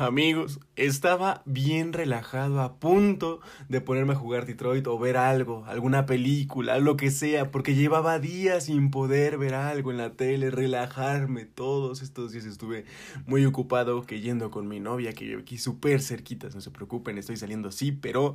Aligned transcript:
amigos, 0.00 0.60
estaba 0.76 1.42
bien 1.44 1.92
relajado, 1.92 2.60
a 2.60 2.78
punto 2.78 3.40
de 3.68 3.80
ponerme 3.80 4.14
a 4.14 4.16
jugar 4.16 4.46
Detroit 4.46 4.86
o 4.86 4.98
ver 4.98 5.16
algo, 5.16 5.64
alguna 5.66 6.06
película, 6.06 6.78
lo 6.78 6.96
que 6.96 7.10
sea, 7.10 7.50
porque 7.50 7.74
llevaba 7.74 8.18
días 8.18 8.64
sin 8.64 8.90
poder 8.90 9.38
ver 9.38 9.54
algo 9.54 9.90
en 9.90 9.98
la 9.98 10.14
tele, 10.14 10.50
relajarme. 10.50 11.44
Todos 11.44 12.02
estos 12.02 12.32
días 12.32 12.44
estuve 12.46 12.84
muy 13.26 13.44
ocupado 13.44 14.06
que 14.06 14.20
yendo 14.20 14.50
con 14.50 14.68
mi 14.68 14.80
novia, 14.80 15.12
que 15.12 15.24
vive 15.24 15.42
aquí 15.42 15.58
súper 15.58 16.00
cerquitas, 16.00 16.54
no 16.54 16.60
se 16.60 16.70
preocupen, 16.70 17.18
estoy 17.18 17.36
saliendo 17.36 17.70
sí, 17.70 17.92
pero 17.92 18.34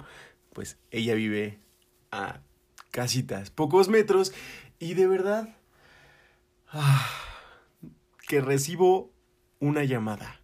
pues 0.53 0.77
ella 0.91 1.15
vive 1.15 1.59
a 2.11 2.41
casitas, 2.91 3.49
pocos 3.49 3.89
metros, 3.89 4.33
y 4.79 4.93
de 4.93 5.07
verdad 5.07 5.55
ah, 6.69 7.09
que 8.27 8.39
recibo 8.41 9.11
una 9.59 9.83
llamada 9.83 10.39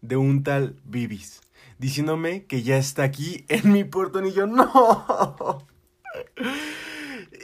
de 0.00 0.16
un 0.16 0.42
tal 0.42 0.76
Bibis, 0.84 1.40
diciéndome 1.78 2.44
que 2.44 2.62
ya 2.62 2.76
está 2.76 3.02
aquí 3.02 3.44
en 3.48 3.72
mi 3.72 3.84
portón 3.84 4.26
y 4.26 4.32
yo 4.32 4.46
no. 4.46 5.66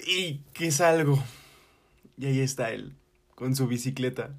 y 0.07 0.39
que 0.53 0.71
salgo. 0.71 1.23
Y 2.17 2.27
ahí 2.27 2.41
está 2.41 2.71
él, 2.71 2.95
con 3.35 3.57
su 3.57 3.67
bicicleta. 3.67 4.35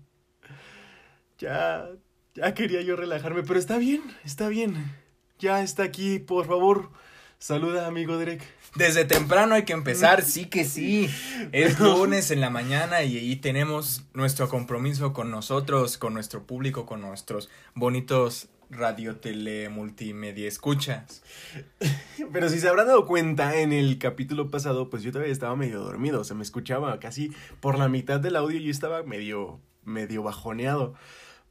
Ya, 1.40 1.90
ya 2.36 2.54
quería 2.54 2.82
yo 2.82 2.96
relajarme, 2.96 3.44
pero 3.44 3.60
está 3.60 3.78
bien, 3.78 4.02
está 4.24 4.48
bien. 4.48 4.76
Ya 5.40 5.62
está 5.62 5.84
aquí, 5.84 6.20
por 6.20 6.46
favor. 6.46 6.92
Saluda, 7.44 7.88
amigo 7.88 8.18
Derek. 8.18 8.42
Desde 8.76 9.04
temprano 9.04 9.56
hay 9.56 9.64
que 9.64 9.74
empezar, 9.74 10.22
sí 10.22 10.46
que 10.46 10.64
sí. 10.64 11.10
Es 11.52 11.78
lunes 11.78 12.32
en 12.32 12.40
la 12.40 12.50
mañana 12.50 13.04
y 13.04 13.18
ahí 13.18 13.36
tenemos 13.36 14.06
nuestro 14.14 14.48
compromiso 14.48 15.12
con 15.12 15.30
nosotros, 15.30 15.98
con 15.98 16.14
nuestro 16.14 16.44
público, 16.48 16.86
con 16.86 17.02
nuestros 17.02 17.50
bonitos 17.76 18.48
radio, 18.70 19.18
tele, 19.18 19.68
multimedia 19.68 20.48
escuchas. 20.48 21.22
Pero 22.32 22.48
si 22.48 22.62
se 22.62 22.70
habrán 22.70 22.88
dado 22.88 23.06
cuenta, 23.06 23.60
en 23.60 23.74
el 23.74 23.98
capítulo 23.98 24.50
pasado, 24.50 24.90
pues 24.90 25.04
yo 25.04 25.12
todavía 25.12 25.34
estaba 25.34 25.58
medio 25.58 25.82
dormido. 25.82 26.24
Se 26.24 26.36
me 26.36 26.44
escuchaba 26.44 26.98
casi 27.02 27.34
por 27.60 27.78
la 27.78 27.90
mitad 27.90 28.22
del 28.22 28.38
audio 28.38 28.58
y 28.58 28.64
yo 28.64 28.72
estaba 28.72 29.04
medio, 29.04 29.60
medio 29.84 30.24
bajoneado. 30.24 30.94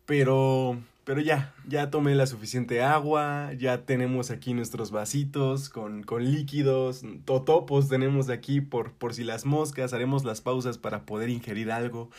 Pero 0.07 0.79
pero 1.05 1.21
ya, 1.21 1.53
ya 1.67 1.91
tomé 1.91 2.15
la 2.15 2.27
suficiente 2.27 2.83
agua, 2.83 3.53
ya 3.59 3.85
tenemos 3.85 4.31
aquí 4.31 4.55
nuestros 4.55 4.91
vasitos 4.91 5.69
con, 5.69 6.05
con 6.05 6.25
líquidos, 6.25 7.03
totopos 7.25 7.89
tenemos 7.89 8.29
aquí 8.29 8.61
por, 8.61 8.93
por 8.93 9.13
si 9.15 9.25
las 9.25 9.45
moscas, 9.45 9.93
haremos 9.93 10.25
las 10.25 10.41
pausas 10.41 10.79
para 10.79 11.05
poder 11.05 11.29
ingerir 11.29 11.73
algo. 11.73 12.11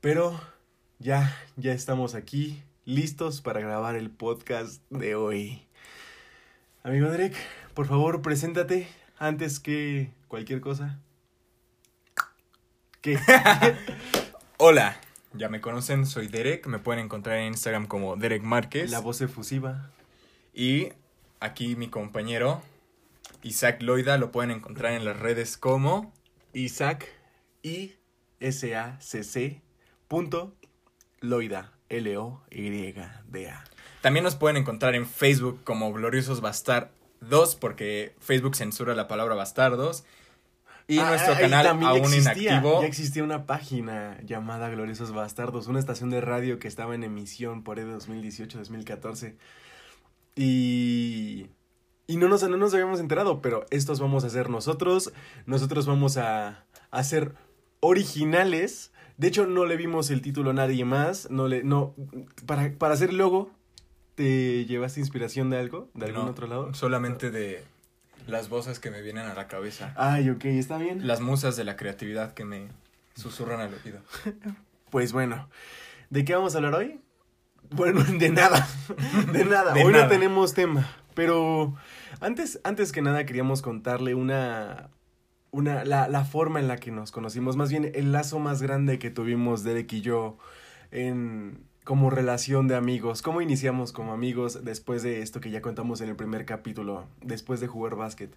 Pero 0.00 0.40
ya, 0.98 1.36
ya 1.56 1.72
estamos 1.72 2.14
aquí, 2.14 2.62
listos 2.84 3.42
para 3.42 3.60
grabar 3.60 3.96
el 3.96 4.10
podcast 4.10 4.82
de 4.90 5.14
hoy. 5.14 5.62
Amigo 6.82 7.10
Derek, 7.10 7.34
por 7.74 7.86
favor, 7.86 8.22
preséntate 8.22 8.88
antes 9.18 9.60
que 9.60 10.10
cualquier 10.28 10.60
cosa. 10.60 10.98
¿Qué? 13.02 13.18
Hola, 14.56 14.98
ya 15.36 15.48
me 15.48 15.60
conocen, 15.60 16.06
soy 16.06 16.28
Derek. 16.28 16.66
Me 16.66 16.78
pueden 16.78 17.04
encontrar 17.04 17.38
en 17.38 17.48
Instagram 17.48 17.86
como 17.86 18.16
Derek 18.16 18.42
Márquez. 18.42 18.90
La 18.90 19.00
voz 19.00 19.20
efusiva. 19.20 19.90
Y 20.52 20.88
aquí 21.40 21.76
mi 21.76 21.88
compañero 21.88 22.62
Isaac 23.42 23.82
Loida 23.82 24.18
lo 24.18 24.32
pueden 24.32 24.50
encontrar 24.50 24.92
en 24.92 25.04
las 25.04 25.18
redes 25.18 25.56
como 25.56 26.12
Isaac 26.52 27.06
I 27.62 27.94
S 28.40 28.74
A 28.74 29.00
C 29.00 29.22
C 29.24 29.62
punto 30.08 30.54
Loida 31.20 31.72
L 31.88 32.16
O 32.16 32.42
Y 32.50 32.70
D 32.70 33.50
A. 33.50 33.64
También 34.00 34.24
nos 34.24 34.36
pueden 34.36 34.56
encontrar 34.56 34.94
en 34.94 35.06
Facebook 35.06 35.62
como 35.64 35.92
Gloriosos 35.92 36.40
Bastardos 36.40 37.56
porque 37.56 38.14
Facebook 38.20 38.56
censura 38.56 38.94
la 38.94 39.08
palabra 39.08 39.34
bastardos 39.34 40.04
y 40.88 40.98
ah, 40.98 41.08
nuestro 41.08 41.34
canal 41.34 41.66
aún 41.66 42.14
inactivo. 42.14 42.80
Ya 42.80 42.86
existía 42.86 43.24
una 43.24 43.44
página 43.46 44.18
llamada 44.24 44.68
Gloriosos 44.68 45.12
Bastardos, 45.12 45.66
una 45.66 45.80
estación 45.80 46.10
de 46.10 46.20
radio 46.20 46.58
que 46.58 46.68
estaba 46.68 46.94
en 46.94 47.02
emisión 47.02 47.64
por 47.64 47.78
el 47.78 47.88
2018-2014. 47.96 49.34
Y. 50.36 51.46
Y 52.08 52.18
no 52.18 52.28
nos, 52.28 52.48
no 52.48 52.56
nos 52.56 52.72
habíamos 52.72 53.00
enterado, 53.00 53.42
pero 53.42 53.66
estos 53.70 53.98
vamos 53.98 54.22
a 54.22 54.30
ser 54.30 54.48
nosotros. 54.48 55.12
Nosotros 55.44 55.86
vamos 55.86 56.18
a, 56.18 56.64
a 56.92 57.02
ser 57.02 57.34
originales. 57.80 58.92
De 59.16 59.26
hecho, 59.26 59.46
no 59.46 59.64
le 59.64 59.76
vimos 59.76 60.10
el 60.10 60.22
título 60.22 60.50
a 60.50 60.52
nadie 60.52 60.84
más. 60.84 61.28
No 61.32 61.48
le, 61.48 61.64
no, 61.64 61.96
para, 62.46 62.72
para 62.78 62.94
hacer 62.94 63.12
logo, 63.12 63.50
¿te 64.14 64.66
llevaste 64.66 65.00
inspiración 65.00 65.50
de 65.50 65.58
algo? 65.58 65.90
¿De 65.94 66.06
algún 66.06 66.28
otro 66.28 66.46
lado? 66.46 66.72
Solamente 66.74 67.32
de 67.32 67.64
las 68.26 68.48
voces 68.48 68.78
que 68.78 68.90
me 68.90 69.02
vienen 69.02 69.26
a 69.26 69.34
la 69.34 69.46
cabeza. 69.46 69.92
Ay, 69.96 70.30
ok, 70.30 70.44
está 70.46 70.78
bien. 70.78 71.06
Las 71.06 71.20
musas 71.20 71.56
de 71.56 71.64
la 71.64 71.76
creatividad 71.76 72.34
que 72.34 72.44
me 72.44 72.68
susurran 73.14 73.60
al 73.60 73.74
oído. 73.74 74.00
pues 74.90 75.12
bueno, 75.12 75.48
¿de 76.10 76.24
qué 76.24 76.34
vamos 76.34 76.54
a 76.54 76.58
hablar 76.58 76.74
hoy? 76.74 77.00
Bueno, 77.70 78.02
de 78.18 78.30
nada, 78.30 78.66
de 79.32 79.44
nada. 79.44 79.74
hoy 79.74 79.92
no 79.92 80.08
tenemos 80.08 80.54
tema, 80.54 80.88
pero 81.14 81.74
antes, 82.20 82.60
antes 82.64 82.92
que 82.92 83.02
nada 83.02 83.26
queríamos 83.26 83.62
contarle 83.62 84.14
una, 84.14 84.90
una, 85.50 85.84
la, 85.84 86.08
la 86.08 86.24
forma 86.24 86.60
en 86.60 86.68
la 86.68 86.76
que 86.76 86.90
nos 86.90 87.12
conocimos, 87.12 87.56
más 87.56 87.70
bien 87.70 87.90
el 87.94 88.12
lazo 88.12 88.38
más 88.38 88.62
grande 88.62 88.98
que 88.98 89.10
tuvimos 89.10 89.64
Derek 89.64 89.92
y 89.92 90.00
yo 90.00 90.38
en, 90.90 91.64
como 91.86 92.10
relación 92.10 92.66
de 92.66 92.74
amigos. 92.74 93.22
¿Cómo 93.22 93.40
iniciamos 93.40 93.92
como 93.92 94.12
amigos 94.12 94.64
después 94.64 95.04
de 95.04 95.22
esto 95.22 95.40
que 95.40 95.52
ya 95.52 95.62
contamos 95.62 96.00
en 96.00 96.08
el 96.08 96.16
primer 96.16 96.44
capítulo, 96.44 97.06
después 97.22 97.60
de 97.60 97.68
jugar 97.68 97.94
básquet? 97.94 98.36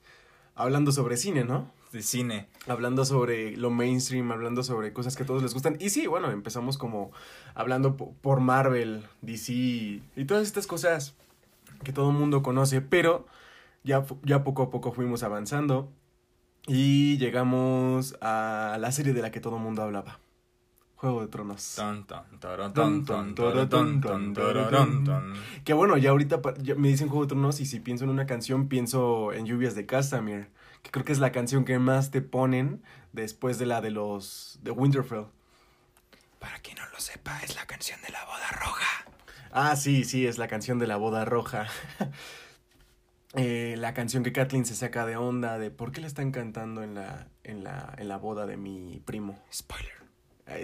Hablando 0.54 0.92
sobre 0.92 1.18
cine, 1.18 1.46
¿no? 1.46 1.72
De 1.92 2.04
cine. 2.04 2.48
Hablando 2.68 3.06
sobre 3.06 3.58
lo 3.58 3.72
mainstream, 3.72 4.32
hablando 4.32 4.62
sobre 4.62 4.94
cosas 4.94 5.16
que 5.16 5.24
a 5.24 5.26
todos 5.26 5.42
les 5.42 5.56
gustan. 5.56 5.78
Y 5.80 5.90
sí, 5.90 6.06
bueno, 6.06 6.30
empezamos 6.30 6.78
como 6.78 7.12
hablando 7.56 7.98
por 7.98 8.40
Marvel, 8.40 9.04
DC 9.24 9.52
y 9.52 10.26
todas 10.28 10.46
estas 10.46 10.68
cosas 10.68 11.16
que 11.84 11.92
todo 11.92 12.12
el 12.12 12.18
mundo 12.18 12.44
conoce, 12.44 12.82
pero 12.82 13.26
ya, 13.84 14.06
ya 14.26 14.44
poco 14.44 14.62
a 14.62 14.70
poco 14.70 14.92
fuimos 14.92 15.24
avanzando 15.24 15.92
y 16.68 17.18
llegamos 17.18 18.16
a 18.22 18.78
la 18.80 18.92
serie 18.92 19.14
de 19.14 19.24
la 19.24 19.32
que 19.32 19.40
todo 19.40 19.56
el 19.56 19.64
mundo 19.64 19.82
hablaba. 19.82 20.20
Juego 21.00 21.22
de 21.22 21.28
Tronos. 21.30 21.76
Que 25.64 25.74
bueno, 25.74 25.96
ya 25.96 26.10
ahorita 26.10 26.42
me 26.76 26.90
dicen 26.90 27.08
Juego 27.08 27.24
de 27.24 27.30
Tronos 27.30 27.62
y 27.62 27.66
si 27.66 27.80
pienso 27.80 28.04
en 28.04 28.10
una 28.10 28.26
canción 28.26 28.68
pienso 28.68 29.32
en 29.32 29.46
Lluvias 29.46 29.76
de 29.76 29.86
Castamere, 29.86 30.50
que 30.84 30.92
creo 30.92 31.06
que 31.06 31.14
es 31.14 31.20
la 31.20 31.32
canción 31.32 31.64
que 31.64 31.80
más 31.80 32.12
te 32.12 32.22
ponen 32.22 32.84
después 33.14 33.58
de 33.58 33.66
la 33.66 33.80
de 33.80 33.92
los 33.92 34.60
de 34.62 34.72
Winterfell. 34.72 35.28
Para 36.38 36.60
quien 36.60 36.76
no 36.76 36.84
lo 36.92 37.00
sepa, 37.00 37.40
es 37.44 37.56
la 37.56 37.66
canción 37.66 38.02
de 38.02 38.10
la 38.10 38.26
boda 38.26 38.50
roja. 38.62 39.06
Ah, 39.52 39.78
sí, 39.78 40.04
sí, 40.04 40.28
es 40.28 40.38
la 40.38 40.50
canción 40.50 40.80
de 40.80 40.88
la 40.88 40.98
boda 40.98 41.24
roja. 41.24 41.68
eh, 43.36 43.76
la 43.78 43.94
canción 43.94 44.24
que 44.24 44.34
Kathleen 44.34 44.66
se 44.66 44.76
saca 44.76 45.06
de 45.06 45.16
onda 45.16 45.60
de 45.60 45.72
por 45.72 45.94
qué 45.94 46.02
la 46.02 46.08
están 46.08 46.34
cantando 46.34 46.84
en 46.84 46.94
la, 46.94 47.30
en 47.46 47.64
la, 47.64 47.96
en 47.98 48.10
la 48.10 48.18
boda 48.18 48.46
de 48.46 48.58
mi 48.58 49.02
primo. 49.06 49.42
Spoiler. 49.50 49.99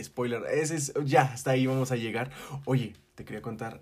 Spoiler, 0.04 0.44
ese 0.52 0.76
es, 0.76 0.94
ya, 1.04 1.24
hasta 1.24 1.52
ahí 1.52 1.68
vamos 1.68 1.92
a 1.92 1.96
llegar. 1.96 2.32
Oye, 2.66 2.94
te 3.16 3.26
quería 3.26 3.42
contar. 3.42 3.82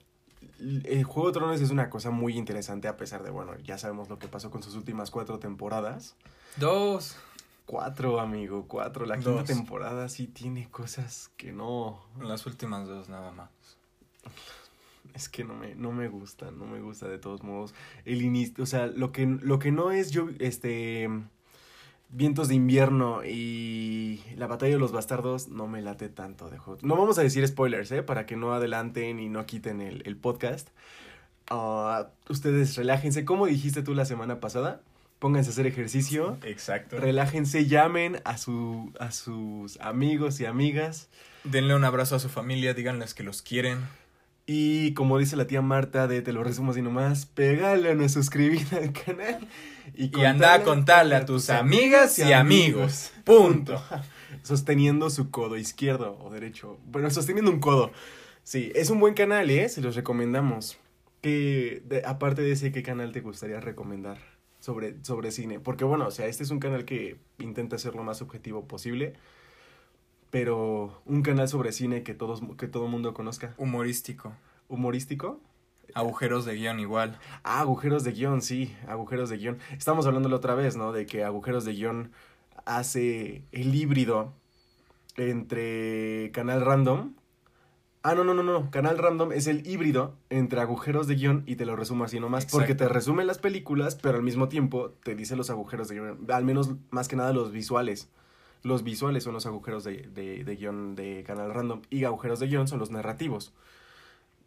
El 0.60 1.04
Juego 1.04 1.30
de 1.30 1.34
Tronos 1.34 1.62
es 1.62 1.72
una 1.72 1.90
cosa 1.90 2.12
muy 2.12 2.38
interesante 2.38 2.88
a 2.88 2.98
pesar 2.98 3.24
de, 3.24 3.32
bueno, 3.32 3.58
ya 3.64 3.78
sabemos 3.78 4.10
lo 4.10 4.20
que 4.20 4.28
pasó 4.28 4.52
con 4.52 4.64
sus 4.64 4.76
últimas 4.76 5.12
cuatro 5.12 5.40
temporadas. 5.40 6.16
Dos. 6.58 7.18
Cuatro, 7.66 8.20
amigo, 8.20 8.66
cuatro. 8.68 9.06
La 9.06 9.18
quinta 9.18 9.44
temporada 9.44 10.10
sí 10.10 10.28
tiene 10.28 10.70
cosas 10.70 11.32
que 11.38 11.52
no... 11.52 12.02
Las 12.22 12.46
últimas 12.46 12.88
dos 12.88 13.10
nada 13.10 13.32
más. 13.32 13.50
Es 15.14 15.30
que 15.30 15.44
no 15.44 15.54
me, 15.54 15.76
no 15.76 15.92
me 15.92 16.08
gusta, 16.08 16.52
no 16.52 16.66
me 16.66 16.82
gusta 16.82 17.08
de 17.08 17.20
todos 17.20 17.44
modos. 17.44 17.74
El 18.04 18.22
inicio, 18.22 18.64
o 18.64 18.68
sea, 18.68 18.88
lo 18.88 19.12
que, 19.12 19.26
lo 19.26 19.60
que 19.60 19.72
no 19.72 19.92
es 19.92 20.12
yo, 20.12 20.28
este 20.40 21.10
Vientos 22.16 22.48
de 22.48 22.56
invierno 22.56 23.26
y 23.26 24.22
la 24.38 24.46
batalla 24.46 24.74
de 24.74 24.80
los 24.80 24.92
bastardos 24.92 25.48
no 25.48 25.68
me 25.68 25.82
late 25.82 26.10
tanto 26.10 26.50
de 26.50 26.60
juego. 26.60 26.80
No 26.84 26.96
vamos 26.96 27.18
a 27.18 27.24
decir 27.24 27.46
spoilers, 27.48 27.92
¿eh? 27.92 28.04
Para 28.04 28.28
que 28.28 28.36
no 28.36 28.54
adelanten 28.54 29.20
y 29.20 29.30
no 29.30 29.48
quiten 29.48 29.82
el, 29.82 30.16
podcast. 30.18 30.70
Ah, 31.50 32.10
ustedes 32.30 32.76
relájense. 32.76 33.26
Como 33.26 33.48
dijiste 33.48 33.82
tú 33.82 33.96
la 33.96 34.06
semana 34.06 34.40
pasada, 34.40 34.82
pónganse 35.18 35.50
a 35.50 35.54
hacer 35.54 35.66
ejercicio. 35.66 36.38
Exacto. 36.44 37.00
Relájense, 37.00 37.66
llamen 37.66 38.22
a, 38.26 38.38
su, 38.38 38.94
a 39.00 39.12
sus 39.12 39.80
amigos 39.82 40.40
y 40.40 40.46
amigas. 40.46 41.10
Denle 41.44 41.76
un 41.76 41.84
abrazo 41.84 42.16
a 42.16 42.20
su 42.20 42.30
familia, 42.30 42.76
díganles 42.76 43.16
que 43.16 43.24
los 43.24 43.42
quieren. 43.42 43.80
Y 44.46 44.94
como 44.94 45.18
dice 45.18 45.36
la 45.36 45.48
tía 45.48 45.62
Marta 45.62 46.08
de 46.08 46.22
Te 46.22 46.34
lo 46.34 46.44
resumo 46.44 46.72
así 46.72 46.82
nomás, 46.82 47.26
pégale 47.26 47.92
a 47.92 47.96
no 47.96 48.08
suscribir 48.10 48.68
al 48.74 48.92
canal. 48.92 49.48
Y, 49.96 50.24
anda 50.24 50.54
a 50.54 50.64
contarle 50.64 51.16
a 51.16 51.26
tus 51.26 51.50
amigas 51.50 52.18
y 52.20 52.32
amigos. 52.34 53.12
Punto. 53.24 53.82
Sosteniendo 54.44 55.10
su 55.10 55.30
codo 55.32 55.58
izquierdo 55.58 56.18
o 56.22 56.30
derecho. 56.30 56.78
Bueno, 56.86 57.10
sosteniendo 57.10 57.52
un 57.52 57.60
codo. 57.60 57.92
Sí, 58.44 58.72
es 58.76 58.90
un 58.90 59.00
buen 59.00 59.14
canal, 59.14 59.50
¿eh? 59.50 59.70
Se 59.70 59.82
los 59.82 59.96
recomendamos. 59.96 60.78
que, 61.22 61.82
de- 61.86 62.04
aparte 62.06 62.42
de 62.42 62.52
ese, 62.52 62.72
¿qué 62.74 62.84
canal 62.84 63.12
te 63.14 63.22
gustaría 63.22 63.60
recomendar 63.62 64.18
sobre, 64.60 64.96
sobre 65.04 65.32
cine? 65.32 65.60
Porque 65.62 65.86
bueno, 65.86 66.08
o 66.08 66.12
sea, 66.12 66.26
este 66.28 66.44
es 66.44 66.52
un 66.52 66.60
canal 66.60 66.84
que 66.86 67.18
intenta 67.40 67.78
ser 67.78 67.96
lo 67.96 68.04
más 68.04 68.22
objetivo 68.22 68.68
posible, 68.68 69.14
pero 70.30 71.02
un 71.06 71.22
canal 71.22 71.48
sobre 71.48 71.72
cine 71.72 72.04
que, 72.04 72.14
todos, 72.14 72.42
que 72.58 72.68
todo 72.68 72.88
mundo 72.88 73.14
conozca. 73.14 73.54
Humorístico. 73.58 74.34
¿Humorístico? 74.68 75.40
Agujeros 75.94 76.46
de 76.46 76.56
guion 76.56 76.80
igual. 76.80 77.20
Ah, 77.44 77.60
agujeros 77.60 78.04
de 78.04 78.12
guion, 78.12 78.42
sí, 78.42 78.76
agujeros 78.88 79.30
de 79.30 79.38
guion. 79.38 79.60
Estamos 79.78 80.06
hablándolo 80.06 80.38
otra 80.38 80.56
vez, 80.56 80.76
¿no? 80.76 80.92
De 80.92 81.06
que 81.06 81.24
agujeros 81.24 81.66
de 81.66 81.74
guion 81.74 82.12
hace 82.66 83.44
el 83.52 83.76
híbrido 83.76 84.34
entre 85.18 86.32
canal 86.32 86.62
random. 86.62 87.14
Ah, 88.02 88.16
no, 88.16 88.24
no, 88.24 88.34
no, 88.34 88.44
no. 88.44 88.70
Canal 88.70 88.98
random 88.98 89.32
es 89.32 89.48
el 89.48 89.66
híbrido 89.66 90.16
entre 90.30 90.60
agujeros 90.60 91.08
de 91.08 91.16
guion 91.16 91.44
y 91.46 91.56
te 91.56 91.66
lo 91.66 91.76
resumo 91.76 92.04
así 92.04 92.20
nomás. 92.20 92.46
Porque 92.48 92.76
te 92.76 92.90
resume 92.90 93.24
las 93.24 93.38
películas, 93.38 93.96
pero 93.96 94.18
al 94.18 94.24
mismo 94.24 94.50
tiempo 94.50 94.90
te 95.04 95.16
dice 95.16 95.36
los 95.36 95.50
agujeros 95.50 95.88
de 95.88 95.96
guion. 95.96 96.26
Al 96.30 96.44
menos, 96.44 96.72
más 96.90 97.08
que 97.08 97.16
nada, 97.16 97.32
los 97.32 97.52
visuales. 97.52 98.10
Los 98.62 98.84
visuales 98.84 99.24
son 99.24 99.34
los 99.34 99.46
agujeros 99.46 99.84
de, 99.84 100.10
de, 100.14 100.44
de 100.44 100.56
guion 100.56 100.96
de 100.96 101.24
canal 101.26 101.54
random 101.54 101.82
y 101.90 102.04
agujeros 102.06 102.40
de 102.40 102.48
guion 102.48 102.68
son 102.68 102.80
los 102.80 102.92
narrativos. 102.92 103.54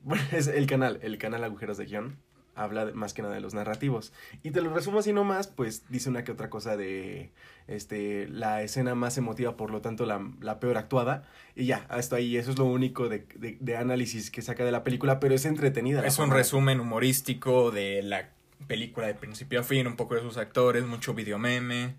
Bueno, 0.03 0.23
es 0.33 0.47
el 0.49 0.67
canal, 0.67 0.99
el 1.03 1.19
canal 1.19 1.45
Agujeros 1.45 1.77
de 1.79 1.87
Guión 1.87 2.17
habla 2.55 2.87
de- 2.87 2.95
más 2.95 3.13
que 3.13 3.21
nada 3.21 3.35
de 3.35 3.41
los 3.43 3.53
narrativos. 3.53 4.13
Y 4.43 4.51
te 4.51 4.63
lo 4.63 4.73
resumo 4.73 5.01
así 5.01 5.13
nomás, 5.13 5.47
pues 5.47 5.85
dice 5.91 6.09
una 6.09 6.25
que 6.25 6.33
otra 6.33 6.49
cosa 6.49 6.75
de 6.77 7.31
este 7.67 8.29
la 8.29 8.63
escena 8.63 8.95
más 8.95 9.19
emotiva, 9.19 9.57
por 9.59 9.71
lo 9.71 9.83
tanto 9.83 10.07
la, 10.07 10.27
la 10.41 10.59
peor 10.59 10.79
actuada. 10.79 11.25
Y 11.55 11.67
ya, 11.67 11.85
hasta 11.91 12.17
ahí, 12.17 12.37
eso 12.39 12.51
es 12.51 12.59
lo 12.59 12.65
único 12.65 13.09
de, 13.11 13.27
de- 13.35 13.59
de 13.61 13.77
análisis 13.77 14.31
que 14.31 14.41
saca 14.41 14.65
de 14.65 14.73
la 14.73 14.85
película, 14.85 15.21
pero 15.21 15.35
es 15.35 15.45
entretenida. 15.45 16.07
Es 16.07 16.19
un 16.19 16.31
resumen 16.31 16.81
humorístico 16.81 17.71
de 17.71 18.03
la 18.03 18.31
película 18.69 19.07
de 19.07 19.15
principio 19.15 19.61
a 19.61 19.63
fin, 19.63 19.87
un 19.87 19.97
poco 19.97 20.15
de 20.15 20.23
sus 20.23 20.39
actores, 20.39 20.87
mucho 20.87 21.13
videomeme. 21.13 21.95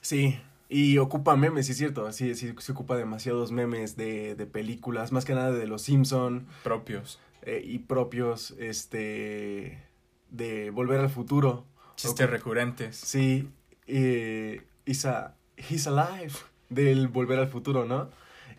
Sí, 0.00 0.40
y 0.70 0.96
ocupa 0.98 1.36
memes, 1.36 1.66
sí 1.66 1.72
es 1.72 1.78
cierto, 1.78 2.10
sí, 2.12 2.34
sí, 2.34 2.54
se 2.58 2.72
ocupa 2.72 2.96
demasiados 2.96 3.52
memes 3.52 3.96
de, 3.96 4.34
de 4.36 4.46
películas, 4.46 5.12
más 5.12 5.24
que 5.26 5.34
nada 5.34 5.50
de 5.52 5.66
los 5.66 5.82
Simpson 5.82 6.46
propios. 6.64 7.18
Eh, 7.42 7.62
y 7.64 7.78
propios, 7.80 8.52
este, 8.58 9.82
de 10.30 10.70
Volver 10.70 11.00
al 11.00 11.10
Futuro. 11.10 11.64
Chistes 11.96 12.28
recurrentes. 12.30 12.96
Sí, 12.96 13.48
eh, 13.86 14.62
a- 15.04 15.34
He's 15.56 15.86
Alive 15.86 16.32
del 16.68 17.08
Volver 17.08 17.38
al 17.40 17.48
Futuro, 17.48 17.84
¿no? 17.84 18.10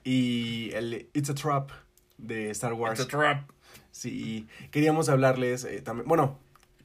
Y 0.04 0.72
el 0.74 1.10
It's 1.14 1.30
a 1.30 1.36
Trap 1.36 1.72
de 2.18 2.50
Star 2.52 2.74
Wars. 2.74 3.00
It's 3.00 3.08
a 3.14 3.18
trap. 3.18 3.50
Sí, 3.92 4.48
queríamos 4.72 5.10
hablarles 5.10 5.64
eh, 5.66 5.82
también. 5.82 6.08
Bueno, 6.08 6.38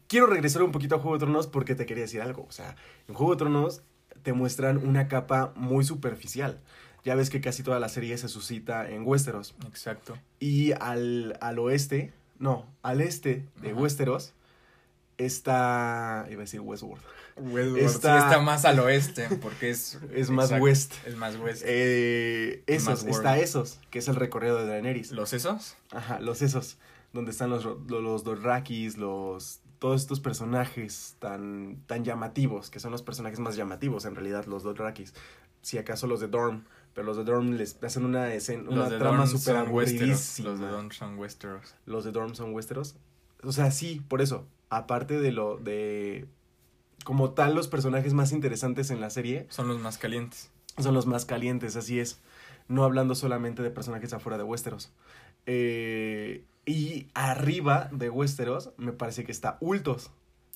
quiero 0.08 0.26
regresar 0.26 0.62
un 0.62 0.72
poquito 0.72 0.94
a 0.96 0.98
Juego 0.98 1.16
de 1.16 1.20
Tronos 1.24 1.46
porque 1.46 1.74
te 1.74 1.86
quería 1.86 2.02
decir 2.04 2.20
algo. 2.22 2.44
O 2.48 2.52
sea, 2.52 2.76
en 3.08 3.14
Juego 3.14 3.32
de 3.32 3.38
Tronos 3.38 3.82
te 4.22 4.32
muestran 4.32 4.76
una 4.78 5.08
capa 5.08 5.52
muy 5.56 5.84
superficial. 5.84 6.60
Ya 7.04 7.14
ves 7.14 7.28
que 7.30 7.40
casi 7.40 7.62
toda 7.62 7.78
la 7.80 7.88
serie 7.88 8.16
se 8.18 8.28
suscita 8.28 8.88
en 8.88 9.06
Westeros. 9.06 9.54
Exacto. 9.66 10.16
Y 10.40 10.72
al, 10.72 11.36
al 11.40 11.58
oeste, 11.58 12.12
no, 12.38 12.66
al 12.82 13.00
este 13.02 13.44
de 13.60 13.70
Ajá. 13.72 13.80
Westeros 13.80 14.32
está. 15.18 16.26
iba 16.30 16.40
a 16.40 16.44
decir 16.44 16.60
Westworld. 16.60 17.02
Westworld 17.36 17.78
Está- 17.78 18.18
sí 18.20 18.24
está 18.26 18.40
más 18.40 18.64
al 18.64 18.78
oeste 18.80 19.28
porque 19.42 19.70
es... 19.70 19.98
Es 20.14 20.30
más 20.30 20.46
exacto, 20.46 20.64
west. 20.64 20.94
Es 21.06 21.16
más 21.16 21.36
west. 21.36 21.62
Eh, 21.66 22.62
esos, 22.66 23.04
Más 23.04 23.16
está 23.16 23.38
esos, 23.38 23.80
que 23.90 23.98
es 23.98 24.08
el 24.08 24.16
recorrido 24.16 24.56
de 24.58 24.66
Daenerys. 24.66 25.10
¿Los 25.12 25.32
esos? 25.32 25.76
Ajá, 25.90 26.20
los 26.20 26.42
esos, 26.42 26.78
donde 27.12 27.32
están 27.32 27.50
los, 27.50 27.64
ro- 27.64 27.80
lo- 27.88 28.00
los 28.00 28.24
Dorrakis, 28.24 28.96
los 28.96 29.60
todos 29.80 30.00
estos 30.00 30.20
personajes 30.20 31.16
tan, 31.18 31.76
tan 31.86 32.04
llamativos, 32.04 32.70
que 32.70 32.80
son 32.80 32.90
los 32.92 33.02
personajes 33.02 33.38
más 33.40 33.54
llamativos 33.56 34.06
en 34.06 34.14
realidad, 34.14 34.46
los 34.46 34.62
Dothrakis. 34.62 35.12
Si 35.60 35.76
acaso 35.76 36.06
los 36.06 36.20
de 36.20 36.28
Dorm, 36.28 36.64
pero 36.94 37.06
los 37.06 37.16
de 37.16 37.24
Dorm 37.24 37.52
les 37.52 37.76
hacen 37.82 38.04
una 38.04 38.32
escena, 38.32 38.70
una 38.70 38.88
trama 38.88 39.26
súper 39.26 39.56
aburridísima. 39.56 40.50
Los 40.50 40.60
de 40.60 40.66
Dorne 40.68 40.94
son 40.94 41.18
Westeros. 41.18 41.74
Los 41.86 42.04
de 42.04 42.12
Dorm 42.12 42.34
son 42.34 42.54
Westeros. 42.54 42.96
O 43.42 43.52
sea, 43.52 43.70
sí, 43.70 44.00
por 44.08 44.22
eso. 44.22 44.46
Aparte 44.70 45.20
de 45.20 45.32
lo 45.32 45.58
de 45.58 46.26
como 47.04 47.32
tal 47.32 47.54
los 47.54 47.68
personajes 47.68 48.14
más 48.14 48.32
interesantes 48.32 48.90
en 48.90 49.00
la 49.00 49.10
serie 49.10 49.46
Son 49.50 49.68
los 49.68 49.78
más 49.78 49.98
calientes. 49.98 50.50
son 50.78 50.94
los 50.94 51.06
más 51.06 51.26
calientes, 51.26 51.76
así 51.76 52.00
es. 52.00 52.20
No 52.68 52.84
hablando 52.84 53.14
solamente 53.14 53.62
de 53.62 53.70
personajes 53.70 54.12
afuera 54.14 54.38
de 54.38 54.44
Westeros. 54.44 54.90
Eh, 55.46 56.44
y 56.64 57.08
arriba 57.12 57.90
de 57.92 58.08
Westeros 58.08 58.70
me 58.78 58.92
parece 58.92 59.24
que 59.24 59.32
está 59.32 59.58
Ultos, 59.60 60.10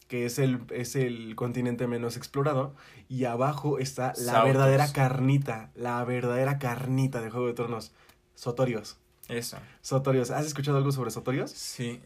que 0.09 0.25
es 0.27 0.39
el, 0.39 0.61
es 0.71 0.97
el 0.97 1.35
continente 1.37 1.87
menos 1.87 2.17
explorado. 2.17 2.75
Y 3.09 3.25
abajo 3.25 3.79
está 3.79 4.09
la 4.09 4.15
Sautos. 4.15 4.45
verdadera 4.47 4.93
carnita, 4.93 5.71
la 5.75 6.03
verdadera 6.05 6.59
carnita 6.59 7.21
de 7.21 7.31
Juego 7.31 7.47
de 7.47 7.55
Tronos. 7.55 7.93
Sotorios. 8.35 8.97
Eso. 9.29 9.59
Sotorios. 9.83 10.31
¿Has 10.31 10.47
escuchado 10.47 10.79
algo 10.79 10.91
sobre 10.93 11.11
Sotorios? 11.11 11.51
Sí. 11.51 12.01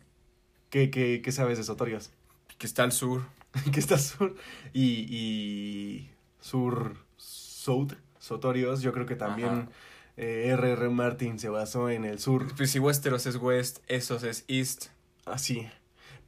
¿Qué, 0.71 0.91
qué, 0.91 1.23
qué 1.23 1.33
sabes 1.33 1.59
de 1.59 1.65
Sotorios? 1.65 2.11
Que 2.59 2.67
está 2.67 2.83
al 2.83 2.93
sur. 2.93 3.23
que 3.73 3.81
está 3.81 3.99
sur 3.99 4.35
y, 4.73 5.07
y 5.09 6.11
sur 6.41 6.97
South 7.19 7.93
Sotorios 8.19 8.81
yo 8.81 8.93
creo 8.95 9.05
que 9.05 9.15
también 9.15 9.49
Ajá. 9.51 9.69
eh, 10.17 10.49
R.R. 10.55 10.89
Martin 10.89 11.39
se 11.39 11.51
basó 11.51 11.91
en 11.91 12.05
el 12.07 12.19
sur 12.19 12.47
Pues 12.57 12.71
si 12.71 12.79
Westeros 12.79 13.27
es 13.27 13.37
west, 13.37 13.81
esos 13.89 14.23
es 14.23 14.45
east. 14.49 14.87
así 15.27 15.69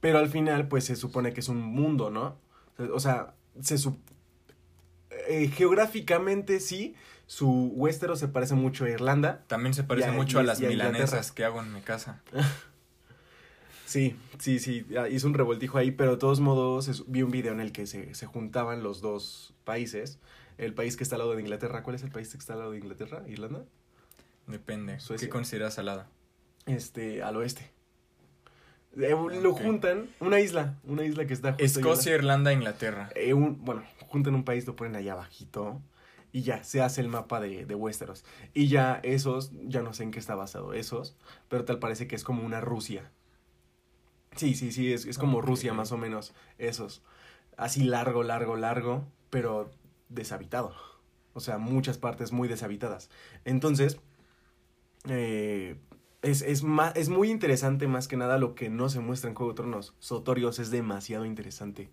pero 0.04 0.18
al 0.18 0.28
final 0.28 0.68
pues 0.68 0.84
se 0.84 0.96
supone 0.96 1.32
que 1.32 1.40
es 1.40 1.48
un 1.48 1.62
mundo 1.62 2.10
no 2.10 2.36
o 2.92 3.00
sea 3.00 3.32
se 3.62 3.76
sup- 3.76 3.96
eh, 5.28 5.48
geográficamente 5.48 6.60
sí 6.60 6.94
su 7.26 7.72
Westeros 7.74 8.18
se 8.18 8.28
parece 8.28 8.54
mucho 8.54 8.84
a 8.84 8.90
Irlanda 8.90 9.44
También 9.46 9.72
se 9.72 9.82
parece 9.82 10.08
a- 10.08 10.12
mucho 10.12 10.36
y- 10.36 10.40
a 10.40 10.44
las 10.44 10.60
a 10.62 10.66
milanesas 10.66 11.32
que 11.32 11.44
hago 11.46 11.60
en 11.62 11.72
mi 11.72 11.80
casa. 11.80 12.20
Sí, 13.86 14.16
sí, 14.38 14.58
sí, 14.58 14.84
hizo 15.10 15.26
un 15.26 15.34
revoltijo 15.34 15.78
ahí, 15.78 15.90
pero 15.90 16.12
de 16.12 16.16
todos 16.16 16.40
modos 16.40 16.88
es- 16.88 17.04
vi 17.06 17.22
un 17.22 17.30
video 17.30 17.52
en 17.52 17.60
el 17.60 17.70
que 17.70 17.86
se, 17.86 18.14
se 18.14 18.26
juntaban 18.26 18.82
los 18.82 19.00
dos 19.00 19.54
países. 19.64 20.18
El 20.58 20.74
país 20.74 20.96
que 20.96 21.04
está 21.04 21.16
al 21.16 21.20
lado 21.20 21.34
de 21.34 21.40
Inglaterra, 21.42 21.82
¿cuál 21.82 21.94
es 21.96 22.02
el 22.02 22.10
país 22.10 22.30
que 22.30 22.38
está 22.38 22.54
al 22.54 22.58
lado 22.60 22.70
de 22.72 22.78
Inglaterra? 22.78 23.22
¿Irlanda? 23.28 23.64
Depende. 24.46 24.98
Suecia. 25.00 25.26
¿Qué 25.26 25.30
consideras 25.30 25.74
salada? 25.74 26.08
Este, 26.66 27.22
al 27.22 27.36
oeste. 27.36 27.70
Eh, 28.96 29.10
Lo 29.42 29.52
juntan, 29.54 30.08
una 30.20 30.40
isla, 30.40 30.78
una 30.84 31.04
isla 31.04 31.26
que 31.26 31.34
está 31.34 31.52
justo 31.54 31.64
Escocia, 31.80 32.14
Irlanda, 32.14 32.52
Inglaterra. 32.52 33.10
Eh, 33.14 33.34
un- 33.34 33.64
bueno, 33.64 33.82
juntan 34.06 34.34
un 34.34 34.44
país, 34.44 34.66
lo 34.66 34.76
ponen 34.76 34.94
allá 34.96 35.12
abajito 35.14 35.80
y 36.32 36.42
ya, 36.42 36.62
se 36.64 36.80
hace 36.82 37.00
el 37.00 37.08
mapa 37.08 37.40
de, 37.40 37.66
de 37.66 37.74
Westeros. 37.74 38.24
Y 38.54 38.68
ya 38.68 39.00
esos, 39.02 39.52
ya 39.64 39.82
no 39.82 39.92
sé 39.94 40.02
en 40.04 40.10
qué 40.12 40.18
está 40.18 40.34
basado 40.34 40.72
esos, 40.74 41.16
pero 41.48 41.64
tal 41.64 41.78
parece 41.78 42.06
que 42.06 42.14
es 42.16 42.24
como 42.24 42.44
una 42.44 42.60
Rusia. 42.60 43.10
Sí, 44.36 44.54
sí, 44.54 44.72
sí, 44.72 44.92
es, 44.92 45.06
es 45.06 45.16
como. 45.18 45.40
Rusia 45.40 45.72
más 45.74 45.92
o 45.92 45.96
menos, 45.96 46.34
esos. 46.58 47.02
Así 47.56 47.84
largo, 47.84 48.24
largo, 48.24 48.56
largo, 48.56 49.04
pero 49.30 49.70
deshabitado. 50.08 50.74
O 51.34 51.40
sea, 51.40 51.58
muchas 51.58 51.98
partes 51.98 52.32
muy 52.32 52.48
deshabitadas. 52.48 53.10
Entonces, 53.44 53.98
eh, 55.08 55.76
es, 56.24 56.42
es, 56.42 56.62
ma- 56.62 56.92
es 56.96 57.08
muy 57.08 57.30
interesante 57.30 57.86
más 57.86 58.08
que 58.08 58.16
nada 58.16 58.38
lo 58.38 58.54
que 58.54 58.70
no 58.70 58.88
se 58.88 59.00
muestra 59.00 59.30
en 59.30 59.36
Juego 59.36 59.52
de 59.52 59.56
Tronos. 59.56 59.94
Sotorios 59.98 60.58
es 60.58 60.70
demasiado 60.70 61.24
interesante. 61.24 61.90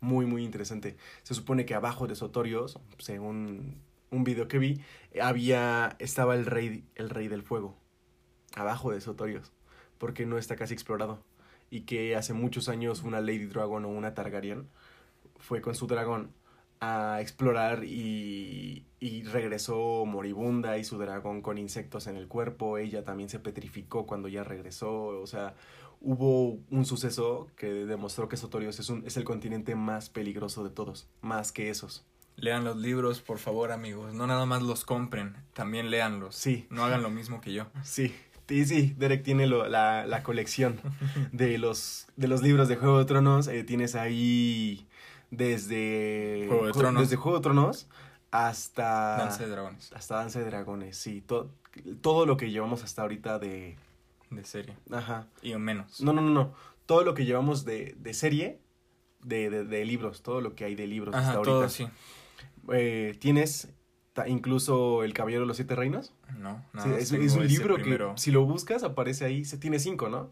Muy, 0.00 0.26
muy 0.26 0.44
interesante. 0.44 0.96
Se 1.22 1.34
supone 1.34 1.64
que 1.64 1.74
abajo 1.74 2.06
de 2.06 2.14
Sotorios, 2.14 2.78
según 2.98 3.80
un 4.10 4.24
video 4.24 4.46
que 4.48 4.58
vi, 4.58 4.80
había, 5.20 5.96
estaba 5.98 6.34
el 6.34 6.46
rey, 6.46 6.84
el 6.94 7.10
rey 7.10 7.28
del 7.28 7.42
fuego. 7.42 7.76
Abajo 8.54 8.92
de 8.92 9.00
Sotorios. 9.00 9.52
Porque 9.98 10.26
no 10.26 10.38
está 10.38 10.56
casi 10.56 10.74
explorado. 10.74 11.22
Y 11.70 11.82
que 11.82 12.16
hace 12.16 12.32
muchos 12.32 12.68
años 12.68 13.02
una 13.02 13.20
Lady 13.20 13.46
Dragon 13.46 13.84
o 13.84 13.88
una 13.88 14.14
Targaryen 14.14 14.68
fue 15.38 15.60
con 15.60 15.74
su 15.74 15.86
dragón 15.86 16.32
a 16.80 17.18
explorar 17.20 17.84
y, 17.84 18.86
y 19.00 19.22
regresó 19.24 20.04
moribunda 20.06 20.78
y 20.78 20.84
su 20.84 20.98
dragón 20.98 21.42
con 21.42 21.58
insectos 21.58 22.06
en 22.06 22.16
el 22.16 22.28
cuerpo. 22.28 22.78
Ella 22.78 23.04
también 23.04 23.28
se 23.28 23.38
petrificó 23.40 24.06
cuando 24.06 24.28
ya 24.28 24.44
regresó. 24.44 24.92
O 25.20 25.26
sea, 25.26 25.54
hubo 26.00 26.58
un 26.70 26.84
suceso 26.84 27.48
que 27.56 27.66
demostró 27.66 28.28
que 28.28 28.36
Sotorios 28.36 28.78
es, 28.78 28.88
un, 28.90 29.04
es 29.06 29.16
el 29.16 29.24
continente 29.24 29.74
más 29.74 30.08
peligroso 30.08 30.62
de 30.64 30.70
todos, 30.70 31.08
más 31.20 31.52
que 31.52 31.70
esos. 31.70 32.04
Lean 32.36 32.62
los 32.62 32.76
libros, 32.76 33.20
por 33.20 33.38
favor, 33.38 33.72
amigos. 33.72 34.14
No 34.14 34.26
nada 34.28 34.46
más 34.46 34.62
los 34.62 34.84
compren, 34.84 35.34
también 35.54 35.90
léanlos. 35.90 36.36
Sí. 36.36 36.66
No 36.70 36.84
hagan 36.84 37.02
lo 37.02 37.10
mismo 37.10 37.40
que 37.40 37.52
yo. 37.52 37.66
Sí, 37.82 38.14
sí, 38.46 38.64
sí, 38.64 38.94
Derek 38.96 39.24
tiene 39.24 39.48
lo- 39.48 39.66
la, 39.66 40.06
la 40.06 40.22
colección 40.22 40.80
de 41.32 41.58
los, 41.58 42.06
de 42.14 42.28
los 42.28 42.40
libros 42.42 42.68
de 42.68 42.76
Juego 42.76 43.00
de 43.00 43.06
Tronos. 43.06 43.48
eh, 43.48 43.64
tienes 43.64 43.96
ahí 43.96 44.86
desde 45.30 46.46
Juego 46.48 46.66
de 46.66 46.72
Tronos. 46.72 47.02
desde 47.02 47.16
Juego 47.16 47.38
de 47.38 47.42
Tronos 47.42 47.88
hasta 48.30 49.16
Danza 49.18 49.44
de 49.44 49.50
dragones, 49.50 49.92
hasta 49.92 50.16
Danza 50.16 50.38
de 50.40 50.44
Dragones, 50.46 50.96
sí, 50.96 51.20
to- 51.22 51.50
todo 52.00 52.26
lo 52.26 52.36
que 52.36 52.50
llevamos 52.50 52.82
hasta 52.84 53.02
ahorita 53.02 53.38
de 53.38 53.76
de 54.30 54.44
serie. 54.44 54.76
ajá. 54.92 55.26
Y 55.40 55.54
menos. 55.56 56.02
No, 56.02 56.12
no, 56.12 56.20
no, 56.20 56.30
no. 56.30 56.52
todo 56.84 57.02
lo 57.02 57.14
que 57.14 57.24
llevamos 57.24 57.64
de, 57.64 57.94
de 57.98 58.12
serie, 58.12 58.60
de, 59.22 59.48
de, 59.48 59.64
de 59.64 59.84
libros, 59.86 60.22
todo 60.22 60.42
lo 60.42 60.54
que 60.54 60.64
hay 60.66 60.74
de 60.74 60.86
libros 60.86 61.14
hasta 61.14 61.32
ahorita. 61.32 61.50
todo 61.50 61.68
sí. 61.70 61.88
Eh, 62.70 63.16
¿Tienes 63.20 63.70
incluso 64.26 65.04
El 65.04 65.14
Caballero 65.14 65.42
de 65.42 65.46
los 65.46 65.56
Siete 65.56 65.74
Reinos? 65.76 66.12
No, 66.36 66.56
Sí, 66.72 66.76
nada 66.76 66.88
más 66.88 66.98
es, 67.00 67.12
es 67.12 67.34
un 67.36 67.46
libro 67.46 67.76
primero. 67.76 68.14
que 68.14 68.20
si 68.20 68.30
lo 68.30 68.44
buscas 68.44 68.82
aparece 68.82 69.24
ahí, 69.24 69.44
se 69.46 69.56
tiene 69.56 69.78
cinco, 69.78 70.08
¿no? 70.10 70.30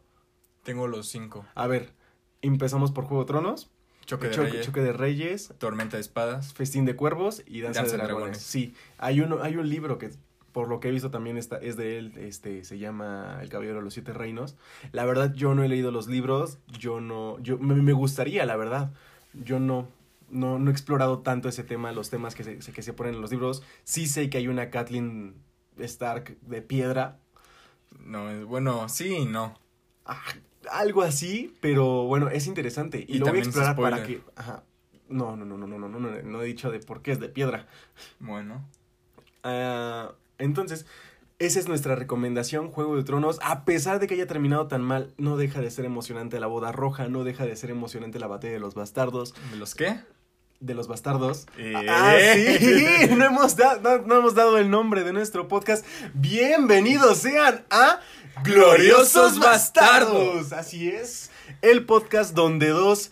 Tengo 0.65 0.89
los 0.89 1.09
cinco. 1.09 1.47
A 1.55 1.67
ver, 1.67 1.95
empezamos 2.43 2.91
por 2.93 3.05
Juego 3.05 3.23
de 3.23 3.29
Tronos, 3.29 3.71
Choque 4.07 4.29
de 4.29 4.35
Choque, 4.35 4.51
Reyes, 4.51 4.67
Choque 4.67 4.81
de 4.81 4.93
Reyes, 4.93 5.55
Tormenta 5.59 5.97
de 5.97 6.01
Espadas. 6.01 6.55
Festín 6.55 6.85
de 6.85 6.97
Cuervos 6.97 7.43
y 7.47 7.61
Danza, 7.61 7.81
Danza 7.81 7.97
de 7.97 8.03
Dragones. 8.05 8.19
Dragones. 8.19 8.43
Sí, 8.43 8.75
hay 8.99 9.21
un, 9.21 9.39
hay 9.43 9.57
un 9.57 9.69
libro 9.69 9.99
que 9.99 10.11
por 10.53 10.69
lo 10.69 10.81
que 10.81 10.89
he 10.89 10.91
visto 10.91 11.11
también 11.11 11.37
está, 11.37 11.59
es 11.59 11.77
de 11.77 11.99
él, 11.99 12.13
este, 12.17 12.65
se 12.65 12.79
llama 12.79 13.41
El 13.43 13.51
Caballero 13.51 13.77
de 13.77 13.83
los 13.83 13.93
Siete 13.93 14.15
Reinos. 14.15 14.57
La 14.93 15.05
verdad, 15.05 15.35
yo 15.35 15.55
no 15.55 15.63
he 15.63 15.69
leído 15.69 15.91
los 15.91 16.07
libros, 16.09 16.57
yo 16.79 17.01
no, 17.03 17.39
yo, 17.41 17.59
me, 17.59 17.75
me 17.75 17.93
gustaría, 17.93 18.47
la 18.47 18.57
verdad. 18.57 18.91
Yo 19.35 19.61
no, 19.61 19.87
no, 20.31 20.59
no 20.59 20.71
he 20.71 20.73
explorado 20.73 21.19
tanto 21.19 21.51
ese 21.51 21.63
tema, 21.63 21.93
los 21.93 22.09
temas 22.09 22.35
que 22.35 22.43
se, 22.43 22.73
que 22.73 22.83
se 22.83 22.93
ponen 22.95 23.17
en 23.17 23.21
los 23.21 23.31
libros. 23.31 23.63
Sí 23.85 24.07
sé 24.07 24.31
que 24.31 24.39
hay 24.39 24.49
una 24.49 24.71
Kathleen 24.71 25.35
Stark 25.79 26.39
de 26.41 26.63
piedra, 26.63 27.19
No, 28.01 28.47
bueno, 28.47 28.89
sí 28.89 29.15
y 29.15 29.25
no. 29.27 29.59
Ah, 30.07 30.23
algo 30.71 31.03
así, 31.03 31.55
pero 31.61 32.05
bueno, 32.05 32.29
es 32.29 32.47
interesante. 32.47 33.05
Y, 33.07 33.17
Y 33.17 33.19
lo 33.19 33.27
voy 33.27 33.39
a 33.39 33.43
explorar 33.43 33.77
para 33.77 34.03
que... 34.03 34.21
Ajá. 34.35 34.63
No, 35.09 35.37
no, 35.37 35.45
no, 35.45 35.57
no, 35.57 35.67
no, 35.67 35.79
no, 35.79 35.89
no, 35.89 36.01
no, 36.01 36.23
no 36.23 36.43
he 36.43 36.47
dicho 36.47 36.71
de 36.71 36.81
por 36.81 37.03
qué 37.03 37.13
es 37.13 37.21
de 37.21 37.29
piedra. 37.29 37.67
Bueno. 38.19 38.65
Ah, 39.45 40.13
entonces, 40.39 40.87
esa 41.39 41.61
es 41.61 41.69
nuestra 41.69 41.95
recomendación, 41.95 42.71
Juego 42.71 42.97
de 42.97 43.05
Tronos. 43.05 43.39
A 43.43 43.65
pesar 43.65 44.01
de 44.01 44.07
que 44.07 44.15
haya 44.15 44.27
terminado 44.27 44.67
tan 44.67 44.83
mal, 44.83 45.15
no 45.19 45.37
deja 45.37 45.61
de 45.61 45.71
ser 45.71 45.85
emocionante 45.85 46.41
la 46.41 46.47
boda 46.47 46.73
roja, 46.73 47.09
no 47.09 47.25
deja 47.25 47.45
de 47.47 47.55
ser 47.57 47.71
emocionante 47.71 48.19
la 48.19 48.27
batalla 48.27 48.55
de 48.55 48.61
los 48.61 48.75
bastardos. 48.75 49.35
¿De 49.51 49.57
los 49.57 49.75
qué? 49.75 50.01
De 50.61 50.75
los 50.75 50.89
bastardos. 50.89 51.47
Eh. 51.59 51.75
Ah, 51.77 52.17
sí, 52.35 53.15
no 53.15 53.27
hemos, 53.27 53.57
da- 53.57 53.79
no, 53.83 53.99
no 53.99 54.17
hemos 54.17 54.35
dado 54.35 54.57
el 54.57 54.71
nombre 54.71 55.05
de 55.05 55.13
nuestro 55.13 55.49
podcast. 55.49 55.85
Bienvenidos 56.15 57.19
sean 57.19 57.65
a 57.71 58.01
Gloriosos 58.43 59.39
Bastardos. 59.39 60.53
Así 60.55 60.89
es, 60.89 61.31
el 61.61 61.85
podcast 61.85 62.35
donde 62.35 62.69
dos 62.71 63.11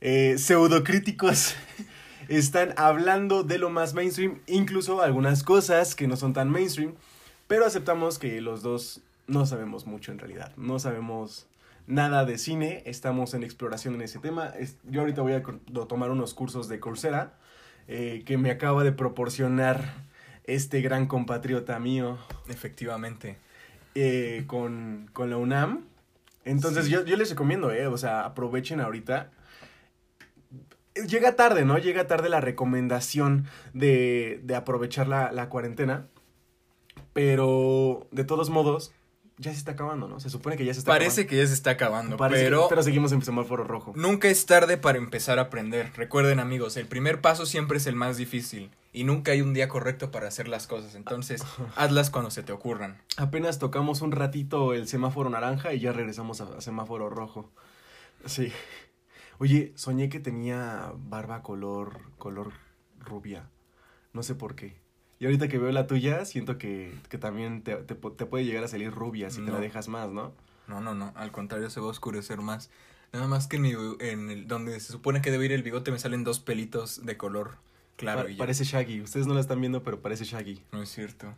eh, 0.00 0.36
pseudocríticos 0.38 1.54
están 2.28 2.72
hablando 2.78 3.42
de 3.42 3.58
lo 3.58 3.68
más 3.68 3.92
mainstream, 3.92 4.40
incluso 4.46 5.02
algunas 5.02 5.42
cosas 5.42 5.94
que 5.94 6.08
no 6.08 6.16
son 6.16 6.32
tan 6.32 6.48
mainstream, 6.48 6.94
pero 7.48 7.66
aceptamos 7.66 8.18
que 8.18 8.40
los 8.40 8.62
dos 8.62 9.02
no 9.26 9.44
sabemos 9.44 9.86
mucho 9.86 10.10
en 10.10 10.18
realidad, 10.18 10.52
no 10.56 10.78
sabemos 10.78 11.47
nada 11.88 12.24
de 12.24 12.38
cine, 12.38 12.82
estamos 12.86 13.34
en 13.34 13.42
exploración 13.42 13.94
en 13.96 14.02
ese 14.02 14.20
tema. 14.20 14.46
Es- 14.58 14.76
yo 14.84 15.00
ahorita 15.00 15.22
voy 15.22 15.32
a 15.32 15.42
tomar 15.88 16.10
unos 16.10 16.34
cursos 16.34 16.68
de 16.68 16.78
Coursera 16.78 17.34
eh, 17.88 18.22
que 18.24 18.36
me 18.38 18.50
acaba 18.50 18.84
de 18.84 18.92
proporcionar 18.92 20.06
este 20.44 20.80
gran 20.82 21.06
compatriota 21.06 21.78
mío 21.80 22.18
Efectivamente. 22.48 23.38
eh, 23.94 24.44
con, 24.46 25.08
con 25.12 25.30
la 25.30 25.38
UNAM. 25.38 25.86
Entonces 26.44 26.84
Sí. 26.84 26.90
yo, 26.92 27.04
yo 27.04 27.16
les 27.16 27.30
recomiendo, 27.30 27.72
eh, 27.72 27.86
o 27.88 27.96
sea, 27.98 28.24
aprovechen 28.24 28.80
ahorita. 28.80 29.30
Llega 31.06 31.36
tarde, 31.36 31.64
¿no? 31.64 31.78
Llega 31.78 32.06
tarde 32.06 32.28
la 32.28 32.40
recomendación 32.40 33.46
de, 33.72 34.40
de 34.44 34.54
aprovechar 34.54 35.08
la, 35.08 35.32
la 35.32 35.48
cuarentena. 35.48 36.06
Pero 37.12 38.06
de 38.12 38.24
todos 38.24 38.50
modos, 38.50 38.92
ya 39.38 39.52
se 39.52 39.58
está 39.58 39.72
acabando, 39.72 40.08
¿no? 40.08 40.20
Se 40.20 40.30
supone 40.30 40.56
que 40.56 40.64
ya 40.64 40.74
se 40.74 40.80
está 40.80 40.90
Parece 40.92 41.22
acabando. 41.22 41.30
que 41.30 41.36
ya 41.36 41.46
se 41.46 41.54
está 41.54 41.70
acabando, 41.70 42.16
pero 42.16 42.66
pero 42.68 42.82
seguimos 42.82 43.12
en 43.12 43.22
semáforo 43.22 43.64
rojo. 43.64 43.92
nunca 43.96 44.28
es 44.28 44.44
tarde 44.46 44.76
para 44.76 44.98
empezar 44.98 45.38
a 45.38 45.42
aprender. 45.42 45.92
Recuerden 45.96 46.40
amigos, 46.40 46.76
el 46.76 46.86
primer 46.86 47.20
paso 47.20 47.46
siempre 47.46 47.78
es 47.78 47.86
el 47.86 47.94
más 47.96 48.16
difícil 48.16 48.70
y 48.92 49.04
nunca 49.04 49.32
hay 49.32 49.40
un 49.42 49.54
día 49.54 49.68
correcto 49.68 50.10
para 50.10 50.28
hacer 50.28 50.48
las 50.48 50.66
cosas. 50.66 50.94
Entonces, 50.96 51.44
hazlas 51.76 52.10
cuando 52.10 52.30
se 52.30 52.42
te 52.42 52.52
ocurran. 52.52 53.00
Apenas 53.16 53.58
tocamos 53.58 54.00
un 54.02 54.12
ratito 54.12 54.74
el 54.74 54.88
semáforo 54.88 55.30
naranja 55.30 55.72
y 55.72 55.80
ya 55.80 55.92
regresamos 55.92 56.40
a, 56.40 56.44
a 56.56 56.60
semáforo 56.60 57.08
rojo. 57.08 57.50
Sí. 58.26 58.52
Oye, 59.38 59.72
soñé 59.76 60.08
que 60.08 60.18
tenía 60.18 60.92
barba 60.96 61.42
color, 61.42 62.00
color 62.18 62.52
rubia. 62.98 63.48
No 64.12 64.24
sé 64.24 64.34
por 64.34 64.56
qué. 64.56 64.80
Y 65.20 65.24
ahorita 65.24 65.48
que 65.48 65.58
veo 65.58 65.72
la 65.72 65.86
tuya, 65.86 66.24
siento 66.24 66.58
que, 66.58 66.92
que 67.08 67.18
también 67.18 67.62
te, 67.62 67.74
te 67.76 67.94
te 67.94 68.26
puede 68.26 68.44
llegar 68.44 68.62
a 68.64 68.68
salir 68.68 68.92
rubia 68.92 69.30
si 69.30 69.44
te 69.44 69.50
la 69.50 69.58
dejas 69.60 69.88
más, 69.88 70.10
¿no? 70.10 70.32
No, 70.68 70.80
no, 70.80 70.94
no, 70.94 71.12
al 71.16 71.32
contrario 71.32 71.70
se 71.70 71.80
va 71.80 71.86
a 71.86 71.90
oscurecer 71.90 72.38
más. 72.40 72.70
Nada 73.12 73.26
más 73.26 73.46
que 73.48 73.56
en, 73.56 73.62
mi, 73.62 73.72
en 74.00 74.30
el, 74.30 74.46
donde 74.46 74.78
se 74.80 74.92
supone 74.92 75.20
que 75.22 75.30
debe 75.30 75.46
ir 75.46 75.52
el 75.52 75.62
bigote 75.62 75.90
me 75.90 75.98
salen 75.98 76.24
dos 76.24 76.40
pelitos 76.40 77.04
de 77.06 77.16
color 77.16 77.56
claro. 77.96 78.28
Pa- 78.28 78.36
parece 78.36 78.64
Shaggy. 78.64 79.00
Ustedes 79.00 79.26
no 79.26 79.34
la 79.34 79.40
están 79.40 79.60
viendo, 79.60 79.82
pero 79.82 80.00
parece 80.00 80.24
Shaggy. 80.24 80.62
No 80.72 80.82
es 80.82 80.90
cierto. 80.90 81.34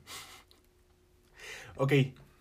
Ok, 1.77 1.93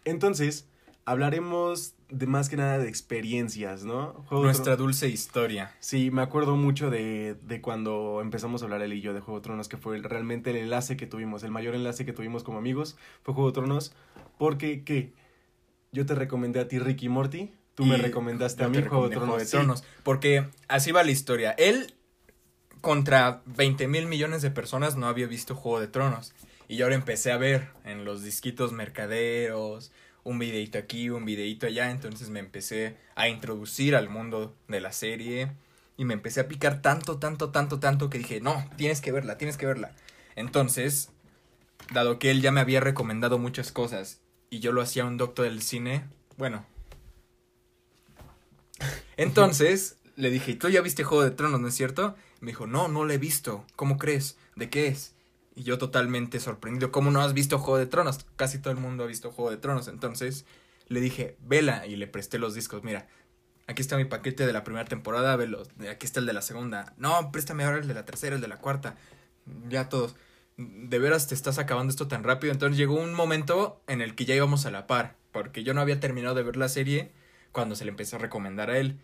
entonces 0.04 0.66
hablaremos 1.12 1.96
de 2.10 2.26
más 2.28 2.50
que 2.50 2.58
nada 2.58 2.78
de 2.80 2.88
experiencias, 2.90 3.84
¿no? 3.84 4.14
Juego 4.28 4.44
Nuestra 4.44 4.74
Tron- 4.76 4.78
dulce 4.78 5.10
historia. 5.10 5.76
Sí, 5.80 6.12
me 6.12 6.22
acuerdo 6.22 6.56
mucho 6.56 6.90
de, 6.90 7.36
de 7.44 7.62
cuando 7.62 8.20
empezamos 8.22 8.62
a 8.62 8.66
hablar 8.66 8.82
él 8.82 8.94
y 8.94 9.02
yo 9.02 9.14
de 9.14 9.20
Juego 9.20 9.40
de 9.40 9.44
Tronos, 9.44 9.68
que 9.70 9.78
fue 9.78 9.98
realmente 10.00 10.50
el 10.52 10.58
enlace 10.58 10.98
que 10.98 11.08
tuvimos, 11.08 11.44
el 11.44 11.52
mayor 11.52 11.76
enlace 11.76 12.06
que 12.06 12.14
tuvimos 12.14 12.44
como 12.44 12.58
amigos, 12.58 12.98
fue 13.24 13.34
Juego 13.34 13.50
de 13.50 13.54
Tronos, 13.54 13.94
porque, 14.38 14.84
¿qué? 14.84 15.14
Yo 15.92 16.06
te 16.06 16.16
recomendé 16.16 16.60
a 16.60 16.68
ti 16.68 16.80
Ricky 16.80 17.10
Morty, 17.10 17.52
tú 17.76 17.86
me 17.86 17.98
recomendaste 17.98 18.64
a 18.64 18.70
mí 18.70 18.82
Juego 18.82 19.10
de 19.10 19.16
Tronos. 19.16 19.28
Juego 19.30 19.40
de 19.40 19.46
sí. 19.46 19.52
Tronos, 19.52 19.84
Porque 20.04 20.48
así 20.68 20.92
va 20.92 21.04
la 21.04 21.12
historia. 21.12 21.52
Él, 21.58 21.94
contra 22.82 23.42
20 23.46 23.88
mil 23.88 24.06
millones 24.08 24.42
de 24.42 24.52
personas, 24.52 24.96
no 24.96 25.08
había 25.08 25.28
visto 25.28 25.56
Juego 25.56 25.80
de 25.80 25.88
Tronos. 25.88 26.34
Y 26.68 26.76
yo 26.78 26.86
ahora 26.86 26.96
empecé 26.96 27.32
a 27.32 27.38
ver 27.38 27.70
en 27.84 28.06
los 28.06 28.24
disquitos 28.24 28.72
mercaderos, 28.72 29.92
un 30.24 30.40
videito 30.40 30.78
aquí, 30.78 31.10
un 31.10 31.26
videito 31.26 31.68
allá. 31.68 31.92
Entonces 31.92 32.30
me 32.30 32.40
empecé 32.40 32.98
a 33.16 33.28
introducir 33.28 33.96
al 33.96 34.10
mundo 34.10 34.56
de 34.68 34.82
la 34.82 34.92
serie. 34.92 35.52
Y 35.98 36.06
me 36.06 36.14
empecé 36.14 36.40
a 36.40 36.48
picar 36.48 36.82
tanto, 36.82 37.18
tanto, 37.18 37.50
tanto, 37.50 37.80
tanto 37.80 38.10
que 38.10 38.20
dije, 38.20 38.40
no, 38.40 38.66
tienes 38.78 39.02
que 39.02 39.12
verla, 39.12 39.38
tienes 39.38 39.58
que 39.58 39.66
verla. 39.66 39.92
Entonces, 40.36 41.10
dado 41.94 42.20
que 42.20 42.32
él 42.32 42.42
ya 42.42 42.52
me 42.52 42.62
había 42.62 42.80
recomendado 42.80 43.38
muchas 43.38 43.72
cosas 43.74 44.22
y 44.50 44.60
yo 44.60 44.72
lo 44.72 44.82
hacía 44.82 45.06
un 45.06 45.18
doctor 45.18 45.46
del 45.46 45.62
cine, 45.62 46.06
bueno. 46.38 46.66
Entonces, 49.18 49.98
le 50.16 50.30
dije, 50.30 50.56
¿tú 50.56 50.70
ya 50.70 50.82
viste 50.82 51.04
Juego 51.04 51.24
de 51.24 51.32
Tronos, 51.32 51.60
no 51.60 51.68
es 51.68 51.76
cierto? 51.76 52.16
Me 52.40 52.52
dijo, 52.52 52.68
no, 52.68 52.88
no 52.88 53.04
lo 53.04 53.12
he 53.12 53.18
visto. 53.18 53.66
¿Cómo 53.76 53.98
crees? 53.98 54.38
¿De 54.56 54.70
qué 54.70 54.88
es? 54.88 55.14
Y 55.60 55.64
yo 55.64 55.78
totalmente 55.78 56.40
sorprendido, 56.40 56.90
¿cómo 56.90 57.12
no 57.12 57.20
has 57.20 57.34
visto 57.34 57.60
Juego 57.60 57.78
de 57.78 57.86
Tronos? 57.86 58.26
Casi 58.38 58.60
todo 58.60 58.72
el 58.72 58.80
mundo 58.80 59.04
ha 59.04 59.08
visto 59.08 59.30
Juego 59.30 59.52
de 59.52 59.58
Tronos. 59.58 59.90
Entonces, 59.90 60.46
le 60.88 61.02
dije, 61.02 61.36
vela, 61.42 61.86
y 61.86 61.98
le 61.98 62.08
presté 62.08 62.40
los 62.40 62.54
discos. 62.54 62.82
Mira, 62.82 63.10
aquí 63.68 63.82
está 63.82 63.98
mi 63.98 64.06
paquete 64.06 64.48
de 64.48 64.54
la 64.54 64.64
primera 64.64 64.86
temporada, 64.86 65.36
velo. 65.36 65.64
Aquí 65.92 66.06
está 66.06 66.22
el 66.22 66.28
de 66.28 66.32
la 66.32 66.42
segunda. 66.42 66.94
No, 66.96 67.34
préstame 67.34 67.66
ahora 67.66 67.80
el 67.80 67.90
de 67.90 67.94
la 67.94 68.06
tercera, 68.06 68.36
el 68.38 68.42
de 68.42 68.48
la 68.48 68.56
cuarta. 68.56 68.96
Ya 69.68 69.90
todos. 69.90 70.16
De 70.56 70.98
veras 70.98 71.28
te 71.28 71.36
estás 71.36 71.60
acabando 71.60 71.92
esto 71.92 72.08
tan 72.08 72.24
rápido. 72.24 72.54
Entonces 72.54 72.78
llegó 72.78 72.94
un 72.94 73.14
momento 73.14 73.82
en 73.88 74.00
el 74.00 74.16
que 74.16 74.24
ya 74.24 74.36
íbamos 74.36 74.66
a 74.66 74.72
la 74.72 74.88
par. 74.88 75.18
Porque 75.34 75.66
yo 75.66 75.74
no 75.74 75.82
había 75.82 76.00
terminado 76.00 76.36
de 76.36 76.44
ver 76.44 76.56
la 76.56 76.70
serie 76.70 77.12
cuando 77.52 77.76
se 77.76 77.84
le 77.84 77.92
empezó 77.92 78.16
a 78.16 78.20
recomendar 78.20 78.70
a 78.70 78.78
él. 78.78 78.98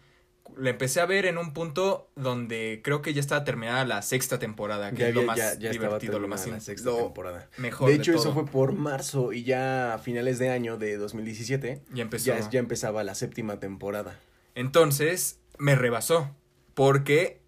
Le 0.58 0.70
empecé 0.70 1.02
a 1.02 1.06
ver 1.06 1.26
en 1.26 1.38
un 1.38 1.54
punto 1.54 2.10
donde 2.16 2.82
creo 2.84 3.02
que 3.02 3.14
ya 3.14 3.20
estaba 3.20 3.44
terminada 3.44 3.84
la 3.86 4.02
sexta 4.02 4.40
temporada, 4.40 4.92
que 4.92 4.98
Ya, 4.98 5.08
es 5.10 5.16
lo 5.16 5.24
más 5.24 5.38
ya, 5.38 5.56
divertido, 5.56 6.20
lo 6.20 6.28
más 6.28 6.48
la 6.48 6.60
sexta 6.60 6.90
lo 6.92 6.98
temporada. 6.98 7.50
mejor. 7.58 7.90
De 7.90 7.96
hecho, 7.96 8.14
eso 8.14 8.34
fue 8.34 8.46
por 8.46 8.72
marzo 8.74 9.34
y 9.34 9.44
ya 9.44 9.94
a 9.94 9.98
finales 9.98 10.40
de 10.40 10.50
año 10.50 10.78
de 10.78 10.98
2017 10.98 11.82
Ya 11.94 12.04
empezó. 12.04 12.26
ya, 12.28 12.50
ya 12.50 12.60
empezaba 12.60 13.04
la 13.04 13.16
séptima 13.16 13.60
temporada. 13.60 14.20
Entonces 14.54 15.40
me 15.58 15.76
rebasó 15.76 16.34
porque 16.74 17.42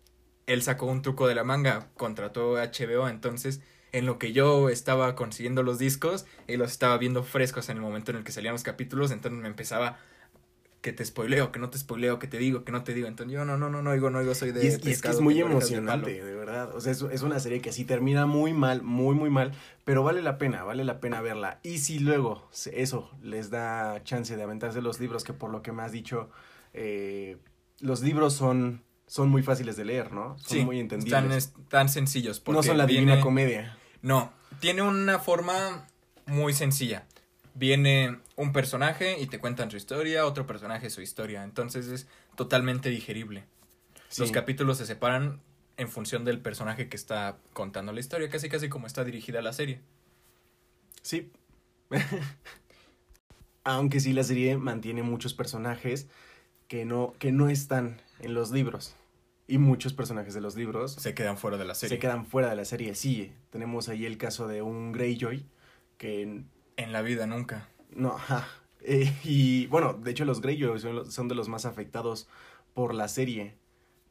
él 0.45 0.61
sacó 0.61 0.85
un 0.87 1.01
truco 1.01 1.27
de 1.27 1.35
la 1.35 1.43
manga, 1.43 1.89
contrató 1.95 2.57
a 2.57 2.63
HBO, 2.65 3.07
entonces 3.09 3.61
en 3.93 4.05
lo 4.05 4.19
que 4.19 4.33
yo 4.33 4.69
estaba 4.69 5.15
consiguiendo 5.15 5.63
los 5.63 5.79
discos, 5.79 6.25
él 6.47 6.59
los 6.59 6.71
estaba 6.71 6.97
viendo 6.97 7.23
frescos 7.23 7.69
en 7.69 7.77
el 7.77 7.83
momento 7.83 8.11
en 8.11 8.17
el 8.17 8.23
que 8.23 8.31
salían 8.31 8.53
los 8.53 8.63
capítulos, 8.63 9.11
entonces 9.11 9.39
me 9.41 9.47
empezaba 9.47 9.97
que 10.81 10.93
te 10.93 11.03
spoileo, 11.03 11.51
que 11.51 11.59
no 11.59 11.69
te 11.69 11.77
spoileo, 11.77 12.19
que 12.19 12.27
te 12.27 12.37
digo, 12.37 12.63
que 12.63 12.71
no 12.71 12.83
te 12.83 12.93
digo, 12.93 13.07
entonces 13.07 13.33
yo 13.33 13.43
no, 13.45 13.57
no, 13.57 13.69
no, 13.69 13.81
no 13.81 13.89
oigo, 13.89 14.09
no 14.09 14.19
oigo, 14.19 14.33
soy 14.35 14.51
de 14.51 14.63
Y 14.63 14.67
es, 14.67 14.73
y 14.73 14.75
es 14.75 14.81
que 14.83 14.89
pescado, 14.91 15.15
es 15.15 15.21
muy 15.21 15.33
orejas 15.41 15.69
de 15.69 15.75
emocionante, 15.77 16.23
de 16.23 16.35
verdad. 16.35 16.75
O 16.75 16.79
sea, 16.81 16.91
es, 16.91 17.01
es 17.01 17.21
una 17.23 17.39
serie 17.39 17.59
que 17.61 17.71
sí 17.73 17.83
termina 17.83 18.25
muy 18.25 18.53
mal, 18.53 18.83
muy, 18.83 19.15
muy 19.15 19.29
mal, 19.29 19.51
pero 19.85 20.03
vale 20.03 20.21
la 20.21 20.37
pena, 20.37 20.63
vale 20.63 20.85
la 20.85 20.99
pena 20.99 21.19
verla. 21.21 21.59
Y 21.63 21.79
si 21.79 21.99
luego 21.99 22.47
eso 22.71 23.11
les 23.21 23.49
da 23.49 24.03
chance 24.03 24.35
de 24.37 24.43
aventarse 24.43 24.81
los 24.81 24.99
libros, 24.99 25.23
que 25.23 25.33
por 25.33 25.49
lo 25.51 25.61
que 25.61 25.71
me 25.71 25.81
has 25.83 25.91
dicho, 25.91 26.29
eh, 26.73 27.37
los 27.79 28.01
libros 28.01 28.33
son, 28.33 28.83
son 29.07 29.29
muy 29.29 29.41
fáciles 29.43 29.75
de 29.77 29.85
leer, 29.85 30.11
¿no? 30.13 30.37
Son 30.39 30.57
Sí, 30.59 30.63
muy 30.65 30.79
entendibles. 30.79 31.35
es- 31.35 31.53
tan 31.69 31.89
sencillos. 31.89 32.39
no 32.39 32.43
porque 32.45 32.67
son 32.67 32.77
la 32.77 32.85
viene- 32.85 33.01
divina 33.07 33.21
comedia. 33.21 33.77
No, 34.01 34.31
tiene 34.59 34.83
una 34.83 35.19
forma 35.19 35.87
muy 36.27 36.53
sencilla. 36.53 37.07
Viene 37.57 38.19
un 38.35 38.53
personaje 38.53 39.19
y 39.19 39.27
te 39.27 39.39
cuentan 39.39 39.71
su 39.71 39.77
historia, 39.77 40.25
otro 40.25 40.45
personaje 40.45 40.89
su 40.89 41.01
historia. 41.01 41.43
Entonces 41.43 41.87
es 41.87 42.07
totalmente 42.35 42.89
digerible. 42.89 43.45
Los 44.17 44.31
capítulos 44.31 44.77
se 44.77 44.85
separan 44.85 45.41
en 45.75 45.89
función 45.89 46.23
del 46.23 46.39
personaje 46.39 46.87
que 46.87 46.95
está 46.95 47.37
contando 47.53 47.91
la 47.91 47.99
historia, 47.99 48.29
casi 48.29 48.49
casi 48.49 48.69
como 48.69 48.87
está 48.87 49.03
dirigida 49.03 49.41
la 49.41 49.53
serie. 49.53 49.81
Sí. 51.01 51.31
Aunque 53.63 53.99
sí 53.99 54.13
la 54.13 54.23
serie 54.23 54.57
mantiene 54.57 55.03
muchos 55.03 55.33
personajes 55.33 56.07
que 56.67 56.85
no, 56.85 57.15
que 57.19 57.31
no 57.31 57.49
están 57.49 58.01
en 58.19 58.33
los 58.33 58.51
libros. 58.51 58.95
Y 59.49 59.57
muchos 59.59 59.93
personajes 59.93 60.33
de 60.33 60.41
los 60.41 60.57
libros 60.57 60.93
Se 60.93 61.13
quedan 61.13 61.37
fuera 61.37 61.57
de 61.57 61.63
la 61.63 61.73
serie. 61.73 61.95
se 61.95 61.99
quedan 61.99 62.25
fuera 62.25 62.49
de 62.49 62.55
la 62.55 62.65
serie. 62.65 62.95
Sí, 62.95 63.31
tenemos 63.49 63.87
ahí 63.87 64.05
el 64.05 64.17
caso 64.17 64.47
de 64.47 64.61
un 64.61 64.91
Greyjoy 64.91 65.45
que 65.97 66.43
En 66.77 66.93
la 66.93 67.01
vida 67.01 67.27
nunca. 67.27 67.67
no, 67.89 68.13
ajá. 68.13 68.47
Eh, 68.81 69.11
y 69.23 69.67
bueno, 69.67 69.93
de 69.93 70.11
hecho 70.11 70.23
los 70.25 70.39
Greyjoy 70.41 70.79
son, 70.79 71.11
son 71.11 71.27
de 71.27 71.35
los 71.35 71.49
más 71.49 71.65
afectados 71.65 72.27
por 72.73 72.93
la 72.93 73.07
serie. 73.07 73.57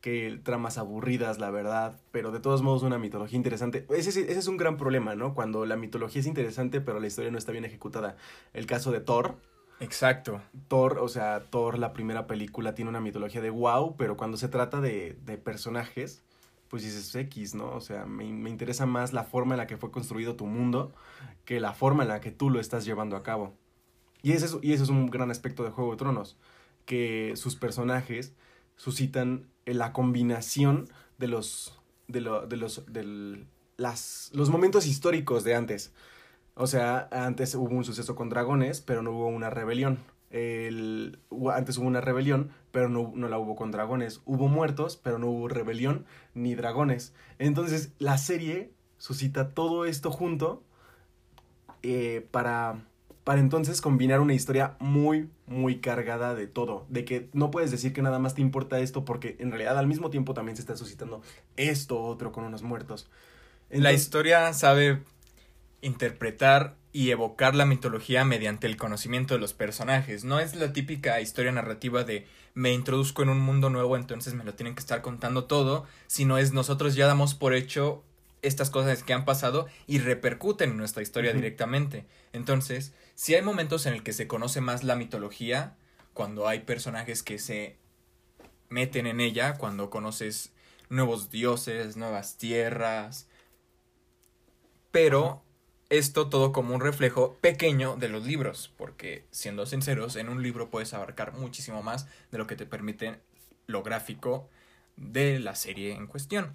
Que 0.00 0.40
tramas 0.44 0.78
aburridas, 0.78 1.38
la 1.40 1.50
verdad, 1.50 2.00
pero 2.12 2.30
de 2.32 2.40
todos 2.40 2.62
modos 2.62 2.85
una 2.85 2.99
mitología 2.99 3.37
interesante. 3.37 3.87
Ese, 3.90 4.11
es- 4.11 4.16
ese 4.18 4.38
es 4.38 4.46
un 4.49 4.56
gran 4.56 4.76
problema, 4.76 5.16
¿no? 5.16 5.35
Cuando 5.35 5.66
la 5.66 5.76
mitología 5.76 6.20
es 6.20 6.26
interesante, 6.28 6.80
pero 6.80 7.00
la 7.00 7.08
historia 7.08 7.30
no 7.32 7.38
está 7.38 7.52
bien 7.52 7.64
ejecutada. 7.64 8.16
El 8.52 8.66
caso 8.66 8.92
de 8.92 9.00
Thor, 9.00 9.37
Exacto. 9.80 10.40
Thor, 10.68 10.99
o 10.99 11.08
sea, 11.08 11.50
Thor, 11.50 11.78
la 11.78 11.92
primera 11.92 12.26
película, 12.26 12.75
tiene 12.75 12.88
una 12.90 13.00
mitología 13.00 13.40
de 13.40 13.50
wow, 13.50 13.96
pero 13.96 14.16
cuando 14.16 14.37
se 14.37 14.49
trata 14.49 14.80
de, 14.80 15.18
de 15.25 15.38
personajes, 15.38 16.25
pues 16.68 16.82
dices 16.82 17.14
X, 17.14 17.54
¿no? 17.54 17.70
O 17.73 17.80
sea, 17.80 18.06
me, 18.06 18.25
me 18.32 18.50
interesa 18.50 18.87
más 18.87 19.12
la 19.12 19.25
forma 19.25 19.54
en 19.54 19.58
la 19.58 19.66
que 19.66 19.76
fue 19.76 19.90
construido 19.90 20.37
tu 20.37 20.46
mundo 20.46 20.92
que 21.44 21.61
la 21.61 21.73
forma 21.73 22.02
en 22.02 22.08
la 22.11 22.20
que 22.20 22.32
tú 22.32 22.50
lo 22.50 22.61
estás 22.61 22.85
llevando 22.85 23.16
a 23.16 23.23
cabo. 23.23 23.54
Y 24.23 24.32
ese 24.32 24.46
es, 24.46 24.56
y 24.62 24.73
es 24.73 24.88
un 24.88 25.08
gran 25.11 25.30
aspecto 25.30 25.62
de 25.64 25.70
Juego 25.70 25.92
de 25.92 25.96
Tronos, 25.99 26.37
que 26.85 27.32
sus 27.37 27.56
personajes 27.56 28.35
suscitan 28.76 29.49
la 29.64 29.92
combinación 29.92 30.88
de 31.18 31.28
los, 31.28 31.78
de 32.08 32.20
lo- 32.20 32.46
de 32.46 32.56
los, 32.56 32.85
las, 33.76 34.30
los 34.35 34.50
momentos 34.50 34.87
históricos 34.87 35.44
de 35.44 35.54
antes. 35.54 35.92
O 36.54 36.66
sea, 36.66 37.08
antes 37.12 37.54
hubo 37.54 37.75
un 37.75 37.85
suceso 37.85 38.16
con 38.16 38.28
dragones, 38.30 38.80
pero 38.80 39.02
no 39.02 39.12
hubo 39.12 39.26
una 39.28 39.50
rebelión. 39.50 39.99
El, 40.30 41.18
antes 41.52 41.78
hubo 41.78 41.87
una 41.87 42.00
rebelión, 42.00 42.50
pero 42.73 42.88
no, 42.88 43.12
no 43.14 43.28
la 43.28 43.38
hubo 43.38 43.56
con 43.56 43.71
dragones. 43.71 44.21
Hubo 44.25 44.49
muertos, 44.49 44.97
pero 44.97 45.18
no 45.18 45.28
hubo 45.28 45.49
rebelión 45.49 46.04
ni 46.35 46.54
dragones. 46.54 47.14
Entonces, 47.38 47.92
la 47.99 48.18
serie 48.18 48.73
suscita 48.99 49.50
todo 49.50 49.85
esto 49.85 50.11
junto 50.11 50.62
eh, 51.83 52.26
para, 52.30 52.85
para 53.25 53.40
entonces 53.40 53.80
combinar 53.80 54.21
una 54.21 54.35
historia 54.35 54.76
muy, 54.78 55.30
muy 55.47 55.80
cargada 55.80 56.35
de 56.35 56.47
todo. 56.47 56.87
De 56.88 57.04
que 57.04 57.28
no 57.33 57.50
puedes 57.50 57.71
decir 57.71 57.92
que 57.92 58.02
nada 58.02 58.18
más 58.18 58.35
te 58.35 58.42
importa 58.42 58.80
esto, 58.80 59.04
porque 59.04 59.37
en 59.38 59.50
realidad 59.50 59.78
al 59.78 59.87
mismo 59.87 60.11
tiempo 60.11 60.35
también 60.35 60.56
se 60.56 60.62
está 60.62 60.76
suscitando 60.76 61.23
esto 61.56 62.02
otro 62.02 62.33
con 62.33 62.45
unos 62.45 62.62
muertos. 62.62 63.09
la 63.71 63.92
historia 63.92 64.52
sabe 64.52 65.02
interpretar 65.80 66.76
y 66.96 67.10
evocar 67.10 67.54
la 67.54 67.66
mitología 67.66 68.24
mediante 68.24 68.66
el 68.66 68.78
conocimiento 68.78 69.34
de 69.34 69.40
los 69.40 69.52
personajes. 69.52 70.24
No 70.24 70.40
es 70.40 70.56
la 70.56 70.72
típica 70.72 71.20
historia 71.20 71.52
narrativa 71.52 72.04
de 72.04 72.26
me 72.54 72.72
introduzco 72.72 73.22
en 73.22 73.28
un 73.28 73.38
mundo 73.38 73.68
nuevo, 73.68 73.98
entonces 73.98 74.32
me 74.32 74.44
lo 74.44 74.54
tienen 74.54 74.74
que 74.74 74.80
estar 74.80 75.02
contando 75.02 75.44
todo, 75.44 75.84
sino 76.06 76.38
es 76.38 76.54
nosotros 76.54 76.94
ya 76.94 77.06
damos 77.06 77.34
por 77.34 77.52
hecho 77.52 78.02
estas 78.40 78.70
cosas 78.70 79.02
que 79.02 79.12
han 79.12 79.26
pasado 79.26 79.66
y 79.86 79.98
repercuten 79.98 80.70
en 80.70 80.78
nuestra 80.78 81.02
historia 81.02 81.34
directamente. 81.34 82.06
Entonces, 82.32 82.94
si 83.14 83.34
hay 83.34 83.42
momentos 83.42 83.84
en 83.84 83.92
el 83.92 84.02
que 84.02 84.14
se 84.14 84.26
conoce 84.26 84.62
más 84.62 84.82
la 84.82 84.96
mitología, 84.96 85.76
cuando 86.14 86.48
hay 86.48 86.60
personajes 86.60 87.22
que 87.22 87.38
se 87.38 87.76
meten 88.70 89.06
en 89.06 89.20
ella, 89.20 89.59
cuando 89.59 89.90
conoces 89.90 90.54
nuevos 90.88 91.28
dioses, 91.28 91.98
nuevas 91.98 92.38
tierras, 92.38 93.28
pero 94.92 95.42
esto 95.90 96.29
todo 96.29 96.53
como 96.53 96.75
un 96.75 96.81
reflejo 96.81 97.37
pequeño 97.40 97.96
de 97.96 98.09
los 98.09 98.27
libros, 98.27 98.72
porque 98.77 99.25
siendo 99.31 99.66
sinceros, 99.66 100.16
en 100.16 100.29
un 100.29 100.42
libro 100.42 100.70
puedes 100.70 100.94
abarcar 100.94 101.33
muchísimo 101.35 101.83
más 101.83 102.09
de 102.33 102.38
lo 102.38 102.46
que 102.46 102.57
te 102.57 102.66
permite 102.66 103.20
lo 103.66 103.83
gráfico 103.83 104.49
de 104.96 105.38
la 105.38 105.55
serie 105.55 105.92
en 105.92 106.07
cuestión. 106.07 106.55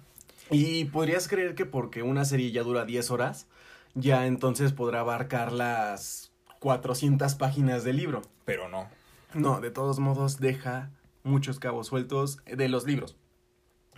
Y 0.50 0.86
podrías 0.86 1.28
creer 1.28 1.54
que 1.54 1.64
porque 1.64 2.02
una 2.02 2.24
serie 2.24 2.50
ya 2.50 2.62
dura 2.62 2.84
10 2.84 3.10
horas, 3.10 3.46
ya 3.94 4.26
entonces 4.26 4.72
podrá 4.72 5.00
abarcar 5.00 5.52
las 5.52 6.30
400 6.60 7.34
páginas 7.36 7.84
del 7.84 7.96
libro. 7.96 8.22
Pero 8.44 8.68
no. 8.68 8.88
No, 9.34 9.60
de 9.60 9.70
todos 9.70 9.98
modos 9.98 10.40
deja 10.40 10.90
muchos 11.22 11.58
cabos 11.58 11.86
sueltos 11.86 12.38
de 12.44 12.68
los 12.68 12.84
libros. 12.84 13.16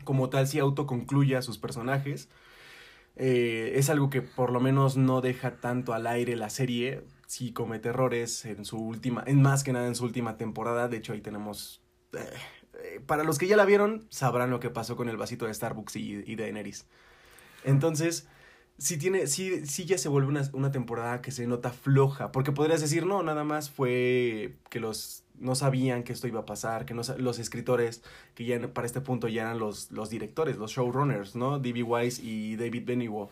Como 0.04 0.28
tal, 0.28 0.46
si 0.46 0.58
autoconcluye 0.58 1.36
a 1.36 1.42
sus 1.42 1.58
personajes. 1.58 2.28
Eh, 3.16 3.72
es 3.76 3.90
algo 3.90 4.10
que 4.10 4.22
por 4.22 4.50
lo 4.52 4.60
menos 4.60 4.96
no 4.96 5.20
deja 5.20 5.60
tanto 5.60 5.94
al 5.94 6.06
aire 6.06 6.36
la 6.36 6.50
serie. 6.50 7.04
Si 7.26 7.52
comete 7.52 7.88
errores 7.90 8.44
en 8.44 8.64
su 8.64 8.78
última, 8.78 9.24
en 9.26 9.42
más 9.42 9.64
que 9.64 9.72
nada 9.72 9.86
en 9.86 9.94
su 9.94 10.04
última 10.04 10.36
temporada. 10.36 10.88
De 10.88 10.98
hecho, 10.98 11.12
ahí 11.12 11.20
tenemos. 11.20 11.82
eh, 12.12 13.00
para 13.06 13.24
los 13.24 13.38
que 13.38 13.46
ya 13.46 13.56
la 13.56 13.64
vieron, 13.64 14.06
sabrán 14.10 14.50
lo 14.50 14.60
que 14.60 14.70
pasó 14.70 14.96
con 14.96 15.08
el 15.08 15.16
vasito 15.16 15.46
de 15.46 15.54
Starbucks 15.54 15.96
y, 15.96 16.22
y 16.26 16.36
Daenerys. 16.36 16.86
Entonces, 17.64 18.28
sí 18.78 18.98
tiene, 18.98 19.26
ya 19.26 19.98
se 19.98 20.08
vuelve 20.08 20.28
una, 20.28 20.42
una 20.52 20.70
temporada 20.70 21.22
que 21.22 21.30
se 21.30 21.46
nota 21.46 21.70
floja. 21.70 22.32
Porque 22.32 22.52
podrías 22.52 22.80
decir, 22.80 23.06
no, 23.06 23.22
nada 23.22 23.44
más 23.44 23.70
fue 23.70 24.56
que 24.70 24.80
los 24.80 25.23
no 25.38 25.54
sabían 25.54 26.02
que 26.04 26.12
esto 26.12 26.26
iba 26.28 26.40
a 26.40 26.46
pasar, 26.46 26.86
que 26.86 26.94
no, 26.94 27.02
los 27.18 27.38
escritores, 27.38 28.02
que 28.34 28.44
ya 28.44 28.60
para 28.72 28.86
este 28.86 29.00
punto 29.00 29.28
ya 29.28 29.42
eran 29.42 29.58
los, 29.58 29.90
los 29.90 30.10
directores, 30.10 30.56
los 30.56 30.72
showrunners, 30.72 31.34
¿no? 31.36 31.58
D.B. 31.58 31.82
Weiss 31.82 32.18
y 32.20 32.56
David 32.56 32.84
Benioff. 32.86 33.30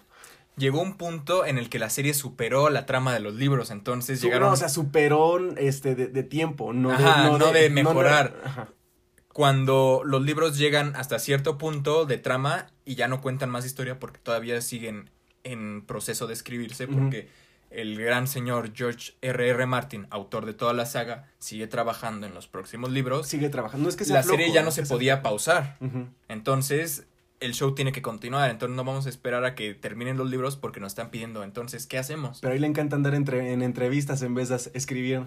Llegó 0.57 0.83
un 0.83 0.99
punto 0.99 1.47
en 1.47 1.57
el 1.57 1.71
que 1.71 1.79
la 1.79 1.89
serie 1.89 2.13
superó 2.13 2.69
la 2.69 2.85
trama 2.85 3.15
de 3.15 3.21
los 3.21 3.35
libros, 3.35 3.71
entonces 3.71 4.21
llegaron 4.21 4.49
no, 4.49 4.53
o 4.53 4.57
sea, 4.57 4.69
superó 4.69 5.39
este, 5.57 5.95
de, 5.95 6.09
de 6.09 6.23
tiempo, 6.25 6.75
no, 6.75 6.91
Ajá, 6.93 7.31
de, 7.31 7.39
no 7.39 7.53
de 7.53 7.71
mejorar. 7.71 8.37
ajá. 8.45 8.69
cuando 9.33 10.03
los 10.05 10.23
libros 10.23 10.59
llegan 10.59 10.95
hasta 10.95 11.19
cierto 11.19 11.57
punto 11.57 12.05
de 12.05 12.19
trama 12.19 12.67
y 12.85 12.97
ya 12.97 13.09
no 13.09 13.23
cuentan 13.23 13.49
más 13.49 13.65
historia 13.65 13.99
porque 13.99 14.19
todavía 14.19 14.61
siguen 14.61 15.09
en 15.43 15.83
proceso 15.87 16.27
de 16.27 16.35
escribirse 16.35 16.87
porque 16.87 17.29
el 17.75 17.99
gran 17.99 18.27
señor 18.29 18.73
George 18.75 19.13
R. 19.23 19.49
R. 19.49 19.67
Martin, 19.67 20.07
autor 20.11 20.47
de 20.47 20.55
toda 20.55 20.73
la 20.73 20.87
saga, 20.87 21.29
sigue 21.39 21.67
trabajando 21.67 22.27
en 22.27 22.35
los 22.35 22.47
próximos 22.49 22.91
libros. 22.91 23.27
Sigue 23.29 23.49
trabajando. 23.49 23.85
No 23.85 23.89
es 23.89 23.97
que 23.97 24.05
sea 24.05 24.17
la 24.17 24.23
serie 24.23 24.53
ya 24.53 24.63
no 24.63 24.71
se 24.71 24.85
sea- 24.87 24.95
podía 24.95 25.23
pausar. 25.23 25.79
Entonces, 26.29 27.07
el 27.41 27.55
show 27.55 27.75
tiene 27.75 27.93
que 27.93 28.03
continuar. 28.03 28.51
Entonces, 28.51 28.77
no 28.77 28.85
vamos 28.85 29.07
a 29.07 29.09
esperar 29.09 29.45
a 29.45 29.55
que 29.55 29.75
terminen 29.75 30.17
los 30.17 30.31
libros 30.31 30.57
porque 30.57 30.81
nos 30.81 30.93
están 30.93 31.11
pidiendo. 31.11 31.43
Entonces, 31.43 31.87
¿qué 31.87 31.99
hacemos? 31.99 32.39
Pero 32.41 32.53
a 32.53 32.55
él 32.55 32.61
le 32.63 32.69
encanta 32.69 32.97
andar 32.97 33.15
entre, 33.15 33.53
en 33.53 33.63
entrevistas 33.63 34.23
en 34.23 34.35
vez 34.35 34.49
de 34.49 34.57
escribir. 34.75 35.27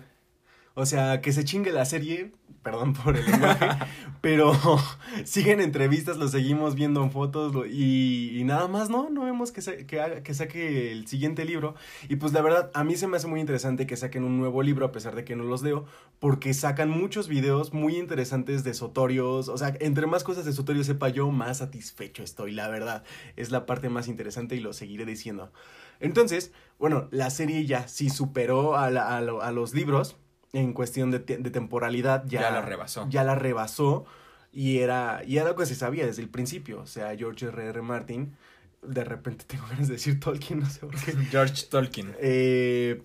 O 0.77 0.85
sea, 0.85 1.21
que 1.21 1.31
se 1.31 1.45
chingue 1.45 1.71
la 1.71 1.85
serie, 1.85 2.33
perdón 2.61 2.91
por 2.91 3.15
el 3.15 3.25
lenguaje, 3.25 3.65
pero 4.21 4.51
siguen 5.23 5.61
entrevistas, 5.61 6.17
lo 6.17 6.27
seguimos 6.27 6.75
viendo 6.75 7.01
en 7.01 7.11
fotos 7.11 7.53
lo- 7.55 7.65
y, 7.65 8.37
y 8.37 8.43
nada 8.43 8.67
más, 8.67 8.89
¿no? 8.89 9.09
No 9.09 9.23
vemos 9.23 9.53
que, 9.53 9.85
que, 9.85 10.01
haga- 10.01 10.21
que 10.21 10.33
saque 10.33 10.91
el 10.91 11.07
siguiente 11.07 11.45
libro. 11.45 11.75
Y 12.09 12.17
pues 12.17 12.33
la 12.33 12.41
verdad, 12.41 12.71
a 12.73 12.83
mí 12.83 12.95
se 12.97 13.07
me 13.07 13.15
hace 13.15 13.27
muy 13.27 13.39
interesante 13.39 13.87
que 13.87 13.95
saquen 13.95 14.25
un 14.25 14.37
nuevo 14.37 14.63
libro, 14.63 14.85
a 14.85 14.91
pesar 14.91 15.15
de 15.15 15.23
que 15.23 15.37
no 15.37 15.45
los 15.45 15.63
leo, 15.63 15.85
porque 16.19 16.53
sacan 16.53 16.89
muchos 16.89 17.29
videos 17.29 17.73
muy 17.73 17.95
interesantes 17.95 18.65
de 18.65 18.73
Sotorios. 18.73 19.47
O 19.47 19.57
sea, 19.57 19.73
entre 19.79 20.07
más 20.07 20.25
cosas 20.25 20.43
de 20.43 20.51
Sotorio 20.51 20.83
sepa 20.83 21.07
yo, 21.07 21.31
más 21.31 21.59
satisfecho 21.59 22.21
estoy, 22.21 22.51
la 22.51 22.67
verdad. 22.67 23.05
Es 23.37 23.49
la 23.49 23.65
parte 23.65 23.87
más 23.87 24.09
interesante 24.09 24.57
y 24.57 24.59
lo 24.59 24.73
seguiré 24.73 25.05
diciendo. 25.05 25.53
Entonces, 26.01 26.51
bueno, 26.79 27.07
la 27.11 27.29
serie 27.29 27.65
ya 27.65 27.87
sí 27.87 28.09
superó 28.09 28.75
a, 28.75 28.89
la- 28.91 29.15
a 29.15 29.21
lo- 29.21 29.41
a 29.41 29.53
los 29.53 29.73
libros 29.73 30.17
en 30.55 30.73
cuestión 30.73 31.11
de, 31.11 31.19
te- 31.19 31.37
de 31.37 31.49
temporalidad. 31.51 32.23
Ya, 32.27 32.41
Ya 32.41 32.51
la 32.51 32.61
rebasó. 32.61 33.07
Ya 33.09 33.23
la 33.23 33.35
rebasó 33.35 34.05
y 34.51 34.79
era, 34.79 35.21
y 35.25 35.37
era 35.37 35.49
lo 35.49 35.55
que 35.55 35.65
se 35.65 35.75
sabía 35.75 36.05
desde 36.05 36.21
el 36.21 36.29
principio. 36.29 36.79
O 36.81 36.87
sea, 36.87 37.15
George 37.17 37.45
R. 37.47 37.65
R. 37.67 37.81
Martin, 37.81 38.35
de 38.81 39.03
repente 39.03 39.45
tengo 39.47 39.65
ganas 39.67 39.87
de 39.87 39.93
decir 39.95 40.19
Tolkien, 40.19 40.59
no 40.59 40.69
sé 40.69 40.79
por 40.79 40.95
qué. 40.95 41.11
George 41.31 41.65
Tolkien. 41.69 42.15
Eh, 42.19 43.03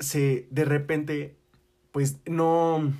se, 0.00 0.46
de 0.50 0.64
repente, 0.64 1.36
pues 1.92 2.18
no, 2.26 2.92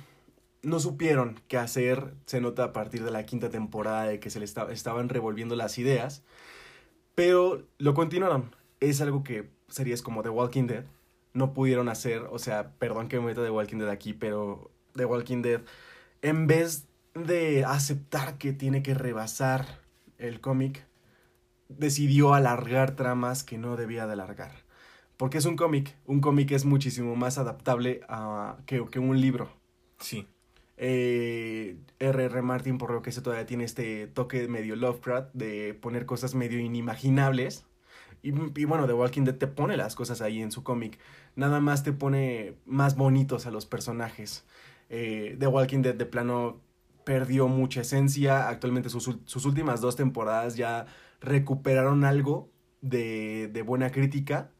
no 0.61 0.79
supieron 0.79 1.39
qué 1.47 1.57
hacer. 1.57 2.13
Se 2.25 2.41
nota 2.41 2.65
a 2.65 2.73
partir 2.73 3.03
de 3.03 3.11
la 3.11 3.25
quinta 3.25 3.49
temporada 3.49 4.03
de 4.03 4.19
que 4.19 4.29
se 4.29 4.39
le 4.39 4.45
esta- 4.45 4.71
estaban 4.71 5.07
revolviendo 5.09 5.55
las 5.55 5.77
ideas. 5.77 6.23
Pero 7.15 7.63
lo 7.77 7.93
continuaron. 7.93 8.53
Es 8.79 9.01
algo 9.01 9.23
que 9.23 9.49
series 9.67 10.01
como 10.01 10.23
The 10.23 10.29
Walking 10.29 10.67
Dead 10.67 10.85
no 11.33 11.53
pudieron 11.53 11.89
hacer. 11.89 12.23
O 12.31 12.39
sea, 12.39 12.71
perdón 12.73 13.07
que 13.07 13.19
me 13.19 13.27
meta 13.27 13.43
The 13.43 13.51
Walking 13.51 13.77
Dead 13.77 13.89
aquí, 13.89 14.13
pero 14.13 14.71
The 14.95 15.05
Walking 15.05 15.41
Dead, 15.41 15.61
en 16.21 16.47
vez 16.47 16.87
de 17.13 17.65
aceptar 17.65 18.37
que 18.37 18.53
tiene 18.53 18.83
que 18.83 18.93
rebasar 18.93 19.79
el 20.17 20.41
cómic, 20.41 20.85
decidió 21.69 22.33
alargar 22.33 22.95
tramas 22.95 23.43
que 23.43 23.57
no 23.57 23.77
debía 23.77 24.07
de 24.07 24.13
alargar. 24.13 24.51
Porque 25.17 25.37
es 25.37 25.45
un 25.45 25.55
cómic. 25.55 25.95
Un 26.05 26.21
cómic 26.21 26.51
es 26.51 26.65
muchísimo 26.65 27.15
más 27.15 27.37
adaptable 27.37 28.01
a, 28.07 28.57
que, 28.65 28.85
que 28.89 28.99
un 28.99 29.19
libro. 29.19 29.51
Sí. 29.99 30.27
Eh, 30.77 31.75
R.R. 31.99 32.41
Martin, 32.41 32.77
por 32.77 32.91
lo 32.91 33.01
que 33.01 33.11
se 33.11 33.21
todavía 33.21 33.45
tiene 33.45 33.65
este 33.65 34.07
toque 34.07 34.47
medio 34.47 34.77
Lovecraft 34.77 35.33
de 35.33 35.73
poner 35.73 36.05
cosas 36.05 36.35
medio 36.35 36.59
inimaginables. 36.59 37.65
Y, 38.23 38.29
y, 38.29 38.65
bueno, 38.65 38.87
The 38.87 38.93
Walking 38.93 39.23
Dead 39.23 39.35
te 39.35 39.47
pone 39.47 39.75
las 39.75 39.95
cosas 39.95 40.21
ahí 40.21 40.41
en 40.41 40.51
su 40.51 40.63
cómic. 40.63 40.97
Nada 41.35 41.59
más 41.59 41.83
te 41.83 41.93
pone 41.93 42.55
más 42.65 42.95
bonitos 42.95 43.45
a 43.45 43.51
los 43.51 43.65
personajes. 43.65 44.45
Eh, 44.89 45.35
The 45.39 45.47
Walking 45.47 45.81
Dead 45.81 45.95
de 45.95 46.05
plano 46.05 46.61
perdió 47.03 47.47
mucha 47.47 47.81
esencia. 47.81 48.49
Actualmente 48.49 48.89
sus, 48.89 49.17
sus 49.25 49.45
últimas 49.45 49.81
dos 49.81 49.95
temporadas 49.95 50.55
ya 50.55 50.85
recuperaron 51.21 52.03
algo 52.03 52.49
de, 52.81 53.49
de 53.51 53.61
buena 53.61 53.91
crítica, 53.91 54.51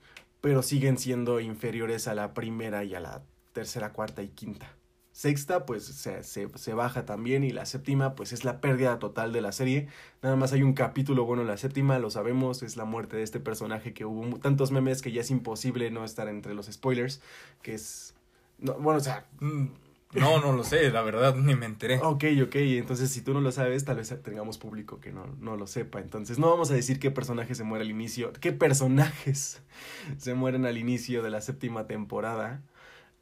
pero 0.41 0.63
siguen 0.63 0.97
siendo 0.97 1.39
inferiores 1.39 2.07
a 2.07 2.15
la 2.15 2.33
primera 2.33 2.83
y 2.83 2.95
a 2.95 2.99
la 2.99 3.23
tercera, 3.53 3.93
cuarta 3.93 4.21
y 4.21 4.29
quinta. 4.29 4.78
Sexta, 5.19 5.65
pues 5.65 5.83
se, 5.83 6.23
se, 6.23 6.47
se, 6.55 6.73
baja 6.73 7.05
también. 7.05 7.43
Y 7.43 7.51
la 7.51 7.65
séptima, 7.65 8.15
pues 8.15 8.31
es 8.31 8.45
la 8.45 8.61
pérdida 8.61 8.99
total 8.99 9.33
de 9.33 9.41
la 9.41 9.51
serie. 9.51 9.89
Nada 10.21 10.37
más 10.37 10.53
hay 10.53 10.63
un 10.63 10.71
capítulo 10.71 11.25
bueno 11.25 11.41
en 11.41 11.49
la 11.49 11.57
séptima, 11.57 11.99
lo 11.99 12.09
sabemos. 12.09 12.63
Es 12.63 12.77
la 12.77 12.85
muerte 12.85 13.17
de 13.17 13.23
este 13.23 13.41
personaje 13.41 13.93
que 13.93 14.05
hubo 14.05 14.39
tantos 14.39 14.71
memes 14.71 15.01
que 15.01 15.11
ya 15.11 15.19
es 15.19 15.29
imposible 15.29 15.91
no 15.91 16.05
estar 16.05 16.29
entre 16.29 16.53
los 16.53 16.67
spoilers. 16.67 17.19
Que 17.61 17.73
es. 17.73 18.15
No, 18.59 18.75
bueno, 18.75 18.99
o 18.99 19.03
sea. 19.03 19.25
No, 19.41 20.39
no 20.39 20.53
lo 20.53 20.63
sé, 20.63 20.89
la 20.89 21.01
verdad, 21.01 21.35
ni 21.35 21.53
me 21.53 21.65
enteré. 21.65 21.99
Ok, 22.01 22.23
ok, 22.41 22.55
entonces 22.55 23.11
si 23.11 23.21
tú 23.21 23.33
no 23.33 23.41
lo 23.41 23.51
sabes, 23.51 23.83
tal 23.83 23.97
vez 23.97 24.15
tengamos 24.23 24.57
público 24.57 25.01
que 25.01 25.11
no, 25.11 25.25
no 25.41 25.57
lo 25.57 25.67
sepa. 25.67 25.99
Entonces 25.99 26.39
no 26.39 26.49
vamos 26.49 26.71
a 26.71 26.75
decir 26.75 26.97
qué 26.97 27.11
personaje 27.11 27.55
se 27.55 27.65
muere 27.65 27.83
al 27.83 27.91
inicio, 27.91 28.31
qué 28.39 28.53
personajes 28.53 29.61
se 30.17 30.33
mueren 30.33 30.65
al 30.65 30.77
inicio 30.77 31.23
de 31.23 31.29
la 31.29 31.41
séptima 31.41 31.87
temporada. 31.87 32.61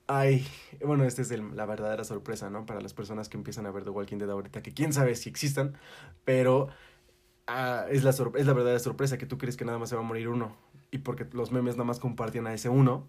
Ay, 0.07 0.47
bueno, 0.85 1.03
esta 1.03 1.21
es 1.21 1.31
el, 1.31 1.55
la 1.55 1.65
verdadera 1.65 2.05
sorpresa, 2.05 2.49
¿no? 2.49 2.65
Para 2.65 2.79
las 2.79 2.93
personas 2.93 3.27
que 3.27 3.35
empiezan 3.35 3.65
a 3.65 3.71
ver 3.71 3.83
The 3.83 3.89
Walking 3.89 4.17
Dead 4.17 4.29
ahorita, 4.29 4.63
que 4.63 4.73
quién 4.73 4.93
sabe 4.93 5.15
si 5.15 5.29
existan, 5.29 5.77
pero 6.23 6.69
uh, 7.49 7.89
es, 7.89 8.03
la 8.03 8.11
es 8.11 8.45
la 8.45 8.53
verdadera 8.53 8.79
sorpresa 8.79 9.17
que 9.17 9.25
tú 9.25 9.37
crees 9.37 9.57
que 9.57 9.65
nada 9.65 9.77
más 9.77 9.89
se 9.89 9.95
va 9.95 10.01
a 10.01 10.05
morir 10.05 10.29
uno. 10.29 10.55
Y 10.91 10.99
porque 10.99 11.27
los 11.33 11.51
memes 11.51 11.75
nada 11.75 11.83
más 11.83 11.99
compartían 11.99 12.47
a 12.47 12.53
ese 12.53 12.69
uno, 12.69 13.05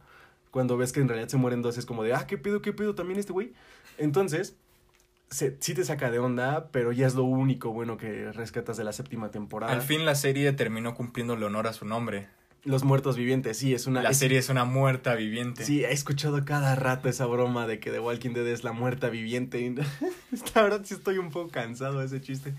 cuando 0.51 0.77
ves 0.77 0.93
que 0.93 1.01
en 1.01 1.09
realidad 1.09 1.29
se 1.29 1.37
mueren 1.37 1.63
dos 1.63 1.79
es 1.79 1.87
como 1.87 2.03
de, 2.03 2.15
ah, 2.15 2.27
¿qué 2.27 2.37
pido, 2.37 2.63
qué 2.63 2.73
pido 2.73 2.97
también 2.97 3.21
este 3.21 3.33
güey? 3.33 3.53
Entonces, 3.97 4.57
se, 5.31 5.57
sí 5.61 5.75
te 5.75 5.85
saca 5.85 6.11
de 6.11 6.19
onda, 6.19 6.71
pero 6.73 6.91
ya 6.91 7.07
es 7.07 7.15
lo 7.15 7.23
único 7.23 7.71
bueno 7.73 7.97
que 7.97 8.33
rescatas 8.33 8.77
de 8.77 8.83
la 8.83 8.93
séptima 8.93 9.31
temporada. 9.31 9.73
Al 9.73 9.83
fin 9.83 10.05
la 10.05 10.17
serie 10.17 10.53
terminó 10.53 10.95
cumpliéndole 10.95 11.47
honor 11.47 11.69
a 11.69 11.73
su 11.73 11.85
nombre. 11.85 12.29
Los 12.65 12.85
muertos 12.85 13.17
vivientes, 13.17 13.57
sí, 13.57 13.73
es 13.73 13.87
una... 13.87 14.03
La 14.03 14.11
es, 14.11 14.19
serie 14.19 14.39
es 14.39 14.49
una 14.49 14.65
muerta 14.65 15.15
viviente. 15.15 15.65
Sí, 15.65 15.85
he 15.85 15.93
escuchado 15.93 16.45
cada 16.45 16.75
rato 16.75 17.09
esa 17.09 17.25
broma 17.27 17.67
de 17.67 17.79
que 17.79 17.91
The 17.91 18.01
Walking 18.01 18.31
Dead 18.31 18.47
es 18.47 18.65
la 18.65 18.73
muerta 18.73 19.09
viviente. 19.09 19.75
la 20.55 20.63
verdad 20.63 20.81
sí 20.85 20.95
estoy 20.95 21.19
un 21.19 21.31
poco 21.31 21.51
cansado 21.51 22.01
de 22.01 22.07
ese 22.07 22.21
chiste. 22.21 22.55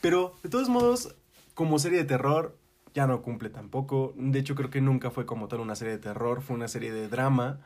Pero, 0.00 0.34
de 0.42 0.50
todos 0.50 0.68
modos, 0.68 1.14
como 1.54 1.78
serie 1.78 1.98
de 1.98 2.04
terror, 2.04 2.56
ya 2.94 3.06
no 3.06 3.22
cumple 3.22 3.50
tampoco. 3.50 4.14
De 4.16 4.38
hecho, 4.38 4.54
creo 4.54 4.70
que 4.70 4.80
nunca 4.80 5.10
fue 5.10 5.26
como 5.26 5.48
tal 5.48 5.60
una 5.60 5.76
serie 5.76 5.94
de 5.94 6.00
terror, 6.00 6.42
fue 6.42 6.56
una 6.56 6.66
serie 6.68 6.92
de 6.92 7.08
drama. 7.08 7.60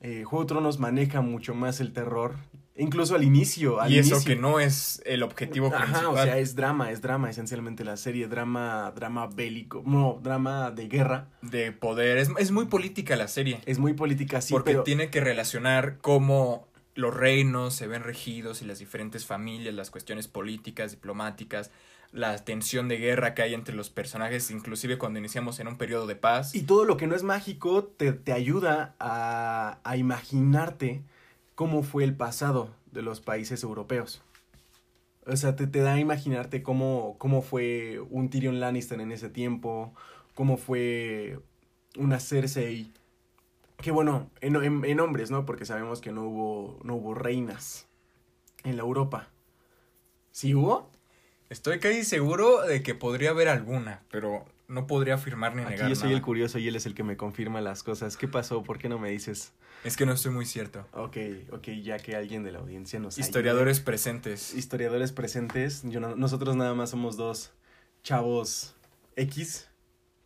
Eh, 0.00 0.24
Juego 0.24 0.44
de 0.44 0.48
Tronos 0.48 0.78
maneja 0.78 1.20
mucho 1.20 1.54
más 1.54 1.80
el 1.80 1.92
terror, 1.92 2.36
incluso 2.76 3.14
al 3.14 3.24
inicio. 3.24 3.80
Al 3.80 3.92
y 3.92 3.98
eso 3.98 4.14
inicio. 4.14 4.34
que 4.34 4.40
no 4.40 4.60
es 4.60 5.02
el 5.04 5.22
objetivo 5.22 5.68
Ajá, 5.68 5.84
principal. 5.84 6.06
o 6.06 6.16
sea, 6.16 6.38
es 6.38 6.54
drama, 6.54 6.90
es 6.90 7.00
drama 7.00 7.30
esencialmente 7.30 7.84
la 7.84 7.96
serie, 7.96 8.28
drama, 8.28 8.92
drama 8.94 9.26
bélico, 9.26 9.82
no, 9.86 10.20
drama 10.22 10.70
de 10.70 10.88
guerra. 10.88 11.28
De 11.42 11.72
poder, 11.72 12.18
es, 12.18 12.30
es 12.38 12.50
muy 12.50 12.66
política 12.66 13.16
la 13.16 13.28
serie. 13.28 13.60
Es 13.66 13.78
muy 13.78 13.94
política, 13.94 14.40
sí, 14.40 14.52
porque 14.52 14.72
pero... 14.72 14.82
tiene 14.82 15.10
que 15.10 15.20
relacionar 15.20 15.98
cómo 16.00 16.68
los 16.94 17.14
reinos 17.14 17.74
se 17.74 17.86
ven 17.86 18.02
regidos 18.02 18.62
y 18.62 18.64
las 18.64 18.78
diferentes 18.78 19.26
familias, 19.26 19.74
las 19.74 19.90
cuestiones 19.90 20.28
políticas, 20.28 20.92
diplomáticas, 20.92 21.70
la 22.12 22.36
tensión 22.38 22.88
de 22.88 22.96
guerra 22.96 23.34
que 23.34 23.42
hay 23.42 23.54
entre 23.54 23.74
los 23.74 23.90
personajes, 23.90 24.50
inclusive 24.50 24.96
cuando 24.96 25.18
iniciamos 25.18 25.60
en 25.60 25.68
un 25.68 25.76
periodo 25.76 26.06
de 26.06 26.16
paz. 26.16 26.54
Y 26.54 26.62
todo 26.62 26.84
lo 26.84 26.96
que 26.96 27.06
no 27.06 27.14
es 27.14 27.22
mágico 27.22 27.84
te, 27.84 28.12
te 28.12 28.32
ayuda 28.32 28.94
a, 28.98 29.78
a, 29.84 29.96
imaginarte 29.96 31.02
cómo 31.56 31.82
fue 31.82 32.04
el 32.04 32.14
pasado 32.14 32.70
de 32.92 33.02
los 33.02 33.20
países 33.20 33.64
europeos. 33.64 34.22
O 35.26 35.36
sea, 35.36 35.56
te, 35.56 35.66
te 35.66 35.80
da 35.80 35.94
a 35.94 35.98
imaginarte 35.98 36.62
cómo, 36.62 37.16
cómo 37.18 37.42
fue 37.42 37.98
un 38.10 38.30
Tyrion 38.30 38.60
Lannister 38.60 39.00
en 39.00 39.10
ese 39.10 39.28
tiempo, 39.28 39.92
cómo 40.34 40.56
fue 40.56 41.40
una 41.98 42.20
Cersei. 42.20 42.92
Que 43.78 43.90
bueno, 43.90 44.30
en, 44.40 44.54
en, 44.56 44.84
en 44.84 45.00
hombres, 45.00 45.32
¿no? 45.32 45.44
Porque 45.44 45.64
sabemos 45.64 46.00
que 46.00 46.12
no 46.12 46.28
hubo, 46.28 46.78
no 46.84 46.94
hubo 46.94 47.14
reinas 47.14 47.88
en 48.62 48.76
la 48.76 48.82
Europa. 48.82 49.28
¿Sí 50.30 50.54
hubo? 50.54 50.90
Estoy 51.48 51.80
casi 51.80 52.04
seguro 52.04 52.62
de 52.62 52.82
que 52.82 52.94
podría 52.94 53.30
haber 53.30 53.48
alguna, 53.48 54.02
pero 54.10 54.44
no 54.68 54.86
podría 54.86 55.14
afirmar 55.14 55.54
ni 55.54 55.62
Aquí 55.62 55.72
negar 55.72 55.88
yo 55.88 55.94
soy 55.94 56.08
nada. 56.08 56.16
el 56.18 56.22
curioso 56.22 56.58
y 56.58 56.66
él 56.68 56.76
es 56.76 56.86
el 56.86 56.94
que 56.94 57.02
me 57.04 57.16
confirma 57.16 57.60
las 57.60 57.82
cosas. 57.82 58.16
¿Qué 58.16 58.26
pasó? 58.28 58.62
¿Por 58.62 58.78
qué 58.78 58.88
no 58.88 58.98
me 58.98 59.10
dices? 59.10 59.52
Es 59.84 59.96
que 59.96 60.06
no 60.06 60.12
estoy 60.12 60.32
muy 60.32 60.46
cierto. 60.46 60.86
Ok, 60.92 61.16
ok, 61.52 61.68
ya 61.82 61.98
que 61.98 62.16
alguien 62.16 62.42
de 62.42 62.52
la 62.52 62.58
audiencia 62.58 62.98
nos 62.98 63.18
Historiadores 63.18 63.76
ayude. 63.78 63.84
presentes. 63.84 64.54
Historiadores 64.54 65.12
presentes. 65.12 65.82
Yo 65.84 66.00
no, 66.00 66.16
nosotros 66.16 66.56
nada 66.56 66.74
más 66.74 66.90
somos 66.90 67.16
dos 67.16 67.52
chavos 68.02 68.74
X 69.16 69.68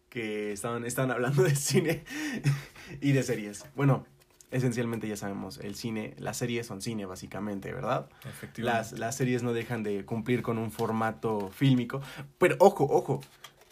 que 0.09 0.53
estaban, 0.53 0.85
estaban 0.85 1.11
hablando 1.11 1.43
de 1.43 1.55
cine 1.55 2.05
y 3.01 3.13
de 3.13 3.23
series. 3.23 3.65
Bueno, 3.77 4.05
esencialmente 4.51 5.07
ya 5.07 5.17
sabemos, 5.17 5.59
el 5.59 5.77
cine, 5.77 6.15
las 6.19 6.37
series 6.39 6.67
son 6.67 6.83
cine 6.83 7.07
básicamente, 7.07 7.73
¿verdad? 7.73 8.09
Efectivamente. 8.25 8.63
Las, 8.63 8.93
las 8.99 9.17
series 9.17 9.43
no 9.43 9.53
dejan 9.53 9.83
de 9.83 10.05
cumplir 10.05 10.43
con 10.43 10.59
un 10.59 10.73
formato 10.73 11.51
fílmico. 11.51 12.01
Pero 12.39 12.57
ojo, 12.59 12.85
ojo, 12.91 13.21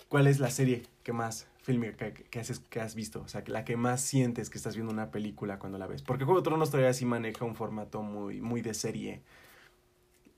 ¿cuál 0.09 0.27
es 0.27 0.40
la 0.40 0.51
serie 0.51 0.85
que 1.03 1.12
más 1.12 1.47
fílmica 1.62 2.12
que, 2.12 2.25
que, 2.25 2.40
has, 2.40 2.61
que 2.61 2.81
has 2.81 2.94
visto? 2.94 3.23
O 3.23 3.29
sea, 3.29 3.42
la 3.47 3.64
que 3.64 3.77
más 3.77 4.01
sientes 4.01 4.51
que 4.51 4.59
estás 4.59 4.75
viendo 4.75 4.92
una 4.92 5.11
película 5.11 5.59
cuando 5.59 5.79
la 5.79 5.87
ves. 5.87 6.03
Porque 6.03 6.25
Juego 6.25 6.40
de 6.40 6.44
Tronos 6.44 6.71
todavía 6.71 6.94
sí 6.94 7.05
maneja 7.05 7.44
un 7.44 7.55
formato 7.57 8.03
muy, 8.03 8.40
muy 8.40 8.62
de 8.62 8.75
serie. 8.75 9.23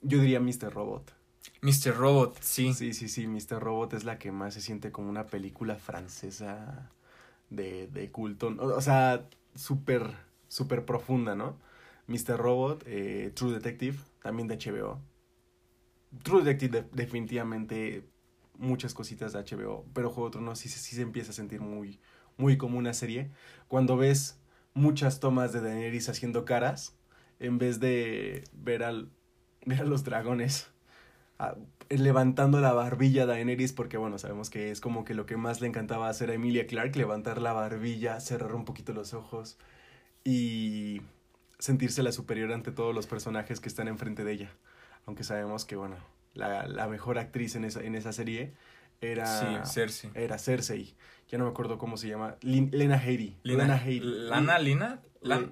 Yo 0.02 0.18
diría 0.20 0.40
Mr. 0.40 0.72
Robot. 0.72 1.12
Mr. 1.62 1.96
Robot, 1.96 2.38
sí. 2.40 2.72
Sí, 2.74 2.94
sí, 2.94 3.08
sí, 3.08 3.26
Mr. 3.26 3.60
Robot 3.60 3.94
es 3.94 4.04
la 4.04 4.18
que 4.18 4.32
más 4.32 4.54
se 4.54 4.60
siente 4.60 4.92
como 4.92 5.08
una 5.10 5.26
película 5.26 5.76
francesa 5.76 6.90
de, 7.50 7.86
de 7.88 8.10
culto. 8.10 8.54
O 8.58 8.80
sea, 8.80 9.28
súper 9.54 10.30
súper 10.50 10.84
profunda, 10.84 11.34
¿no? 11.34 11.56
Mr. 12.08 12.36
Robot, 12.36 12.82
eh, 12.86 13.32
True 13.34 13.54
Detective, 13.54 13.96
también 14.22 14.48
de 14.48 14.56
HBO. 14.58 15.00
True 16.22 16.42
Detective 16.42 16.82
de, 16.82 16.88
definitivamente 16.92 18.04
muchas 18.60 18.94
cositas 18.94 19.32
de 19.32 19.40
HBO, 19.40 19.84
pero 19.92 20.10
Juego 20.10 20.28
de 20.28 20.32
Tronos 20.34 20.58
sí, 20.58 20.68
se 20.68 21.02
empieza 21.02 21.30
a 21.30 21.34
sentir 21.34 21.60
muy, 21.60 21.98
muy 22.36 22.56
como 22.56 22.78
una 22.78 22.94
serie. 22.94 23.30
Cuando 23.68 23.96
ves 23.96 24.38
muchas 24.74 25.18
tomas 25.18 25.52
de 25.52 25.60
Daenerys 25.60 26.08
haciendo 26.08 26.44
caras, 26.44 26.96
en 27.40 27.58
vez 27.58 27.80
de 27.80 28.44
ver, 28.52 28.84
al, 28.84 29.10
ver 29.66 29.80
a 29.80 29.84
los 29.84 30.04
dragones 30.04 30.68
levantando 31.88 32.60
la 32.60 32.72
barbilla 32.72 33.24
a 33.24 33.26
Daenerys, 33.26 33.72
porque 33.72 33.96
bueno, 33.96 34.18
sabemos 34.18 34.50
que 34.50 34.70
es 34.70 34.80
como 34.80 35.04
que 35.04 35.14
lo 35.14 35.26
que 35.26 35.36
más 35.36 35.60
le 35.60 35.66
encantaba 35.66 36.08
hacer 36.08 36.30
a 36.30 36.34
Emilia 36.34 36.66
Clarke, 36.66 36.96
levantar 36.96 37.40
la 37.40 37.52
barbilla, 37.52 38.20
cerrar 38.20 38.54
un 38.54 38.64
poquito 38.64 38.92
los 38.92 39.14
ojos 39.14 39.58
y 40.22 41.00
sentirse 41.58 42.02
la 42.02 42.12
superior 42.12 42.52
ante 42.52 42.72
todos 42.72 42.94
los 42.94 43.06
personajes 43.06 43.58
que 43.60 43.68
están 43.68 43.88
enfrente 43.88 44.22
de 44.22 44.32
ella. 44.32 44.50
Aunque 45.06 45.24
sabemos 45.24 45.64
que, 45.64 45.76
bueno, 45.76 45.96
la, 46.34 46.66
la 46.66 46.88
mejor 46.88 47.18
actriz 47.18 47.56
en 47.56 47.64
esa, 47.64 47.82
en 47.82 47.94
esa 47.94 48.12
serie 48.12 48.54
era, 49.00 49.26
sí, 49.64 49.72
Cersei. 49.72 50.10
era 50.14 50.38
Cersei. 50.38 50.94
Ya 51.28 51.38
no 51.38 51.44
me 51.44 51.50
acuerdo 51.50 51.78
cómo 51.78 51.96
se 51.96 52.08
llama. 52.08 52.36
Lin, 52.42 52.70
Lena 52.72 52.96
Headey. 52.96 53.36
Lena, 53.42 53.62
Lena 53.64 53.76
Headey. 53.78 54.00
¿Lana, 54.00 54.58
Lina? 54.58 55.00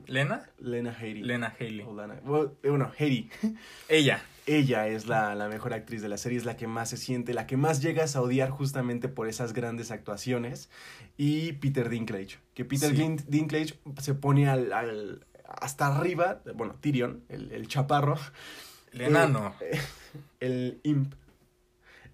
¿Lena? 0.06 0.50
Lena 0.58 0.92
Headey. 0.92 1.22
Lena 1.22 1.54
Haley. 1.58 1.82
O 1.82 1.94
Lana, 1.94 2.20
bueno, 2.24 2.90
Headey. 2.98 3.30
Ella. 3.88 4.22
Ella 4.46 4.88
es 4.88 5.06
la, 5.06 5.34
la, 5.34 5.48
mejor 5.48 5.74
actriz 5.74 6.00
de 6.00 6.08
la 6.08 6.16
serie, 6.16 6.38
es 6.38 6.46
la 6.46 6.56
que 6.56 6.66
más 6.66 6.88
se 6.88 6.96
siente, 6.96 7.34
la 7.34 7.46
que 7.46 7.58
más 7.58 7.82
llegas 7.82 8.16
a 8.16 8.22
odiar 8.22 8.48
justamente 8.48 9.08
por 9.08 9.28
esas 9.28 9.52
grandes 9.52 9.90
actuaciones. 9.90 10.70
Y 11.18 11.52
Peter 11.52 11.90
Dinklage, 11.90 12.38
que 12.54 12.64
Peter 12.64 12.96
sí. 12.96 13.16
Dinklage 13.28 13.78
se 14.00 14.14
pone 14.14 14.48
al, 14.48 14.72
al, 14.72 15.26
hasta 15.44 15.88
arriba, 15.88 16.40
bueno, 16.54 16.76
Tyrion, 16.80 17.24
el, 17.28 17.52
el 17.52 17.68
chaparro. 17.68 18.18
El 18.92 19.02
enano. 19.02 19.54
Eh, 19.60 19.78
el 20.40 20.80
imp. 20.82 21.14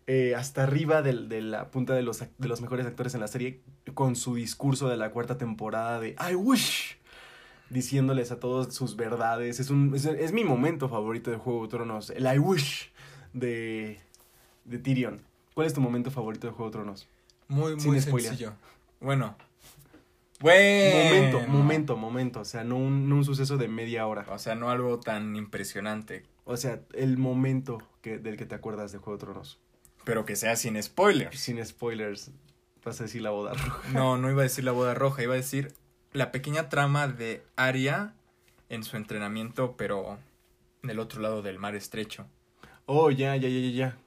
Eh, 0.06 0.34
hasta 0.34 0.64
arriba 0.64 1.00
de, 1.00 1.14
de, 1.14 1.40
la 1.40 1.70
punta 1.70 1.94
de 1.94 2.02
los, 2.02 2.20
de 2.20 2.48
los 2.48 2.60
mejores 2.60 2.84
actores 2.84 3.14
en 3.14 3.20
la 3.20 3.28
serie, 3.28 3.62
con 3.94 4.16
su 4.16 4.34
discurso 4.34 4.88
de 4.88 4.98
la 4.98 5.10
cuarta 5.10 5.38
temporada 5.38 5.98
de 5.98 6.14
I 6.30 6.34
wish 6.34 6.98
diciéndoles 7.70 8.30
a 8.30 8.38
todos 8.38 8.74
sus 8.74 8.96
verdades. 8.96 9.60
Es, 9.60 9.70
un, 9.70 9.94
es, 9.94 10.04
es, 10.04 10.32
mi 10.32 10.44
momento 10.44 10.88
favorito 10.88 11.30
de 11.30 11.38
Juego 11.38 11.62
de 11.62 11.68
Tronos. 11.68 12.10
El 12.10 12.26
I 12.26 12.38
wish 12.38 12.90
de, 13.32 13.98
de 14.64 14.78
Tyrion. 14.78 15.20
¿Cuál 15.54 15.66
es 15.66 15.74
tu 15.74 15.80
momento 15.80 16.10
favorito 16.10 16.46
de 16.46 16.52
Juego 16.52 16.70
de 16.70 16.72
Tronos? 16.72 17.08
Muy, 17.48 17.76
muy 17.76 18.00
sencillo. 18.00 18.54
Bueno, 19.00 19.36
Bueno. 20.40 21.04
Momento, 21.04 21.48
momento, 21.48 21.96
momento. 21.96 22.40
O 22.40 22.44
sea, 22.44 22.64
no 22.64 22.76
un, 22.76 23.08
no 23.08 23.16
un 23.16 23.24
suceso 23.24 23.56
de 23.56 23.68
media 23.68 24.06
hora. 24.06 24.26
O 24.30 24.38
sea, 24.38 24.54
no 24.54 24.70
algo 24.70 25.00
tan 25.00 25.36
impresionante. 25.36 26.24
O 26.44 26.56
sea, 26.56 26.80
el 26.92 27.16
momento 27.18 27.78
que, 28.02 28.18
del 28.18 28.36
que 28.36 28.46
te 28.46 28.54
acuerdas 28.54 28.92
de 28.92 28.98
Juego 28.98 29.16
de 29.18 29.20
Tronos. 29.24 29.60
Pero 30.04 30.24
que 30.26 30.36
sea 30.36 30.56
sin 30.56 30.80
spoilers. 30.82 31.38
Sin 31.38 31.64
spoilers, 31.64 32.30
vas 32.84 33.00
a 33.00 33.04
decir 33.04 33.22
la 33.22 33.30
boda 33.30 33.54
roja. 33.54 33.82
No, 33.92 34.18
no 34.18 34.30
iba 34.30 34.40
a 34.40 34.44
decir 34.44 34.64
la 34.64 34.72
boda 34.72 34.94
roja, 34.94 35.22
iba 35.22 35.32
a 35.34 35.36
decir 35.36 35.72
la 36.12 36.30
pequeña 36.32 36.68
trama 36.68 37.08
de 37.08 37.42
Arya 37.56 38.12
en 38.68 38.84
su 38.84 38.96
entrenamiento, 38.96 39.76
pero 39.76 40.18
del 40.82 40.98
otro 40.98 41.20
lado 41.22 41.40
del 41.42 41.58
mar 41.58 41.74
estrecho. 41.74 42.26
Oh, 42.86 43.10
ya, 43.10 43.34
ya, 43.36 43.48
ya, 43.48 43.58
ya, 43.60 43.70
ya. 43.70 43.98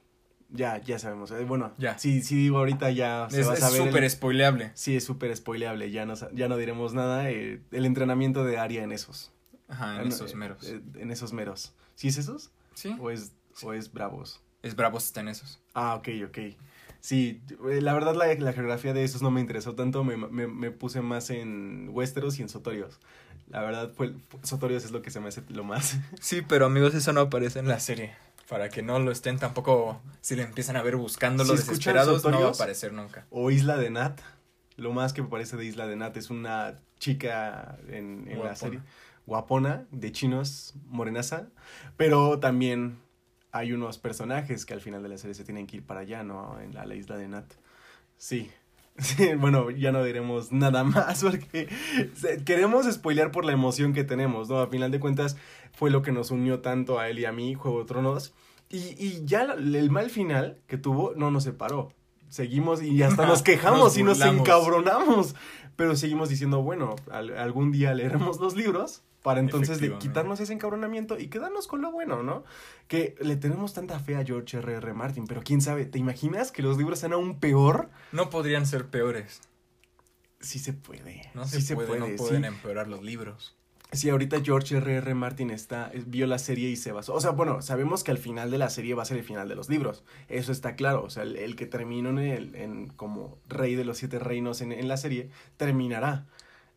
Ya, 0.50 0.78
ya 0.82 0.98
sabemos. 0.98 1.30
Eh, 1.32 1.44
bueno, 1.44 1.72
Ya. 1.76 1.98
Si, 1.98 2.22
si 2.22 2.34
digo 2.36 2.58
ahorita 2.58 2.90
ya 2.90 3.26
se 3.30 3.40
Es 3.40 3.48
va 3.48 3.52
a 3.52 3.56
es 3.56 3.64
súper 3.76 4.04
el- 4.04 4.10
spoileable. 4.10 4.70
Sí, 4.74 4.96
es 4.96 5.04
súper 5.04 5.36
spoileable. 5.36 5.90
Ya 5.90 6.06
no, 6.06 6.14
ya 6.32 6.48
no 6.48 6.56
diremos 6.56 6.94
nada. 6.94 7.28
eh, 7.30 7.60
el 7.72 7.84
entrenamiento 7.84 8.44
de 8.44 8.56
Aria 8.58 8.82
en 8.84 8.92
esos. 8.92 9.30
Ajá, 9.68 9.96
Ah, 9.98 10.02
en 10.02 10.08
no, 10.08 10.14
esos 10.14 10.32
eh, 10.32 10.36
meros. 10.36 10.62
eh, 10.66 10.80
en 10.94 11.10
esos 11.10 11.32
meros. 11.34 11.74
¿Sí 11.98 12.06
es 12.06 12.16
esos? 12.16 12.52
sí, 12.74 12.94
¿O 13.00 13.10
es, 13.10 13.32
o 13.62 13.72
es 13.72 13.92
Bravos? 13.92 14.40
es 14.62 14.76
Bravos 14.76 15.04
está 15.04 15.20
en 15.20 15.26
esos. 15.26 15.58
Ah, 15.74 15.96
ok, 15.96 16.08
ok. 16.28 16.38
Sí, 17.00 17.40
eh, 17.68 17.80
la 17.80 17.92
verdad 17.92 18.14
la, 18.14 18.32
la 18.34 18.52
geografía 18.52 18.92
de 18.92 19.02
esos 19.02 19.20
no 19.20 19.32
me 19.32 19.40
interesó 19.40 19.74
tanto, 19.74 20.04
me, 20.04 20.16
me, 20.16 20.46
me 20.46 20.70
puse 20.70 21.00
más 21.00 21.30
en 21.30 21.88
Westeros 21.90 22.38
y 22.38 22.42
en 22.42 22.48
Sotorios. 22.48 23.00
La 23.48 23.62
verdad, 23.62 23.90
fue, 23.96 24.14
Sotorios 24.44 24.84
es 24.84 24.92
lo 24.92 25.02
que 25.02 25.10
se 25.10 25.18
me 25.18 25.26
hace 25.26 25.42
lo 25.48 25.64
más. 25.64 25.96
Sí, 26.20 26.42
pero 26.46 26.66
amigos, 26.66 26.94
eso 26.94 27.12
no 27.12 27.22
aparece 27.22 27.58
en 27.58 27.66
la 27.66 27.80
serie. 27.80 28.14
Para 28.48 28.68
que 28.68 28.82
no 28.82 29.00
lo 29.00 29.10
estén 29.10 29.36
tampoco, 29.40 30.00
si 30.20 30.36
le 30.36 30.44
empiezan 30.44 30.76
a 30.76 30.82
ver 30.82 30.94
buscándolo 30.94 31.56
Si 31.56 31.58
desesperados, 31.58 32.24
no 32.24 32.40
va 32.40 32.46
a 32.46 32.50
aparecer 32.50 32.92
nunca. 32.92 33.26
O 33.30 33.50
Isla 33.50 33.76
de 33.76 33.90
Nat. 33.90 34.20
Lo 34.76 34.92
más 34.92 35.12
que 35.12 35.22
me 35.22 35.28
parece 35.28 35.56
de 35.56 35.64
Isla 35.64 35.88
de 35.88 35.96
Nat 35.96 36.16
es 36.16 36.30
una 36.30 36.76
chica 37.00 37.76
en, 37.88 38.28
en 38.28 38.44
la 38.44 38.54
serie. 38.54 38.80
Guapona, 39.28 39.86
de 39.92 40.10
chinos, 40.10 40.74
morenaza. 40.86 41.48
Pero 41.96 42.40
también 42.40 42.98
hay 43.52 43.72
unos 43.72 43.98
personajes 43.98 44.66
que 44.66 44.74
al 44.74 44.80
final 44.80 45.02
de 45.02 45.08
la 45.10 45.18
serie 45.18 45.34
se 45.34 45.44
tienen 45.44 45.66
que 45.66 45.76
ir 45.76 45.82
para 45.86 46.00
allá, 46.00 46.22
¿no? 46.24 46.58
En 46.60 46.74
la, 46.74 46.84
la 46.86 46.94
Isla 46.96 47.16
de 47.16 47.28
Nat. 47.28 47.46
Sí. 48.16 48.50
Sí, 49.00 49.32
bueno, 49.36 49.70
ya 49.70 49.92
no 49.92 50.02
diremos 50.02 50.50
nada 50.50 50.82
más 50.82 51.22
porque 51.22 51.68
queremos 52.44 52.84
spoilear 52.92 53.30
por 53.30 53.44
la 53.44 53.52
emoción 53.52 53.92
que 53.92 54.02
tenemos, 54.02 54.48
¿no? 54.48 54.58
A 54.58 54.66
final 54.66 54.90
de 54.90 54.98
cuentas 54.98 55.36
fue 55.72 55.88
lo 55.92 56.02
que 56.02 56.10
nos 56.10 56.32
unió 56.32 56.58
tanto 56.62 56.98
a 56.98 57.08
él 57.08 57.20
y 57.20 57.24
a 57.24 57.30
mí, 57.30 57.54
Juego 57.54 57.78
de 57.78 57.84
Tronos. 57.84 58.34
Y, 58.68 58.78
y 58.98 59.22
ya 59.24 59.44
el 59.56 59.88
mal 59.92 60.10
final 60.10 60.58
que 60.66 60.78
tuvo 60.78 61.12
no 61.14 61.30
nos 61.30 61.44
separó. 61.44 61.92
Seguimos 62.28 62.82
y 62.82 63.00
hasta 63.04 63.24
nos 63.24 63.42
quejamos 63.50 63.78
Nos 63.78 63.98
y 63.98 64.02
nos 64.02 64.20
encabronamos. 64.20 65.36
Pero 65.76 65.94
seguimos 65.94 66.28
diciendo, 66.28 66.62
bueno, 66.64 66.96
al- 67.08 67.38
algún 67.38 67.70
día 67.70 67.94
leeremos 67.94 68.40
los 68.40 68.56
libros 68.56 69.04
para 69.22 69.40
entonces 69.40 69.80
de 69.80 69.96
quitarnos 69.98 70.40
ese 70.40 70.52
encabronamiento 70.52 71.18
y 71.18 71.28
quedarnos 71.28 71.66
con 71.66 71.82
lo 71.82 71.90
bueno, 71.90 72.22
¿no? 72.22 72.44
Que 72.86 73.16
le 73.20 73.36
tenemos 73.36 73.74
tanta 73.74 73.98
fe 73.98 74.16
a 74.16 74.24
George 74.24 74.58
R. 74.58 74.72
R. 74.74 74.94
Martin, 74.94 75.26
pero 75.26 75.42
quién 75.42 75.60
sabe, 75.60 75.86
¿te 75.86 75.98
imaginas 75.98 76.52
que 76.52 76.62
los 76.62 76.78
libros 76.78 77.00
sean 77.00 77.12
aún 77.12 77.38
peor? 77.40 77.90
No 78.12 78.30
podrían 78.30 78.66
ser 78.66 78.86
peores. 78.86 79.40
Sí 80.40 80.58
se 80.58 80.72
puede. 80.72 81.30
No 81.34 81.46
sí 81.46 81.60
se, 81.60 81.74
puede, 81.74 81.98
no 81.98 82.06
pueden 82.16 82.42
sí. 82.42 82.48
empeorar 82.48 82.86
los 82.86 83.02
libros. 83.02 83.56
Sí, 83.90 84.10
ahorita 84.10 84.42
George 84.44 84.76
R. 84.76 84.96
R. 84.96 85.14
Martin 85.14 85.50
está, 85.50 85.90
vio 86.06 86.26
la 86.26 86.38
serie 86.38 86.68
y 86.68 86.76
se 86.76 86.92
basó. 86.92 87.14
O 87.14 87.20
sea, 87.20 87.30
bueno, 87.30 87.62
sabemos 87.62 88.04
que 88.04 88.10
al 88.10 88.18
final 88.18 88.50
de 88.50 88.58
la 88.58 88.68
serie 88.68 88.94
va 88.94 89.02
a 89.02 89.06
ser 89.06 89.16
el 89.16 89.24
final 89.24 89.48
de 89.48 89.54
los 89.54 89.70
libros. 89.70 90.04
Eso 90.28 90.52
está 90.52 90.76
claro. 90.76 91.02
O 91.04 91.10
sea, 91.10 91.22
el, 91.22 91.36
el 91.36 91.56
que 91.56 91.64
terminó 91.64 92.10
en, 92.10 92.18
el, 92.18 92.54
en 92.54 92.88
como 92.88 93.38
rey 93.48 93.76
de 93.76 93.86
los 93.86 93.96
siete 93.96 94.18
reinos 94.18 94.60
en, 94.60 94.72
en 94.72 94.88
la 94.88 94.98
serie, 94.98 95.30
terminará. 95.56 96.26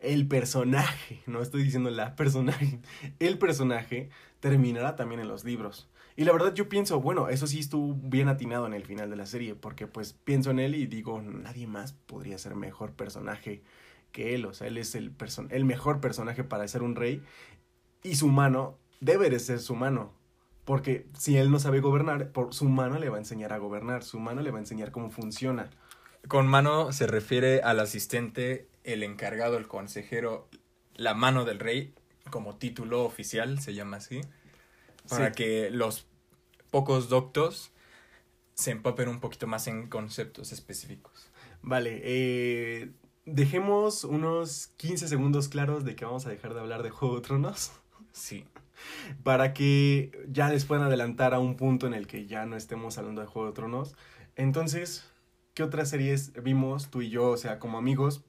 El 0.02 0.28
personaje, 0.28 1.22
no 1.26 1.42
estoy 1.42 1.64
diciendo 1.64 1.90
la 1.90 2.16
personaje, 2.16 2.82
el 3.20 3.38
personaje 3.38 4.10
terminará 4.40 4.96
también 4.96 5.22
en 5.22 5.28
los 5.28 5.46
libros. 5.46 5.90
Y 6.18 6.26
la 6.26 6.34
verdad 6.34 6.54
yo 6.54 6.68
pienso, 6.68 7.00
bueno, 7.00 7.30
eso 7.30 7.48
sí 7.48 7.60
estuvo 7.60 7.96
bien 7.96 8.28
atinado 8.28 8.68
en 8.68 8.74
el 8.74 8.86
final 8.86 9.10
de 9.10 9.16
la 9.16 9.26
serie, 9.26 9.56
porque 9.56 9.88
pues 9.88 10.14
pienso 10.14 10.52
en 10.52 10.60
él 10.60 10.76
y 10.76 10.86
digo, 10.86 11.22
nadie 11.22 11.68
más 11.68 11.94
podría 11.94 12.38
ser 12.38 12.56
mejor 12.56 12.94
personaje 12.94 13.64
que 14.12 14.36
él, 14.36 14.46
o 14.46 14.54
sea, 14.54 14.68
él 14.68 14.78
es 14.78 14.94
el, 14.96 15.12
person 15.12 15.48
el 15.52 15.64
mejor 15.64 16.02
personaje 16.02 16.44
para 16.44 16.68
ser 16.68 16.84
un 16.84 16.96
rey 16.96 17.24
y 18.04 18.16
su 18.16 18.28
mano 18.28 18.78
debe 19.00 19.30
de 19.30 19.40
ser 19.40 19.60
su 19.60 19.76
mano, 19.76 20.14
porque 20.66 21.08
si 21.18 21.38
él 21.38 21.50
no 21.50 21.60
sabe 21.60 21.80
gobernar, 21.80 22.32
por 22.32 22.54
su 22.54 22.66
mano 22.66 23.00
le 23.00 23.10
va 23.10 23.18
a 23.18 23.20
enseñar 23.20 23.54
a 23.54 23.58
gobernar, 23.58 24.04
su 24.04 24.20
mano 24.20 24.42
le 24.42 24.52
va 24.52 24.58
a 24.58 24.62
enseñar 24.62 24.92
cómo 24.92 25.10
funciona. 25.10 25.70
Con 26.28 26.46
mano 26.48 26.92
se 26.92 27.08
refiere 27.08 27.62
al 27.62 27.80
asistente, 27.80 28.68
el 28.84 29.04
encargado, 29.04 29.58
el 29.58 29.68
consejero, 29.68 30.50
la 30.96 31.14
mano 31.14 31.46
del 31.46 31.60
rey, 31.60 31.94
como 32.30 32.58
título 32.58 33.04
oficial, 33.04 33.60
se 33.60 33.74
llama 33.74 33.98
así. 33.98 34.22
Para 35.10 35.28
Sí. 35.28 35.34
que 35.36 35.70
los 35.72 36.08
pocos 36.70 37.10
doctos 37.10 37.72
se 38.54 38.72
empapen 38.72 39.10
un 39.10 39.20
poquito 39.20 39.48
más 39.48 39.68
en 39.68 39.88
conceptos 39.88 40.52
específicos. 40.52 41.30
Vale, 41.62 42.02
eh, 42.04 42.92
dejemos 43.26 44.04
unos 44.04 44.68
15 44.78 45.08
segundos 45.08 45.50
claros 45.50 45.84
de 45.84 45.96
que 45.96 46.06
vamos 46.06 46.26
a 46.26 46.30
dejar 46.30 46.54
de 46.54 46.60
hablar 46.60 46.84
de 46.84 46.90
Juego 46.92 47.16
de 47.16 47.22
Tronos. 47.22 47.72
Sí. 48.12 48.46
para 49.24 49.54
que 49.54 50.12
ya 50.28 50.50
les 50.50 50.66
puedan 50.66 50.86
adelantar 50.86 51.34
a 51.34 51.40
un 51.40 51.56
punto 51.56 51.88
en 51.88 51.94
el 51.94 52.08
que 52.08 52.26
ya 52.26 52.46
no 52.46 52.56
estemos 52.56 52.98
hablando 52.98 53.22
de 53.22 53.28
Juego 53.28 53.50
de 53.50 53.54
Tronos. 53.54 53.96
Entonces, 54.36 55.06
¿qué 55.54 55.64
otras 55.64 55.90
series 55.90 56.34
vimos 56.44 56.90
tú 56.90 57.02
y 57.02 57.10
yo, 57.10 57.30
o 57.30 57.38
sea, 57.38 57.60
como 57.60 57.78
amigos? 57.78 58.24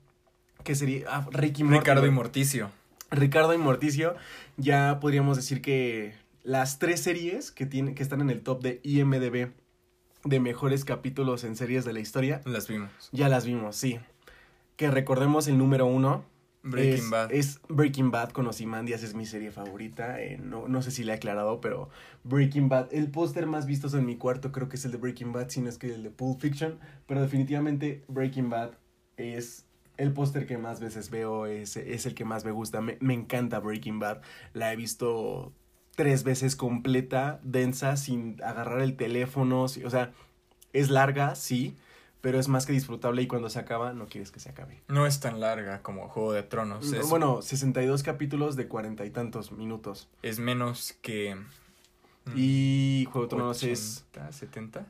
¿Qué 0.65 0.75
sería? 0.75 1.05
Ah, 1.09 1.27
Ricky 1.31 1.65
Morty. 1.65 1.79
Ricardo 1.79 2.07
y. 2.07 2.11
Morticio. 2.11 2.71
Ricardo 3.11 3.53
y 3.53 3.59
Morticio, 3.59 4.15
ya 4.57 4.99
podríamos 5.01 5.37
decir 5.37 5.61
que 5.61 6.15
las 6.45 6.79
tres 6.79 7.01
series 7.01 7.51
que, 7.51 7.67
tiene, 7.67 7.95
que 7.95 8.03
están 8.03 8.21
en 8.23 8.31
el 8.31 8.41
top 8.41 8.63
de 8.63 8.81
IMDB 8.85 9.51
de 10.25 10.41
mejores 10.41 10.85
capítulos 10.87 11.45
en 11.45 11.55
series 11.57 11.85
de 11.85 11.93
la 11.93 12.01
historia, 12.01 12.41
Las 12.47 12.69
vimos. 12.69 12.91
ya 13.13 13.29
las 13.29 13.45
vimos, 13.45 13.77
sí. 13.77 13.99
Que 14.77 14.91
recordemos 14.91 15.47
el 15.47 15.59
número 15.59 15.85
uno, 15.85 16.25
Breaking 16.63 16.95
es, 16.95 17.11
Bad. 17.11 17.33
Es 17.33 17.61
Breaking 17.69 18.11
Bad 18.13 18.31
con 18.31 18.47
Ozymandias, 18.47 19.03
es 19.03 19.15
mi 19.15 19.27
serie 19.27 19.51
favorita. 19.51 20.23
eh, 20.23 20.39
no, 20.43 20.67
no 20.69 20.81
sé 20.81 20.91
si 20.91 21.05
le 21.05 21.13
he 21.13 21.17
aclarado, 21.17 21.61
pero 21.61 21.91
Breaking 22.25 22.69
Bad. 22.71 22.89
El 22.93 23.11
póster 23.11 23.47
más 23.47 23.67
vistoso 23.67 23.99
en 23.99 24.07
mi 24.07 24.17
cuarto 24.17 24.53
creo 24.53 24.69
que 24.71 24.77
es 24.77 24.85
el 24.87 24.93
de 24.93 24.99
Breaking 24.99 25.33
Bad, 25.33 25.51
si 25.51 25.61
no 25.61 25.69
es 25.69 25.77
que 25.77 25.93
el 25.95 26.03
de 26.03 26.11
Pulp 26.11 26.41
Fiction. 26.41 26.79
Pero 27.07 27.21
definitivamente 27.21 28.05
Breaking 28.09 28.49
Bad 28.49 28.71
es 29.19 29.67
el 30.03 30.13
póster 30.13 30.47
que 30.47 30.59
más 30.59 30.81
veces 30.81 31.11
veo, 31.11 31.47
es, 31.47 31.77
es 31.77 32.07
el 32.07 32.15
que 32.15 32.25
más 32.25 32.45
me 32.45 32.51
gusta. 32.51 32.81
Me, 32.81 32.97
me 33.01 33.15
encanta 33.15 33.59
Breaking 33.61 33.99
Bad. 33.99 34.21
La 34.53 34.73
he 34.73 34.77
visto 34.77 35.53
tres 35.95 36.25
veces 36.25 36.57
completa, 36.57 37.41
densa, 37.43 37.97
sin 37.97 38.43
agarrar 38.43 38.81
el 38.81 38.97
teléfono. 38.97 39.63
o 39.63 39.69
sea, 39.69 40.13
es 40.73 40.91
larga, 40.91 41.35
sí, 41.35 41.77
pero 42.21 42.39
es 42.39 42.49
más 42.49 42.67
que 42.67 42.73
disfrutable 42.73 43.21
y 43.23 43.27
cuando 43.27 43.49
se 43.51 43.59
acaba 43.59 43.93
no 43.93 44.07
quieres 44.07 44.31
que 44.31 44.41
se 44.41 44.49
acabe. 44.51 44.81
No 44.89 45.07
es 45.07 45.21
tan 45.21 45.39
larga 45.41 45.83
como 45.83 46.09
Juego 46.09 46.33
de 46.33 46.43
Tronos. 46.43 46.93
Es, 46.93 47.09
Bueno, 47.09 47.43
62 47.43 48.03
capítulos 48.03 48.57
de 48.57 48.69
cuarenta 48.69 49.05
y 49.05 49.11
tantos 49.11 49.53
minutos. 49.53 50.09
es 50.23 50.39
menos 50.39 50.95
que. 51.03 51.35
mm, 52.25 52.33
Y 52.37 53.09
Juego 53.13 53.27
de 53.27 53.31
Tronos 53.31 53.63
es 53.65 54.05
80, 54.13 54.33
70 54.33 54.87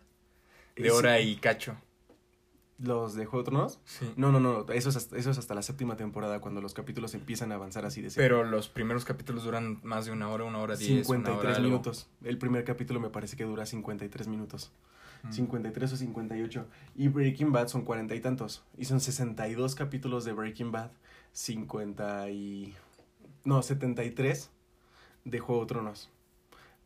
de 0.76 0.90
hora 0.90 1.20
y 1.20 1.36
cacho. 1.36 1.76
Los 2.82 3.14
de 3.14 3.24
Juego 3.26 3.44
de 3.44 3.50
Tronos. 3.50 3.80
Sí. 3.84 4.12
No, 4.16 4.32
no, 4.32 4.40
no, 4.40 4.66
eso 4.72 4.88
es, 4.90 4.96
hasta, 4.96 5.16
eso 5.16 5.30
es 5.30 5.38
hasta 5.38 5.54
la 5.54 5.62
séptima 5.62 5.96
temporada 5.96 6.40
cuando 6.40 6.60
los 6.60 6.74
capítulos 6.74 7.14
empiezan 7.14 7.52
a 7.52 7.54
avanzar 7.54 7.86
así 7.86 8.02
de. 8.02 8.10
Pero 8.14 8.44
los 8.44 8.68
primeros 8.68 9.04
capítulos 9.04 9.44
duran 9.44 9.78
más 9.82 10.04
de 10.06 10.12
una 10.12 10.28
hora, 10.28 10.44
una 10.44 10.58
hora 10.58 10.76
diez. 10.76 10.90
una 11.08 11.18
53 11.18 11.38
hora 11.38 11.56
algo. 11.56 11.68
minutos. 11.68 12.08
El 12.24 12.38
primer 12.38 12.64
capítulo 12.64 13.00
me 13.00 13.08
parece 13.08 13.36
que 13.36 13.44
dura 13.44 13.64
53 13.66 14.26
minutos. 14.28 14.72
Mm. 15.22 15.32
53 15.32 15.92
o 15.92 15.96
58. 15.96 16.66
Y 16.96 17.08
Breaking 17.08 17.52
Bad 17.52 17.68
son 17.68 17.82
cuarenta 17.82 18.14
y 18.14 18.20
tantos. 18.20 18.64
Y 18.76 18.84
son 18.86 19.00
62 19.00 19.74
capítulos 19.76 20.24
de 20.24 20.32
Breaking 20.32 20.72
Bad. 20.72 20.90
50 21.32 22.30
y... 22.30 22.74
No, 23.44 23.62
73 23.62 24.50
de 25.24 25.38
Juego 25.38 25.62
de 25.62 25.66
Tronos. 25.68 26.10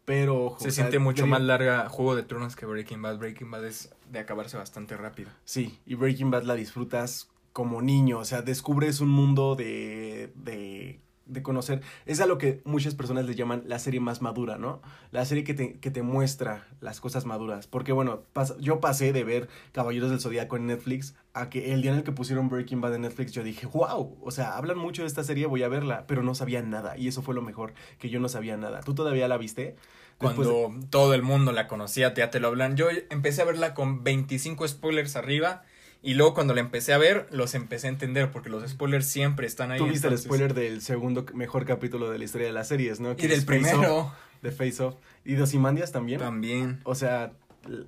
Pero, 0.05 0.45
ojo, 0.47 0.61
Se 0.61 0.71
siente 0.71 0.99
mucho 0.99 1.25
de- 1.25 1.31
más 1.31 1.41
larga 1.43 1.89
Juego 1.89 2.15
de 2.15 2.23
Tronos 2.23 2.55
que 2.57 2.65
Breaking 2.67 3.03
Bad. 3.03 3.19
Breaking 3.19 3.51
Bad 3.51 3.65
es 3.67 3.91
de 4.11 4.19
acabarse 4.19 4.57
bastante 4.57 4.97
rápido. 4.97 5.31
Sí, 5.45 5.79
y 5.87 5.95
Breaking 5.95 6.31
Bad 6.31 6.45
la 6.45 6.55
disfrutas 6.55 7.29
como 7.53 7.81
niño, 7.81 8.19
o 8.19 8.25
sea, 8.25 8.43
descubres 8.43 9.01
un 9.01 9.09
mundo 9.09 9.55
de, 9.55 10.31
de, 10.35 11.01
de 11.25 11.43
conocer. 11.43 11.81
Es 12.05 12.21
a 12.21 12.27
lo 12.27 12.39
que 12.39 12.61
muchas 12.65 12.95
personas 12.95 13.25
le 13.27 13.35
llaman 13.35 13.63
la 13.67 13.79
serie 13.79 13.99
más 14.01 14.23
madura, 14.23 14.59
¿no? 14.59 14.81
La 15.11 15.25
serie 15.25 15.43
que 15.43 15.55
te, 15.55 15.79
que 15.79 15.91
te 15.91 16.03
muestra 16.03 16.67
las 16.81 17.01
cosas 17.01 17.25
maduras. 17.25 17.67
Porque 17.67 17.93
bueno, 17.93 18.23
yo 18.61 18.81
pasé 18.81 19.13
de 19.13 19.25
ver 19.25 19.49
Caballeros 19.73 20.11
del 20.11 20.21
Zodíaco 20.21 20.57
en 20.57 20.67
Netflix 20.67 21.15
a 21.33 21.49
que 21.49 21.73
el 21.73 21.83
día 21.83 21.93
en 21.93 21.99
el 21.99 22.05
que 22.05 22.13
pusieron 22.13 22.49
Breaking 22.49 22.81
Bad 22.81 22.95
en 22.95 23.03
Netflix 23.03 23.33
yo 23.33 23.43
dije, 23.43 23.67
wow, 23.67 24.19
o 24.21 24.31
sea, 24.31 24.57
hablan 24.57 24.79
mucho 24.79 25.03
de 25.03 25.09
esta 25.09 25.25
serie, 25.25 25.47
voy 25.47 25.63
a 25.63 25.69
verla, 25.69 26.07
pero 26.07 26.23
no 26.23 26.35
sabía 26.35 26.63
nada. 26.63 26.97
Y 26.97 27.09
eso 27.09 27.23
fue 27.23 27.35
lo 27.35 27.43
mejor, 27.43 27.75
que 27.99 28.09
yo 28.09 28.21
no 28.21 28.29
sabía 28.29 28.57
nada. 28.57 28.81
¿Tú 28.81 28.95
todavía 28.95 29.29
la 29.29 29.39
viste? 29.39 29.77
Después 30.21 30.49
Cuando 30.49 30.87
todo 30.89 31.13
el 31.15 31.23
mundo 31.23 31.53
la 31.53 31.67
conocía, 31.69 32.15
ya 32.15 32.31
te 32.31 32.41
lo 32.41 32.49
hablan. 32.49 32.77
Yo 32.77 32.89
empecé 33.11 33.43
a 33.43 33.45
verla 33.45 33.75
con 33.75 34.03
25 34.03 34.67
spoilers 34.67 35.15
arriba 35.17 35.63
Y 36.03 36.15
luego 36.15 36.35
cuando 36.35 36.55
la 36.55 36.61
empecé 36.61 36.93
a 36.93 36.99
ver, 36.99 37.27
los 37.33 37.55
empecé 37.55 37.89
a 37.89 37.91
entender 37.91 38.31
porque 38.31 38.49
los 38.49 38.69
spoilers 38.71 39.07
siempre 39.07 39.47
están 39.47 39.73
ahí. 39.73 39.79
Tú 39.79 39.87
viste 39.87 40.07
entonces- 40.07 40.25
el 40.27 40.29
spoiler 40.31 40.55
del 40.55 40.81
segundo 40.81 41.27
mejor 41.35 41.65
capítulo 41.65 42.11
de 42.11 42.19
la 42.19 42.25
historia 42.25 42.47
de 42.47 42.53
las 42.53 42.69
series, 42.69 43.01
¿no? 43.01 43.13
Y 43.19 43.27
del 43.27 43.45
primero 43.45 43.97
Off, 43.97 44.13
de 44.43 44.53
Face 44.53 44.83
Off. 44.83 44.95
¿Y 45.25 45.35
de 45.35 45.43
Ozymandias 45.43 45.91
también? 45.93 46.21
también. 46.21 46.81
O 46.85 46.95
sea, 46.95 47.33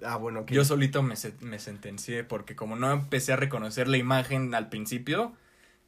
ah, 0.05 0.17
bueno, 0.17 0.45
que 0.47 0.55
Yo 0.55 0.65
solito 0.65 1.03
me, 1.03 1.15
se- 1.17 1.35
me 1.41 1.59
sentencié 1.61 2.25
porque 2.25 2.57
como 2.57 2.75
no 2.77 2.91
empecé 2.91 3.33
a 3.33 3.37
reconocer 3.37 3.87
la 3.89 3.99
imagen 3.99 4.55
al 4.55 4.69
principio, 4.69 5.35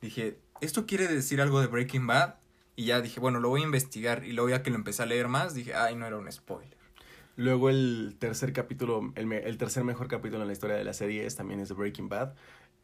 dije, 0.00 0.38
¿esto 0.60 0.86
quiere 0.86 1.08
decir 1.08 1.40
algo 1.40 1.60
de 1.60 1.66
Breaking 1.66 2.06
Bad? 2.06 2.34
Y 2.80 2.86
ya 2.86 3.02
dije, 3.02 3.20
bueno, 3.20 3.40
lo 3.40 3.50
voy 3.50 3.60
a 3.60 3.64
investigar. 3.64 4.24
Y 4.24 4.32
luego 4.32 4.48
ya 4.48 4.62
que 4.62 4.70
lo 4.70 4.76
empecé 4.76 5.02
a 5.02 5.06
leer 5.06 5.28
más, 5.28 5.52
dije, 5.52 5.74
ay, 5.74 5.96
no 5.96 6.06
era 6.06 6.16
un 6.16 6.32
spoiler. 6.32 6.78
Luego 7.36 7.68
el 7.68 8.16
tercer 8.18 8.54
capítulo, 8.54 9.12
el, 9.16 9.26
me- 9.26 9.40
el 9.40 9.58
tercer 9.58 9.84
mejor 9.84 10.08
capítulo 10.08 10.40
en 10.40 10.46
la 10.46 10.54
historia 10.54 10.76
de 10.76 10.84
la 10.84 10.94
serie 10.94 11.26
es, 11.26 11.36
también 11.36 11.60
es 11.60 11.68
de 11.68 11.74
Breaking 11.74 12.08
Bad. 12.08 12.32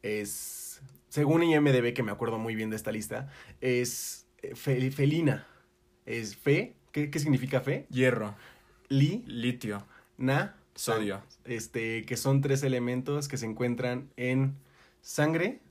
Es, 0.02 0.82
según 1.08 1.42
IMDB, 1.42 1.94
que 1.94 2.02
me 2.02 2.12
acuerdo 2.12 2.36
muy 2.38 2.54
bien 2.54 2.68
de 2.68 2.76
esta 2.76 2.92
lista, 2.92 3.30
es 3.62 4.26
eh, 4.42 4.54
fe- 4.54 4.90
felina. 4.90 5.46
Es 6.04 6.36
fe. 6.36 6.76
¿Qué, 6.92 7.10
qué 7.10 7.18
significa 7.18 7.62
fe? 7.62 7.86
Hierro, 7.88 8.34
Li, 8.90 9.24
litio, 9.26 9.86
na, 10.18 10.56
sodio. 10.74 11.22
este, 11.46 12.04
que 12.04 12.18
son 12.18 12.42
tres 12.42 12.62
elementos 12.64 13.28
que 13.28 13.38
se 13.38 13.46
encuentran 13.46 14.10
en 14.18 14.56
sangre, 15.00 15.62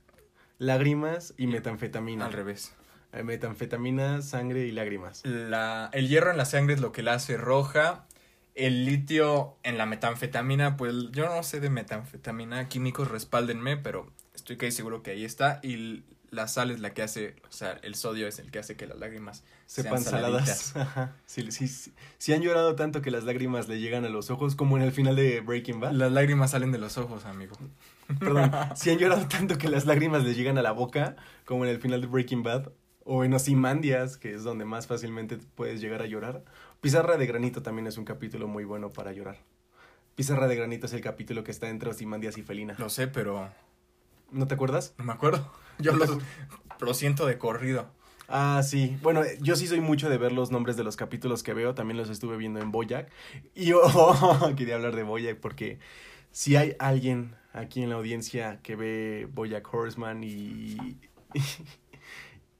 lágrimas 0.58 1.32
y 1.36 1.46
metanfetamina. 1.46 2.26
Al 2.26 2.32
revés. 2.32 2.75
Metanfetamina, 3.22 4.22
sangre 4.22 4.66
y 4.66 4.72
lágrimas. 4.72 5.22
La, 5.24 5.90
el 5.92 6.08
hierro 6.08 6.30
en 6.30 6.36
la 6.36 6.44
sangre 6.44 6.74
es 6.74 6.80
lo 6.80 6.92
que 6.92 7.02
la 7.02 7.14
hace 7.14 7.36
roja. 7.36 8.06
El 8.54 8.86
litio 8.86 9.56
en 9.62 9.76
la 9.76 9.84
metanfetamina, 9.84 10.76
pues 10.76 10.94
yo 11.12 11.26
no 11.26 11.42
sé 11.42 11.60
de 11.60 11.68
metanfetamina, 11.68 12.68
químicos 12.68 13.08
respáldenme, 13.08 13.76
pero 13.76 14.10
estoy 14.34 14.56
casi 14.56 14.72
seguro 14.72 15.02
que 15.02 15.10
ahí 15.10 15.24
está. 15.24 15.60
Y 15.62 16.04
la 16.30 16.48
sal 16.48 16.70
es 16.70 16.80
la 16.80 16.94
que 16.94 17.02
hace, 17.02 17.36
o 17.48 17.52
sea, 17.52 17.72
el 17.82 17.94
sodio 17.94 18.28
es 18.28 18.38
el 18.38 18.50
que 18.50 18.58
hace 18.58 18.76
que 18.76 18.86
las 18.86 18.98
lágrimas 18.98 19.44
Sepan 19.66 20.02
sean 20.02 20.04
saladas. 20.04 20.76
Ajá. 20.76 21.16
Sí. 21.26 21.48
Sí 21.50 22.32
han 22.32 22.42
llorado 22.42 22.76
tanto 22.76 23.02
que 23.02 23.10
las 23.10 23.24
lágrimas 23.24 23.68
le 23.68 23.80
llegan 23.80 24.04
a 24.04 24.08
los 24.08 24.30
ojos, 24.30 24.54
como 24.54 24.76
en 24.76 24.82
el 24.82 24.92
final 24.92 25.16
de 25.16 25.40
Breaking 25.40 25.80
Bad. 25.80 25.92
Las 25.92 26.12
lágrimas 26.12 26.52
salen 26.52 26.72
de 26.72 26.78
los 26.78 26.98
ojos, 26.98 27.24
amigo. 27.24 27.56
Perdón. 28.18 28.52
Si 28.76 28.90
han 28.90 28.98
llorado 28.98 29.26
tanto 29.26 29.58
que 29.58 29.68
las 29.68 29.86
lágrimas 29.86 30.24
le 30.24 30.34
llegan 30.34 30.58
a 30.58 30.62
la 30.62 30.72
boca, 30.72 31.16
como 31.44 31.64
en 31.64 31.70
el 31.70 31.80
final 31.80 32.00
de 32.00 32.06
Breaking 32.06 32.42
Bad. 32.42 32.70
O 33.06 33.24
en 33.24 33.32
Ozymandias, 33.32 34.18
que 34.18 34.34
es 34.34 34.42
donde 34.42 34.64
más 34.64 34.86
fácilmente 34.86 35.38
puedes 35.54 35.80
llegar 35.80 36.02
a 36.02 36.06
llorar. 36.06 36.44
Pizarra 36.80 37.16
de 37.16 37.26
Granito 37.26 37.62
también 37.62 37.86
es 37.86 37.96
un 37.96 38.04
capítulo 38.04 38.48
muy 38.48 38.64
bueno 38.64 38.92
para 38.92 39.12
llorar. 39.12 39.38
Pizarra 40.14 40.48
de 40.48 40.56
Granito 40.56 40.86
es 40.86 40.92
el 40.92 41.00
capítulo 41.00 41.44
que 41.44 41.52
está 41.52 41.68
entre 41.68 41.90
Ozymandias 41.90 42.36
y 42.36 42.42
Felina. 42.42 42.74
Lo 42.78 42.90
sé, 42.90 43.06
pero 43.06 43.48
¿No 44.30 44.46
te 44.46 44.54
acuerdas? 44.54 44.94
no 44.98 45.04
me 45.04 45.12
acuerdo. 45.12 45.50
Yo 45.78 45.92
No 45.92 46.04
lo, 46.04 46.18
lo 46.80 46.94
siento 46.94 47.26
de 47.26 47.38
corrido. 47.38 47.86
Ah, 48.28 48.62
sí. 48.64 48.96
Bueno, 49.02 49.22
yo 49.40 49.54
sí 49.54 49.66
soy 49.66 49.80
mucho 49.80 50.08
de 50.10 50.18
ver 50.18 50.32
los 50.32 50.50
nombres 50.50 50.76
de 50.76 50.82
los 50.82 50.96
capítulos 50.96 51.42
que 51.42 51.54
veo. 51.54 51.74
También 51.74 51.96
los 51.96 52.10
estuve 52.10 52.36
viendo 52.36 52.60
en 52.60 52.72
Boyac. 52.72 53.08
Y 53.54 53.66
yo 53.66 53.82
quería 54.56 54.74
hablar 54.74 54.96
de 54.96 55.04
Boyac 55.04 55.38
porque 55.38 55.78
si 56.32 56.56
hay 56.56 56.74
alguien 56.78 57.36
aquí 57.52 57.82
en 57.82 57.90
la 57.90 57.96
audiencia 57.96 58.60
que 58.62 58.74
ve 58.74 59.28
Boyac 59.32 59.72
Horseman 59.72 60.24
y, 60.24 60.96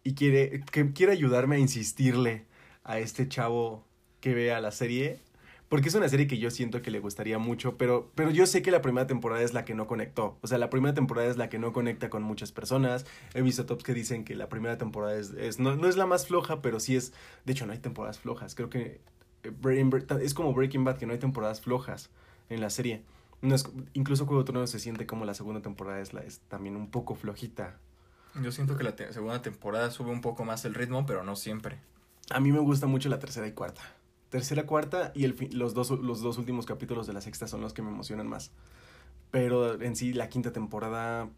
y 0.06 0.14
quiere, 0.14 0.62
que 0.70 0.92
quiere 0.92 1.12
ayudarme 1.12 1.56
a 1.56 1.58
insistirle 1.58 2.44
a 2.84 2.98
este 2.98 3.28
chavo 3.28 3.84
que 4.20 4.34
vea 4.34 4.60
la 4.60 4.70
serie. 4.70 5.20
Porque 5.68 5.88
es 5.88 5.94
una 5.96 6.08
serie 6.08 6.28
que 6.28 6.38
yo 6.38 6.50
siento 6.50 6.80
que 6.80 6.92
le 6.92 7.00
gustaría 7.00 7.38
mucho, 7.38 7.76
pero, 7.76 8.12
pero 8.14 8.30
yo 8.30 8.46
sé 8.46 8.62
que 8.62 8.70
la 8.70 8.82
primera 8.82 9.08
temporada 9.08 9.42
es 9.42 9.52
la 9.52 9.64
que 9.64 9.74
no 9.74 9.88
conectó. 9.88 10.38
O 10.42 10.46
sea, 10.46 10.58
la 10.58 10.70
primera 10.70 10.94
temporada 10.94 11.28
es 11.28 11.36
la 11.38 11.48
que 11.48 11.58
no 11.58 11.72
conecta 11.72 12.08
con 12.08 12.22
muchas 12.22 12.52
personas. 12.52 13.04
He 13.34 13.42
visto 13.42 13.66
tops 13.66 13.82
que 13.82 13.92
dicen 13.92 14.24
que 14.24 14.36
la 14.36 14.48
primera 14.48 14.78
temporada 14.78 15.16
es, 15.18 15.30
es- 15.30 15.58
no, 15.58 15.74
no 15.76 15.88
es 15.88 15.96
la 15.96 16.06
más 16.06 16.26
floja, 16.28 16.62
pero 16.62 16.78
sí 16.78 16.94
es... 16.94 17.12
De 17.44 17.52
hecho, 17.52 17.66
no 17.66 17.72
hay 17.72 17.80
temporadas 17.80 18.20
flojas. 18.20 18.54
Creo 18.54 18.70
que 18.70 19.00
eh, 19.42 19.90
es 20.22 20.34
como 20.34 20.52
Breaking 20.54 20.84
Bad, 20.84 20.98
que 20.98 21.06
no 21.06 21.12
hay 21.12 21.18
temporadas 21.18 21.60
flojas 21.60 22.10
en 22.48 22.60
la 22.60 22.70
serie. 22.70 23.02
No 23.42 23.54
es, 23.56 23.68
incluso 23.92 24.24
Juego 24.26 24.42
de 24.42 24.46
Tronos 24.52 24.70
se 24.70 24.78
siente 24.78 25.06
como 25.06 25.24
la 25.24 25.34
segunda 25.34 25.62
temporada 25.62 26.00
es 26.00 26.40
también 26.48 26.76
un 26.76 26.90
poco 26.90 27.14
flojita. 27.16 27.78
Yo 28.42 28.52
siento 28.52 28.76
que 28.76 28.84
la 28.84 28.94
te- 28.96 29.12
segunda 29.12 29.40
temporada 29.42 29.90
sube 29.90 30.10
un 30.10 30.20
poco 30.20 30.44
más 30.44 30.64
el 30.64 30.74
ritmo, 30.74 31.06
pero 31.06 31.22
no 31.24 31.36
siempre. 31.36 31.78
A 32.30 32.40
mí 32.40 32.52
me 32.52 32.58
gusta 32.60 32.86
mucho 32.86 33.08
la 33.08 33.18
tercera 33.18 33.46
y 33.46 33.52
cuarta. 33.52 33.80
Tercera, 34.30 34.66
cuarta 34.66 35.12
y 35.14 35.24
el 35.24 35.36
los, 35.52 35.72
dos, 35.74 35.90
los 35.90 36.20
dos 36.20 36.36
últimos 36.38 36.66
capítulos 36.66 37.06
de 37.06 37.12
la 37.12 37.20
sexta 37.20 37.46
son 37.46 37.60
los 37.60 37.72
que 37.72 37.82
me 37.82 37.88
emocionan 37.90 38.26
más. 38.28 38.50
Pero 39.30 39.80
en 39.80 39.96
sí, 39.96 40.12
la 40.12 40.28
quinta 40.28 40.52
temporada, 40.52 41.28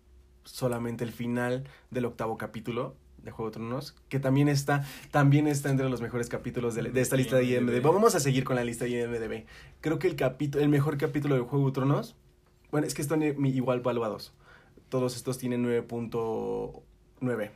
solamente 0.44 1.04
el 1.04 1.12
final 1.12 1.64
del 1.90 2.06
octavo 2.06 2.36
capítulo 2.38 2.96
de 3.22 3.30
Juego 3.30 3.50
de 3.50 3.54
Tronos, 3.54 3.94
que 4.08 4.20
también 4.20 4.48
está, 4.48 4.84
también 5.10 5.46
está 5.48 5.70
entre 5.70 5.88
los 5.90 6.00
mejores 6.00 6.28
capítulos 6.28 6.74
de, 6.74 6.82
de 6.84 7.00
esta 7.00 7.16
lista 7.16 7.36
de 7.36 7.44
IMDb. 7.44 7.82
Vamos 7.82 8.14
a 8.14 8.20
seguir 8.20 8.44
con 8.44 8.56
la 8.56 8.64
lista 8.64 8.84
de 8.84 8.90
IMDb. 9.02 9.44
Creo 9.80 9.98
que 9.98 10.06
el 10.08 10.16
capítulo, 10.16 10.62
el 10.62 10.70
mejor 10.70 10.96
capítulo 10.98 11.34
de 11.34 11.42
Juego 11.42 11.66
de 11.66 11.72
Tronos, 11.72 12.16
bueno, 12.70 12.86
es 12.86 12.94
que 12.94 13.02
están 13.02 13.22
eh, 13.22 13.36
igual 13.44 13.80
valuados. 13.80 14.32
Todos 14.88 15.16
estos 15.16 15.38
tienen 15.38 15.62
9.9. 15.64 17.50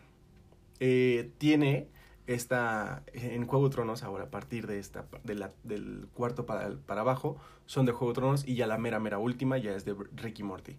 Eh, 0.81 1.31
tiene 1.38 1.88
esta 2.27 3.03
en 3.12 3.47
Juego 3.47 3.68
de 3.68 3.73
Tronos 3.75 4.03
ahora 4.03 4.25
a 4.25 4.31
partir 4.31 4.66
de 4.66 4.79
esta 4.79 5.07
de 5.25 5.35
la- 5.35 5.53
del 5.64 6.07
cuarto 6.14 6.47
para, 6.47 6.71
para 6.87 7.01
abajo 7.01 7.37
son 7.66 7.85
de 7.85 7.92
Juego 7.92 8.12
de 8.12 8.14
Tronos 8.21 8.45
y 8.47 8.55
ya 8.55 8.66
la 8.68 8.79
mera 8.79 9.01
mera 9.01 9.18
última 9.18 9.59
ya 9.59 9.75
es 9.75 9.85
de 9.85 9.95
Ricky 10.14 10.42
Morty 10.45 10.77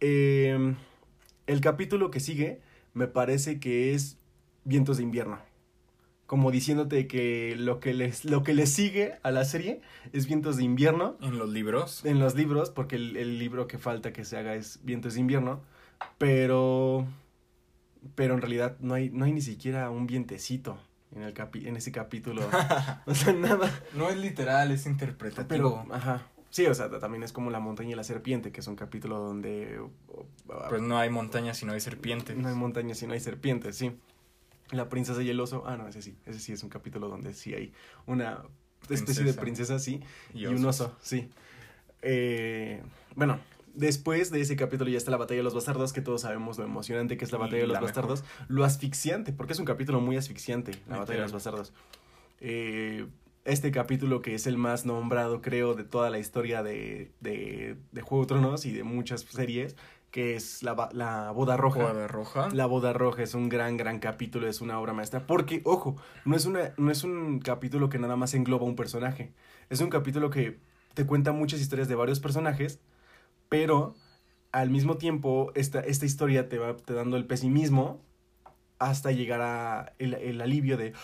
Eh, 0.00 0.74
el 1.46 1.60
capítulo 1.60 2.10
que 2.10 2.18
sigue 2.20 2.60
me 2.94 3.06
parece 3.06 3.60
que 3.60 3.94
es 3.94 4.18
Vientos 4.64 4.96
de 4.96 5.04
invierno 5.04 5.38
como 6.26 6.50
diciéndote 6.50 7.06
que 7.06 7.54
lo 7.56 7.78
que 7.78 7.94
les 7.94 8.24
lo 8.24 8.42
que 8.42 8.52
le 8.54 8.66
sigue 8.66 9.14
a 9.22 9.30
la 9.30 9.44
serie 9.44 9.80
es 10.12 10.26
Vientos 10.26 10.56
de 10.56 10.64
invierno 10.64 11.16
En 11.20 11.38
los 11.38 11.48
libros. 11.50 12.04
en 12.04 12.18
los 12.18 12.34
libros, 12.34 12.70
porque 12.70 12.96
el, 12.96 13.16
el 13.16 13.38
libro 13.38 13.66
que 13.68 13.78
falta 13.78 14.12
que 14.12 14.24
se 14.24 14.36
haga 14.36 14.54
es 14.56 14.80
Vientos 14.84 15.14
de 15.14 15.20
invierno, 15.20 15.60
pero 16.18 17.06
pero 18.14 18.34
en 18.34 18.40
realidad 18.40 18.76
no 18.80 18.94
hay 18.94 19.10
no 19.10 19.24
hay 19.24 19.32
ni 19.32 19.40
siquiera 19.42 19.88
un 19.90 20.06
vientecito 20.06 20.78
en 21.14 21.22
el 21.22 21.34
capi- 21.34 21.66
en 21.66 21.76
ese 21.76 21.92
capítulo. 21.92 22.42
o 23.06 23.14
sea, 23.14 23.32
nada. 23.32 23.70
No 23.94 24.08
es 24.08 24.16
literal, 24.16 24.70
es 24.70 24.86
interpretativo. 24.86 25.82
Pero 25.84 25.94
ajá. 25.94 26.22
Sí, 26.50 26.66
o 26.66 26.74
sea, 26.74 26.90
también 26.98 27.22
es 27.22 27.32
como 27.32 27.50
La 27.50 27.60
montaña 27.60 27.90
y 27.92 27.94
la 27.94 28.04
serpiente, 28.04 28.52
que 28.52 28.60
es 28.60 28.66
un 28.66 28.76
capítulo 28.76 29.18
donde 29.18 29.80
Pues 30.68 30.82
no 30.82 30.98
hay 30.98 31.08
montañas 31.08 31.56
si 31.58 31.64
no 31.66 31.72
hay 31.72 31.80
serpientes. 31.80 32.36
no 32.36 32.48
hay 32.48 32.54
montañas 32.54 33.02
y 33.02 33.06
no 33.06 33.14
hay 33.14 33.20
serpientes, 33.20 33.76
sí. 33.76 33.96
La 34.70 34.88
princesa 34.88 35.22
y 35.22 35.28
el 35.30 35.38
oso, 35.40 35.64
ah, 35.66 35.76
no, 35.76 35.86
ese 35.88 36.00
sí, 36.02 36.14
ese 36.26 36.40
sí 36.40 36.52
es 36.52 36.62
un 36.62 36.68
capítulo 36.70 37.08
donde 37.08 37.32
sí 37.34 37.54
hay 37.54 37.72
una 38.06 38.42
especie 38.88 39.24
de 39.24 39.34
Princesa. 39.34 39.78
sí, 39.78 40.00
y, 40.34 40.42
Y 40.42 40.46
un 40.46 40.64
oso, 40.64 40.94
sí. 41.00 41.30
Eh, 42.02 42.82
bueno, 43.14 43.38
después 43.74 44.30
de 44.30 44.40
ese 44.40 44.56
capítulo 44.56 44.90
ya 44.90 44.98
está 44.98 45.10
la 45.10 45.16
batalla 45.16 45.38
de 45.38 45.44
los 45.44 45.54
bastardos, 45.54 45.92
que 45.92 46.00
todos 46.00 46.22
sabemos 46.22 46.58
lo 46.58 46.64
emocionante 46.64 47.16
que 47.16 47.24
es 47.24 47.32
la 47.32 47.38
Y 47.38 47.40
batalla 47.40 47.62
de 47.62 47.66
los 47.68 47.74
mejor. 47.80 47.88
bastardos, 47.88 48.24
lo 48.48 48.64
asfixiante, 48.64 49.32
porque 49.32 49.52
es 49.54 49.58
un 49.58 49.64
capítulo 49.64 50.00
muy 50.00 50.16
asfixiante, 50.16 50.72
la 50.88 50.98
batalla 50.98 51.18
de 51.18 51.22
los 51.24 51.32
bastardos. 51.32 51.72
Eh, 52.40 53.06
este 53.44 53.72
capítulo 53.72 54.20
que 54.22 54.34
es 54.34 54.46
el 54.46 54.56
más 54.56 54.86
nombrado, 54.86 55.42
creo, 55.42 55.74
de 55.74 55.84
toda 55.84 56.10
la 56.10 56.18
historia 56.18 56.62
de, 56.62 57.10
de, 57.20 57.76
de 57.90 58.00
Juego 58.02 58.24
de 58.24 58.28
Tronos 58.28 58.66
y 58.66 58.72
de 58.72 58.84
muchas 58.84 59.22
series, 59.22 59.76
que 60.12 60.36
es 60.36 60.62
la, 60.62 60.90
la 60.92 61.30
boda 61.32 61.56
roja. 61.56 61.80
Boda 61.92 62.06
roja. 62.06 62.48
La 62.52 62.66
boda 62.66 62.92
roja 62.92 63.22
es 63.22 63.34
un 63.34 63.48
gran, 63.48 63.76
gran 63.76 63.98
capítulo, 63.98 64.46
es 64.46 64.60
una 64.60 64.78
obra 64.78 64.92
maestra. 64.92 65.26
Porque, 65.26 65.62
ojo, 65.64 65.96
no 66.24 66.36
es, 66.36 66.44
una, 66.46 66.72
no 66.76 66.90
es 66.90 67.02
un 67.02 67.38
capítulo 67.40 67.88
que 67.88 67.98
nada 67.98 68.14
más 68.14 68.34
engloba 68.34 68.64
un 68.64 68.76
personaje. 68.76 69.32
Es 69.70 69.80
un 69.80 69.88
capítulo 69.88 70.28
que 70.30 70.58
te 70.94 71.06
cuenta 71.06 71.32
muchas 71.32 71.60
historias 71.60 71.88
de 71.88 71.94
varios 71.94 72.20
personajes, 72.20 72.78
pero 73.52 73.94
al 74.50 74.70
mismo 74.70 74.96
tiempo 74.96 75.52
esta, 75.54 75.80
esta 75.80 76.06
historia 76.06 76.48
te 76.48 76.58
va 76.58 76.74
te 76.76 76.94
dando 76.94 77.18
el 77.18 77.26
pesimismo 77.26 78.00
hasta 78.78 79.12
llegar 79.12 79.42
a 79.42 79.92
el, 79.98 80.14
el 80.14 80.40
alivio 80.40 80.76
de 80.76 80.94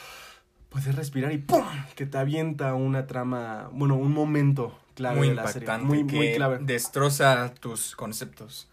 poder 0.68 0.96
respirar 0.96 1.32
y 1.32 1.38
¡pum! 1.38 1.64
que 1.94 2.06
te 2.06 2.18
avienta 2.18 2.74
una 2.74 3.06
trama, 3.06 3.70
bueno, 3.72 3.96
un 3.96 4.12
momento 4.12 4.78
clave 4.94 5.18
muy 5.18 5.28
de 5.28 5.34
la 5.34 5.46
serie. 5.46 5.66
impactante. 5.66 5.86
Muy, 5.86 6.06
que 6.06 6.16
muy 6.16 6.32
clave. 6.34 6.58
Destroza 6.60 7.54
tus 7.54 7.94
conceptos. 7.96 8.68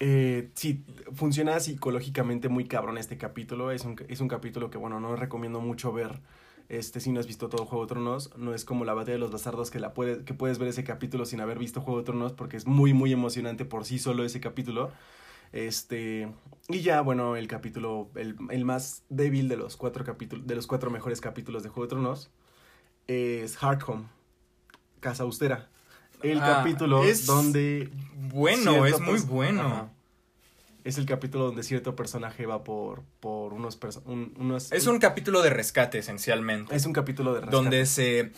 Eh, 0.00 0.50
sí, 0.54 0.84
funciona 1.12 1.58
psicológicamente 1.60 2.48
muy 2.48 2.66
cabrón 2.66 2.98
este 2.98 3.16
capítulo. 3.18 3.70
Es 3.70 3.84
un, 3.84 3.96
es 4.08 4.20
un 4.20 4.28
capítulo 4.28 4.70
que, 4.70 4.78
bueno, 4.78 5.00
no 5.00 5.16
recomiendo 5.16 5.60
mucho 5.60 5.92
ver. 5.92 6.20
Este, 6.68 7.00
si 7.00 7.10
no 7.12 7.18
has 7.20 7.26
visto 7.26 7.48
todo 7.48 7.64
Juego 7.64 7.84
de 7.86 7.88
Tronos, 7.88 8.30
no 8.36 8.54
es 8.54 8.64
como 8.66 8.84
la 8.84 8.92
batalla 8.92 9.14
de 9.14 9.18
los 9.18 9.30
bastardos 9.30 9.70
que, 9.70 9.80
la 9.80 9.94
puede, 9.94 10.24
que 10.24 10.34
puedes 10.34 10.58
ver 10.58 10.68
ese 10.68 10.84
capítulo 10.84 11.24
sin 11.24 11.40
haber 11.40 11.58
visto 11.58 11.80
Juego 11.80 12.00
de 12.00 12.04
Tronos 12.04 12.34
porque 12.34 12.58
es 12.58 12.66
muy, 12.66 12.92
muy 12.92 13.10
emocionante 13.12 13.64
por 13.64 13.84
sí 13.86 13.98
solo 13.98 14.22
ese 14.24 14.40
capítulo. 14.40 14.90
Este, 15.52 16.30
y 16.68 16.80
ya, 16.80 17.00
bueno, 17.00 17.36
el 17.36 17.48
capítulo, 17.48 18.10
el, 18.16 18.36
el 18.50 18.64
más 18.66 19.02
débil 19.08 19.48
de 19.48 19.56
los 19.56 19.78
cuatro 19.78 20.04
capítulos, 20.04 20.46
de 20.46 20.54
los 20.54 20.66
cuatro 20.66 20.90
mejores 20.90 21.22
capítulos 21.22 21.62
de 21.62 21.70
Juego 21.70 21.86
de 21.86 21.88
Tronos 21.88 22.30
es 23.06 23.62
Hard 23.62 23.82
Home, 23.86 24.04
Casa 25.00 25.22
Austera. 25.22 25.70
El 26.22 26.40
Ah, 26.42 26.56
capítulo 26.58 27.02
es 27.04 27.24
donde 27.24 27.90
Bueno, 28.30 28.84
es 28.84 29.00
muy 29.00 29.14
pers- 29.14 29.26
bueno. 29.26 29.62
Ajá. 29.62 29.92
Es 30.84 30.96
el 30.98 31.06
capítulo 31.06 31.44
donde 31.46 31.62
cierto 31.62 31.94
personaje 31.96 32.46
va 32.46 32.64
por, 32.64 33.02
por 33.20 33.52
unos, 33.52 33.78
perso- 33.78 34.02
un- 34.06 34.32
unos... 34.38 34.72
Es 34.72 34.86
un 34.86 34.98
capítulo 34.98 35.42
de 35.42 35.50
rescate, 35.50 35.98
esencialmente. 35.98 36.74
Es 36.74 36.86
un 36.86 36.92
capítulo 36.92 37.34
de 37.34 37.40
rescate. 37.40 37.56
donde 37.56 37.86
se 37.86 38.32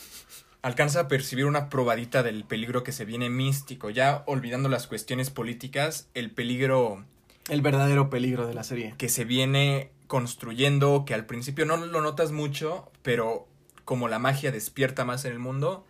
alcanza 0.63 1.01
a 1.01 1.09
percibir 1.09 1.47
una 1.47 1.69
probadita 1.69 2.23
del 2.23 2.45
peligro 2.45 2.83
que 2.83 2.93
se 2.93 3.05
viene 3.05 3.31
místico. 3.31 3.91
Ya 3.91 4.25
olvidando 4.27 4.69
las 4.69 4.87
cuestiones 4.87 5.31
políticas, 5.31 6.09
el 6.15 6.31
peligro 6.31 7.05
El 7.49 7.63
verdadero 7.63 8.11
peligro 8.11 8.47
de 8.47 8.55
la 8.55 8.65
serie. 8.65 8.95
que 8.99 9.09
se 9.09 9.25
viene 9.25 9.91
construyendo, 10.07 11.05
que 11.07 11.15
al 11.15 11.27
principio 11.27 11.67
no 11.67 11.77
lo 11.77 12.01
notas 12.01 12.33
mucho, 12.33 12.91
pero 13.03 13.47
como 13.85 14.09
la 14.09 14.19
magia 14.19 14.51
despierta 14.51 15.05
más 15.05 15.25
en 15.25 15.33
el 15.33 15.39
mundo, 15.39 15.87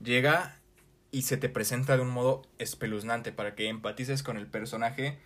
llega 0.00 0.56
y 1.10 1.22
se 1.22 1.36
te 1.36 1.48
presenta 1.48 1.96
de 1.96 2.02
un 2.02 2.10
modo 2.10 2.42
espeluznante 2.58 3.32
para 3.32 3.54
que 3.54 3.68
empatices 3.68 4.22
con 4.22 4.36
el 4.36 4.46
personaje 4.46 5.18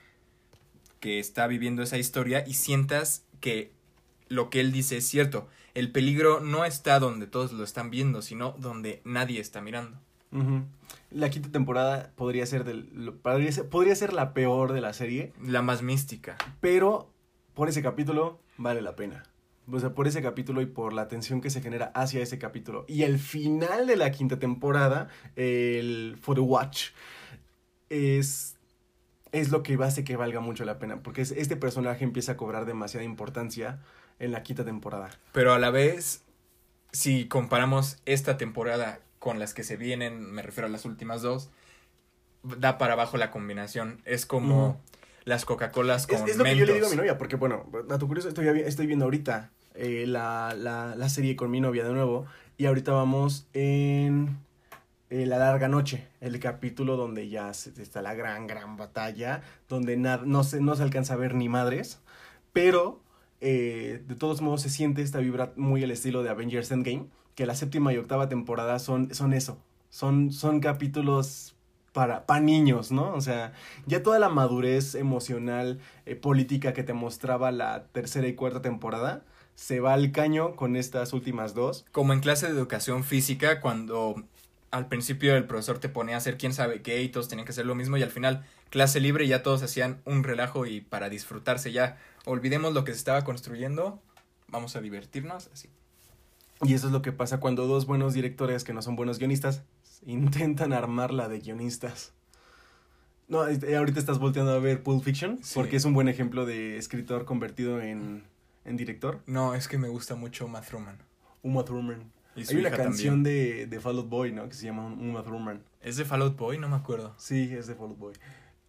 que 1.01 1.19
está 1.19 1.47
viviendo 1.47 1.83
esa 1.83 1.99
historia 1.99 2.45
y 2.47 2.55
sientas 2.55 3.25
que 3.41 3.73
lo 4.29 4.51
que 4.51 4.61
él 4.61 4.71
dice 4.73 4.99
es 4.99 5.09
cierto. 5.09 5.49
El 5.75 5.91
peligro 5.91 6.41
no 6.41 6.65
está 6.65 6.99
donde 6.99 7.27
todos 7.27 7.53
lo 7.53 7.65
están 7.65 7.91
viendo, 7.91 8.23
sino 8.23 8.53
donde 8.59 9.01
nadie 9.05 9.41
está 9.41 9.61
mirando. 9.61 9.99
La 11.11 11.29
quinta 11.31 11.51
temporada 11.51 12.13
podría 12.15 12.47
ser, 12.47 12.63
del, 12.65 13.13
podría, 13.21 13.51
ser, 13.51 13.69
podría 13.69 13.97
ser 13.97 14.13
la 14.13 14.33
peor 14.33 14.73
de 14.73 14.81
la 14.81 14.93
serie, 14.93 15.33
La 15.45 15.61
más 15.63 15.83
mística. 15.83 16.37
pero 16.61 17.11
por 17.55 17.69
ese 17.69 17.83
capítulo 17.83 18.41
vale 18.57 18.81
la 18.81 18.95
pena. 18.95 19.25
O 19.73 19.79
sea, 19.81 19.95
por 19.95 20.07
ese 20.09 20.23
capítulo 20.23 20.61
y 20.63 20.67
por 20.67 20.93
la 20.93 21.09
tensión 21.09 21.41
que 21.41 21.51
se 21.51 21.61
genera 21.61 21.87
hacia 21.95 22.23
ese 22.23 22.39
capítulo. 22.39 22.85
Y 22.89 23.03
el 23.03 23.19
final 23.19 23.87
de 23.87 23.97
la 23.97 24.11
quinta 24.11 24.39
temporada, 24.39 25.09
el 25.37 26.17
For 26.21 26.35
the 26.37 26.41
Watch, 26.41 26.89
es, 27.89 28.57
es 29.33 29.51
lo 29.51 29.63
que 29.63 29.79
hace 29.83 30.05
que 30.05 30.17
valga 30.17 30.41
mucho 30.41 30.65
la 30.65 30.79
pena. 30.79 31.03
Porque 31.03 31.23
es- 31.23 31.33
este 31.33 31.57
personaje 31.57 32.05
empieza 32.05 32.33
a 32.33 32.37
cobrar 32.37 32.65
demasiada 32.67 33.05
importancia 33.05 33.79
en 34.19 34.33
la 34.33 34.43
quinta 34.43 34.65
temporada. 34.65 35.11
Pero 35.33 35.53
a 35.53 35.59
la 35.59 35.71
vez, 35.71 36.23
si 36.93 37.27
comparamos 37.29 37.99
esta 38.07 38.37
temporada 38.37 39.01
con 39.19 39.39
las 39.39 39.55
que 39.55 39.63
se 39.65 39.77
vienen, 39.77 40.21
me 40.33 40.43
refiero 40.43 40.67
a 40.67 40.71
las 40.71 40.85
últimas 40.85 41.23
dos, 41.23 41.51
da 42.43 42.79
para 42.79 42.95
abajo 42.95 43.17
la 43.17 43.31
combinación. 43.31 44.01
Es 44.05 44.27
como 44.27 44.81
las 45.25 45.45
Coca-Colas 45.45 46.07
con 46.07 46.17
Es, 46.17 46.31
es 46.31 46.37
lo 46.37 46.45
que 46.45 46.57
yo 46.57 46.65
le 46.67 46.75
digo 46.75 46.87
a 46.87 46.91
mi 46.91 46.97
novia, 46.97 47.19
porque 47.19 47.37
bueno, 47.37 47.67
dato 47.87 48.07
curioso, 48.09 48.29
estoy, 48.29 48.49
estoy 48.61 48.87
viendo 48.87 49.05
ahorita 49.05 49.51
eh, 49.75 50.05
la, 50.07 50.55
la, 50.57 50.95
la 50.97 51.09
serie 51.09 51.37
con 51.37 51.51
mi 51.51 51.61
novia 51.61 51.85
de 51.85 51.93
nuevo 51.93 52.27
y 52.57 52.67
ahorita 52.67 52.93
vamos 52.93 53.47
en 53.53 54.39
eh, 55.11 55.27
La 55.27 55.39
Larga 55.39 55.69
Noche, 55.69 56.07
el 56.21 56.39
capítulo 56.39 56.97
donde 56.97 57.29
ya 57.29 57.51
está 57.51 58.01
la 58.01 58.15
gran, 58.15 58.47
gran 58.47 58.77
batalla, 58.77 59.43
donde 59.69 59.97
no, 59.97 60.45
se, 60.45 60.61
no 60.61 60.77
se 60.77 60.83
alcanza 60.83 61.15
a 61.15 61.17
ver 61.17 61.35
ni 61.35 61.49
madres, 61.49 62.01
pero 62.53 63.03
eh, 63.41 64.03
de 64.07 64.15
todos 64.15 64.41
modos 64.41 64.63
se 64.63 64.71
siente 64.71 65.03
esta 65.03 65.19
vibra 65.19 65.53
muy 65.57 65.83
al 65.83 65.91
estilo 65.91 66.23
de 66.23 66.31
Avengers 66.31 66.71
Endgame, 66.71 67.07
que 67.35 67.45
la 67.45 67.55
séptima 67.55 67.93
y 67.93 67.97
octava 67.97 68.29
temporada 68.29 68.79
son, 68.79 69.13
son 69.15 69.33
eso, 69.33 69.59
son, 69.89 70.31
son 70.33 70.61
capítulos 70.61 71.57
para, 71.93 72.27
para 72.27 72.41
niños, 72.41 72.93
¿no? 72.93 73.13
O 73.15 73.21
sea, 73.21 73.53
ya 73.87 74.03
toda 74.03 74.19
la 74.19 74.29
madurez 74.29 74.95
emocional, 74.95 75.81
eh, 76.07 76.15
política 76.15 76.73
que 76.73 76.85
te 76.85 76.93
mostraba 76.93 77.51
la 77.51 77.87
tercera 77.89 78.29
y 78.29 78.35
cuarta 78.35 78.63
temporada, 78.63 79.25
se 79.57 79.81
va 79.81 79.93
al 79.93 80.13
caño 80.13 80.55
con 80.55 80.77
estas 80.77 81.13
últimas 81.13 81.55
dos. 81.55 81.85
Como 81.91 82.13
en 82.13 82.21
clase 82.21 82.47
de 82.47 82.53
educación 82.53 83.03
física, 83.03 83.61
cuando 83.61 84.15
al 84.71 84.89
principio 84.89 85.37
el 85.37 85.47
profesor 85.47 85.79
te 85.79 85.89
ponía 85.89 86.15
a 86.15 86.19
hacer 86.19 86.39
quién 86.39 86.53
sabe 86.53 86.83
qué 86.83 87.03
y 87.03 87.09
todos 87.09 87.29
tenían 87.29 87.45
que 87.45 87.53
hacer 87.53 87.67
lo 87.67 87.75
mismo 87.75 87.97
y 87.97 88.03
al 88.03 88.11
final 88.11 88.45
clase 88.71 89.01
libre 89.01 89.27
ya 89.27 89.43
todos 89.43 89.63
hacían 89.63 90.01
un 90.05 90.23
relajo 90.23 90.67
y 90.67 90.81
para 90.81 91.09
disfrutarse 91.09 91.73
ya 91.73 91.99
olvidemos 92.25 92.73
lo 92.73 92.85
que 92.85 92.93
se 92.93 92.99
estaba 92.99 93.25
construyendo, 93.25 94.01
vamos 94.49 94.77
a 94.77 94.81
divertirnos 94.81 95.49
así. 95.53 95.69
Y 96.63 96.75
eso 96.75 96.87
es 96.89 96.93
lo 96.93 97.01
que 97.03 97.11
pasa 97.13 97.41
cuando 97.41 97.67
dos 97.67 97.87
buenos 97.87 98.13
directores 98.13 98.65
que 98.65 98.73
no 98.75 98.83
son 98.83 98.95
buenos 98.95 99.19
guionistas 99.19 99.63
intentan 100.07 100.73
armarla 100.73 101.29
de 101.29 101.41
guionistas. 101.41 102.13
No, 103.29 103.47
este, 103.47 103.77
ahorita 103.77 103.99
estás 104.01 104.19
volteando 104.19 104.53
a 104.53 104.59
ver 104.59 104.83
Pulp 104.83 105.03
Fiction 105.05 105.39
Sí. 105.43 105.53
porque 105.55 105.77
es 105.77 105.85
un 105.85 105.95
buen 105.95 106.09
ejemplo 106.09 106.47
de 106.47 106.77
escritor 106.79 107.25
convertido 107.25 107.81
en, 107.81 108.25
en 108.65 108.77
director. 108.77 109.21
No, 109.27 109.55
es 109.55 109.69
que 109.69 109.79
me 109.79 109.89
gusta 109.89 110.17
mucho 110.17 110.47
Uma 110.47 110.61
Thurman. 110.61 110.99
Uma 111.43 111.65
Thurman. 111.65 112.11
Y 112.37 112.45
su 112.45 112.53
Hay 112.53 112.61
una 112.61 112.71
canción 112.71 113.23
también. 113.23 113.23
de, 113.23 113.67
de 113.67 113.81
Fall 113.81 113.97
Out 113.99 114.09
Boy, 114.09 114.33
¿no? 114.33 114.49
Que 114.49 114.55
se 114.55 114.67
llama 114.67 114.87
Uma 114.87 115.23
Thurman. 115.23 115.63
¿Es 115.83 115.97
de 115.97 116.05
Fallout 116.05 116.37
Boy? 116.37 116.59
No 116.59 116.69
me 116.69 116.77
acuerdo. 116.77 117.15
Sí, 117.19 117.51
es 117.53 117.67
de 117.67 117.75
Fall 117.75 117.89
Out 117.91 117.99
Boy. 117.99 118.15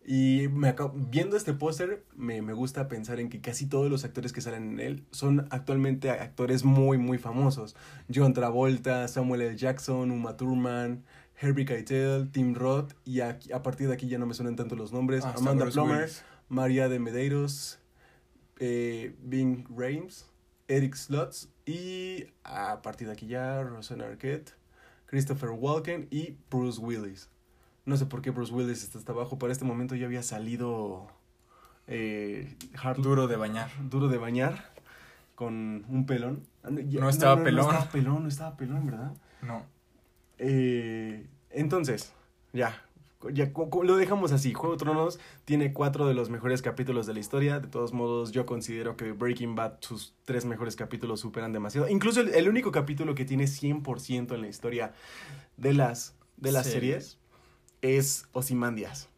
Y 0.03 0.47
me 0.51 0.67
acabo- 0.69 0.93
viendo 0.95 1.37
este 1.37 1.53
póster, 1.53 2.03
me, 2.15 2.41
me 2.41 2.53
gusta 2.53 2.87
pensar 2.87 3.19
en 3.19 3.29
que 3.29 3.39
casi 3.39 3.67
todos 3.67 3.91
los 3.91 4.03
actores 4.03 4.33
que 4.33 4.41
salen 4.41 4.71
en 4.73 4.79
él 4.79 5.03
son 5.11 5.45
actualmente 5.51 6.09
actores 6.09 6.63
muy, 6.63 6.97
muy 6.97 7.19
famosos. 7.19 7.75
John 8.13 8.33
Travolta, 8.33 9.07
Samuel 9.07 9.41
L. 9.41 9.55
Jackson, 9.55 10.09
Uma 10.09 10.37
Thurman, 10.37 11.03
Herbie 11.39 11.65
Keitel, 11.65 12.31
Tim 12.31 12.55
Roth, 12.55 12.93
y 13.05 13.19
aquí- 13.21 13.51
a 13.51 13.61
partir 13.61 13.87
de 13.89 13.93
aquí 13.93 14.07
ya 14.07 14.17
no 14.17 14.25
me 14.25 14.33
suenan 14.33 14.55
tanto 14.55 14.75
los 14.75 14.91
nombres. 14.91 15.23
Hasta 15.23 15.39
Amanda 15.39 15.67
Plummer. 15.67 16.09
María 16.49 16.89
de 16.89 16.97
Medeiros, 16.97 17.79
eh, 18.59 19.15
Bing 19.21 19.65
Rames, 19.69 20.25
Eric 20.71 20.95
Slutz, 20.95 21.49
y 21.65 22.25
a 22.43 22.81
partir 22.81 23.07
de 23.07 23.13
aquí 23.13 23.27
ya 23.27 23.61
Rosanna 23.63 24.05
Arquette, 24.05 24.53
Christopher 25.05 25.49
Walken 25.49 26.07
y 26.11 26.37
Bruce 26.49 26.79
Willis. 26.79 27.29
No 27.85 27.97
sé 27.97 28.05
por 28.05 28.21
qué 28.21 28.31
Bruce 28.31 28.53
Willis 28.53 28.83
está 28.83 28.97
hasta 28.97 29.11
abajo. 29.11 29.37
Para 29.37 29.51
este 29.51 29.65
momento 29.65 29.95
ya 29.95 30.05
había 30.05 30.23
salido 30.23 31.07
eh, 31.87 32.55
Hard- 32.75 33.01
Duro 33.01 33.27
de 33.27 33.35
bañar. 33.35 33.69
duro 33.89 34.07
de 34.07 34.17
bañar 34.17 34.71
con 35.35 35.83
un 35.89 36.05
pelón. 36.05 36.43
Ah, 36.63 36.69
ya- 36.85 36.99
No 37.01 37.09
estaba 37.09 37.43
pelón. 37.43 37.65
No 37.65 37.71
estaba 37.73 37.91
pelón, 37.91 38.23
no 38.23 38.29
estaba 38.29 38.55
pelón, 38.57 38.85
¿verdad? 38.85 39.11
No. 39.41 39.65
Eh, 40.37 41.27
entonces, 41.49 42.13
ya, 42.53 42.81
ya 43.33 43.51
lo 43.83 43.95
dejamos 43.95 44.31
así. 44.31 44.53
Juego 44.53 44.75
de 44.75 44.79
Tronos 44.79 45.19
tiene 45.45 45.73
cuatro 45.73 46.07
de 46.07 46.13
los 46.13 46.29
mejores 46.29 46.61
capítulos 46.61 47.05
de 47.07 47.13
la 47.13 47.19
historia. 47.19 47.59
De 47.59 47.67
todos 47.67 47.93
modos, 47.93 48.31
yo 48.31 48.45
considero 48.45 48.95
que 48.97 49.11
Breaking 49.11 49.55
Bad, 49.55 49.73
sus 49.81 50.13
tres 50.25 50.45
mejores 50.45 50.75
capítulos 50.75 51.19
superan 51.19 51.53
demasiado. 51.53 51.87
Incluso 51.87 52.21
el, 52.21 52.29
el 52.29 52.49
único 52.49 52.71
capítulo 52.71 53.15
que 53.15 53.25
tiene 53.25 53.45
100% 53.45 54.33
en 54.33 54.41
la 54.41 54.47
historia 54.47 54.93
de 55.57 55.73
las, 55.73 56.15
de 56.37 56.51
las 56.51 56.67
Series. 56.67 57.17
series 57.81 57.97
es 57.99 58.25
Ozymandias. 58.31 59.09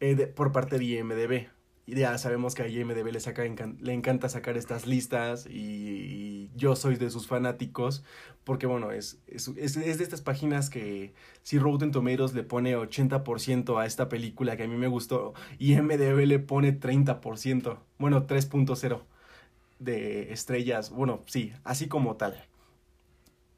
eh, 0.00 0.14
por 0.26 0.52
parte 0.52 0.78
de 0.78 0.84
IMDB. 0.84 1.55
Ya 1.86 2.18
sabemos 2.18 2.54
que 2.56 2.62
a 2.62 2.68
IMDB 2.68 3.12
le, 3.12 3.20
saca, 3.20 3.44
le 3.44 3.92
encanta 3.92 4.28
sacar 4.28 4.56
estas 4.56 4.86
listas 4.86 5.46
y, 5.48 6.50
yo 6.56 6.74
soy 6.74 6.96
de 6.96 7.10
sus 7.10 7.26
fanáticos 7.28 8.02
porque 8.44 8.66
bueno, 8.66 8.90
es, 8.92 9.20
es, 9.26 9.48
es- 9.56 9.76
es 9.76 9.98
de 9.98 10.04
estas 10.04 10.20
páginas 10.22 10.70
que 10.70 11.12
si 11.42 11.58
Rotten 11.58 11.92
Tomatoes 11.92 12.32
le 12.34 12.42
pone 12.42 12.76
80% 12.76 13.78
a 13.78 13.86
esta 13.86 14.08
película 14.08 14.56
que 14.56 14.64
a 14.64 14.68
mí 14.68 14.76
me 14.76 14.88
gustó 14.88 15.34
y 15.58 15.74
IMDB 15.74 16.26
le 16.26 16.38
pone 16.40 16.72
30%, 16.72 17.78
bueno, 17.98 18.26
3.0 18.26 19.02
de 19.78 20.32
estrellas, 20.32 20.90
bueno, 20.90 21.22
sí, 21.26 21.52
así 21.64 21.88
como 21.88 22.16
tal. 22.16 22.42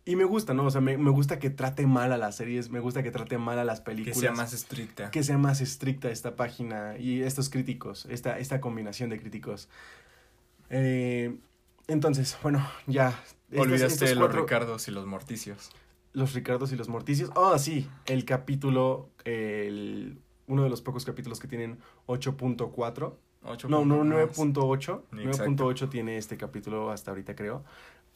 Y 0.09 0.17
me 0.17 0.25
gusta, 0.25 0.55
¿no? 0.55 0.65
O 0.65 0.71
sea, 0.71 0.81
me, 0.81 0.97
me 0.97 1.11
gusta 1.11 1.39
que 1.39 1.51
trate 1.51 1.87
mal 1.87 2.13
a 2.13 2.17
las 2.17 2.37
series, 2.37 2.71
me 2.71 2.81
gusta 2.81 3.03
que 3.03 3.11
trate 3.11 3.37
mal 3.37 3.59
a 3.59 3.65
las 3.65 3.81
Que 3.81 3.85
películas 3.91 4.19
sea 4.19 4.33
más 4.33 4.55
estricta. 4.55 5.11
que 5.11 5.23
sea 5.23 5.37
más 5.37 5.61
estricta 5.61 6.11
esta 6.11 6.35
página 6.35 6.97
y 6.97 7.21
estos 7.21 7.51
críticos, 7.51 8.07
esta, 8.07 8.39
esta 8.39 8.59
combinación 8.59 9.11
de 9.11 9.21
críticos. 9.21 9.69
Eh, 10.71 11.37
entonces, 11.89 12.39
bueno, 12.43 12.67
ya. 12.87 13.23
Olvidaste 13.55 13.87
estos 13.87 14.09
de 14.09 14.15
los 14.15 14.35
Ricardos 14.35 14.89
y 14.89 14.93
los 14.93 15.05
Morticios. 15.05 15.73
Los 16.15 16.33
Ricardos 16.33 16.73
y 16.73 16.77
los 16.77 16.89
Morticios. 16.89 17.31
Oh, 17.35 17.59
sí, 17.59 17.87
el 18.07 18.25
capítulo, 18.25 19.11
el, 19.25 20.17
uno 20.47 20.63
de 20.65 20.71
los 20.71 20.81
pocos 20.81 21.05
capítulos 21.05 21.39
que 21.39 21.49
tienen 21.49 21.81
8.4. 22.07 23.13
Ocho 23.45 23.69
No, 23.69 23.85
no, 23.85 23.99
puntos 24.29 24.65
más. 24.65 24.79
9.8. 24.89 25.03
Exacto. 25.19 25.71
9.8 25.71 25.89
tiene 25.91 26.17
este 26.17 26.39
capítulo 26.39 26.91
hasta 26.91 27.11
ahorita, 27.11 27.37
creo. 27.37 27.63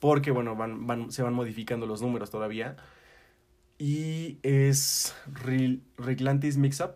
Porque, 0.03 0.33
bueno, 0.33 0.57
van, 0.57 0.85
van, 0.89 1.13
se 1.13 1.23
van 1.23 1.33
modificando 1.33 1.87
los 1.87 2.03
números 2.03 2.29
todavía. 2.29 2.75
Y 3.79 4.39
es 4.43 5.15
Ril- 5.33 5.83
Ricklantis 5.97 6.57
Mix 6.57 6.81
Up. 6.81 6.95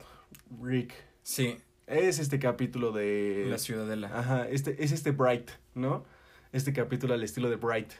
Rick. 0.60 0.92
Sí, 1.22 1.56
Es 1.86 2.18
este 2.18 2.40
capítulo 2.40 2.90
de... 2.90 3.46
La 3.48 3.58
Ciudadela. 3.58 4.10
Ajá, 4.12 4.48
este, 4.48 4.82
es 4.82 4.90
este 4.90 5.12
Bright, 5.12 5.50
¿no? 5.76 6.04
Este 6.50 6.72
capítulo 6.72 7.14
al 7.14 7.22
estilo 7.22 7.48
de 7.48 7.54
Bright, 7.54 7.92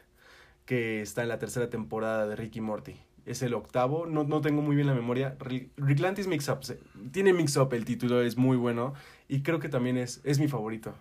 que 0.64 1.02
está 1.02 1.22
en 1.22 1.28
la 1.28 1.38
tercera 1.38 1.70
temporada 1.70 2.26
de 2.26 2.34
Ricky 2.34 2.60
Morty. 2.60 2.96
Es 3.26 3.42
el 3.42 3.54
octavo, 3.54 4.06
no, 4.06 4.24
no 4.24 4.40
tengo 4.40 4.60
muy 4.60 4.74
bien 4.74 4.88
la 4.88 4.94
memoria. 4.94 5.38
Ri- 5.38 5.70
Ricklantis 5.76 6.26
Mix 6.26 6.48
Up, 6.48 6.64
se- 6.64 6.80
tiene 7.12 7.32
Mix 7.32 7.56
Up 7.56 7.72
el 7.74 7.84
título, 7.84 8.22
es 8.22 8.36
muy 8.36 8.56
bueno. 8.56 8.94
Y 9.28 9.42
creo 9.42 9.60
que 9.60 9.68
también 9.68 9.98
es, 9.98 10.20
es 10.24 10.40
mi 10.40 10.48
favorito. 10.48 10.96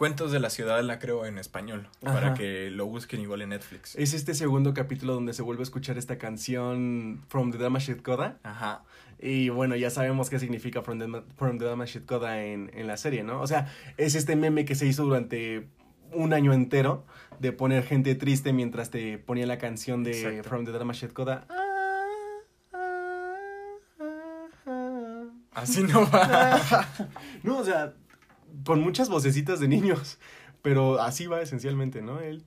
Cuentos 0.00 0.32
de 0.32 0.40
la 0.40 0.48
ciudad 0.48 0.82
la 0.82 0.98
creo 0.98 1.26
en 1.26 1.36
español, 1.36 1.86
para 2.02 2.32
que 2.32 2.70
lo 2.70 2.86
busquen 2.86 3.20
igual 3.20 3.42
en 3.42 3.50
Netflix. 3.50 3.94
Es 3.96 4.14
este 4.14 4.32
segundo 4.32 4.72
capítulo 4.72 5.12
donde 5.12 5.34
se 5.34 5.42
vuelve 5.42 5.60
a 5.60 5.64
escuchar 5.64 5.98
esta 5.98 6.16
canción 6.16 7.22
From 7.28 7.52
the 7.52 7.58
Dama 7.58 7.80
Shit 7.80 8.00
Coda. 8.00 8.38
Ajá. 8.42 8.82
Y 9.18 9.50
bueno, 9.50 9.76
ya 9.76 9.90
sabemos 9.90 10.30
qué 10.30 10.38
significa 10.38 10.80
From 10.80 11.00
the, 11.00 11.22
From 11.36 11.58
the 11.58 11.66
Dama 11.66 11.84
en, 11.84 12.70
en 12.72 12.86
la 12.86 12.96
serie, 12.96 13.24
¿no? 13.24 13.42
O 13.42 13.46
sea, 13.46 13.70
es 13.98 14.14
este 14.14 14.36
meme 14.36 14.64
que 14.64 14.74
se 14.74 14.86
hizo 14.86 15.04
durante 15.04 15.68
un 16.14 16.32
año 16.32 16.54
entero 16.54 17.04
de 17.38 17.52
poner 17.52 17.84
gente 17.84 18.14
triste 18.14 18.54
mientras 18.54 18.88
te 18.88 19.18
ponía 19.18 19.44
la 19.44 19.58
canción 19.58 20.02
de 20.02 20.12
Exacto. 20.12 20.48
From 20.48 20.64
the 20.64 20.72
Dama 20.72 20.94
Shit 20.94 21.12
Coda. 21.12 21.46
Así 25.52 25.82
no 25.82 26.10
va. 26.10 26.88
no, 27.42 27.58
o 27.58 27.64
sea, 27.64 27.92
con 28.64 28.80
muchas 28.80 29.08
vocecitas 29.08 29.60
de 29.60 29.68
niños, 29.68 30.18
pero 30.62 31.00
así 31.00 31.26
va 31.26 31.40
esencialmente, 31.40 32.02
¿no? 32.02 32.20
El. 32.20 32.44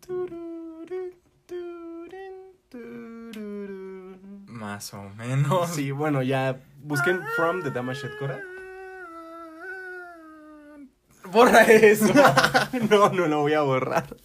Más 4.48 4.94
o 4.94 5.10
menos. 5.10 5.70
Sí, 5.72 5.92
bueno, 5.92 6.24
ya 6.24 6.62
busquen 6.82 7.22
From 7.36 7.64
the 7.64 7.72
Dama 7.72 7.94
Shit 7.94 8.18
Coda. 8.18 8.40
Borra 11.32 11.64
eso. 11.64 12.14
no, 12.90 13.10
no 13.10 13.28
lo 13.28 13.42
voy 13.42 13.54
a 13.54 13.62
borrar. 13.62 14.16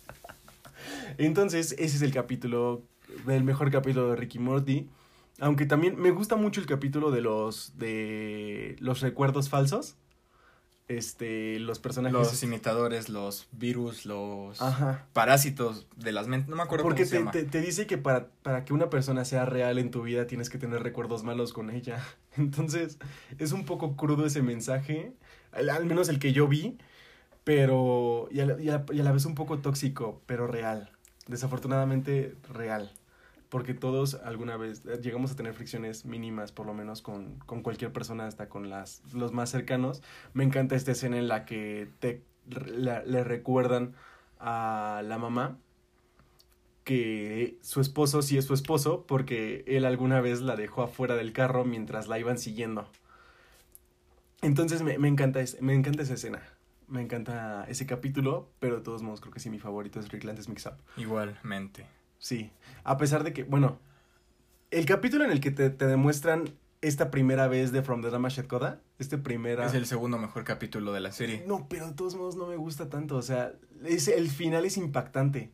Entonces, 1.16 1.72
ese 1.72 1.96
es 1.96 2.02
el 2.02 2.12
capítulo, 2.12 2.82
el 3.26 3.44
mejor 3.44 3.70
capítulo 3.70 4.10
de 4.10 4.16
Ricky 4.16 4.38
Morty. 4.38 4.88
Aunque 5.40 5.66
también 5.66 6.00
me 6.00 6.10
gusta 6.10 6.36
mucho 6.36 6.60
el 6.60 6.66
capítulo 6.66 7.10
de 7.10 7.20
los 7.20 7.76
de 7.78 8.76
los 8.80 9.00
recuerdos 9.00 9.48
falsos. 9.48 9.96
Este, 10.88 11.58
los 11.60 11.78
personajes. 11.78 12.14
Los 12.18 12.42
imitadores, 12.42 13.10
los 13.10 13.46
virus, 13.52 14.06
los 14.06 14.60
Ajá. 14.62 15.06
parásitos 15.12 15.86
de 15.96 16.12
las 16.12 16.28
mentes. 16.28 16.48
No 16.48 16.56
me 16.56 16.62
acuerdo 16.62 16.84
Porque 16.84 17.02
cómo 17.02 17.08
se 17.10 17.14
te, 17.14 17.18
llama. 17.18 17.30
te, 17.30 17.42
te 17.44 17.60
dice 17.60 17.86
que 17.86 17.98
para, 17.98 18.28
para 18.42 18.64
que 18.64 18.72
una 18.72 18.88
persona 18.88 19.26
sea 19.26 19.44
real 19.44 19.78
en 19.78 19.90
tu 19.90 20.02
vida 20.02 20.26
tienes 20.26 20.48
que 20.48 20.56
tener 20.56 20.82
recuerdos 20.82 21.24
malos 21.24 21.52
con 21.52 21.68
ella. 21.70 22.02
Entonces, 22.38 22.98
es 23.38 23.52
un 23.52 23.66
poco 23.66 23.96
crudo 23.96 24.24
ese 24.24 24.40
mensaje, 24.40 25.12
al, 25.52 25.68
al 25.68 25.84
menos 25.84 26.08
el 26.08 26.18
que 26.18 26.32
yo 26.32 26.48
vi, 26.48 26.78
pero 27.44 28.28
y 28.30 28.40
a, 28.40 28.46
la, 28.46 28.60
y 28.60 28.68
a- 28.70 28.84
y 28.90 29.00
a 29.00 29.04
la 29.04 29.12
vez 29.12 29.24
un 29.26 29.34
poco 29.34 29.58
tóxico, 29.58 30.22
pero 30.26 30.46
real. 30.46 30.90
Desafortunadamente 31.26 32.34
real. 32.52 32.92
Porque 33.48 33.72
todos 33.74 34.14
alguna 34.14 34.56
vez 34.56 34.84
eh, 34.86 34.98
llegamos 35.02 35.30
a 35.32 35.36
tener 35.36 35.54
fricciones 35.54 36.04
mínimas, 36.04 36.52
por 36.52 36.66
lo 36.66 36.74
menos 36.74 37.00
con, 37.02 37.38
con 37.46 37.62
cualquier 37.62 37.92
persona, 37.92 38.26
hasta 38.26 38.48
con 38.48 38.68
las, 38.68 39.02
los 39.14 39.32
más 39.32 39.50
cercanos. 39.50 40.02
Me 40.34 40.44
encanta 40.44 40.76
esta 40.76 40.92
escena 40.92 41.18
en 41.18 41.28
la 41.28 41.44
que 41.46 41.88
te, 41.98 42.22
la- 42.66 43.02
le 43.04 43.24
recuerdan 43.24 43.94
a 44.38 45.02
la 45.04 45.18
mamá 45.18 45.56
que 46.84 47.58
su 47.60 47.80
esposo 47.80 48.22
sí 48.22 48.38
es 48.38 48.44
su 48.46 48.54
esposo 48.54 49.04
porque 49.06 49.64
él 49.66 49.84
alguna 49.84 50.20
vez 50.20 50.40
la 50.40 50.56
dejó 50.56 50.82
afuera 50.82 51.16
del 51.16 51.32
carro 51.32 51.64
mientras 51.64 52.08
la 52.08 52.18
iban 52.18 52.38
siguiendo. 52.38 52.88
Entonces 54.40 54.82
me, 54.82 54.98
me 54.98 55.08
encanta, 55.08 55.40
es- 55.40 55.60
me 55.60 55.74
encanta 55.74 56.02
esa 56.02 56.14
escena. 56.14 56.42
Me 56.86 57.02
encanta 57.02 57.64
ese 57.68 57.84
capítulo, 57.86 58.48
pero 58.60 58.76
de 58.76 58.82
todos 58.82 59.02
modos 59.02 59.20
creo 59.20 59.32
que 59.32 59.40
sí 59.40 59.50
mi 59.50 59.58
favorito 59.58 60.00
es 60.00 60.08
Ricklands 60.10 60.48
Mix 60.48 60.64
Up. 60.66 60.74
Igualmente. 60.96 61.86
Sí, 62.18 62.50
a 62.84 62.96
pesar 62.96 63.24
de 63.24 63.32
que, 63.32 63.44
bueno, 63.44 63.78
el 64.70 64.86
capítulo 64.86 65.24
en 65.24 65.30
el 65.30 65.40
que 65.40 65.50
te, 65.50 65.70
te 65.70 65.86
demuestran 65.86 66.52
esta 66.80 67.10
primera 67.10 67.48
vez 67.48 67.72
de 67.72 67.82
From 67.82 68.02
the 68.02 68.10
Dama 68.10 68.28
Shed 68.28 68.46
Coda, 68.46 68.80
este 68.98 69.18
primera... 69.18 69.66
Es 69.66 69.74
el 69.74 69.86
segundo 69.86 70.18
mejor 70.18 70.44
capítulo 70.44 70.92
de 70.92 71.00
la 71.00 71.12
serie. 71.12 71.44
No, 71.46 71.66
pero 71.68 71.88
de 71.88 71.94
todos 71.94 72.14
modos 72.14 72.36
no 72.36 72.46
me 72.46 72.56
gusta 72.56 72.88
tanto, 72.88 73.16
o 73.16 73.22
sea, 73.22 73.52
es, 73.84 74.08
el 74.08 74.30
final 74.30 74.64
es 74.64 74.76
impactante, 74.76 75.50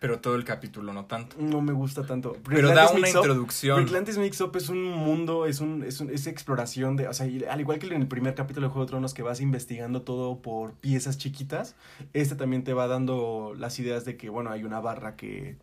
Pero 0.00 0.20
todo 0.20 0.34
el 0.34 0.44
capítulo 0.44 0.92
no 0.92 1.04
tanto. 1.04 1.36
no 1.38 1.60
me 1.60 1.72
gusta 1.72 2.04
tanto. 2.04 2.36
Pero 2.48 2.68
da 2.68 2.90
una 2.90 3.00
Mix 3.00 3.14
introducción. 3.14 3.82
Atlantis 3.82 4.16
Mix 4.16 4.40
Up 4.40 4.56
es 4.56 4.68
un 4.70 4.82
mundo, 4.82 5.46
es 5.46 5.60
un, 5.60 5.82
es 5.84 6.00
un, 6.00 6.10
es 6.10 6.26
exploración 6.26 6.96
de, 6.96 7.06
o 7.08 7.12
sea, 7.12 7.26
al 7.50 7.60
igual 7.60 7.78
que 7.78 7.86
en 7.86 8.00
el 8.00 8.08
primer 8.08 8.34
capítulo 8.34 8.66
de 8.66 8.72
Juego 8.72 8.86
de 8.86 8.90
Tronos 8.90 9.14
que 9.14 9.22
vas 9.22 9.40
investigando 9.40 10.02
todo 10.02 10.40
por 10.40 10.72
piezas 10.72 11.18
chiquitas, 11.18 11.76
este 12.14 12.34
también 12.34 12.64
te 12.64 12.72
va 12.72 12.86
dando 12.86 13.54
las 13.56 13.78
ideas 13.78 14.06
de 14.06 14.16
que, 14.16 14.30
bueno, 14.30 14.50
hay 14.50 14.64
una 14.64 14.80
barra 14.80 15.16
que, 15.16 15.56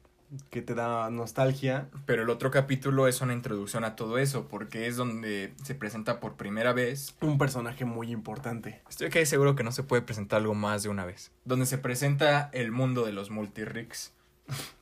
que 0.49 0.61
te 0.61 0.75
da 0.75 1.09
nostalgia. 1.09 1.89
Pero 2.05 2.23
el 2.23 2.29
otro 2.29 2.51
capítulo 2.51 3.07
es 3.07 3.21
una 3.21 3.33
introducción 3.33 3.83
a 3.83 3.95
todo 3.95 4.17
eso, 4.17 4.47
porque 4.47 4.87
es 4.87 4.95
donde 4.95 5.53
se 5.63 5.75
presenta 5.75 6.19
por 6.19 6.35
primera 6.35 6.73
vez. 6.73 7.15
Un 7.21 7.37
personaje 7.37 7.85
muy 7.85 8.11
importante. 8.11 8.81
Estoy 8.89 9.09
casi 9.09 9.25
seguro 9.25 9.55
que 9.55 9.63
no 9.63 9.71
se 9.71 9.83
puede 9.83 10.01
presentar 10.01 10.41
algo 10.41 10.55
más 10.55 10.83
de 10.83 10.89
una 10.89 11.05
vez. 11.05 11.31
Donde 11.45 11.65
se 11.65 11.77
presenta 11.77 12.49
el 12.53 12.71
mundo 12.71 13.05
de 13.05 13.13
los 13.13 13.29
multiricks. 13.29 14.13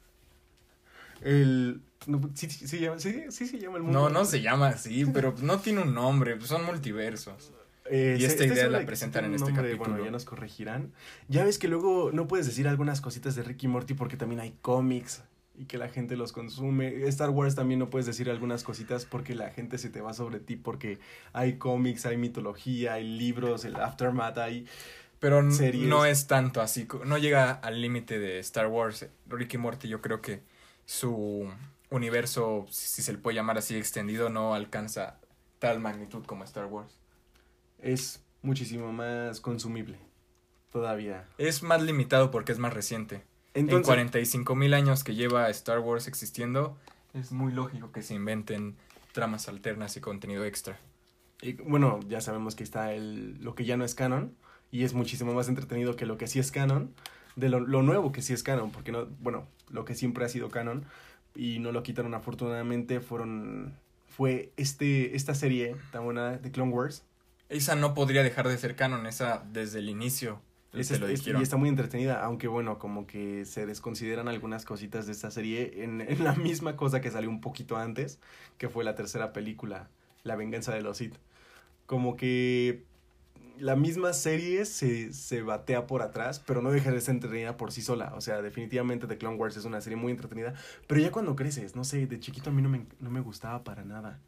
El... 1.21 1.81
No, 2.05 2.21
sí, 2.35 2.49
sí, 2.49 2.67
se 2.67 2.79
llama 3.59 3.77
el 3.77 3.83
mundo. 3.83 3.99
No, 3.99 4.09
no 4.09 4.23
se 4.23 4.41
llama 4.41 4.67
así, 4.67 5.05
pero 5.07 5.33
no 5.41 5.59
tiene 5.59 5.81
un 5.81 5.93
nombre, 5.93 6.35
pues 6.35 6.49
son 6.49 6.65
multiversos. 6.65 7.51
Eh, 7.89 8.17
Y 8.19 8.25
esta 8.25 8.43
estoy 8.43 8.57
idea 8.57 8.67
la 8.67 8.85
presentan 8.85 9.23
en 9.23 9.35
este 9.35 9.45
nombre, 9.45 9.69
capítulo. 9.69 9.91
Bueno, 9.91 10.03
ya 10.03 10.11
nos 10.11 10.25
corregirán. 10.25 10.91
Ya 11.29 11.45
ves 11.45 11.57
que 11.57 11.69
luego 11.69 12.11
no 12.11 12.27
puedes 12.27 12.45
decir 12.45 12.67
algunas 12.67 12.99
cositas 12.99 13.33
de 13.35 13.43
Ricky 13.43 13.69
Morty 13.69 13.93
porque 13.93 14.17
también 14.17 14.41
hay 14.41 14.57
cómics 14.61 15.23
y 15.57 15.65
que 15.65 15.77
la 15.77 15.89
gente 15.89 16.15
los 16.15 16.31
consume. 16.31 17.07
Star 17.07 17.31
Wars 17.31 17.55
también 17.55 17.79
no 17.79 17.89
puedes 17.89 18.05
decir 18.05 18.29
algunas 18.29 18.63
cositas 18.63 19.05
porque 19.05 19.35
la 19.35 19.49
gente 19.49 19.77
se 19.77 19.89
te 19.89 20.01
va 20.01 20.13
sobre 20.13 20.39
ti 20.39 20.55
porque 20.55 20.99
hay 21.33 21.57
cómics, 21.57 22.05
hay 22.05 22.17
mitología, 22.17 22.93
hay 22.93 23.07
libros, 23.07 23.65
el 23.65 23.75
Aftermath, 23.75 24.37
hay... 24.37 24.67
Pero 25.19 25.51
Series. 25.51 25.87
no 25.87 26.05
es 26.05 26.27
tanto 26.27 26.61
así, 26.61 26.87
no 27.05 27.17
llega 27.17 27.51
al 27.51 27.81
límite 27.81 28.19
de 28.19 28.37
Star 28.37 28.67
Wars. 28.67 29.07
Ricky 29.25 29.57
Morty, 29.57 29.87
yo 29.87 29.99
creo 29.99 30.21
que 30.21 30.43
su 30.85 31.51
universo, 31.89 32.67
si 32.69 33.01
se 33.01 33.13
le 33.13 33.17
puede 33.17 33.33
llamar 33.33 33.57
así 33.57 33.75
extendido, 33.75 34.29
no 34.29 34.53
alcanza 34.53 35.19
tal 35.57 35.79
magnitud 35.79 36.23
como 36.25 36.43
Star 36.43 36.67
Wars. 36.67 36.99
Es 37.79 38.23
muchísimo 38.43 38.93
más 38.93 39.41
consumible 39.41 39.97
todavía. 40.71 41.25
Es 41.39 41.63
más 41.63 41.81
limitado 41.81 42.29
porque 42.29 42.51
es 42.51 42.59
más 42.59 42.73
reciente. 42.73 43.23
En 43.57 43.65
Entonces, 43.65 43.87
45 43.87 44.55
mil 44.55 44.73
años 44.75 45.03
que 45.03 45.15
lleva 45.15 45.49
Star 45.49 45.79
Wars 45.79 46.07
existiendo, 46.07 46.77
es 47.13 47.31
muy 47.31 47.51
lógico 47.51 47.91
que 47.91 48.03
se 48.03 48.13
inventen 48.13 48.75
tramas 49.13 49.47
alternas 49.47 49.97
y 49.97 49.99
contenido 49.99 50.45
extra. 50.45 50.79
y, 51.41 51.53
bueno, 51.53 51.99
ya 52.07 52.21
sabemos 52.21 52.55
que 52.55 52.63
está 52.63 52.93
el, 52.93 53.43
lo 53.43 53.55
que 53.55 53.65
ya 53.65 53.75
no 53.75 53.83
es 53.83 53.95
canon 53.95 54.35
y 54.71 54.83
es 54.83 54.93
muchísimo 54.93 55.33
más 55.33 55.47
entretenido 55.49 55.95
que 55.95 56.05
lo 56.05 56.19
que 56.19 56.27
sí 56.27 56.37
es 56.37 56.51
canon, 56.51 56.93
de 57.35 57.49
lo, 57.49 57.59
lo 57.59 57.81
nuevo 57.81 58.11
que 58.11 58.21
sí 58.21 58.33
es 58.33 58.43
canon, 58.43 58.71
porque 58.71 58.91
no, 58.91 59.07
bueno, 59.21 59.47
lo 59.69 59.85
que 59.85 59.95
siempre 59.95 60.23
ha 60.23 60.29
sido 60.29 60.49
canon 60.49 60.85
y 61.33 61.57
no 61.57 61.71
lo 61.71 61.81
quitaron 61.81 62.13
afortunadamente 62.13 62.99
fueron 62.99 63.73
fue 64.07 64.51
este 64.57 65.15
esta 65.15 65.33
serie 65.35 65.75
tan 65.91 66.03
buena 66.03 66.37
de 66.37 66.51
Clone 66.51 66.71
Wars. 66.71 67.03
Esa 67.49 67.75
no 67.75 67.95
podría 67.95 68.21
dejar 68.21 68.47
de 68.47 68.57
ser 68.57 68.75
canon, 68.75 69.07
esa 69.07 69.43
desde 69.51 69.79
el 69.79 69.89
inicio. 69.89 70.41
Es- 70.81 70.87
te 70.89 70.99
lo 70.99 71.07
dijeron. 71.07 71.41
y 71.41 71.43
está 71.43 71.57
muy 71.57 71.69
entretenida, 71.69 72.23
aunque 72.23 72.47
bueno, 72.47 72.77
como 72.79 73.07
que 73.07 73.45
se 73.45 73.65
desconsideran 73.65 74.27
algunas 74.27 74.65
cositas 74.65 75.05
de 75.05 75.11
esta 75.13 75.31
serie 75.31 75.83
en, 75.83 76.01
en 76.01 76.23
la 76.23 76.33
misma 76.35 76.75
cosa 76.75 77.01
que 77.01 77.11
salió 77.11 77.29
un 77.29 77.41
poquito 77.41 77.77
antes, 77.77 78.19
que 78.57 78.69
fue 78.69 78.83
la 78.83 78.95
tercera 78.95 79.33
película, 79.33 79.89
La 80.23 80.35
venganza 80.35 80.73
de 80.73 80.81
los 80.81 80.97
Sith. 80.97 81.15
Como 81.85 82.15
que 82.17 82.83
la 83.59 83.75
misma 83.75 84.13
serie 84.13 84.65
se, 84.65 85.11
se 85.13 85.41
batea 85.41 85.87
por 85.87 86.01
atrás, 86.03 86.39
pero 86.45 86.61
no 86.61 86.69
deja 86.71 86.91
de 86.91 87.01
ser 87.01 87.15
entretenida 87.15 87.57
por 87.57 87.71
sí 87.71 87.81
sola. 87.81 88.13
O 88.15 88.21
sea, 88.21 88.41
definitivamente 88.41 89.07
The 89.07 89.17
Clone 89.17 89.37
Wars 89.37 89.57
es 89.57 89.65
una 89.65 89.81
serie 89.81 89.97
muy 89.97 90.11
entretenida, 90.11 90.53
pero 90.85 91.01
ya 91.01 91.11
cuando 91.11 91.35
creces, 91.35 91.75
no 91.75 91.83
sé, 91.83 92.05
de 92.05 92.19
chiquito 92.19 92.49
a 92.51 92.53
mí 92.53 92.61
no 92.61 92.69
me, 92.69 92.85
no 92.99 93.09
me 93.09 93.19
gustaba 93.21 93.63
para 93.63 93.83
nada. 93.83 94.19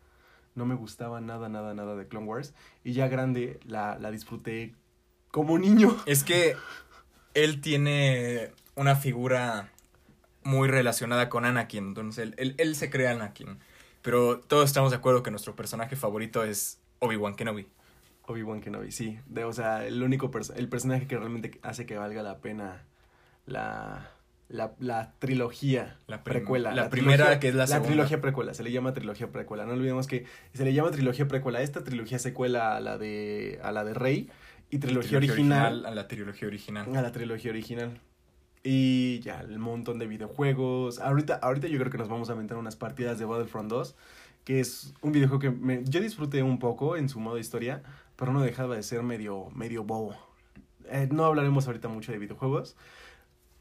No 0.56 0.66
me 0.66 0.74
gustaba 0.76 1.22
nada, 1.22 1.47
nada, 1.47 1.74
nada 1.76 1.95
de 1.95 2.08
Clone 2.08 2.26
Wars. 2.26 2.54
Y 2.84 2.93
ya 2.93 3.08
grande 3.08 3.60
la, 3.66 4.00
la 4.00 4.10
disfruté 4.12 4.74
como 5.32 5.57
niño. 5.57 5.95
Es 6.05 6.23
que 6.23 6.55
él 7.34 7.61
tiene 7.61 8.51
una 8.75 8.95
figura 8.95 9.69
muy 10.43 10.67
relacionada 10.67 11.30
con 11.30 11.45
Anakin, 11.45 11.89
entonces 11.89 12.23
él, 12.23 12.36
él, 12.38 12.55
él 12.57 12.75
se 12.75 12.89
cree 12.89 13.07
Anakin. 13.07 13.59
Pero 14.01 14.39
todos 14.39 14.65
estamos 14.65 14.91
de 14.91 14.97
acuerdo 14.97 15.23
que 15.23 15.32
nuestro 15.32 15.55
personaje 15.55 15.95
favorito 15.95 16.43
es 16.43 16.80
Obi-Wan 16.99 17.36
Kenobi. 17.36 17.67
Obi-Wan 18.27 18.61
Kenobi, 18.61 18.91
sí. 18.91 19.19
De, 19.25 19.43
o 19.43 19.51
sea, 19.53 19.86
el 19.86 20.01
único 20.01 20.32
perso- 20.32 20.53
el 20.55 20.69
personaje 20.69 21.05
que 21.07 21.17
realmente 21.17 21.59
hace 21.63 21.86
que 21.86 21.97
valga 21.97 22.23
la 22.23 22.38
pena 22.39 22.86
la, 23.45 24.11
la, 24.47 24.73
la 24.80 25.13
trilogía 25.19 25.97
La 26.07 26.23
precuela. 26.23 26.73
la 26.73 26.89
primera, 26.89 27.39
que 27.39 27.49
es 27.49 27.55
la 27.55 27.67
segunda. 27.67 27.88
trilogía 27.89 28.21
precuela, 28.21 28.53
se 28.53 28.63
le 28.63 28.71
llama 28.71 28.93
trilogía 28.93 29.32
precuela. 29.32 29.65
No 29.65 29.73
olvidemos 29.73 30.07
que 30.07 30.25
se 30.53 30.63
le 30.63 30.73
llama 30.73 30.91
trilogía 30.91 31.27
precuela. 31.27 31.61
Esta 31.61 31.84
trilogía 31.84 32.19
secuela 32.19 32.75
a 32.77 32.80
la 32.80 32.97
de, 32.97 33.59
a 33.63 33.71
la 33.71 33.84
de 33.84 33.93
Rey 33.93 34.30
y 34.70 34.78
trilogía, 34.80 35.17
original, 35.17 35.86
A 35.86 35.91
la 35.91 36.07
trilogía 36.07 36.47
original. 36.47 36.95
a 36.95 37.01
la 37.01 37.11
trilogía 37.11 37.51
original. 37.51 37.99
Y 38.63 39.20
ya, 39.22 39.41
el 39.41 39.57
montón 39.59 39.99
de 39.99 40.07
videojuegos. 40.07 40.99
Ahorita, 40.99 41.36
ahorita 41.36 41.67
yo 41.67 41.80
creo 41.80 41.91
que 41.91 41.97
nos 41.97 42.09
vamos 42.09 42.30
a 42.30 42.34
aventar 42.34 42.57
unas 42.57 42.76
partidas 42.76 43.17
de 43.17 43.26
Battlefront 43.26 43.70
2, 43.70 43.95
que 44.43 44.59
es 44.59 44.93
un 45.01 45.11
videojuego 45.13 45.39
que 45.39 45.49
me- 45.51 45.84
yo 45.86 46.01
disfruté 46.01 46.43
un 46.43 46.59
poco 46.59 46.97
en 46.97 47.07
su 47.09 47.20
modo 47.20 47.38
historia, 47.38 47.82
pero 48.15 48.34
no 48.34 48.41
dejaba 48.41 48.76
de 48.76 48.84
ser 48.84 49.01
medio, 49.03 49.49
medio 49.55 49.84
bobo. 49.84 50.15
eh, 50.91 51.07
no 51.11 51.24
hablaremos 51.26 51.67
ahorita 51.67 51.88
mucho 51.88 52.11
de 52.11 52.17
videojuegos. 52.17 52.76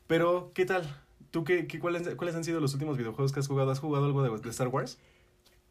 Pero, 0.06 0.50
¿qué 0.54 0.64
tal? 0.64 0.84
¿Tú 1.30 1.44
qué, 1.44 1.66
qué 1.66 1.78
cuáles, 1.78 2.14
cuáles 2.16 2.34
han 2.34 2.42
sido 2.44 2.58
los 2.60 2.72
últimos 2.72 2.96
videojuegos 2.96 3.32
que 3.32 3.40
has 3.40 3.46
jugado? 3.48 3.70
¿Has 3.70 3.80
jugado 3.80 4.06
algo 4.06 4.22
de, 4.22 4.30
de 4.40 4.48
Star 4.50 4.68
Wars? 4.68 4.98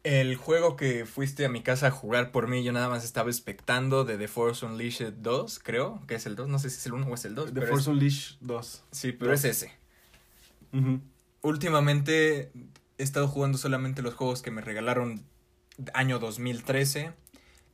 El 0.04 0.36
juego 0.36 0.76
que 0.76 1.04
fuiste 1.06 1.44
a 1.44 1.48
mi 1.48 1.62
casa 1.62 1.88
a 1.88 1.90
jugar 1.90 2.30
por 2.30 2.46
mí, 2.48 2.62
yo 2.62 2.72
nada 2.72 2.88
más 2.88 3.04
estaba 3.04 3.28
expectando 3.30 4.04
de 4.04 4.16
The 4.16 4.28
Force 4.28 4.64
Unleashed 4.64 5.14
2, 5.14 5.58
creo, 5.58 6.00
que 6.06 6.14
es 6.14 6.24
el 6.26 6.36
2, 6.36 6.48
no 6.48 6.58
sé 6.58 6.70
si 6.70 6.76
es 6.78 6.86
el 6.86 6.94
1 6.94 7.06
o 7.06 7.14
es 7.14 7.24
el 7.24 7.34
2. 7.34 7.52
The 7.52 7.60
Force 7.62 7.82
es- 7.82 7.86
Unleashed 7.88 8.36
2. 8.40 8.84
Sí, 8.92 9.12
pero 9.12 9.32
es 9.32 9.44
ese. 9.44 9.72
Últimamente 11.42 12.50
he 12.98 13.02
estado 13.02 13.28
jugando 13.28 13.58
solamente 13.58 14.02
los 14.02 14.14
juegos 14.14 14.42
que 14.42 14.50
me 14.50 14.60
regalaron 14.60 15.24
año 15.94 16.18
2013, 16.18 17.12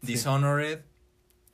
Sí. 0.03 0.13
Dishonored 0.13 0.81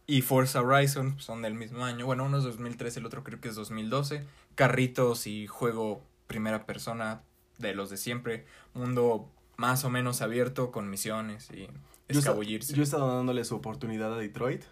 y 0.08 0.22
Forza 0.22 0.60
Horizon, 0.60 1.20
son 1.20 1.40
del 1.42 1.54
mismo 1.54 1.84
año. 1.84 2.04
Bueno, 2.04 2.24
uno 2.24 2.38
es 2.38 2.44
2013, 2.44 2.98
el 2.98 3.06
otro 3.06 3.22
creo 3.22 3.40
que 3.40 3.48
es 3.48 3.54
2012. 3.54 4.24
Carritos 4.56 5.28
y 5.28 5.46
juego 5.46 6.04
primera 6.26 6.66
persona 6.66 7.22
de 7.58 7.74
los 7.74 7.90
de 7.90 7.96
siempre. 7.96 8.44
Mundo 8.74 9.30
más 9.60 9.84
o 9.84 9.90
menos 9.90 10.22
abierto 10.22 10.72
con 10.72 10.88
misiones 10.88 11.50
y 11.50 11.68
escabullirse. 12.08 12.72
yo 12.72 12.80
he 12.80 12.82
estado 12.82 13.14
dándole 13.14 13.44
su 13.44 13.54
oportunidad 13.54 14.14
a 14.14 14.16
Detroit. 14.16 14.64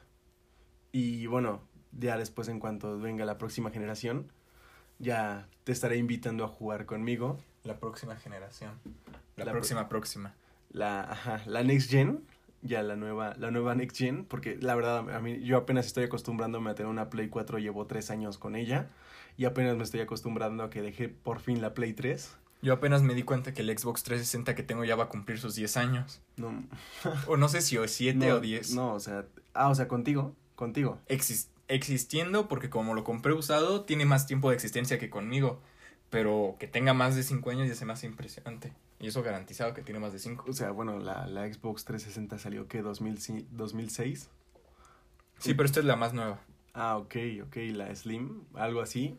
Y 0.93 1.27
bueno, 1.27 1.61
ya 1.93 2.17
después, 2.17 2.49
en 2.49 2.59
cuanto 2.59 2.99
venga 2.99 3.27
la 3.27 3.37
próxima 3.37 3.71
generación, 3.71 4.33
ya 4.99 5.47
te 5.65 5.73
estaré 5.73 5.99
invitando 5.99 6.43
a 6.43 6.49
jugar 6.49 6.87
conmigo. 6.87 7.39
La 7.65 7.79
próxima 7.79 8.17
generación. 8.17 8.81
La, 9.37 9.45
La 9.45 9.53
próxima, 9.53 9.91
próxima. 9.91 10.35
La, 10.71 11.03
ajá, 11.03 11.43
la 11.45 11.63
Next 11.63 11.91
Gen. 11.91 12.25
Ya 12.63 12.83
la 12.83 12.97
nueva, 12.97 13.35
la 13.39 13.51
nueva 13.51 13.75
Next 13.75 13.99
Gen. 13.99 14.25
Porque 14.25 14.57
la 14.57 14.75
verdad, 14.75 15.15
a 15.15 15.21
mí, 15.21 15.43
yo 15.43 15.59
apenas 15.59 15.85
estoy 15.85 16.05
acostumbrándome 16.05 16.71
a 16.71 16.75
tener 16.75 16.91
una 16.91 17.11
Play 17.11 17.29
4. 17.29 17.59
Llevo 17.59 17.87
tres 17.87 18.11
años 18.11 18.39
con 18.39 18.57
ella. 18.57 18.89
Y 19.37 19.45
apenas 19.45 19.77
me 19.77 19.83
estoy 19.83 20.01
acostumbrando 20.01 20.65
a 20.65 20.71
que 20.71 20.81
dejé 20.81 21.11
por 21.11 21.41
fin 21.41 21.61
la 21.61 21.75
Play 21.75 21.93
3. 21.93 22.39
Yo 22.61 22.73
apenas 22.73 23.03
me 23.03 23.15
di 23.15 23.23
cuenta 23.23 23.55
que 23.55 23.63
el 23.63 23.77
Xbox 23.79 24.03
360 24.03 24.55
que 24.55 24.63
tengo 24.65 24.85
ya 24.85 24.97
va 24.97 25.05
a 25.05 25.09
cumplir 25.09 25.39
sus 25.39 25.55
10 25.55 25.77
años. 25.77 26.21
No, 26.37 26.65
O 27.27 27.37
no 27.37 27.49
sé 27.49 27.61
si 27.61 27.79
o 27.79 27.87
7 27.87 28.19
no, 28.19 28.35
o 28.37 28.41
10. 28.41 28.75
No, 28.75 28.95
o 28.95 29.01
sea, 29.01 29.27
ah, 29.55 29.69
o 29.69 29.75
sea, 29.75 29.87
contigo, 29.87 30.35
contigo. 30.57 30.99
Exis- 31.09 31.49
existiendo 31.69 32.49
porque 32.49 32.69
como 32.69 32.95
lo 32.95 33.05
compré 33.05 33.33
usado, 33.33 33.85
tiene 33.85 34.07
más 34.07 34.27
tiempo 34.27 34.49
de 34.51 34.57
existencia 34.57 34.99
que 34.99 35.09
conmigo. 35.11 35.61
Pero 36.11 36.57
que 36.59 36.67
tenga 36.67 36.95
más 36.95 37.15
de 37.15 37.23
5 37.23 37.51
años 37.51 37.69
ya 37.69 37.75
se 37.75 37.85
me 37.85 37.93
hace 37.93 38.07
impresionante. 38.07 38.73
Y 38.99 39.09
eso 39.09 39.23
garantizado 39.23 39.75
que 39.75 39.83
tiene 39.83 40.01
más 40.01 40.13
de 40.13 40.19
5. 40.19 40.47
O 40.49 40.53
sea, 40.55 40.71
bueno, 40.71 40.99
la, 40.99 41.27
la 41.27 41.47
Xbox 41.53 41.85
360 41.85 42.39
salió 42.39 42.67
que 42.67 42.81
2000, 42.83 43.47
2006. 43.53 44.31
Sí, 45.39 45.55
pero 45.55 45.67
esta 45.67 45.81
es 45.81 45.87
la 45.87 45.97
más 45.97 46.15
nueva. 46.15 46.41
Ah, 46.75 46.97
ok, 46.97 47.15
ok, 47.45 47.57
la 47.75 47.95
Slim, 47.95 48.43
algo 48.55 48.81
así. 48.81 49.19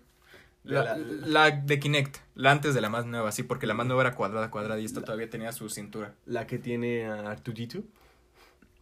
La, 0.64 0.98
la 0.98 1.52
de 1.52 1.80
Kinect, 1.80 2.18
la 2.36 2.52
antes 2.52 2.74
de 2.76 2.82
la 2.82 2.90
más 2.90 3.06
nueva, 3.06 3.32
sí, 3.32 3.44
porque 3.44 3.66
la 3.66 3.74
más 3.74 3.88
nueva 3.88 4.02
era 4.04 4.16
cuadrada, 4.16 4.52
cuadrada 4.52 4.80
y 4.80 4.86
esta 4.86 5.02
todavía 5.02 5.30
tenía 5.30 5.52
su 5.52 5.70
cintura. 5.70 6.14
la 6.26 6.46
que 6.48 6.60
tiene 6.60 7.06
a 7.06 7.32
Artujitu. 7.32 7.86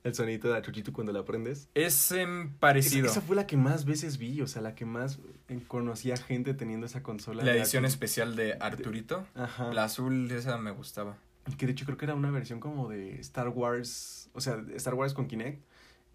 El 0.03 0.13
sonito 0.15 0.47
de 0.47 0.55
Artujitu 0.55 0.93
cuando 0.93 1.11
la 1.11 1.25
prendes. 1.25 1.67
Es 1.73 2.11
em, 2.11 2.43
Esa, 2.47 2.59
parecido. 2.59 3.07
esa 3.07 3.19
fue 3.21 3.35
la 3.35 3.45
que 3.45 3.57
más 3.57 3.83
veces 3.85 4.17
vi, 4.17 4.41
o 4.41 4.47
sea, 4.47 4.61
la 4.61 4.73
que 4.73 4.85
más 4.85 5.19
eh, 5.49 5.59
conocía 5.67 6.15
gente 6.15 6.53
teniendo 6.53 6.85
esa 6.85 7.03
consola. 7.03 7.43
La 7.43 7.53
edición 7.53 7.83
Artu- 7.83 7.87
especial 7.87 8.35
de 8.35 8.53
Arturito. 8.59 9.25
Ajá. 9.35 9.73
La 9.73 9.83
azul, 9.83 10.31
esa 10.31 10.57
me 10.57 10.71
gustaba. 10.71 11.17
Que 11.57 11.65
de 11.65 11.73
hecho 11.73 11.85
creo 11.85 11.97
que 11.97 12.05
era 12.05 12.15
una 12.15 12.31
versión 12.31 12.59
como 12.59 12.87
de 12.89 13.19
Star 13.19 13.49
Wars, 13.49 14.29
o 14.33 14.39
sea, 14.41 14.63
Star 14.75 14.93
Wars 14.93 15.13
con 15.13 15.27
Kinect 15.27 15.61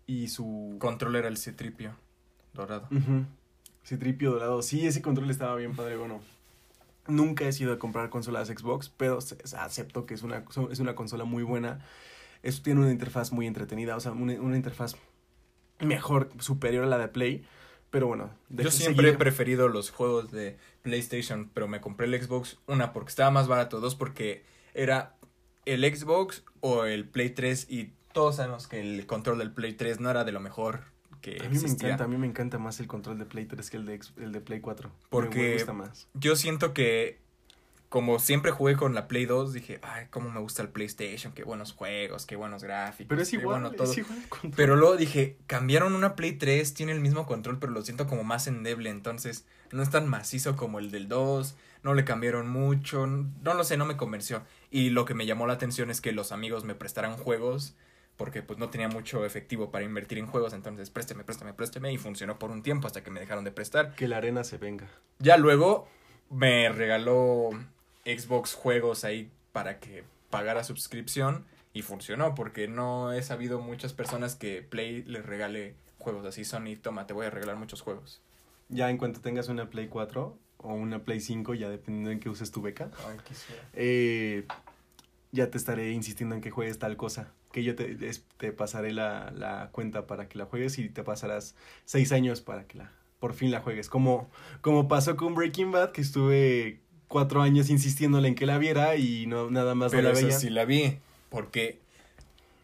y 0.06 0.28
su... 0.28 0.76
Control 0.78 1.16
era 1.16 1.28
el 1.28 1.36
citripio 1.36 1.94
dorado. 2.54 2.86
Ujú. 2.90 3.26
Citripio 3.84 4.32
dorado. 4.32 4.62
Sí, 4.62 4.86
ese 4.86 5.02
control 5.02 5.30
estaba 5.30 5.56
bien 5.56 5.74
padre. 5.74 5.96
Bueno, 5.96 6.20
nunca 7.06 7.46
he 7.46 7.52
sido 7.52 7.72
de 7.72 7.78
comprar 7.78 8.10
consolas 8.10 8.48
Xbox, 8.48 8.88
pero 8.96 9.18
acepto 9.58 10.06
que 10.06 10.14
es 10.14 10.22
una, 10.22 10.44
es 10.70 10.78
una 10.78 10.94
consola 10.94 11.24
muy 11.24 11.42
buena. 11.42 11.84
Eso 12.42 12.62
tiene 12.62 12.80
una 12.80 12.90
interfaz 12.90 13.32
muy 13.32 13.46
entretenida, 13.46 13.96
o 13.96 14.00
sea, 14.00 14.12
una, 14.12 14.34
una 14.40 14.56
interfaz 14.56 14.96
mejor, 15.80 16.30
superior 16.38 16.84
a 16.84 16.88
la 16.88 16.98
de 16.98 17.08
Play. 17.08 17.44
Pero 17.90 18.06
bueno, 18.06 18.30
Yo 18.48 18.70
siempre 18.70 19.10
he 19.10 19.12
preferido 19.12 19.68
los 19.68 19.90
juegos 19.90 20.30
de 20.32 20.56
PlayStation, 20.80 21.50
pero 21.52 21.68
me 21.68 21.82
compré 21.82 22.06
el 22.06 22.20
Xbox, 22.20 22.58
una 22.66 22.92
porque 22.92 23.10
estaba 23.10 23.30
más 23.30 23.48
barato, 23.48 23.80
dos 23.80 23.94
porque 23.94 24.44
era 24.72 25.14
el 25.66 25.84
Xbox 25.84 26.42
o 26.60 26.84
el 26.86 27.06
Play 27.06 27.30
3 27.30 27.66
y 27.68 27.92
todos 28.12 28.36
sabemos 28.36 28.66
que 28.66 28.80
el 28.80 29.06
control 29.06 29.38
del 29.38 29.52
Play 29.52 29.74
3 29.74 30.00
no 30.00 30.10
era 30.10 30.24
de 30.24 30.32
lo 30.32 30.40
mejor 30.40 30.84
que 31.22 31.38
A 31.42 31.48
mí 31.48 31.58
me 31.58 31.68
encanta, 31.70 32.04
a 32.04 32.08
mí 32.08 32.16
me 32.18 32.26
encanta 32.26 32.58
más 32.58 32.78
el 32.80 32.86
control 32.86 33.18
de 33.18 33.24
Play 33.24 33.46
3 33.46 33.70
que 33.70 33.76
el 33.78 33.86
de, 33.86 34.00
el 34.18 34.32
de 34.32 34.40
Play 34.42 34.60
4. 34.60 34.90
Me- 34.90 34.94
Porque- 35.08 35.38
me 35.40 35.52
gusta 35.54 35.72
más. 35.72 36.08
Yo 36.12 36.36
siento 36.36 36.74
que 36.74 37.22
como 37.88 38.18
siempre 38.18 38.50
jugué 38.52 38.74
con 38.74 38.94
la 38.94 39.06
Play 39.06 39.26
2, 39.26 39.52
dije, 39.52 39.78
ay, 39.82 40.06
cómo 40.08 40.30
me 40.30 40.40
gusta 40.40 40.62
el 40.62 40.70
PlayStation, 40.70 41.34
qué 41.34 41.44
buenos 41.44 41.72
juegos, 41.74 42.24
qué 42.24 42.36
buenos 42.36 42.62
gráficos. 42.64 43.08
Pero 43.10 43.20
es 43.20 43.28
qué 43.30 43.36
igual, 43.36 43.60
bueno 43.60 43.76
todo". 43.76 43.90
es 43.92 43.98
igual. 43.98 44.18
Pero 44.56 44.76
luego 44.76 44.96
dije, 44.96 45.36
cambiaron 45.46 45.92
una 45.94 46.16
Play 46.16 46.32
3, 46.32 46.72
tiene 46.72 46.92
el 46.92 47.00
mismo 47.00 47.26
control, 47.26 47.58
pero 47.58 47.70
lo 47.72 47.82
siento 47.82 48.06
como 48.06 48.24
más 48.24 48.46
endeble, 48.46 48.88
entonces 48.88 49.44
no 49.72 49.82
es 49.82 49.90
tan 49.90 50.08
macizo 50.08 50.56
como 50.56 50.78
el 50.78 50.90
del 50.90 51.06
2, 51.08 51.54
no 51.82 51.92
le 51.92 52.04
cambiaron 52.06 52.48
mucho, 52.48 53.06
no 53.06 53.52
lo 53.54 53.62
sé, 53.62 53.76
no 53.76 53.84
me 53.84 53.98
convenció. 53.98 54.42
Y 54.70 54.88
lo 54.88 55.04
que 55.04 55.12
me 55.12 55.26
llamó 55.26 55.46
la 55.46 55.52
atención 55.52 55.90
es 55.90 56.00
que 56.00 56.12
los 56.12 56.32
amigos 56.32 56.64
me 56.64 56.74
prestaran 56.74 57.18
juegos, 57.18 57.74
porque 58.16 58.42
pues 58.42 58.58
no 58.58 58.70
tenía 58.70 58.88
mucho 58.88 59.24
efectivo 59.24 59.70
para 59.70 59.84
invertir 59.84 60.18
en 60.18 60.26
juegos, 60.26 60.52
entonces 60.52 60.90
présteme, 60.90 61.24
présteme, 61.24 61.54
présteme, 61.54 61.92
y 61.92 61.98
funcionó 61.98 62.38
por 62.38 62.50
un 62.50 62.62
tiempo 62.62 62.86
hasta 62.86 63.02
que 63.02 63.10
me 63.10 63.20
dejaron 63.20 63.44
de 63.44 63.52
prestar. 63.52 63.94
Que 63.94 64.08
la 64.08 64.18
arena 64.18 64.44
se 64.44 64.58
venga. 64.58 64.88
Ya 65.18 65.36
luego 65.36 65.88
me 66.30 66.68
regaló 66.68 67.50
Xbox 68.04 68.54
juegos 68.54 69.04
ahí 69.04 69.30
para 69.52 69.78
que 69.78 70.04
pagara 70.30 70.64
suscripción 70.64 71.44
y 71.74 71.82
funcionó 71.82 72.34
porque 72.34 72.68
no 72.68 73.12
he 73.12 73.22
sabido 73.22 73.60
muchas 73.60 73.92
personas 73.92 74.34
que 74.34 74.62
Play 74.62 75.02
les 75.04 75.24
regale 75.24 75.74
juegos 75.98 76.26
así. 76.26 76.44
Sony, 76.44 76.76
toma, 76.80 77.06
te 77.06 77.14
voy 77.14 77.26
a 77.26 77.30
regalar 77.30 77.56
muchos 77.56 77.80
juegos. 77.80 78.20
Ya 78.68 78.90
en 78.90 78.98
cuanto 78.98 79.20
tengas 79.20 79.48
una 79.48 79.70
Play 79.70 79.88
4 79.88 80.38
o 80.58 80.74
una 80.74 81.04
Play 81.04 81.20
5, 81.20 81.54
ya 81.54 81.68
dependiendo 81.68 82.10
en 82.10 82.20
que 82.20 82.28
uses 82.28 82.50
tu 82.50 82.62
beca, 82.62 82.90
eh, 83.74 84.46
ya 85.30 85.50
te 85.50 85.58
estaré 85.58 85.90
insistiendo 85.90 86.34
en 86.34 86.40
que 86.40 86.50
juegues 86.50 86.78
tal 86.78 86.96
cosa. 86.96 87.32
Que 87.52 87.62
yo 87.62 87.74
te, 87.74 87.96
te 88.38 88.52
pasaré 88.52 88.92
la, 88.92 89.30
la 89.36 89.68
cuenta 89.72 90.06
para 90.06 90.28
que 90.28 90.38
la 90.38 90.46
juegues 90.46 90.78
y 90.78 90.88
te 90.88 91.04
pasarás 91.04 91.54
seis 91.84 92.12
años 92.12 92.40
para 92.40 92.66
que 92.66 92.78
la 92.78 92.92
por 93.22 93.34
fin 93.34 93.52
la 93.52 93.60
juegues. 93.60 93.88
Como, 93.88 94.28
como 94.62 94.88
pasó 94.88 95.16
con 95.16 95.36
Breaking 95.36 95.70
Bad, 95.70 95.92
que 95.92 96.00
estuve 96.00 96.80
cuatro 97.06 97.40
años 97.40 97.70
insistiéndole 97.70 98.26
en 98.26 98.34
que 98.34 98.46
la 98.46 98.58
viera 98.58 98.96
y 98.96 99.26
no 99.26 99.48
nada 99.48 99.76
más 99.76 99.92
Pero 99.92 100.02
no 100.02 100.08
la 100.08 100.14
veía. 100.20 100.36
sí 100.36 100.50
la 100.50 100.64
vi. 100.64 100.98
Porque 101.28 101.78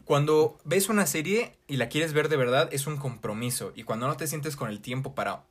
cuando 0.03 0.57
ves 0.65 0.89
una 0.89 1.05
serie 1.05 1.53
y 1.67 1.77
la 1.77 1.87
quieres 1.87 2.11
ver 2.11 2.27
de 2.27 2.35
verdad, 2.35 2.67
es 2.73 2.87
un 2.87 2.97
compromiso. 2.97 3.71
Y 3.73 3.83
cuando 3.83 4.07
no 4.07 4.17
te 4.17 4.27
sientes 4.27 4.57
con 4.57 4.69
el 4.69 4.81
tiempo 4.81 5.15
para 5.15 5.43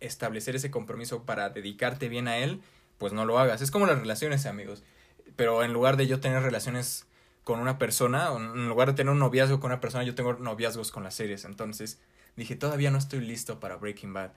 establecer 0.00 0.56
ese 0.56 0.72
compromiso, 0.72 1.22
para 1.22 1.50
dedicarte 1.50 2.08
bien 2.08 2.26
a 2.26 2.38
él, 2.38 2.60
pues 2.98 3.12
no 3.12 3.24
lo 3.24 3.38
hagas. 3.38 3.62
Es 3.62 3.70
como 3.70 3.86
las 3.86 4.00
relaciones, 4.00 4.44
amigos. 4.44 4.82
Pero 5.36 5.62
en 5.62 5.72
lugar 5.72 5.96
de 5.96 6.08
yo 6.08 6.18
tener 6.18 6.42
relaciones 6.42 7.06
con 7.48 7.60
una 7.60 7.78
persona, 7.78 8.28
en 8.36 8.68
lugar 8.68 8.88
de 8.88 8.94
tener 8.94 9.10
un 9.10 9.20
noviazgo 9.20 9.58
con 9.58 9.70
una 9.70 9.80
persona, 9.80 10.04
yo 10.04 10.14
tengo 10.14 10.34
noviazgos 10.34 10.90
con 10.90 11.02
las 11.02 11.14
series. 11.14 11.46
Entonces 11.46 11.98
dije, 12.36 12.56
todavía 12.56 12.90
no 12.90 12.98
estoy 12.98 13.22
listo 13.22 13.58
para 13.58 13.76
Breaking 13.76 14.12
Bad. 14.12 14.32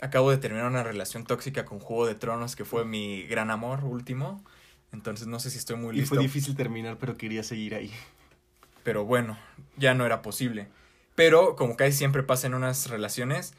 Acabo 0.00 0.30
de 0.30 0.36
terminar 0.36 0.68
una 0.68 0.84
relación 0.84 1.24
tóxica 1.24 1.64
con 1.64 1.80
Juego 1.80 2.06
de 2.06 2.14
Tronos, 2.14 2.54
que 2.54 2.64
fue 2.64 2.84
mi 2.84 3.24
gran 3.24 3.50
amor 3.50 3.82
último. 3.82 4.44
Entonces 4.92 5.26
no 5.26 5.40
sé 5.40 5.50
si 5.50 5.58
estoy 5.58 5.74
muy 5.74 5.96
y 5.96 5.98
listo. 5.98 6.14
fue 6.14 6.22
difícil 6.22 6.54
terminar, 6.54 6.96
pero 6.96 7.16
quería 7.16 7.42
seguir 7.42 7.74
ahí. 7.74 7.90
Pero 8.84 9.04
bueno, 9.04 9.36
ya 9.76 9.94
no 9.94 10.06
era 10.06 10.22
posible. 10.22 10.68
Pero 11.16 11.56
como 11.56 11.74
casi 11.74 11.90
siempre 11.90 12.22
pasa 12.22 12.46
en 12.46 12.54
unas 12.54 12.88
relaciones, 12.88 13.54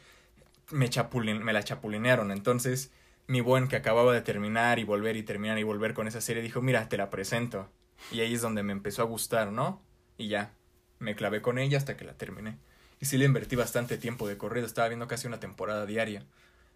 me, 0.70 0.88
chapulin 0.88 1.44
me 1.44 1.52
la 1.52 1.62
chapulinearon. 1.62 2.30
Entonces, 2.30 2.92
mi 3.26 3.42
buen 3.42 3.68
que 3.68 3.76
acababa 3.76 4.14
de 4.14 4.22
terminar 4.22 4.78
y 4.78 4.84
volver 4.84 5.18
y 5.18 5.22
terminar 5.22 5.58
y 5.58 5.64
volver 5.64 5.92
con 5.92 6.08
esa 6.08 6.22
serie 6.22 6.42
dijo, 6.42 6.62
mira, 6.62 6.88
te 6.88 6.96
la 6.96 7.10
presento. 7.10 7.68
Y 8.12 8.20
ahí 8.20 8.34
es 8.34 8.42
donde 8.42 8.62
me 8.62 8.72
empezó 8.72 9.02
a 9.02 9.06
gustar, 9.06 9.52
¿no? 9.52 9.82
Y 10.18 10.28
ya, 10.28 10.52
me 10.98 11.14
clavé 11.16 11.42
con 11.42 11.58
ella 11.58 11.78
hasta 11.78 11.96
que 11.96 12.04
la 12.04 12.14
terminé. 12.14 12.56
Y 13.00 13.06
sí 13.06 13.18
le 13.18 13.24
invertí 13.26 13.56
bastante 13.56 13.98
tiempo 13.98 14.26
de 14.28 14.38
corrido, 14.38 14.66
estaba 14.66 14.88
viendo 14.88 15.06
casi 15.08 15.26
una 15.26 15.40
temporada 15.40 15.84
diaria. 15.86 16.24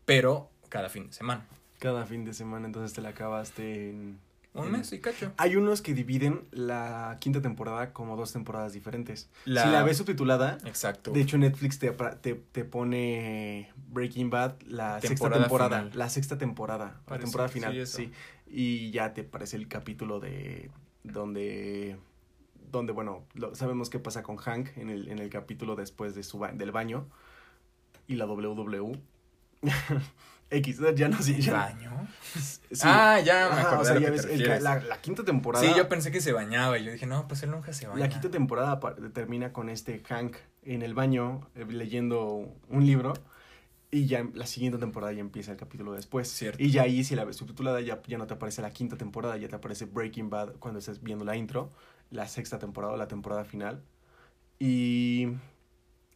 Pero 0.04 0.50
cada 0.68 0.88
fin 0.88 1.06
de 1.08 1.12
semana. 1.12 1.46
Cada 1.78 2.04
fin 2.04 2.24
de 2.24 2.34
semana, 2.34 2.66
entonces 2.66 2.92
te 2.94 3.00
la 3.00 3.10
acabaste 3.10 3.90
en... 3.90 4.18
Un 4.52 4.72
mes 4.72 4.92
y 4.92 4.98
cacho. 4.98 5.32
Hay 5.36 5.54
unos 5.54 5.80
que 5.80 5.94
dividen 5.94 6.44
la 6.50 7.16
quinta 7.20 7.40
temporada 7.40 7.92
como 7.92 8.16
dos 8.16 8.32
temporadas 8.32 8.72
diferentes. 8.72 9.30
La- 9.44 9.62
Si 9.62 9.68
la 9.70 9.84
ves 9.84 9.96
subtitulada, 9.98 10.58
Exacto. 10.64 11.12
de 11.12 11.20
hecho 11.20 11.38
Netflix 11.38 11.78
te, 11.78 11.92
te, 11.92 12.34
te 12.34 12.64
pone 12.64 13.70
Breaking 13.90 14.28
Bad 14.28 14.56
la 14.66 14.94
sexta 15.00 15.08
Temporada 15.08 15.42
temporada. 15.44 15.78
final. 15.84 15.92
La 15.98 16.10
sexta 16.10 16.36
temporada. 16.36 17.00
La 17.08 17.18
temporada 17.20 17.48
final, 17.48 17.86
sí. 17.86 18.10
Y 18.48 18.90
ya 18.90 19.14
te 19.14 19.22
parece 19.22 19.56
el 19.56 19.68
capítulo 19.68 20.18
de 20.18 20.68
donde 21.04 21.96
donde 22.70 22.92
bueno, 22.92 23.24
lo- 23.34 23.54
sabemos 23.54 23.90
qué 23.90 23.98
pasa 23.98 24.22
con 24.22 24.36
Hank 24.36 24.76
en 24.76 24.90
el, 24.90 25.08
en 25.08 25.18
el 25.18 25.28
capítulo 25.28 25.74
después 25.74 26.14
de 26.14 26.22
su 26.22 26.38
ba- 26.38 26.52
del 26.52 26.70
baño 26.70 27.06
y 28.06 28.14
la 28.14 28.26
WW 28.26 28.92
X, 30.52 30.80
ya 30.96 31.08
no 31.08 31.20
sé. 31.22 31.40
Ya, 31.40 31.52
¿Baño? 31.52 32.08
sí. 32.34 32.80
Ah, 32.82 33.20
ya 33.20 33.48
me 33.48 33.60
Ajá, 33.60 33.60
acordé 33.68 33.80
o 33.82 33.84
sea, 33.84 33.94
de 33.94 34.00
lo 34.00 34.06
ya 34.06 34.06
que 34.22 34.28
ves, 34.28 34.58
el 34.58 34.64
la, 34.64 34.80
la 34.80 35.00
quinta 35.00 35.24
temporada. 35.24 35.64
Sí, 35.64 35.72
yo 35.76 35.88
pensé 35.88 36.10
que 36.10 36.20
se 36.20 36.32
bañaba 36.32 36.76
y 36.78 36.84
yo 36.84 36.92
dije, 36.92 37.06
no, 37.06 37.28
pues 37.28 37.42
él 37.44 37.50
nunca 37.52 37.72
se 37.72 37.86
baña. 37.86 38.00
La 38.00 38.08
quinta 38.08 38.30
temporada 38.30 38.80
termina 39.12 39.52
con 39.52 39.68
este 39.68 40.02
Hank 40.08 40.36
en 40.62 40.82
el 40.82 40.94
baño 40.94 41.48
eh, 41.54 41.64
leyendo 41.68 42.52
un 42.68 42.84
libro. 42.86 43.12
Y 43.92 44.06
ya 44.06 44.24
la 44.34 44.46
siguiente 44.46 44.78
temporada 44.78 45.12
ya 45.12 45.20
empieza 45.20 45.50
el 45.50 45.56
capítulo 45.56 45.92
después. 45.92 46.28
Cierto. 46.28 46.62
Y 46.62 46.70
ya 46.70 46.82
ahí, 46.82 47.02
si 47.02 47.16
la 47.16 47.24
ves 47.24 47.36
subtitulada, 47.36 47.80
ya, 47.80 48.00
ya 48.06 48.18
no 48.18 48.26
te 48.26 48.34
aparece 48.34 48.62
la 48.62 48.70
quinta 48.70 48.96
temporada, 48.96 49.36
ya 49.36 49.48
te 49.48 49.56
aparece 49.56 49.86
Breaking 49.86 50.30
Bad 50.30 50.54
cuando 50.60 50.78
estés 50.78 51.02
viendo 51.02 51.24
la 51.24 51.36
intro, 51.36 51.70
la 52.10 52.28
sexta 52.28 52.58
temporada 52.58 52.94
o 52.94 52.96
la 52.96 53.08
temporada 53.08 53.44
final. 53.44 53.82
Y, 54.60 55.28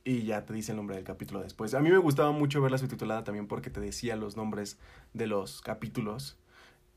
y 0.05 0.23
ya 0.23 0.45
te 0.45 0.53
dice 0.53 0.71
el 0.71 0.77
nombre 0.77 0.95
del 0.95 1.05
capítulo 1.05 1.41
después. 1.41 1.75
A 1.75 1.81
mí 1.81 1.91
me 1.91 1.99
gustaba 1.99 2.31
mucho 2.31 2.63
verla 2.63 2.79
subtitulada 2.79 3.25
también 3.25 3.49
porque 3.49 3.71
te 3.71 3.81
decía 3.81 4.15
los 4.15 4.37
nombres 4.37 4.79
de 5.13 5.27
los 5.27 5.61
capítulos. 5.61 6.37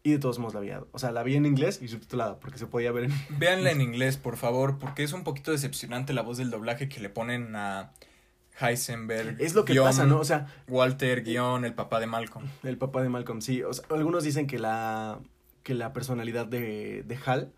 Y 0.04 0.12
de 0.12 0.20
todos 0.20 0.38
modos 0.40 0.54
la 0.54 0.60
vi, 0.62 0.70
o 0.92 1.00
sea, 1.00 1.12
la 1.12 1.24
vi 1.24 1.36
en 1.36 1.46
inglés 1.46 1.82
y 1.82 1.88
subtitulada 1.88 2.40
porque 2.40 2.60
se 2.60 2.68
podía 2.68 2.92
ver 2.92 3.06
en 3.06 3.14
Véanla 3.40 3.72
en 3.72 3.82
inglés, 3.82 4.16
por 4.16 4.38
favor, 4.38 4.78
porque 4.78 5.04
es 5.04 5.12
un 5.12 5.24
poquito 5.24 5.52
decepcionante 5.52 6.14
la 6.14 6.22
voz 6.22 6.38
del 6.38 6.50
doblaje 6.50 6.88
que 6.88 7.02
le 7.02 7.10
ponen 7.10 7.56
a 7.56 7.92
Heisenberg. 8.60 9.38
Es 9.40 9.54
lo 9.54 9.66
que 9.66 9.74
guion 9.74 9.86
pasa, 9.86 10.06
¿no? 10.06 10.20
O 10.20 10.26
sea, 10.26 10.48
Walter, 10.68 11.24
guion, 11.24 11.66
el 11.66 11.74
papá 11.74 12.00
de 12.00 12.08
Malcolm. 12.08 12.46
el 12.64 12.78
papá 12.78 13.02
de 13.02 13.10
Malcolm, 13.10 13.42
sí. 13.42 13.64
O 13.64 13.74
sea, 13.74 13.86
algunos 13.90 14.24
dicen 14.24 14.48
que 14.48 14.60
la, 14.60 15.20
que 15.64 15.74
la 15.74 15.94
personalidad 15.94 16.46
de, 16.46 17.04
de 17.04 17.20
Hal 17.26 17.54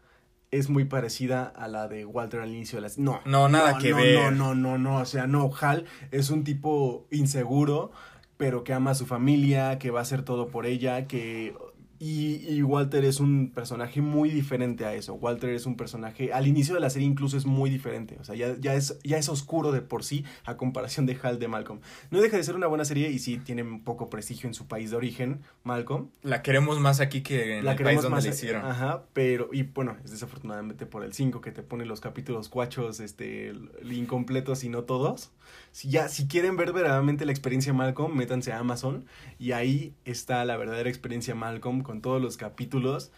es 0.51 0.69
muy 0.69 0.85
parecida 0.85 1.45
a 1.45 1.67
la 1.67 1.87
de 1.87 2.05
Walter 2.05 2.41
al 2.41 2.49
inicio 2.49 2.77
de 2.77 2.81
las... 2.81 2.97
No, 2.97 3.21
No, 3.25 3.49
nada 3.49 3.77
que 3.77 3.91
no, 3.91 3.97
ver. 3.97 4.15
No, 4.15 4.31
no, 4.31 4.55
no, 4.55 4.77
no. 4.77 4.97
O 4.97 5.05
sea, 5.05 5.27
no, 5.27 5.51
Hal 5.59 5.85
es 6.11 6.29
un 6.29 6.43
tipo 6.43 7.05
inseguro, 7.11 7.91
pero 8.37 8.63
que 8.63 8.73
ama 8.73 8.91
a 8.91 8.95
su 8.95 9.05
familia, 9.05 9.77
que 9.77 9.91
va 9.91 9.99
a 9.99 10.01
hacer 10.03 10.23
todo 10.23 10.47
por 10.47 10.65
ella, 10.65 11.07
que... 11.07 11.55
Y, 11.99 12.47
y 12.47 12.63
Walter 12.63 13.03
es 13.03 13.19
un 13.19 13.51
personaje 13.51 14.01
muy 14.01 14.29
diferente 14.29 14.85
a 14.85 14.93
eso. 14.93 15.15
Walter 15.15 15.49
es 15.49 15.65
un 15.65 15.75
personaje, 15.75 16.31
al 16.31 16.47
inicio 16.47 16.73
de 16.73 16.79
la 16.79 16.89
serie 16.89 17.05
incluso 17.07 17.37
es 17.37 17.45
muy 17.45 17.69
diferente. 17.69 18.17
O 18.21 18.23
sea, 18.23 18.35
ya, 18.35 18.55
ya, 18.57 18.73
es, 18.75 18.97
ya 19.03 19.17
es 19.17 19.27
oscuro 19.27 19.73
de 19.73 19.81
por 19.81 20.05
sí 20.05 20.23
a 20.45 20.55
comparación 20.55 21.05
de 21.05 21.17
Hal 21.21 21.39
de 21.39 21.49
Malcolm. 21.49 21.81
No 22.09 22.21
deja 22.21 22.37
de 22.37 22.43
ser 22.43 22.55
una 22.55 22.67
buena 22.67 22.85
serie 22.85 23.09
y 23.11 23.19
sí 23.19 23.37
tiene 23.37 23.63
un 23.63 23.83
poco 23.83 24.09
prestigio 24.09 24.47
en 24.47 24.53
su 24.53 24.65
país 24.67 24.91
de 24.91 24.97
origen, 24.97 25.41
Malcolm. 25.63 26.09
La 26.23 26.41
queremos 26.41 26.79
más 26.79 27.01
aquí 27.01 27.21
que 27.21 27.57
en 27.57 27.65
la 27.65 27.71
el 27.71 27.77
país 27.77 27.77
queremos 27.77 28.03
donde 28.03 28.15
más. 28.15 28.25
la 28.25 28.31
hicieron. 28.31 28.65
Ajá, 28.65 29.03
pero, 29.11 29.49
y 29.51 29.63
bueno, 29.63 29.97
es 30.05 30.11
desafortunadamente 30.11 30.85
por 30.85 31.03
el 31.03 31.11
5 31.11 31.41
que 31.41 31.51
te 31.51 31.63
pone 31.63 31.85
los 31.85 31.99
capítulos 31.99 32.47
cuachos, 32.47 33.01
este, 33.01 33.53
incompletos 33.83 34.63
y 34.63 34.69
no 34.69 34.83
todos. 34.83 35.31
Si 35.71 35.89
ya, 35.89 36.09
si 36.09 36.27
quieren 36.27 36.57
ver 36.57 36.73
verdaderamente 36.73 37.25
la 37.25 37.31
experiencia 37.31 37.73
Malcolm, 37.73 38.15
métanse 38.15 38.51
a 38.51 38.59
Amazon 38.59 39.05
y 39.37 39.51
ahí 39.51 39.93
está 40.05 40.43
la 40.45 40.57
verdadera 40.57 40.89
experiencia 40.89 41.35
Malcolm 41.35 41.81
con 41.81 42.01
todos 42.01 42.21
los 42.21 42.37
capítulos. 42.37 43.11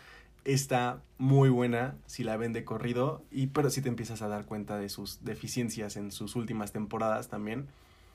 Está 0.43 1.01
muy 1.17 1.49
buena 1.49 1.95
si 2.07 2.23
la 2.23 2.35
ven 2.35 2.51
de 2.51 2.65
corrido, 2.65 3.23
y 3.31 3.47
pero 3.47 3.69
si 3.69 3.81
te 3.81 3.89
empiezas 3.89 4.21
a 4.21 4.27
dar 4.27 4.45
cuenta 4.45 4.77
de 4.77 4.89
sus 4.89 5.23
deficiencias 5.23 5.97
en 5.97 6.11
sus 6.11 6.35
últimas 6.35 6.71
temporadas 6.71 7.29
también. 7.29 7.67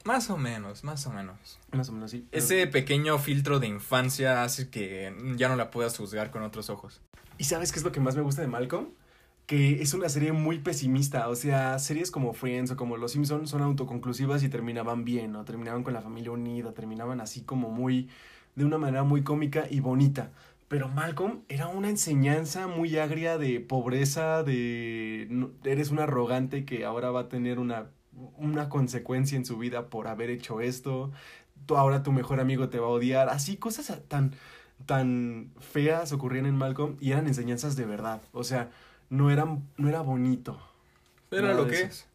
Más 0.05 0.31
o 0.31 0.37
menos, 0.37 0.85
más 0.85 1.07
o 1.07 1.11
menos. 1.11 1.59
Más 1.73 1.89
o 1.89 1.93
menos 1.93 2.13
sí. 2.13 2.27
Ese 2.31 2.67
pequeño 2.69 3.19
filtro 3.19 3.59
de 3.59 3.67
infancia 3.67 4.45
hace 4.45 4.71
que 4.71 5.13
ya 5.37 5.49
no 5.49 5.57
la 5.57 5.71
puedas 5.71 5.97
juzgar 5.97 6.31
con 6.31 6.43
otros 6.43 6.71
ojos. 6.71 7.01
¿Y 7.39 7.45
sabes 7.45 7.73
qué 7.73 7.79
es 7.79 7.85
lo 7.85 7.93
que 7.93 8.01
más 8.01 8.17
me 8.17 8.23
gusta 8.23 8.43
de 8.43 8.49
Malcolm? 8.49 8.89
Que 9.47 9.81
es 9.81 9.95
una 9.95 10.09
serie 10.09 10.33
muy 10.33 10.59
pesimista. 10.59 11.29
O 11.29 11.37
sea, 11.37 11.79
series 11.79 12.11
como 12.11 12.33
Friends 12.33 12.73
o 12.73 12.77
como 12.77 12.97
Los 12.97 13.13
Simpsons 13.13 13.51
son 13.51 13.63
autoconclusivas 13.63 14.43
y 14.43 14.49
terminaban 14.49 15.05
bien, 15.05 15.33
¿no? 15.33 15.45
Terminaban 15.45 15.85
con 15.85 15.95
la 15.95 16.03
familia 16.03 16.33
unida, 16.33 16.73
terminaban 16.73 17.21
así 17.21 17.43
como 17.43 17.71
muy. 17.71 18.09
de 18.57 18.65
una 18.65 18.79
manera 18.79 19.05
muy 19.05 19.23
cómica 19.23 19.67
y 19.71 19.81
bonita. 19.81 20.33
Pero 20.69 20.89
Malcolm 20.89 21.43
era 21.49 21.69
una 21.69 21.91
enseñanza 21.91 22.67
muy 22.67 22.99
agria 22.99 23.39
de 23.39 23.61
pobreza, 23.61 24.43
de. 24.43 25.29
eres 25.65 25.91
un 25.91 26.01
arrogante 26.01 26.65
que 26.65 26.85
ahora 26.85 27.11
va 27.11 27.21
a 27.23 27.29
tener 27.29 27.59
una, 27.61 27.91
una 28.37 28.69
consecuencia 28.69 29.37
en 29.37 29.45
su 29.45 29.59
vida 29.59 29.89
por 29.91 30.09
haber 30.09 30.31
hecho 30.31 30.61
esto. 30.61 31.13
Tú, 31.67 31.77
ahora 31.77 32.03
tu 32.03 32.13
mejor 32.13 32.41
amigo 32.41 32.69
te 32.69 32.81
va 32.81 32.87
a 32.87 32.91
odiar. 32.91 33.29
Así, 33.29 33.57
cosas 33.57 34.03
tan 34.09 34.33
tan 34.85 35.53
feas 35.59 36.13
ocurrían 36.13 36.47
en 36.47 36.57
Malcolm 36.57 36.97
y 37.01 37.13
eran 37.13 37.27
enseñanzas 37.27 37.77
de 37.77 37.87
verdad. 37.87 38.21
O 38.33 38.45
sea, 38.45 38.71
no 39.11 39.31
eran, 39.31 39.69
no 39.77 39.89
era 39.89 40.01
bonito. 40.01 40.61
Nada 41.31 41.55
lo 41.55 41.67
que 41.67 41.83
es. 41.83 42.09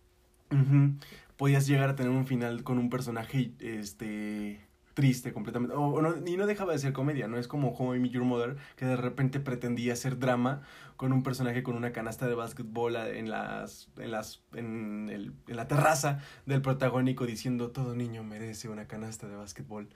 Podías 1.37 1.65
llegar 1.67 1.89
a 1.89 1.95
tener 1.95 2.11
un 2.11 2.25
final 2.25 2.63
con 2.63 2.77
un 2.77 2.89
personaje 2.89 3.51
este 3.59 4.61
triste 4.93 5.33
completamente. 5.33 5.75
O, 5.75 5.81
o 5.81 6.01
no, 6.01 6.15
y 6.27 6.37
no 6.37 6.45
dejaba 6.45 6.73
de 6.73 6.79
ser 6.79 6.93
comedia, 6.93 7.27
no 7.27 7.37
es 7.37 7.47
como 7.47 7.69
How 7.69 7.95
I 7.95 7.99
Met 7.99 8.11
Your 8.11 8.25
Mother, 8.25 8.57
que 8.75 8.85
de 8.85 8.95
repente 8.95 9.39
pretendía 9.39 9.93
hacer 9.93 10.19
drama 10.19 10.61
con 10.97 11.13
un 11.13 11.23
personaje 11.23 11.63
con 11.63 11.75
una 11.75 11.91
canasta 11.91 12.27
de 12.27 12.35
básquetbol 12.35 12.95
en 12.95 13.29
las, 13.29 13.89
en 13.97 14.11
las, 14.11 14.43
en, 14.53 15.09
el, 15.09 15.33
en 15.47 15.55
la 15.55 15.67
terraza 15.67 16.19
del 16.45 16.61
protagónico 16.61 17.25
diciendo 17.25 17.71
todo 17.71 17.95
niño 17.95 18.23
merece 18.23 18.69
una 18.69 18.87
canasta 18.87 19.27
de 19.27 19.35
básquetbol. 19.35 19.89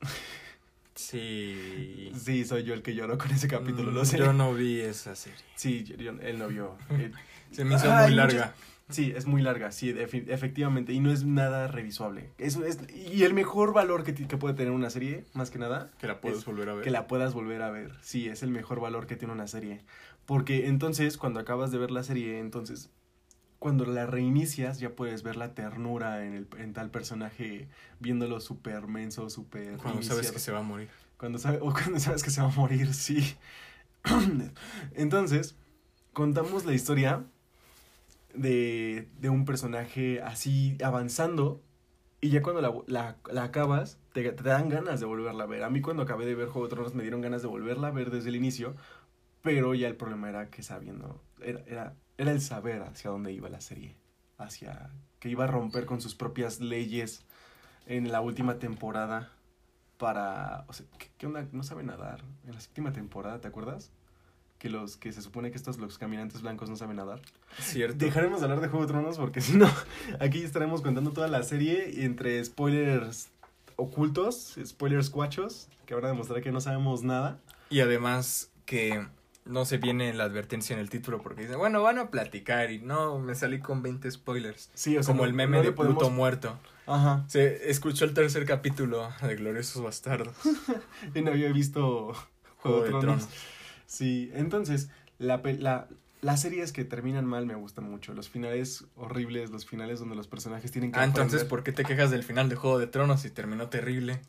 Sí. 0.96 2.10
Sí, 2.18 2.44
soy 2.44 2.64
yo 2.64 2.74
el 2.74 2.82
que 2.82 2.94
lloró 2.94 3.18
con 3.18 3.30
ese 3.30 3.48
capítulo, 3.48 3.90
lo 3.90 4.02
Mm, 4.02 4.06
sé. 4.06 4.18
Yo 4.18 4.32
no 4.32 4.54
vi 4.54 4.80
esa 4.80 5.14
serie. 5.14 5.38
Sí, 5.54 5.84
yo- 5.84 5.96
yo- 5.96 6.20
él 6.20 6.38
no 6.38 6.48
vio. 6.48 6.76
eh, 6.90 7.12
Se 7.50 7.64
me 7.64 7.76
hizo 7.76 7.90
Ay, 7.92 8.08
muy 8.08 8.16
larga. 8.16 8.54
Sí, 8.88 9.12
es 9.16 9.26
muy 9.26 9.42
larga, 9.42 9.72
sí, 9.72 9.90
efectivamente, 9.98 10.92
y 10.92 11.00
no 11.00 11.10
es 11.10 11.24
nada 11.24 11.66
revisuable. 11.66 12.30
Eso 12.38 12.64
es, 12.64 12.78
y 12.94 13.24
el 13.24 13.34
mejor 13.34 13.72
valor 13.72 14.04
que, 14.04 14.14
que 14.14 14.36
puede 14.36 14.54
tener 14.54 14.70
una 14.72 14.90
serie, 14.90 15.24
más 15.34 15.50
que 15.50 15.58
nada, 15.58 15.90
Que 15.98 16.06
la 16.06 16.20
puedes 16.20 16.38
es 16.38 16.44
volver 16.44 16.68
a 16.68 16.74
ver. 16.74 16.84
que 16.84 16.90
la 16.92 17.08
puedas 17.08 17.34
volver 17.34 17.62
a 17.62 17.70
ver. 17.72 17.90
Sí, 18.00 18.28
es 18.28 18.44
el 18.44 18.50
mejor 18.52 18.78
valor 18.78 19.08
que 19.08 19.16
tiene 19.16 19.34
una 19.34 19.48
serie. 19.48 19.80
Porque 20.24 20.68
entonces, 20.68 21.16
cuando 21.18 21.40
acabas 21.40 21.72
de 21.72 21.78
ver 21.78 21.90
la 21.90 22.04
serie, 22.04 22.38
entonces, 22.38 22.90
cuando 23.58 23.84
la 23.84 24.06
reinicias, 24.06 24.78
ya 24.78 24.90
puedes 24.90 25.22
ver 25.22 25.36
la 25.36 25.54
ternura 25.54 26.24
en, 26.24 26.34
el, 26.34 26.48
en 26.58 26.72
tal 26.72 26.90
personaje, 26.90 27.68
viéndolo 28.00 28.40
súper 28.40 28.86
menso, 28.86 29.30
súper... 29.30 29.78
Cuando 29.78 30.02
sabes 30.02 30.30
que 30.30 30.38
se 30.38 30.52
va 30.52 30.58
a 30.58 30.62
morir. 30.62 30.88
Cuando 31.18 31.38
sabe, 31.38 31.58
o 31.62 31.72
cuando 31.72 31.98
sabes 31.98 32.22
que 32.22 32.30
se 32.30 32.40
va 32.40 32.48
a 32.48 32.54
morir, 32.54 32.92
sí. 32.92 33.36
Entonces, 34.94 35.56
contamos 36.12 36.64
la 36.64 36.74
historia 36.74 37.24
de, 38.34 39.08
de 39.18 39.28
un 39.30 39.44
personaje 39.44 40.20
así 40.22 40.76
avanzando 40.82 41.62
y 42.20 42.30
ya 42.30 42.42
cuando 42.42 42.60
la, 42.60 42.72
la, 42.86 43.16
la 43.30 43.44
acabas, 43.44 43.98
te, 44.12 44.32
te 44.32 44.42
dan 44.42 44.68
ganas 44.68 45.00
de 45.00 45.06
volverla 45.06 45.44
a 45.44 45.46
ver. 45.46 45.62
A 45.62 45.70
mí 45.70 45.80
cuando 45.80 46.02
acabé 46.02 46.26
de 46.26 46.34
ver 46.34 46.48
Juego 46.48 46.66
de 46.66 46.74
Tronos 46.74 46.94
me 46.94 47.02
dieron 47.02 47.20
ganas 47.20 47.42
de 47.42 47.48
volverla 47.48 47.88
a 47.88 47.90
ver 47.90 48.10
desde 48.10 48.30
el 48.30 48.36
inicio, 48.36 48.74
pero 49.42 49.74
ya 49.74 49.88
el 49.88 49.96
problema 49.96 50.28
era 50.28 50.50
que 50.50 50.62
sabiendo, 50.62 51.22
era, 51.40 51.60
era, 51.66 51.94
era 52.18 52.32
el 52.32 52.40
saber 52.40 52.82
hacia 52.82 53.10
dónde 53.10 53.32
iba 53.32 53.48
la 53.48 53.60
serie, 53.60 53.96
hacia 54.38 54.90
que 55.20 55.28
iba 55.28 55.44
a 55.44 55.48
romper 55.48 55.86
con 55.86 56.00
sus 56.00 56.14
propias 56.14 56.60
leyes 56.60 57.24
en 57.86 58.12
la 58.12 58.20
última 58.20 58.58
temporada 58.58 59.32
para... 59.98 60.64
O 60.68 60.72
sea, 60.72 60.86
¿qué, 60.98 61.10
qué 61.18 61.26
onda? 61.26 61.46
No 61.52 61.62
sabe 61.62 61.82
nadar. 61.82 62.22
En 62.46 62.54
la 62.54 62.60
séptima 62.60 62.92
temporada, 62.92 63.40
¿te 63.40 63.48
acuerdas? 63.48 63.90
Que 64.58 64.68
los 64.70 64.96
que 64.96 65.12
se 65.12 65.22
supone 65.22 65.50
que 65.50 65.56
estos 65.56 65.78
los 65.78 65.98
caminantes 65.98 66.42
blancos 66.42 66.68
no 66.70 66.76
saben 66.76 66.96
nadar. 66.96 67.20
Cierto. 67.58 68.04
Dejaremos 68.04 68.40
de 68.40 68.46
hablar 68.46 68.60
de 68.60 68.68
Juego 68.68 68.86
de 68.86 68.92
Tronos 68.92 69.18
porque 69.18 69.40
si 69.42 69.56
no, 69.56 69.70
aquí 70.20 70.42
estaremos 70.42 70.82
contando 70.82 71.12
toda 71.12 71.28
la 71.28 71.42
serie 71.42 72.04
entre 72.04 72.42
spoilers 72.44 73.30
ocultos, 73.76 74.58
spoilers 74.64 75.10
cuachos, 75.10 75.68
que 75.84 75.94
ahora 75.94 76.08
demostrará 76.08 76.42
que 76.42 76.52
no 76.52 76.60
sabemos 76.60 77.02
nada. 77.02 77.38
Y 77.68 77.80
además 77.80 78.50
que 78.64 79.06
no 79.46 79.64
se 79.64 79.78
viene 79.78 80.12
la 80.12 80.24
advertencia 80.24 80.74
en 80.74 80.80
el 80.80 80.90
título 80.90 81.22
porque 81.22 81.42
dicen, 81.42 81.58
bueno, 81.58 81.82
van 81.82 81.98
a 81.98 82.10
platicar 82.10 82.70
y 82.70 82.78
no, 82.80 83.18
me 83.18 83.34
salí 83.34 83.60
con 83.60 83.82
20 83.82 84.10
spoilers. 84.10 84.70
Sí, 84.74 84.96
o 84.96 85.02
sea, 85.02 85.12
Como 85.12 85.22
no- 85.22 85.28
el 85.28 85.34
meme 85.34 85.58
no 85.58 85.62
de 85.62 85.72
podemos- 85.72 85.98
Pluto 85.98 86.10
muerto. 86.12 86.58
Ajá. 86.86 87.24
Se 87.28 87.70
escuchó 87.70 88.04
el 88.04 88.14
tercer 88.14 88.44
capítulo 88.46 89.08
de 89.22 89.34
Gloriosos 89.36 89.82
Bastardos. 89.82 90.34
Y 91.14 91.22
no 91.22 91.30
había 91.32 91.50
visto 91.52 92.12
Juego, 92.58 92.82
de 92.82 92.88
Tronos. 92.90 93.02
Tronos. 93.02 93.28
Sí, 93.86 94.30
entonces, 94.34 94.88
la, 95.18 95.40
la, 95.58 95.88
las 96.22 96.40
series 96.42 96.72
que 96.72 96.84
terminan 96.84 97.24
mal 97.24 97.46
me 97.46 97.54
gustan 97.54 97.88
mucho. 97.90 98.14
Los 98.14 98.28
finales 98.28 98.84
horribles, 98.96 99.50
los 99.50 99.64
finales 99.66 99.98
donde 100.00 100.16
los 100.16 100.26
personajes 100.28 100.70
tienen 100.72 100.90
que 100.92 100.98
Ah, 100.98 101.04
entonces. 101.04 101.44
¿por 101.44 101.62
qué 101.62 101.72
te 101.72 101.84
quejas 101.84 102.10
del 102.10 102.22
final 102.24 102.48
de 102.48 102.56
Juego 102.56 102.78
de 102.78 102.86
Tronos 102.88 103.24
y 103.24 103.30
terminó 103.30 103.68
terrible? 103.68 104.20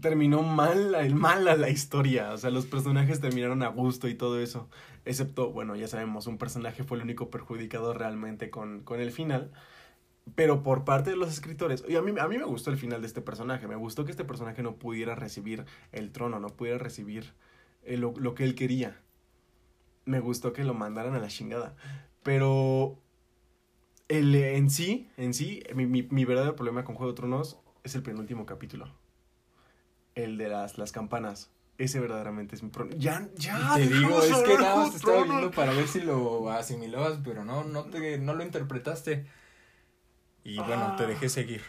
Terminó 0.00 0.42
mal, 0.42 0.92
la- 0.92 1.08
mala 1.14 1.56
la 1.56 1.70
historia. 1.70 2.32
O 2.32 2.38
sea, 2.38 2.50
los 2.50 2.66
personajes 2.66 3.20
terminaron 3.20 3.62
a 3.62 3.68
gusto 3.68 4.08
y 4.08 4.14
todo 4.14 4.40
eso. 4.40 4.68
Excepto, 5.04 5.52
bueno, 5.52 5.76
ya 5.76 5.88
sabemos, 5.88 6.26
un 6.26 6.38
personaje 6.38 6.84
fue 6.84 6.96
el 6.98 7.04
único 7.04 7.30
perjudicado 7.30 7.94
realmente 7.94 8.50
con, 8.50 8.82
con 8.84 9.00
el 9.00 9.12
final. 9.12 9.52
Pero 10.36 10.62
por 10.62 10.84
parte 10.84 11.10
de 11.10 11.16
los 11.16 11.30
escritores, 11.32 11.84
y 11.88 11.96
a 11.96 12.02
mí, 12.02 12.12
a 12.20 12.28
mí 12.28 12.38
me 12.38 12.44
gustó 12.44 12.70
el 12.70 12.78
final 12.78 13.00
de 13.02 13.06
este 13.08 13.22
personaje. 13.22 13.68
Me 13.68 13.76
gustó 13.76 14.04
que 14.04 14.12
este 14.12 14.24
personaje 14.24 14.62
no 14.62 14.76
pudiera 14.76 15.14
recibir 15.14 15.64
el 15.92 16.12
trono, 16.12 16.40
no 16.40 16.48
pudiera 16.50 16.78
recibir 16.78 17.34
eh, 17.84 17.96
lo, 17.96 18.14
lo 18.18 18.34
que 18.34 18.44
él 18.44 18.54
quería. 18.54 19.00
Me 20.04 20.20
gustó 20.20 20.52
que 20.52 20.64
lo 20.64 20.74
mandaran 20.74 21.14
a 21.14 21.18
la 21.20 21.28
chingada. 21.28 21.74
Pero 22.22 22.98
el, 24.08 24.34
en 24.34 24.68
sí, 24.70 25.08
en 25.16 25.32
sí, 25.34 25.62
mi, 25.74 25.86
mi 25.86 26.24
verdadero 26.26 26.54
problema 26.56 26.84
con 26.84 26.96
Juego 26.96 27.12
de 27.12 27.16
Tronos 27.16 27.58
es 27.84 27.94
el 27.94 28.02
penúltimo 28.02 28.44
capítulo. 28.46 28.99
El 30.24 30.36
de 30.38 30.48
las, 30.48 30.78
las 30.78 30.92
campanas. 30.92 31.50
Ese 31.78 31.98
verdaderamente 31.98 32.54
es 32.56 32.62
mi 32.62 32.68
problema. 32.68 33.00
Ya, 33.00 33.28
ya. 33.36 33.72
te 33.74 33.86
digo, 33.88 34.22
es 34.22 34.36
que 34.38 34.54
nada 34.58 34.76
más 34.76 34.90
te 34.90 34.96
estaba 34.98 35.24
viendo 35.24 35.50
para 35.50 35.72
ver 35.72 35.88
si 35.88 36.00
lo 36.02 36.50
asimilabas, 36.50 37.18
pero 37.24 37.44
no, 37.44 37.64
no 37.64 37.84
te, 37.84 38.18
no 38.18 38.34
lo 38.34 38.42
interpretaste. 38.44 39.24
Y 40.44 40.56
bueno, 40.58 40.94
te 40.96 41.04
Ah. 41.04 41.06
dejé 41.06 41.28
seguir. 41.28 41.62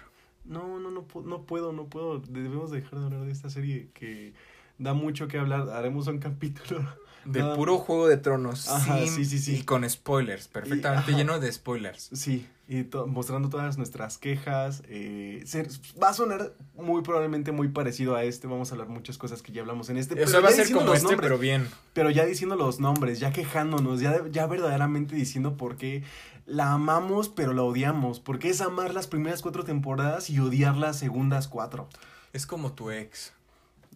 No, 0.43 0.79
no, 0.79 0.91
no, 0.91 1.05
no 1.23 1.41
puedo, 1.45 1.71
no 1.71 1.85
puedo. 1.87 2.19
Debemos 2.19 2.71
dejar 2.71 2.99
de 2.99 3.05
hablar 3.05 3.21
de 3.25 3.31
esta 3.31 3.49
serie 3.49 3.89
que 3.93 4.33
da 4.77 4.93
mucho 4.93 5.27
que 5.27 5.37
hablar. 5.37 5.69
Haremos 5.69 6.07
un 6.07 6.19
capítulo. 6.19 6.81
De 7.25 7.39
Nada- 7.41 7.55
puro 7.55 7.77
Juego 7.77 8.07
de 8.07 8.17
Tronos. 8.17 8.67
Ajá, 8.67 8.97
sin- 8.99 9.07
sí, 9.09 9.25
sí, 9.25 9.39
sí. 9.39 9.55
Y 9.57 9.63
con 9.63 9.87
spoilers, 9.89 10.47
perfectamente 10.47 11.11
lleno 11.13 11.39
de 11.39 11.51
spoilers. 11.51 12.09
Sí, 12.13 12.47
y 12.67 12.83
to- 12.83 13.05
mostrando 13.05 13.49
todas 13.49 13.77
nuestras 13.77 14.17
quejas. 14.17 14.81
eh, 14.87 15.43
se- 15.45 15.67
va 16.01 16.09
a 16.09 16.13
sonar 16.13 16.53
muy 16.75 17.01
probablemente 17.03 17.51
muy 17.51 17.67
parecido 17.67 18.15
a 18.15 18.23
este. 18.23 18.47
Vamos 18.47 18.71
a 18.71 18.73
hablar 18.75 18.87
muchas 18.89 19.17
cosas 19.17 19.41
que 19.41 19.51
ya 19.51 19.61
hablamos 19.61 19.89
en 19.89 19.97
este. 19.97 20.13
O 20.13 20.17
pero 20.17 20.27
sea, 20.29 20.39
va 20.39 20.47
a 20.47 20.49
ya 20.51 20.55
ser 20.55 20.65
diciendo 20.65 20.79
como 20.81 20.93
los 20.93 20.97
este, 20.97 21.11
nombres. 21.11 21.27
pero 21.29 21.37
bien. 21.39 21.67
Pero 21.93 22.09
ya 22.09 22.25
diciendo 22.25 22.55
los 22.55 22.79
nombres, 22.79 23.19
ya 23.19 23.31
quejándonos, 23.31 23.99
ya, 23.99 24.21
ya 24.31 24.47
verdaderamente 24.47 25.15
diciendo 25.15 25.57
por 25.57 25.77
qué 25.77 26.03
la 26.47 26.71
amamos, 26.73 27.29
pero 27.29 27.53
la 27.53 27.61
odiamos. 27.63 28.19
Porque 28.19 28.49
es 28.49 28.61
amar 28.61 28.93
las 28.95 29.07
primeras 29.07 29.41
cuatro 29.43 29.63
temporadas 29.63 30.29
y 30.31 30.39
odiar 30.39 30.75
las 30.75 30.97
segundas 30.97 31.47
cuatro. 31.47 31.87
Es 32.33 32.45
como 32.47 32.71
tu 32.73 32.89
ex. 32.91 33.33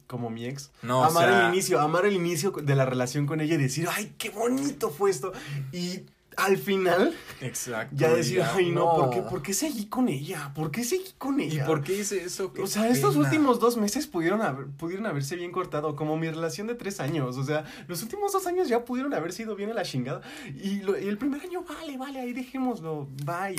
Como 0.08 0.30
mi 0.30 0.45
ex. 0.45 0.72
No, 0.84 0.99
o 1.01 1.03
amar 1.03 1.28
sea- 1.30 1.47
el 1.47 1.53
inicio, 1.53 1.80
amar 1.80 2.06
el 2.06 2.14
inicio 2.14 2.51
de 2.51 2.76
la 2.76 2.86
relación 2.86 3.26
con 3.26 3.41
ella 3.41 3.56
y 3.56 3.58
decir, 3.58 3.88
ay, 3.91 4.14
qué 4.18 4.30
bonito 4.30 4.89
fue 4.91 5.10
esto. 5.10 5.34
Y 5.72 6.01
al 6.38 6.58
final, 6.58 7.16
Exacto. 7.41 7.95
ya 7.97 8.12
y 8.12 8.16
decir, 8.18 8.38
ya, 8.39 8.53
ay, 8.53 8.70
no, 8.70 8.93
¿por 8.93 9.10
qué, 9.10 9.22
¿por 9.22 9.41
qué 9.41 9.53
seguí 9.53 9.86
con 9.88 10.10
ella? 10.10 10.51
¿Por 10.53 10.70
qué 10.70 10.84
seguí 10.84 11.14
con 11.18 11.39
¿Y 11.39 11.45
ella? 11.45 11.66
por 11.66 11.82
qué 11.82 11.93
hice 12.01 12.24
eso? 12.26 12.51
Qué 12.51 12.62
O 12.62 12.68
sea, 12.68 12.89
estos 12.89 13.16
últimos 13.16 13.60
dos 13.62 13.78
meses 13.78 14.06
pudieron, 14.06 14.41
haber, 14.41 14.68
pudieron 14.68 15.06
haberse 15.06 15.38
bien 15.38 15.51
cortado, 15.53 15.95
como 15.95 16.18
mi 16.18 16.30
relación 16.30 16.68
de 16.68 16.76
tres 16.76 16.99
años. 16.99 17.38
O 17.38 17.43
sea, 17.45 17.64
los 17.88 18.03
últimos 18.03 18.34
dos 18.34 18.45
años 18.47 18.68
ya 18.68 18.84
pudieron 18.84 19.14
haber 19.14 19.32
sido 19.32 19.56
bien 19.56 19.72
a 19.72 19.74
la 19.74 19.84
chingada. 19.84 20.22
Y, 20.62 20.82
lo- 20.82 20.99
y 20.99 21.08
el 21.08 21.18
primer 21.18 21.41
año, 21.41 21.64
vale, 21.64 21.97
vale, 21.97 22.20
ahí 22.20 22.34
dejémoslo, 22.34 23.08
bye. 23.24 23.56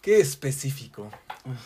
Qué 0.00 0.20
específico. 0.20 1.10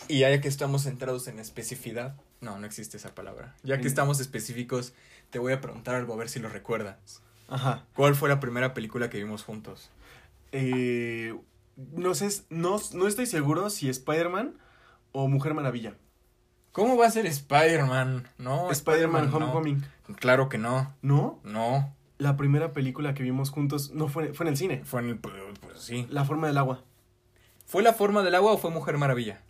Y 0.08 0.18
ya 0.20 0.40
que 0.40 0.48
estamos 0.48 0.82
centrados 0.84 1.28
en 1.28 1.38
especificidad. 1.38 2.16
No, 2.40 2.58
no 2.58 2.66
existe 2.66 2.96
esa 2.96 3.14
palabra. 3.14 3.54
Ya 3.62 3.76
que 3.76 3.82
En- 3.82 3.86
estamos 3.88 4.20
específicos, 4.20 4.92
te 5.30 5.38
voy 5.38 5.52
a 5.52 5.60
preguntar 5.60 5.94
algo 5.96 6.14
a 6.14 6.16
ver 6.16 6.28
si 6.28 6.38
lo 6.40 6.48
recuerdas. 6.48 7.22
Ajá. 7.48 7.84
¿Cuál 7.94 8.14
fue 8.14 8.28
la 8.28 8.40
primera 8.40 8.74
película 8.74 9.10
que 9.10 9.18
vimos 9.18 9.42
juntos? 9.42 9.90
Eh, 10.52 11.34
no 11.76 12.14
sé, 12.14 12.28
no, 12.50 12.76
no 12.94 13.06
estoy 13.06 13.26
seguro 13.26 13.70
si 13.70 13.88
Spider-Man 13.88 14.54
o 15.12 15.28
Mujer 15.28 15.54
Maravilla. 15.54 15.94
¿Cómo 16.72 16.96
va 16.96 17.06
a 17.06 17.10
ser 17.10 17.26
Spider-Man? 17.26 18.28
No, 18.38 18.70
Spider-Man. 18.70 19.32
Homecoming. 19.34 19.84
Claro 20.16 20.48
que 20.48 20.58
no. 20.58 20.94
¿No? 21.02 21.40
No. 21.42 21.94
La 22.18 22.36
primera 22.36 22.72
película 22.72 23.14
que 23.14 23.22
vimos 23.22 23.50
juntos 23.50 23.90
no 23.92 24.08
fue, 24.08 24.32
fue 24.32 24.44
en 24.44 24.50
el 24.50 24.56
cine. 24.56 24.84
Fue 24.84 25.00
en 25.00 25.08
el. 25.08 25.18
Pues 25.18 25.32
sí. 25.78 26.06
La 26.10 26.24
forma 26.24 26.46
del 26.46 26.58
agua. 26.58 26.84
¿Fue 27.66 27.82
La 27.82 27.92
Forma 27.92 28.22
del 28.22 28.34
Agua 28.34 28.52
o 28.52 28.58
fue 28.58 28.70
Mujer 28.70 28.96
Maravilla? 28.96 29.42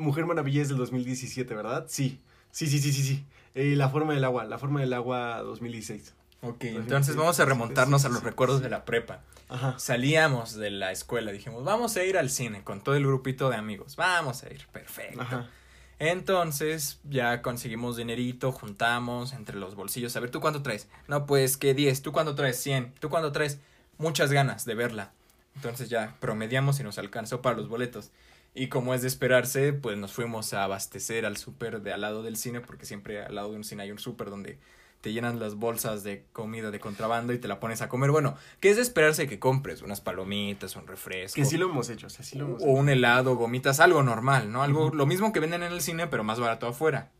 Mujer 0.00 0.26
Maravilla 0.26 0.62
es 0.62 0.68
del 0.68 0.78
2017, 0.78 1.54
¿verdad? 1.54 1.86
Sí. 1.88 2.20
Sí, 2.50 2.66
sí, 2.66 2.80
sí, 2.80 2.92
sí, 2.92 3.02
sí. 3.02 3.24
Eh, 3.54 3.74
la 3.76 3.88
forma 3.88 4.14
del 4.14 4.24
agua. 4.24 4.44
La 4.44 4.58
forma 4.58 4.80
del 4.80 4.92
agua 4.92 5.38
2016. 5.42 6.14
Ok, 6.42 6.64
entonces 6.64 7.16
vamos 7.16 7.38
a 7.38 7.44
remontarnos 7.44 8.06
a 8.06 8.08
los 8.08 8.22
recuerdos 8.22 8.62
de 8.62 8.70
la 8.70 8.86
prepa. 8.86 9.20
Ajá. 9.50 9.78
Salíamos 9.78 10.54
de 10.54 10.70
la 10.70 10.90
escuela, 10.90 11.32
dijimos, 11.32 11.64
vamos 11.64 11.96
a 11.96 12.04
ir 12.04 12.16
al 12.16 12.30
cine 12.30 12.62
con 12.64 12.82
todo 12.82 12.94
el 12.94 13.04
grupito 13.06 13.50
de 13.50 13.56
amigos. 13.56 13.96
Vamos 13.96 14.42
a 14.42 14.50
ir, 14.50 14.66
perfecto. 14.72 15.20
Ajá. 15.20 15.50
Entonces 15.98 16.98
ya 17.04 17.42
conseguimos 17.42 17.98
dinerito, 17.98 18.52
juntamos 18.52 19.34
entre 19.34 19.58
los 19.58 19.74
bolsillos. 19.74 20.16
A 20.16 20.20
ver, 20.20 20.30
¿tú 20.30 20.40
cuánto 20.40 20.62
traes? 20.62 20.88
No, 21.08 21.26
pues 21.26 21.58
que 21.58 21.74
10. 21.74 22.00
¿Tú 22.00 22.10
cuánto 22.10 22.34
traes? 22.34 22.56
100. 22.62 22.94
¿Tú 23.00 23.10
cuánto 23.10 23.32
traes? 23.32 23.60
Muchas 23.98 24.32
ganas 24.32 24.64
de 24.64 24.74
verla. 24.74 25.12
Entonces 25.56 25.90
ya 25.90 26.16
promediamos 26.20 26.80
y 26.80 26.84
nos 26.84 26.96
alcanzó 26.96 27.42
para 27.42 27.58
los 27.58 27.68
boletos. 27.68 28.12
Y 28.54 28.68
como 28.68 28.94
es 28.94 29.02
de 29.02 29.08
esperarse, 29.08 29.72
pues 29.72 29.96
nos 29.96 30.12
fuimos 30.12 30.52
a 30.54 30.64
abastecer 30.64 31.24
al 31.24 31.36
súper 31.36 31.82
de 31.82 31.92
al 31.92 32.00
lado 32.00 32.22
del 32.22 32.36
cine, 32.36 32.60
porque 32.60 32.84
siempre 32.84 33.22
al 33.22 33.34
lado 33.34 33.50
de 33.50 33.56
un 33.56 33.64
cine 33.64 33.84
hay 33.84 33.92
un 33.92 33.98
súper 33.98 34.30
donde 34.30 34.58
te 35.00 35.12
llenan 35.12 35.38
las 35.38 35.54
bolsas 35.54 36.02
de 36.02 36.24
comida 36.32 36.70
de 36.70 36.78
contrabando 36.78 37.32
y 37.32 37.38
te 37.38 37.48
la 37.48 37.58
pones 37.58 37.80
a 37.80 37.88
comer. 37.88 38.10
Bueno, 38.10 38.36
¿qué 38.60 38.70
es 38.70 38.76
de 38.76 38.82
esperarse 38.82 39.26
que 39.26 39.38
compres? 39.38 39.82
Unas 39.82 40.00
palomitas, 40.00 40.76
un 40.76 40.86
refresco. 40.86 41.36
Que 41.36 41.44
sí 41.44 41.56
lo 41.56 41.70
hemos 41.70 41.88
hecho, 41.88 42.08
o 42.08 42.10
sea, 42.10 42.24
sí 42.24 42.36
lo 42.36 42.46
hemos 42.46 42.62
O 42.62 42.66
un 42.66 42.88
helado, 42.88 43.36
gomitas, 43.36 43.80
algo 43.80 44.02
normal, 44.02 44.52
¿no? 44.52 44.62
Algo, 44.62 44.90
lo 44.90 45.06
mismo 45.06 45.32
que 45.32 45.40
venden 45.40 45.62
en 45.62 45.72
el 45.72 45.80
cine, 45.80 46.06
pero 46.06 46.24
más 46.24 46.38
barato 46.38 46.66
afuera. 46.66 47.10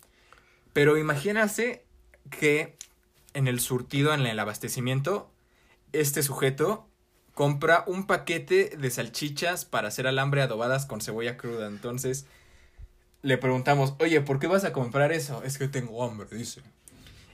Pero 0.72 0.99
imagínate 0.99 1.85
que 2.28 2.76
en 3.33 3.49
el 3.49 3.61
surtido, 3.61 4.12
en 4.12 4.26
el 4.26 4.39
abastecimiento, 4.39 5.31
este 5.93 6.22
sujeto 6.22 6.87
compra 7.35 7.85
un 7.87 8.07
paquete 8.07 8.76
de 8.78 8.91
salchichas 8.91 9.64
para 9.64 9.89
hacer 9.89 10.07
alambre 10.07 10.43
adobadas 10.43 10.87
con 10.87 11.01
cebolla 11.01 11.37
cruda. 11.37 11.66
Entonces, 11.66 12.26
le 13.22 13.39
preguntamos, 13.39 13.95
oye, 13.99 14.20
¿por 14.20 14.39
qué 14.39 14.47
vas 14.47 14.64
a 14.64 14.72
comprar 14.72 15.12
eso? 15.12 15.43
Es 15.43 15.59
que 15.59 15.68
tengo 15.68 16.03
hambre, 16.05 16.28
dice. 16.31 16.62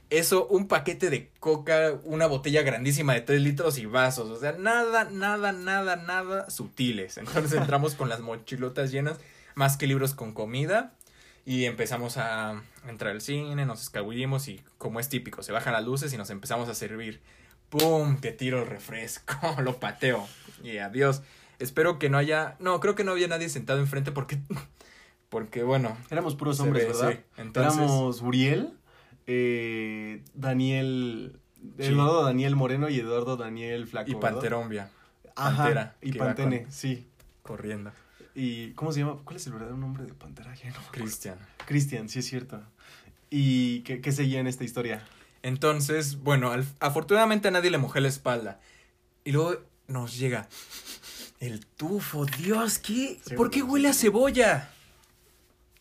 Eso, 0.09 0.47
un 0.47 0.69
paquete 0.69 1.11
de 1.11 1.31
coca, 1.41 1.99
una 2.05 2.27
botella 2.27 2.63
grandísima 2.63 3.15
de 3.15 3.23
3 3.23 3.41
litros 3.41 3.79
y 3.79 3.87
vasos. 3.87 4.31
O 4.31 4.39
sea, 4.39 4.53
nada, 4.53 5.05
nada, 5.11 5.53
nada, 5.53 5.97
nada 5.97 6.49
sutiles. 6.51 7.19
Entonces 7.19 7.53
entramos 7.61 7.95
con 7.95 8.09
las 8.09 8.21
mochilotas 8.21 8.93
llenas, 8.93 9.19
más 9.55 9.77
que 9.77 9.87
libros 9.87 10.15
con 10.15 10.33
comida. 10.33 10.93
Y 11.45 11.65
empezamos 11.65 12.17
a 12.17 12.63
entrar 12.89 13.13
al 13.13 13.21
cine, 13.21 13.67
nos 13.67 13.81
escabullimos 13.81 14.49
y 14.49 14.61
como 14.79 14.99
es 14.99 15.09
típico, 15.09 15.45
se 15.45 15.53
bajan 15.53 15.75
las 15.75 15.85
luces 15.85 16.13
y 16.13 16.17
nos 16.17 16.31
empezamos 16.31 16.69
a 16.69 16.75
servir. 16.75 17.21
¡Pum! 17.71 18.19
Que 18.21 18.33
tiro 18.33 18.61
el 18.63 18.67
refresco, 18.67 19.35
lo 19.63 19.79
pateo. 19.79 20.27
Y 20.63 20.79
adiós. 20.79 21.23
Espero 21.59 21.99
que 21.99 22.11
no 22.11 22.19
haya... 22.19 22.57
No, 22.61 22.81
creo 22.81 22.95
que 22.95 23.05
no 23.05 23.13
había 23.13 23.29
nadie 23.29 23.49
sentado 23.49 23.81
enfrente 23.81 24.13
porque... 24.13 24.39
Porque 25.29 25.65
bueno... 25.65 25.97
Éramos 26.11 26.37
puros 26.37 26.61
hombres, 26.61 26.87
ve, 26.87 26.93
¿verdad? 26.93 27.11
sí. 27.13 27.19
Entonces... 27.43 27.75
Éramos 27.83 28.23
Uriel, 28.23 28.75
eh, 29.27 30.23
Daniel, 30.35 31.41
Sí. 31.79 31.87
Eduardo 31.87 32.23
Daniel 32.23 32.55
Moreno 32.55 32.89
y 32.89 33.01
Eduardo 33.01 33.37
Daniel 33.37 33.89
Flaco. 33.89 34.09
Y. 34.11 34.15
Panterombia, 34.15 34.89
Ajá, 35.35 35.57
Pantera, 35.65 35.97
y 36.01 36.13
Pantene, 36.13 36.63
con- 36.63 36.73
sí. 36.73 37.09
corriendo. 37.43 37.91
¿Y 38.37 38.71
cómo 38.75 38.93
se 38.93 39.01
llama? 39.01 39.19
¿Cuál 39.25 39.37
es 39.37 39.47
el 39.49 39.55
verdadero 39.55 39.77
nombre 39.77 40.05
de 40.05 40.15
Pantera? 40.15 40.55
No. 40.65 40.93
Cristian. 40.93 41.39
Cristian, 41.67 42.09
sí 42.09 42.21
es 42.21 42.27
cierto. 42.27 42.63
¿Y 43.29 43.81
qué, 43.81 44.01
qué 44.01 44.13
seguía 44.13 44.39
en 44.39 44.47
esta 44.47 44.63
historia? 44.63 45.03
Entonces, 45.47 46.19
bueno, 46.25 46.51
al- 46.51 46.67
afortunadamente 46.81 47.47
a 47.47 47.51
nadie 47.53 47.71
le 47.71 47.79
mojé 47.79 48.01
la 48.01 48.09
espalda. 48.09 48.59
Y 49.25 49.31
luego 49.31 49.61
nos 49.87 50.19
llega 50.19 50.49
el 51.39 51.65
tufo. 51.65 52.25
Dios, 52.27 52.79
¿qué? 52.81 53.21
Sí, 53.25 53.35
¿Por 53.37 53.51
qué 53.51 53.63
huele 53.63 53.87
a 53.89 53.95
cebolla? 53.95 54.71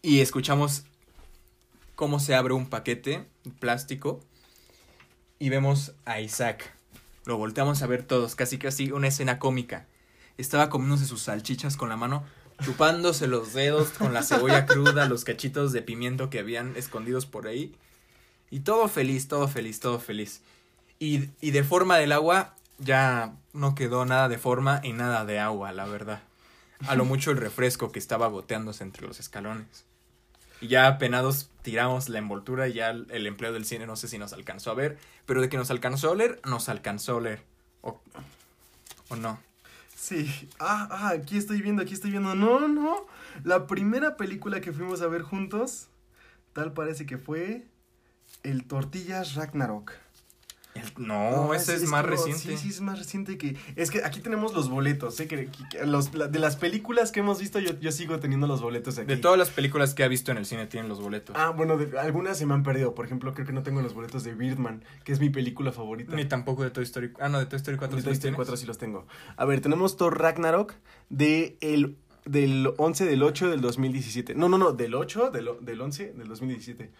Y 0.03 0.19
escuchamos 0.19 0.83
cómo 1.95 2.19
se 2.19 2.35
abre 2.35 2.53
un 2.53 2.69
paquete 2.69 3.25
plástico 3.59 4.19
y 5.39 5.49
vemos 5.49 5.93
a 6.05 6.21
Isaac. 6.21 6.71
Lo 7.25 7.37
volteamos 7.37 7.81
a 7.81 7.87
ver 7.87 8.03
todos, 8.03 8.35
casi 8.35 8.59
casi 8.59 8.91
una 8.91 9.07
escena 9.07 9.39
cómica. 9.39 9.87
Estaba 10.37 10.69
comiéndose 10.69 11.07
sus 11.07 11.23
salchichas 11.23 11.75
con 11.75 11.89
la 11.89 11.97
mano, 11.97 12.23
chupándose 12.63 13.25
los 13.25 13.53
dedos 13.53 13.89
con 13.89 14.13
la 14.13 14.21
cebolla 14.21 14.67
cruda, 14.67 15.07
los 15.07 15.23
cachitos 15.23 15.71
de 15.71 15.81
pimiento 15.81 16.29
que 16.29 16.37
habían 16.37 16.75
escondidos 16.75 17.25
por 17.25 17.47
ahí. 17.47 17.73
Y 18.49 18.61
todo 18.61 18.87
feliz, 18.87 19.27
todo 19.27 19.47
feliz, 19.47 19.79
todo 19.79 19.99
feliz. 19.99 20.41
Y, 20.99 21.29
y 21.41 21.51
de 21.51 21.63
forma 21.63 21.97
del 21.97 22.11
agua 22.11 22.55
ya 22.77 23.35
no 23.53 23.75
quedó 23.75 24.05
nada 24.05 24.29
de 24.29 24.37
forma 24.37 24.81
y 24.83 24.93
nada 24.93 25.25
de 25.25 25.39
agua, 25.39 25.71
la 25.71 25.85
verdad. 25.85 26.21
A 26.87 26.95
lo 26.95 27.05
mucho 27.05 27.31
el 27.31 27.37
refresco 27.37 27.91
que 27.91 27.99
estaba 27.99 28.27
goteándose 28.27 28.83
entre 28.83 29.07
los 29.07 29.19
escalones. 29.19 29.85
Y 30.61 30.67
ya 30.67 30.87
apenados 30.87 31.49
tiramos 31.61 32.09
la 32.09 32.19
envoltura 32.19 32.67
y 32.67 32.73
ya 32.73 32.89
el, 32.89 33.27
empleo 33.27 33.53
del 33.53 33.65
cine 33.65 33.87
no 33.87 33.95
sé 33.95 34.07
si 34.07 34.17
nos 34.17 34.33
alcanzó 34.33 34.71
a 34.71 34.75
ver, 34.75 34.97
pero 35.25 35.41
de 35.41 35.49
que 35.49 35.57
nos 35.57 35.71
alcanzó 35.71 36.09
a 36.09 36.11
oler, 36.11 36.39
nos 36.45 36.69
alcanzó 36.69 37.13
a 37.13 37.15
oler. 37.15 37.43
O, 37.81 37.99
o 39.09 39.15
no. 39.15 39.39
Sí, 39.95 40.49
ah, 40.59 40.87
ah, 40.91 41.09
aquí 41.09 41.37
estoy 41.37 41.61
viendo, 41.61 41.81
aquí 41.81 41.93
estoy 41.93 42.11
viendo. 42.11 42.35
No, 42.35 42.67
no. 42.67 43.05
La 43.43 43.67
primera 43.67 44.17
película 44.17 44.61
que 44.61 44.73
fuimos 44.73 45.01
a 45.01 45.07
ver 45.07 45.23
juntos, 45.23 45.87
tal 46.53 46.73
parece 46.73 47.05
que 47.05 47.17
fue 47.17 47.65
El 48.45 48.65
Tortillas 48.65 49.35
Ragnarok. 49.35 49.91
El- 50.75 51.07
no, 51.07 51.53
ese 51.53 51.73
es, 51.75 51.83
más 51.87 52.03
reciente. 52.03 52.41
Sí, 52.41 52.57
sí, 52.57 52.67
es 52.67 52.81
más 52.81 52.99
reciente 52.99 53.37
que... 53.37 53.55
Es 53.77 53.89
que 53.91 54.03
aquí 54.03 54.19
tenemos 54.19 54.53
los 54.53 54.67
boletos, 54.69 55.17
¿eh? 55.21 55.27
Que, 55.27 55.49
los, 55.85 56.13
la- 56.13 56.27
de 56.27 56.37
las 56.37 56.57
películas 56.57 57.13
que 57.13 57.21
hemos 57.21 57.39
visto, 57.39 57.59
yo, 57.59 57.79
yo 57.79 57.93
sigo 57.93 58.19
teniendo 58.19 58.45
los 58.45 58.61
boletos 58.61 58.97
aquí. 58.97 59.07
De 59.07 59.15
todas 59.15 59.37
las 59.37 59.51
películas 59.51 59.93
que 59.93 60.03
ha 60.03 60.09
visto 60.09 60.31
en 60.33 60.37
el 60.37 60.45
cine 60.45 60.67
tienen 60.67 60.89
los 60.89 60.99
boletos. 60.99 61.33
Ah, 61.39 61.51
bueno, 61.51 61.77
de- 61.77 61.97
algunas 61.97 62.37
se 62.37 62.45
me 62.45 62.53
han 62.53 62.63
perdido. 62.63 62.93
Por 62.93 63.05
ejemplo, 63.05 63.33
creo 63.33 63.47
que 63.47 63.53
no 63.53 63.63
tengo 63.63 63.81
los 63.81 63.93
boletos 63.93 64.25
de 64.25 64.33
Birdman, 64.33 64.83
que 65.05 65.13
es 65.13 65.21
mi 65.21 65.29
película 65.29 65.71
favorita. 65.71 66.13
Ni 66.13 66.25
tampoco 66.25 66.63
de 66.63 66.71
Toy 66.71 66.83
Story. 66.83 67.13
Ah, 67.21 67.29
no, 67.29 67.39
de 67.39 67.45
Toy 67.45 67.55
Story 67.55 67.77
4. 67.77 67.95
De 67.95 68.01
sí 68.01 68.03
Toy 68.03 68.11
los 68.11 68.17
Story 68.17 68.31
tienes. 68.33 68.35
4 68.35 68.57
sí 68.57 68.65
los 68.65 68.77
tengo. 68.77 69.07
A 69.37 69.45
ver, 69.45 69.61
tenemos 69.61 69.95
Thor 69.95 70.19
Ragnarok 70.19 70.73
de 71.09 71.57
el 71.61 71.95
del 72.25 72.73
11 72.77 73.05
del 73.05 73.23
8 73.23 73.49
del 73.49 73.61
2017. 73.61 74.35
No, 74.35 74.49
no, 74.49 74.57
no, 74.57 74.73
del 74.73 74.93
8 74.95 75.29
del, 75.31 75.47
del 75.61 75.79
11 75.79 76.13
del 76.13 76.27
2017. 76.27 76.91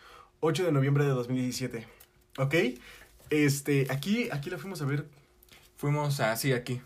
8 0.45 0.63
de 0.65 0.71
noviembre 0.71 1.03
de 1.03 1.09
2017. 1.11 1.87
¿Ok? 2.37 2.55
Este, 3.29 3.87
aquí, 3.89 4.29
aquí 4.31 4.49
la 4.49 4.57
fuimos 4.57 4.81
a 4.81 4.85
ver 4.85 5.05
Fuimos 5.77 6.19
así 6.19 6.53
aquí. 6.53 6.81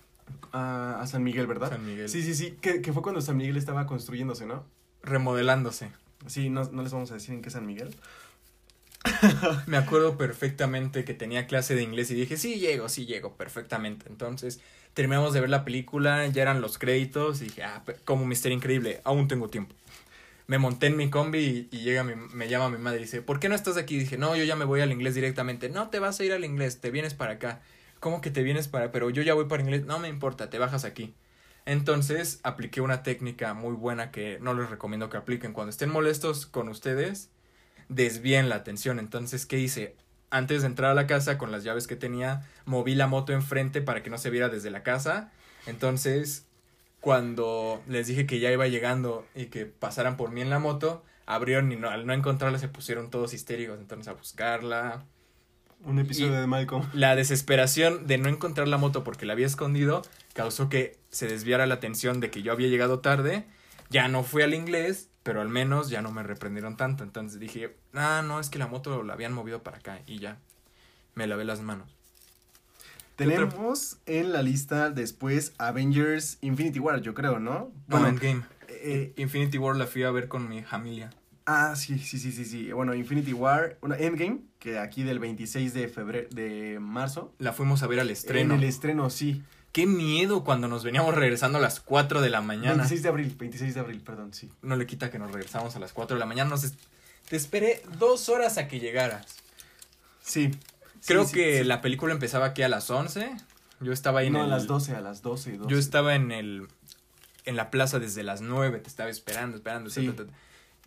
a, 0.51 0.99
a 1.01 1.07
San 1.07 1.23
Miguel, 1.23 1.45
¿verdad? 1.47 1.69
San 1.69 1.85
Miguel. 1.85 2.09
Sí, 2.09 2.23
sí, 2.23 2.33
sí, 2.33 2.57
que, 2.61 2.81
que 2.81 2.93
fue 2.93 3.01
cuando 3.03 3.21
San 3.21 3.37
Miguel 3.37 3.57
estaba 3.57 3.85
construyéndose, 3.85 4.45
¿no? 4.45 4.65
Remodelándose. 5.03 5.91
Sí, 6.27 6.49
no, 6.49 6.63
no 6.71 6.81
les 6.83 6.91
vamos 6.91 7.11
a 7.11 7.15
decir 7.15 7.33
en 7.35 7.41
qué 7.41 7.49
San 7.49 7.65
Miguel. 7.65 7.95
Me 9.67 9.77
acuerdo 9.77 10.17
perfectamente 10.17 11.05
que 11.05 11.13
tenía 11.13 11.47
clase 11.47 11.75
de 11.75 11.83
inglés 11.83 12.11
y 12.11 12.15
dije, 12.15 12.35
sí 12.37 12.59
llego, 12.59 12.89
sí 12.89 13.05
llego, 13.05 13.33
perfectamente. 13.35 14.07
Entonces, 14.09 14.59
terminamos 14.93 15.33
de 15.33 15.41
ver 15.41 15.49
la 15.49 15.63
película, 15.63 16.25
ya 16.27 16.41
eran 16.41 16.61
los 16.61 16.77
créditos 16.77 17.41
y 17.41 17.45
dije, 17.45 17.63
ah, 17.63 17.83
como 18.05 18.25
Mister 18.25 18.51
Increíble, 18.51 19.01
aún 19.03 19.27
tengo 19.27 19.49
tiempo. 19.49 19.75
Me 20.49 20.57
monté 20.57 20.87
en 20.87 20.97
mi 20.97 21.11
combi 21.11 21.69
y, 21.71 21.77
llega 21.77 22.03
mi, 22.03 22.15
me 22.15 22.49
llama 22.49 22.71
mi 22.71 22.79
madre 22.79 22.97
y 22.97 23.03
dice, 23.03 23.21
¿por 23.21 23.39
qué 23.39 23.49
no 23.49 23.53
estás 23.53 23.77
aquí? 23.77 23.99
dije, 23.99 24.17
no, 24.17 24.35
yo 24.35 24.43
ya 24.45 24.55
me 24.55 24.65
voy 24.65 24.81
al 24.81 24.91
inglés 24.91 25.13
directamente. 25.13 25.69
No, 25.69 25.91
te 25.91 25.99
vas 25.99 26.19
a 26.19 26.23
ir 26.23 26.33
al 26.33 26.43
inglés, 26.43 26.81
te 26.81 26.89
vienes 26.89 27.13
para 27.13 27.33
acá. 27.33 27.61
¿Cómo 27.99 28.19
que 28.19 28.31
te 28.31 28.41
vienes 28.41 28.67
para? 28.67 28.91
Pero 28.91 29.11
yo 29.11 29.21
ya 29.21 29.35
voy 29.35 29.45
para 29.45 29.61
inglés. 29.61 29.85
No 29.85 29.99
me 29.99 30.07
importa, 30.07 30.49
te 30.49 30.57
bajas 30.57 30.85
aquí. 30.85 31.13
Entonces, 31.67 32.39
apliqué 32.41 32.81
una 32.81 33.03
técnica 33.03 33.53
muy 33.53 33.75
buena 33.75 34.09
que 34.09 34.39
no 34.41 34.55
les 34.55 34.71
recomiendo 34.71 35.07
que 35.11 35.17
apliquen. 35.17 35.53
Cuando 35.53 35.69
estén 35.69 35.91
molestos 35.91 36.47
con 36.47 36.67
ustedes, 36.67 37.29
desvíen 37.87 38.49
la 38.49 38.55
atención. 38.55 38.97
Entonces, 38.97 39.45
¿qué 39.45 39.59
hice? 39.59 39.95
Antes 40.31 40.61
de 40.61 40.67
entrar 40.67 40.89
a 40.89 40.95
la 40.95 41.05
casa 41.05 41.37
con 41.37 41.51
las 41.51 41.63
llaves 41.63 41.85
que 41.85 41.95
tenía, 41.95 42.47
moví 42.65 42.95
la 42.95 43.05
moto 43.05 43.33
enfrente 43.33 43.83
para 43.83 44.01
que 44.01 44.09
no 44.09 44.17
se 44.17 44.31
viera 44.31 44.49
desde 44.49 44.71
la 44.71 44.81
casa. 44.81 45.31
Entonces, 45.67 46.47
cuando 47.01 47.81
les 47.87 48.07
dije 48.07 48.25
que 48.25 48.39
ya 48.39 48.51
iba 48.51 48.67
llegando 48.67 49.25
y 49.35 49.45
que 49.45 49.65
pasaran 49.65 50.17
por 50.17 50.31
mí 50.31 50.41
en 50.41 50.49
la 50.49 50.59
moto, 50.59 51.03
abrieron 51.25 51.71
y 51.71 51.75
no, 51.75 51.89
al 51.89 52.05
no 52.05 52.13
encontrarla 52.13 52.59
se 52.59 52.67
pusieron 52.67 53.09
todos 53.09 53.33
histéricos. 53.33 53.79
Entonces, 53.79 54.07
a 54.07 54.13
buscarla. 54.13 55.05
Un 55.85 55.99
episodio 55.99 56.33
Y- 56.33 56.41
de 56.41 56.47
Malcolm. 56.47 56.85
La 56.93 57.15
desesperación 57.15 58.05
de 58.05 58.17
no 58.17 58.27
encontrar 58.27 58.67
la 58.67 58.77
moto 58.77 59.03
porque 59.05 59.25
la 59.25 59.33
había 59.33 59.45
escondido 59.45 60.01
causó 60.33 60.67
que 60.67 60.97
se 61.09 61.27
desviara 61.27 61.65
la 61.67 61.75
atención 61.75 62.19
de 62.19 62.29
que 62.31 62.41
yo 62.41 62.51
había 62.51 62.67
llegado 62.67 62.99
tarde. 62.99 63.45
Ya 63.89 64.07
no 64.09 64.23
fui 64.23 64.41
al 64.43 64.53
inglés, 64.53 65.09
pero 65.23 65.39
al 65.41 65.47
menos 65.49 65.89
ya 65.89 66.01
no 66.01 66.11
me 66.11 66.21
reprendieron 66.21 66.75
tanto. 66.75 67.03
Entonces 67.05 67.39
dije, 67.39 67.77
ah, 67.93 68.21
no, 68.25 68.39
es 68.41 68.49
que 68.49 68.59
la 68.59 68.67
moto 68.67 69.03
la 69.03 69.13
habían 69.13 69.31
movido 69.33 69.63
para 69.63 69.77
acá 69.77 70.01
y 70.05 70.19
ya. 70.19 70.37
Me 71.15 71.27
lavé 71.27 71.45
las 71.45 71.61
manos. 71.61 71.95
Tenemos 73.25 73.97
en 74.05 74.31
la 74.31 74.41
lista 74.41 74.89
después 74.89 75.53
Avengers 75.57 76.37
Infinity 76.41 76.79
War, 76.79 77.01
yo 77.01 77.13
creo, 77.13 77.39
¿no? 77.39 77.71
No, 77.87 78.07
Endgame. 78.07 78.43
eh, 78.67 79.13
Infinity 79.17 79.57
War 79.57 79.75
la 79.75 79.85
fui 79.87 80.03
a 80.03 80.11
ver 80.11 80.27
con 80.27 80.47
mi 80.49 80.63
familia. 80.63 81.09
ah, 81.45 81.75
sí, 81.75 81.97
sí, 81.99 82.19
sí, 82.19 82.31
sí, 82.31 82.45
sí. 82.45 82.71
Bueno, 82.71 82.93
Infinity 82.93 83.33
War, 83.33 83.77
una 83.81 83.97
Endgame, 83.97 84.41
que 84.59 84.77
aquí 84.77 85.03
del 85.03 85.17
26 85.19 85.73
de 85.73 85.87
febrero, 85.87 86.27
de 86.31 86.77
marzo. 86.79 87.33
La 87.39 87.53
fuimos 87.53 87.81
a 87.83 87.87
ver 87.87 87.99
al 87.99 88.09
estreno. 88.11 88.53
En 88.53 88.61
el 88.61 88.67
estreno, 88.67 89.09
sí. 89.09 89.41
Qué 89.71 89.85
miedo 89.85 90.43
cuando 90.43 90.67
nos 90.67 90.83
veníamos 90.83 91.13
regresando 91.15 91.57
a 91.59 91.61
las 91.61 91.79
4 91.79 92.21
de 92.21 92.29
la 92.29 92.41
mañana. 92.41 92.73
26 92.75 93.03
de 93.03 93.09
abril, 93.09 93.35
26 93.37 93.73
de 93.75 93.79
abril, 93.79 94.01
perdón, 94.01 94.33
sí. 94.33 94.49
No 94.61 94.75
le 94.75 94.85
quita 94.87 95.09
que 95.11 95.19
nos 95.19 95.31
regresamos 95.31 95.75
a 95.75 95.79
las 95.79 95.91
4 95.93 96.15
de 96.15 96.19
la 96.19 96.25
mañana. 96.25 96.49
Nos 96.49 96.63
es- 96.63 96.73
Te 97.29 97.35
esperé 97.35 97.81
dos 97.99 98.29
horas 98.29 98.57
a 98.57 98.67
que 98.67 98.79
llegaras. 98.79 99.25
Sí. 100.23 100.51
Creo 101.05 101.25
Sí, 101.25 101.33
que 101.33 101.57
sí. 101.59 101.63
la 101.63 101.81
película 101.81 102.13
empezaba 102.13 102.47
aquí 102.47 102.61
a 102.61 102.69
las 102.69 102.89
11. 102.89 103.31
Yo 103.81 103.91
estaba 103.93 104.19
ahí 104.19 104.27
en 104.27 104.33
No, 104.33 104.41
a 104.41 104.43
el... 104.45 104.49
las 104.49 104.67
12, 104.67 104.95
a 104.95 105.01
las 105.01 105.21
12, 105.21 105.57
12. 105.57 105.69
Yo 105.71 105.77
estaba 105.79 106.15
en 106.15 106.31
el... 106.31 106.67
En 107.45 107.55
la 107.55 107.71
plaza 107.71 107.99
desde 107.99 108.23
las 108.23 108.41
9. 108.41 108.79
Te 108.79 108.87
estaba 108.89 109.09
esperando, 109.09 109.57
esperando. 109.57 109.89
Ta, 109.89 110.01
ta, 110.15 110.25
ta. 110.25 110.33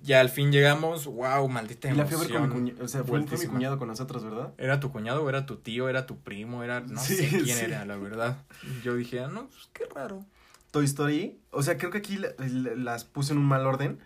Ya 0.02 0.20
al 0.20 0.28
fin 0.30 0.50
llegamos. 0.52 1.06
Wow, 1.06 1.48
maldita 1.48 1.88
Y 1.90 1.94
la 1.94 2.04
fui 2.06 2.16
a 2.16 2.18
ver 2.20 2.28
con 2.30 2.40
mi 2.40 2.44
emoción. 2.46 2.60
cuñado, 2.66 2.84
o 2.84 2.88
sea, 2.88 3.04
fue, 3.04 3.22
fue 3.26 3.38
mi 3.38 3.46
cuñado 3.46 3.78
con 3.78 3.88
nosotros, 3.88 4.24
¿verdad? 4.24 4.52
¿Era 4.58 4.80
tu 4.80 4.90
cuñado 4.92 5.28
era 5.28 5.46
tu 5.46 5.56
tío? 5.56 5.88
¿Era 5.88 6.06
tu 6.06 6.18
primo? 6.18 6.62
Era... 6.64 6.80
No 6.80 7.00
sé 7.00 7.28
quién 7.28 7.58
era, 7.58 7.84
la 7.86 7.96
verdad. 7.96 8.38
Yo 8.84 8.94
dije, 8.96 9.20
ah, 9.20 9.28
no, 9.28 9.48
pues 9.48 9.68
qué 9.72 9.84
raro. 9.94 10.24
Toy 10.72 10.84
Story, 10.86 11.38
o 11.50 11.62
sea, 11.62 11.76
creo 11.78 11.90
que 11.90 11.98
aquí 11.98 12.16
la- 12.16 12.32
la- 12.38 12.74
las 12.74 13.04
puse 13.04 13.32
en 13.32 13.38
un 13.38 13.44
mal 13.44 13.66
orden, 13.66 13.98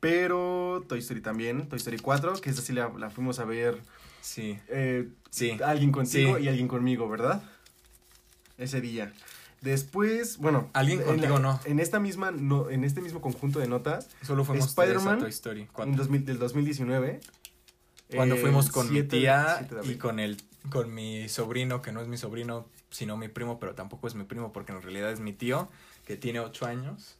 pero 0.00 0.84
Toy 0.88 0.98
Story 1.00 1.20
también, 1.20 1.68
Toy 1.68 1.76
Story 1.78 1.98
4, 1.98 2.40
que 2.40 2.50
esa 2.50 2.62
sí 2.62 2.72
la, 2.72 2.88
la 2.98 3.10
fuimos 3.10 3.38
a 3.38 3.44
ver 3.44 3.78
Sí, 4.22 4.58
eh, 4.68 5.08
sí. 5.30 5.58
alguien 5.64 5.92
contigo 5.92 6.36
Sí. 6.38 6.44
y 6.44 6.48
alguien 6.48 6.68
conmigo, 6.68 7.08
¿verdad? 7.08 7.42
Ese 8.58 8.80
día. 8.80 9.12
Después, 9.62 10.38
bueno, 10.38 10.70
Alguien 10.72 11.00
en 11.00 11.06
contigo 11.06 11.34
la- 11.34 11.40
no. 11.40 11.60
En 11.66 11.80
esta 11.80 12.00
misma 12.00 12.30
no, 12.30 12.70
en 12.70 12.82
este 12.84 13.00
mismo 13.02 13.20
conjunto 13.20 13.58
de 13.58 13.68
notas 13.68 14.08
Solo 14.22 14.44
fuimos 14.44 14.68
Spider-Man, 14.68 15.18
Toy 15.18 15.28
Story. 15.30 15.60
en 15.62 15.66
Cuando, 15.68 15.98
2000 15.98 16.24
del 16.24 16.38
2019 16.38 17.20
cuando 18.14 18.34
eh, 18.34 18.38
fuimos 18.38 18.70
con 18.70 18.86
mi 18.88 18.94
7 19.00 19.18
tía 19.18 19.56
7 19.58 19.74
de 19.86 19.92
y 19.92 19.96
con 19.96 20.18
el 20.18 20.36
con 20.70 20.92
mi 20.92 21.28
sobrino, 21.28 21.80
que 21.80 21.90
no 21.92 22.00
es 22.02 22.08
mi 22.08 22.16
sobrino, 22.18 22.66
sino 22.90 23.16
mi 23.16 23.28
primo, 23.28 23.58
pero 23.60 23.74
tampoco 23.74 24.06
es 24.08 24.14
mi 24.14 24.24
primo 24.24 24.52
porque 24.52 24.72
en 24.72 24.82
realidad 24.82 25.10
es 25.10 25.20
mi 25.20 25.32
tío, 25.32 25.68
que 26.06 26.16
tiene 26.16 26.40
ocho 26.40 26.66
años. 26.66 27.16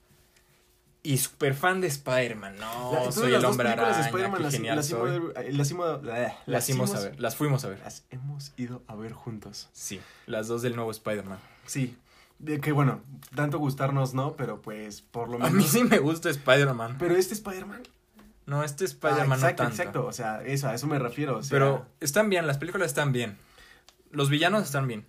Y 1.02 1.16
súper 1.16 1.54
fan 1.54 1.80
de 1.80 1.86
Spider-Man, 1.86 2.56
no, 2.58 2.92
La- 3.06 3.10
soy 3.12 3.32
el 3.32 3.42
hombre 3.44 3.68
araña, 3.70 4.00
Spider-Man 4.06 4.42
las, 4.42 4.52
genial 4.54 4.76
las 4.76 4.86
soy. 4.88 5.32
eh, 5.36 5.50
las 5.52 6.66
fuimos 6.66 6.94
a 6.94 7.00
ver, 7.00 7.18
las 7.18 7.36
fuimos 7.36 7.64
a 7.64 7.68
ver. 7.70 7.78
Las 7.80 8.04
hemos 8.10 8.52
ido 8.58 8.82
a 8.86 8.94
ver 8.96 9.12
juntos. 9.12 9.70
Sí, 9.72 9.98
las 10.26 10.46
dos 10.48 10.60
del 10.60 10.76
nuevo 10.76 10.90
Spider-Man. 10.90 11.38
Sí. 11.66 11.96
De 12.38 12.60
que 12.60 12.72
bueno, 12.72 13.00
tanto 13.34 13.58
gustarnos 13.58 14.12
no, 14.14 14.34
pero 14.36 14.60
pues 14.62 15.00
por 15.02 15.28
lo 15.30 15.36
A 15.36 15.48
menos. 15.48 15.52
mí 15.54 15.62
sí 15.64 15.84
me 15.84 15.98
gusta 15.98 16.28
Spider-Man. 16.30 16.96
Pero 16.98 17.16
este 17.16 17.32
Spider-Man. 17.34 17.82
No, 18.46 18.62
este 18.64 18.84
Ah, 18.84 18.88
Spider-Man 18.88 19.38
exacto, 19.38 19.62
no 19.62 19.68
tanto. 19.68 19.82
exacto. 19.82 20.06
O 20.06 20.12
sea, 20.12 20.42
eso, 20.44 20.68
a 20.68 20.74
eso 20.74 20.86
me 20.86 20.98
refiero. 20.98 21.38
O 21.38 21.42
sea, 21.42 21.50
Pero 21.50 21.86
están 22.00 22.28
bien, 22.30 22.46
las 22.46 22.58
películas 22.58 22.88
están 22.88 23.12
bien. 23.12 23.38
Los 24.10 24.28
villanos 24.28 24.64
están 24.64 24.86
bien. 24.86 25.06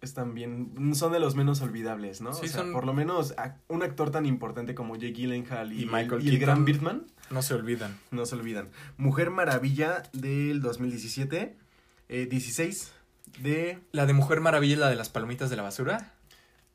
Están 0.00 0.34
bien. 0.34 0.94
Son 0.94 1.12
de 1.12 1.20
los 1.20 1.34
menos 1.34 1.60
olvidables, 1.60 2.20
¿no? 2.20 2.32
Sí, 2.32 2.46
o 2.46 2.48
sea, 2.48 2.60
son- 2.62 2.72
por 2.72 2.84
lo 2.86 2.92
menos 2.94 3.34
un 3.68 3.82
actor 3.82 4.10
tan 4.10 4.26
importante 4.26 4.74
como 4.74 4.96
Jake 4.96 5.12
Gyllenhaal 5.14 5.72
y, 5.72 5.82
Y 5.82 5.86
Michael 5.86 6.22
y 6.24 6.28
el 6.30 6.38
gran. 6.38 6.64
Birdman, 6.64 7.06
No 7.30 7.42
se 7.42 7.54
olvidan. 7.54 7.96
no 8.10 8.24
se 8.26 8.34
olvidan. 8.36 8.68
Mujer 8.96 9.30
Maravilla 9.30 10.02
del 10.12 10.60
2017. 10.60 11.56
eh, 12.10 12.26
16 12.30 12.92
de. 13.42 13.78
La 13.92 14.06
de 14.06 14.12
Mujer 14.14 14.40
Maravilla, 14.40 14.76
la 14.78 14.88
de 14.90 14.96
las 14.96 15.08
palomitas 15.10 15.50
de 15.50 15.56
la 15.56 15.62
basura. 15.62 16.14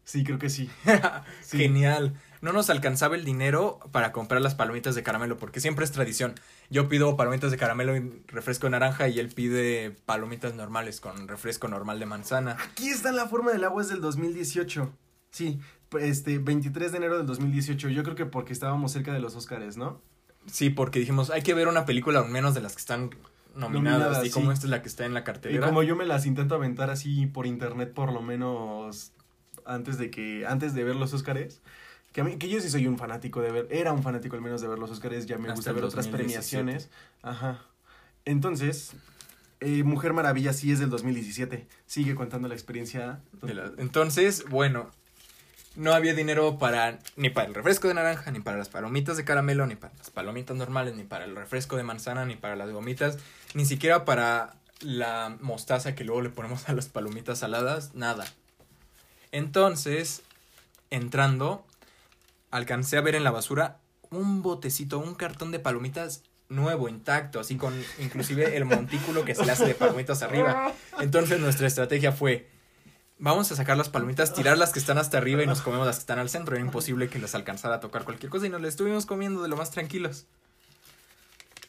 Sí, 0.03 0.23
creo 0.23 0.37
que 0.37 0.49
sí. 0.49 0.69
Sí. 1.41 1.57
Genial. 1.57 2.13
No 2.43 2.51
nos 2.51 2.69
alcanzaba 2.69 3.15
el 3.15 3.23
dinero 3.23 3.79
para 3.93 4.11
comprar 4.11 4.41
las 4.41 4.53
palomitas 4.53 4.95
de 4.95 5.01
caramelo, 5.01 5.37
porque 5.37 5.61
siempre 5.61 5.85
es 5.85 5.93
tradición. 5.93 6.35
Yo 6.69 6.89
pido 6.89 7.15
palomitas 7.15 7.51
de 7.51 7.57
caramelo 7.57 7.95
y 7.95 8.21
refresco 8.27 8.67
de 8.67 8.71
naranja 8.71 9.07
y 9.07 9.17
él 9.17 9.29
pide 9.29 9.91
palomitas 10.05 10.53
normales 10.53 10.99
con 10.99 11.29
refresco 11.29 11.69
normal 11.69 11.99
de 11.99 12.05
manzana. 12.05 12.57
Aquí 12.59 12.89
está 12.89 13.13
la 13.13 13.29
forma 13.29 13.53
del 13.53 13.63
agua, 13.63 13.81
es 13.81 13.87
del 13.87 14.01
2018. 14.01 14.91
Sí, 15.31 15.61
este, 16.01 16.37
23 16.37 16.91
de 16.91 16.97
enero 16.97 17.17
del 17.17 17.25
2018. 17.27 17.87
Yo 17.87 18.03
creo 18.03 18.15
que 18.15 18.25
porque 18.25 18.51
estábamos 18.51 18.91
cerca 18.91 19.13
de 19.13 19.21
los 19.21 19.37
Oscars, 19.37 19.77
¿no? 19.77 20.01
Sí, 20.45 20.69
porque 20.69 20.99
dijimos, 20.99 21.29
hay 21.29 21.43
que 21.43 21.53
ver 21.53 21.69
una 21.69 21.85
película 21.85 22.19
al 22.19 22.29
menos 22.29 22.53
de 22.53 22.59
las 22.61 22.73
que 22.73 22.81
están 22.81 23.09
nominadas. 23.55 24.01
Nominadas, 24.01 24.25
y 24.25 24.31
como 24.31 24.47
sí. 24.47 24.53
esta 24.55 24.67
es 24.67 24.69
la 24.71 24.81
que 24.81 24.89
está 24.89 25.05
en 25.05 25.13
la 25.13 25.21
Y 25.21 25.23
cartelera. 25.23 25.65
como 25.65 25.81
yo 25.81 25.95
me 25.95 26.05
las 26.05 26.25
intento 26.25 26.55
aventar 26.55 26.89
así 26.89 27.25
por 27.25 27.47
internet, 27.47 27.93
por 27.93 28.11
lo 28.11 28.21
menos 28.21 29.13
antes 29.65 29.97
de 29.97 30.11
que, 30.11 30.45
antes 30.45 30.73
de 30.73 30.83
ver 30.83 30.97
los 30.97 31.13
Oscars. 31.13 31.61
Que, 32.13 32.21
a 32.21 32.23
mí, 32.23 32.37
que 32.37 32.47
yo 32.47 32.61
sí 32.61 32.69
soy 32.69 32.87
un 32.87 32.97
fanático 32.97 33.41
de 33.41 33.51
ver, 33.51 33.67
era 33.71 33.91
un 33.91 34.03
fanático 34.03 34.35
al 34.35 34.41
menos 34.41 34.61
de 34.61 34.67
ver 34.67 34.79
los 34.79 34.91
Oscars, 34.91 35.25
ya 35.25 35.37
me 35.37 35.49
Hasta 35.49 35.55
gusta 35.55 35.71
ver 35.73 35.83
otras 35.83 36.05
2017. 36.05 36.17
premiaciones. 36.17 36.89
Ajá. 37.23 37.65
Entonces, 38.25 38.91
eh, 39.59 39.83
Mujer 39.83 40.13
Maravilla 40.13 40.53
sí 40.53 40.71
es 40.71 40.79
del 40.79 40.89
2017. 40.89 41.67
Sigue 41.85 42.15
contando 42.15 42.47
la 42.47 42.53
experiencia. 42.53 43.19
Entonces, 43.77 44.45
bueno, 44.49 44.91
no 45.75 45.93
había 45.93 46.13
dinero 46.13 46.57
para 46.59 46.99
ni 47.15 47.29
para 47.29 47.47
el 47.47 47.55
refresco 47.55 47.87
de 47.87 47.95
naranja, 47.95 48.29
ni 48.31 48.39
para 48.39 48.57
las 48.57 48.69
palomitas 48.69 49.17
de 49.17 49.25
caramelo, 49.25 49.65
ni 49.65 49.75
para 49.75 49.93
las 49.97 50.11
palomitas 50.11 50.55
normales, 50.55 50.95
ni 50.95 51.03
para 51.03 51.25
el 51.25 51.35
refresco 51.35 51.77
de 51.77 51.83
manzana, 51.83 52.25
ni 52.25 52.35
para 52.35 52.55
las 52.55 52.69
gomitas, 52.69 53.17
ni 53.55 53.65
siquiera 53.65 54.05
para 54.05 54.55
la 54.81 55.35
mostaza 55.41 55.95
que 55.95 56.03
luego 56.03 56.21
le 56.21 56.29
ponemos 56.29 56.69
a 56.69 56.73
las 56.73 56.89
palomitas 56.89 57.39
saladas, 57.39 57.95
nada. 57.95 58.25
Entonces, 59.31 60.21
entrando, 60.91 61.65
alcancé 62.53 62.97
a 62.97 63.01
ver 63.01 63.15
en 63.15 63.23
la 63.23 63.31
basura 63.31 63.79
un 64.11 64.43
botecito, 64.43 64.99
un 64.99 65.15
cartón 65.15 65.51
de 65.51 65.59
palomitas 65.59 66.23
nuevo, 66.49 66.87
intacto, 66.87 67.39
así 67.39 67.55
con 67.55 67.73
inclusive 67.99 68.55
el 68.55 68.65
montículo 68.65 69.25
que 69.25 69.33
se 69.33 69.43
le 69.43 69.51
hace 69.51 69.65
de 69.65 69.73
palomitas 69.73 70.21
arriba. 70.21 70.71
Entonces 70.99 71.39
nuestra 71.39 71.65
estrategia 71.65 72.11
fue, 72.11 72.47
vamos 73.17 73.51
a 73.51 73.55
sacar 73.55 73.75
las 73.75 73.89
palomitas, 73.89 74.33
tirar 74.33 74.59
las 74.59 74.71
que 74.71 74.77
están 74.77 74.99
hasta 74.99 75.17
arriba 75.17 75.41
y 75.41 75.47
nos 75.47 75.61
comemos 75.61 75.87
las 75.87 75.95
que 75.95 76.01
están 76.01 76.19
al 76.19 76.29
centro. 76.29 76.55
Era 76.55 76.63
imposible 76.63 77.09
que 77.09 77.17
les 77.17 77.33
alcanzara 77.33 77.75
a 77.75 77.79
tocar 77.79 78.03
cualquier 78.03 78.29
cosa 78.29 78.45
y 78.45 78.49
nos 78.49 78.61
las 78.61 78.69
estuvimos 78.69 79.07
comiendo 79.07 79.41
de 79.41 79.47
lo 79.47 79.57
más 79.57 79.71
tranquilos. 79.71 80.27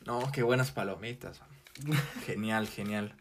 No, 0.04 0.30
qué 0.32 0.42
buenas 0.42 0.70
palomitas. 0.70 1.40
Genial, 2.26 2.68
genial. 2.68 3.14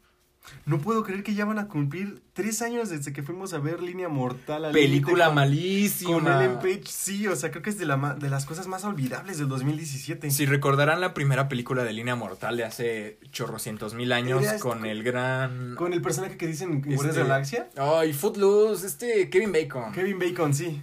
No 0.66 0.80
puedo 0.80 1.04
creer 1.04 1.24
que 1.24 1.34
ya 1.36 1.46
van 1.46 1.58
a 1.60 1.68
cumplir 1.68 2.22
tres 2.34 2.62
años 2.62 2.90
desde 2.90 3.14
que 3.14 3.24
fuimos 3.24 3.54
a 3.54 3.60
ver 3.60 3.82
Línea 3.82 4.10
Mortal. 4.10 4.66
al 4.66 4.72
Película 4.74 5.28
con- 5.28 5.36
malísima. 5.36 6.12
Con 6.14 6.28
Ellen 6.28 6.56
Page, 6.58 6.84
sí, 6.88 7.28
o 7.28 7.36
sea, 7.36 7.50
creo 7.52 7.62
que 7.64 7.70
es 7.70 7.78
de, 7.78 7.86
la 7.86 8.16
de 8.20 8.30
las 8.30 8.46
cosas 8.46 8.68
más 8.68 8.84
olvidables 8.84 9.38
del 9.38 9.48
2017. 9.48 10.32
Si 10.32 10.46
recordarán 10.46 11.00
la 11.02 11.14
primera 11.14 11.48
película 11.48 11.84
de 11.84 11.94
Línea 11.94 12.16
Mortal 12.16 12.58
de 12.58 12.64
hace 12.66 13.20
chorrocientos 13.32 13.94
mil 13.94 14.12
años 14.12 14.44
este- 14.44 14.60
con 14.60 14.86
el 14.86 15.04
gran... 15.04 15.76
Con 15.76 15.94
el 15.94 16.02
personaje 16.02 16.36
que 16.38 16.48
dicen 16.48 16.82
Este- 16.88 17.08
de 17.08 17.14
la 17.14 17.20
Galaxia. 17.24 17.70
Ay, 17.78 18.12
Footloose, 18.14 18.86
este 18.88 19.30
Kevin 19.30 19.52
Bacon. 19.54 19.92
Kevin 19.94 20.20
Bacon, 20.20 20.54
sí. 20.54 20.82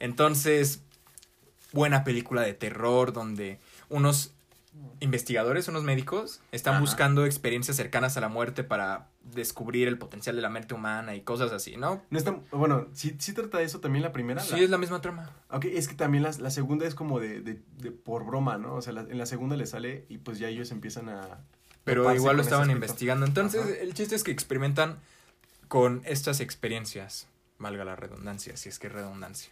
Entonces, 0.00 0.82
buena 1.72 2.04
película 2.04 2.42
de 2.42 2.54
terror 2.54 3.12
donde 3.12 3.58
unos 3.88 4.33
investigadores, 5.00 5.68
unos 5.68 5.82
médicos, 5.82 6.40
están 6.52 6.74
Ajá. 6.74 6.80
buscando 6.80 7.26
experiencias 7.26 7.76
cercanas 7.76 8.16
a 8.16 8.20
la 8.20 8.28
muerte 8.28 8.64
para 8.64 9.08
descubrir 9.22 9.88
el 9.88 9.98
potencial 9.98 10.36
de 10.36 10.42
la 10.42 10.48
mente 10.50 10.74
humana 10.74 11.14
y 11.14 11.22
cosas 11.22 11.52
así, 11.52 11.76
¿no? 11.76 12.02
No 12.10 12.18
está, 12.18 12.32
bueno, 12.52 12.86
¿sí, 12.92 13.14
sí 13.18 13.32
trata 13.32 13.58
de 13.58 13.64
eso 13.64 13.80
también 13.80 14.02
la 14.02 14.12
primera. 14.12 14.40
Sí, 14.40 14.52
La- 14.56 14.58
es 14.62 14.70
la 14.70 14.78
misma 14.78 15.00
trama. 15.00 15.30
Ok, 15.50 15.66
es 15.66 15.88
que 15.88 15.94
también 15.94 16.22
la, 16.22 16.30
la 16.38 16.50
segunda 16.50 16.86
es 16.86 16.94
como 16.94 17.20
de, 17.20 17.40
de, 17.40 17.60
de 17.78 17.90
por 17.90 18.24
broma, 18.24 18.56
¿no? 18.58 18.74
O 18.74 18.82
sea, 18.82 18.92
la- 18.92 19.02
en 19.02 19.18
la 19.18 19.26
segunda 19.26 19.56
le 19.56 19.66
sale 19.66 20.06
y 20.08 20.18
pues 20.18 20.38
ya 20.38 20.48
ellos 20.48 20.70
empiezan 20.70 21.08
a... 21.08 21.22
Pero 21.84 22.14
igual 22.14 22.36
lo 22.36 22.42
estaban 22.42 22.70
investigando. 22.70 23.26
Entonces, 23.26 23.60
Ajá. 23.62 23.74
el 23.80 23.92
chiste 23.94 24.14
es 24.14 24.24
que 24.24 24.30
experimentan 24.30 24.98
con 25.68 26.02
estas 26.06 26.40
experiencias, 26.40 27.26
valga 27.58 27.84
la 27.84 27.94
redundancia, 27.96 28.56
si 28.56 28.68
es 28.70 28.78
que 28.78 28.88
redundancia. 28.88 29.50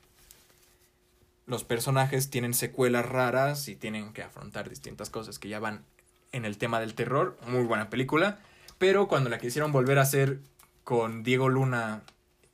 Los 1.47 1.64
personajes 1.64 2.30
tienen 2.30 2.55
secuelas 2.55 3.07
raras 3.07 3.68
y 3.68 3.76
tienen 3.76 4.12
que 4.12 4.22
afrontar 4.22 4.68
distintas 4.68 5.11
cosas 5.11 5.38
que 5.38 5.49
ya 5.49 5.59
van 5.61 5.84
en 6.30 6.45
el 6.45 6.57
tema 6.59 6.80
del 6.80 6.95
terror. 6.95 7.36
Muy 7.49 7.64
buena 7.64 7.90
película. 7.90 8.38
Pero 8.78 9.09
cuando 9.09 9.28
la 9.30 9.38
quisieron 9.38 9.72
volver 9.72 9.99
a 9.99 10.03
hacer 10.03 10.40
con 10.84 11.22
Diego 11.22 11.49
Luna, 11.49 12.03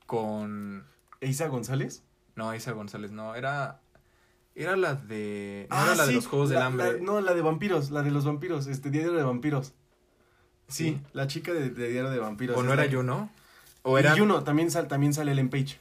con... 0.07 0.85
¿E 1.21 1.29
Isa 1.29 1.49
González? 1.49 2.03
No, 2.35 2.55
Isa 2.55 2.73
González, 2.73 3.11
no, 3.11 3.35
era... 3.35 3.81
Era 4.55 4.77
la 4.77 4.95
de... 4.95 5.67
No 5.71 5.77
Ah, 5.77 5.85
era 5.87 5.95
la 5.97 6.07
de 6.07 6.13
los 6.15 6.27
Juegos 6.27 6.49
del 6.51 6.59
Hambre. 6.59 6.95
la- 6.95 6.99
no, 7.01 7.21
la 7.21 7.35
de 7.35 7.43
vampiros, 7.43 7.91
la 7.91 8.03
de 8.03 8.11
los 8.11 8.25
vampiros, 8.25 8.67
este, 8.67 8.91
Diario 8.91 9.13
de 9.13 9.23
Vampiros. 9.23 9.73
Sí, 10.67 10.85
Sí. 10.85 11.01
la 11.13 11.27
chica 11.29 11.53
de, 11.53 11.71
de 11.71 11.89
Diario 11.91 12.11
de 12.11 12.19
Vampiros. 12.19 12.57
¿O 12.57 12.63
no 12.63 12.73
era 12.73 12.91
Juno? 12.91 13.31
¿O 13.83 13.99
Y. 13.99 14.03
Juno, 14.19 14.43
también, 14.45 14.71
sal, 14.71 14.89
también 14.89 15.15
sale 15.15 15.33
Ellen 15.33 15.49
Page. 15.49 15.79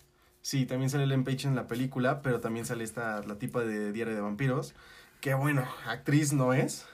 Sí, 0.47 0.65
también 0.65 0.89
sale 0.89 1.03
Ellen 1.03 1.25
Page 1.25 1.45
en 1.45 1.57
la 1.57 1.67
película, 1.67 2.21
pero 2.21 2.39
también 2.39 2.65
sale 2.65 2.85
esta, 2.85 3.21
la 3.23 3.37
tipa 3.37 3.65
de 3.65 3.91
Diario 3.91 4.15
de 4.15 4.21
Vampiros. 4.21 4.75
Que 5.19 5.33
bueno, 5.33 5.67
actriz 5.85 6.31
no 6.31 6.53
es. 6.53 6.85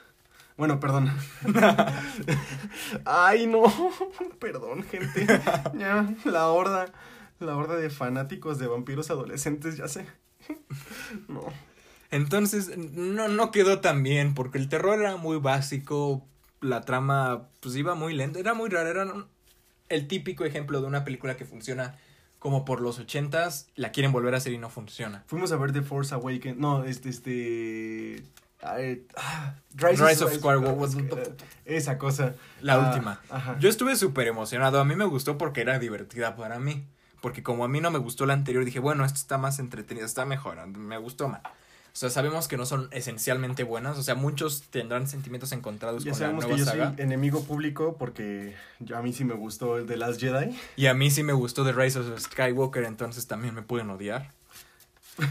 Bueno, 0.56 0.80
perdón. 0.80 1.08
Ay, 3.04 3.46
no. 3.46 3.62
Perdón, 4.40 4.82
gente. 4.82 5.24
Ya, 5.78 6.12
la 6.24 6.48
horda. 6.48 6.86
La 7.38 7.56
horda 7.56 7.76
de 7.76 7.90
fanáticos 7.90 8.58
de 8.58 8.66
vampiros 8.66 9.08
adolescentes, 9.10 9.76
ya 9.76 9.86
sé. 9.86 10.04
No. 11.28 11.44
Entonces, 12.10 12.76
no, 12.76 13.28
no 13.28 13.52
quedó 13.52 13.80
tan 13.80 14.02
bien, 14.02 14.34
porque 14.34 14.58
el 14.58 14.68
terror 14.68 14.98
era 14.98 15.16
muy 15.16 15.36
básico, 15.36 16.26
la 16.60 16.80
trama 16.80 17.50
pues 17.60 17.76
iba 17.76 17.94
muy 17.94 18.14
lenta, 18.14 18.40
era 18.40 18.52
muy 18.52 18.68
rara, 18.68 18.90
era 18.90 19.06
el 19.90 20.08
típico 20.08 20.44
ejemplo 20.44 20.80
de 20.80 20.88
una 20.88 21.04
película 21.04 21.36
que 21.36 21.44
funciona 21.44 21.96
como 22.44 22.66
por 22.66 22.82
los 22.82 22.98
ochentas, 22.98 23.68
la 23.74 23.90
quieren 23.90 24.12
volver 24.12 24.34
a 24.34 24.36
hacer 24.36 24.52
y 24.52 24.58
no 24.58 24.68
funciona. 24.68 25.24
Fuimos 25.28 25.50
a 25.52 25.56
ver 25.56 25.72
The 25.72 25.80
Force 25.80 26.14
Awakens. 26.14 26.58
No, 26.58 26.84
este, 26.84 27.08
este. 27.08 28.22
ay, 28.60 29.06
ah, 29.16 29.54
Rise 29.74 30.22
of 30.22 30.30
Skywalker, 30.34 30.72
what 30.74 30.90
the- 30.90 31.22
eh, 31.22 31.34
Esa 31.64 31.96
cosa. 31.96 32.34
La 32.60 32.74
Ah, 32.74 32.90
última. 32.90 33.18
Ajá. 33.30 33.56
Yo 33.60 33.70
estuve 33.70 33.96
súper 33.96 34.26
emocionado, 34.28 34.78
a 34.78 34.84
mí 34.84 34.94
me 34.94 35.06
gustó 35.06 35.38
porque 35.38 35.62
era 35.62 35.78
divertida 35.78 36.36
para 36.36 36.58
mí, 36.58 36.84
porque 37.22 37.42
como 37.42 37.64
a 37.64 37.68
mí 37.68 37.80
no 37.80 37.90
me 37.90 37.98
gustó 37.98 38.26
la 38.26 38.34
anterior, 38.34 38.62
dije, 38.66 38.78
bueno, 38.78 39.06
esto 39.06 39.16
está 39.18 39.38
más 39.38 39.58
entretenido, 39.58 40.04
está 40.04 40.26
mejor, 40.26 40.66
me 40.66 40.98
gustó 40.98 41.28
más. 41.28 41.40
O 41.94 41.96
sea, 41.96 42.10
sabemos 42.10 42.48
que 42.48 42.56
no 42.56 42.66
son 42.66 42.88
esencialmente 42.90 43.62
buenas, 43.62 43.96
o 43.98 44.02
sea, 44.02 44.16
muchos 44.16 44.62
tendrán 44.70 45.06
sentimientos 45.06 45.52
encontrados 45.52 46.02
Ya 46.02 46.10
con 46.10 46.20
la 46.20 46.26
sabemos 46.26 46.44
que 46.44 46.50
nueva 46.50 46.58
yo 46.58 46.70
saga. 46.70 46.92
soy 46.96 47.04
enemigo 47.04 47.44
público 47.44 47.94
porque 47.96 48.56
yo, 48.80 48.96
a 48.98 49.02
mí 49.02 49.12
sí 49.12 49.24
me 49.24 49.34
gustó 49.34 49.78
el 49.78 49.86
de 49.86 49.96
Last 49.96 50.20
Jedi. 50.20 50.58
Y 50.74 50.86
a 50.86 50.94
mí 50.94 51.10
sí 51.12 51.22
me 51.22 51.32
gustó 51.32 51.64
The 51.64 51.72
Rise 51.72 52.00
of 52.00 52.18
Skywalker, 52.20 52.82
entonces 52.82 53.28
también 53.28 53.54
me 53.54 53.62
pueden 53.62 53.90
odiar. 53.90 54.32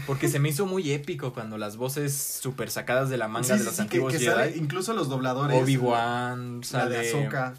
Porque 0.06 0.28
se 0.28 0.38
me 0.38 0.48
hizo 0.48 0.64
muy 0.64 0.90
épico 0.92 1.34
cuando 1.34 1.58
las 1.58 1.76
voces 1.76 2.14
super 2.16 2.70
sacadas 2.70 3.10
de 3.10 3.18
la 3.18 3.28
manga 3.28 3.46
Sí, 3.48 3.58
de 3.58 3.64
los 3.64 3.74
sí, 3.74 3.76
que, 3.76 3.82
antiguos 3.82 4.12
que 4.14 4.18
Jedi. 4.20 4.30
sale 4.32 4.56
incluso 4.56 4.94
los 4.94 5.10
dobladores. 5.10 5.62
Obi-Wan, 5.62 6.60
La 6.60 6.66
sale. 6.66 6.96
de 6.96 7.08
Ahsoka. 7.10 7.54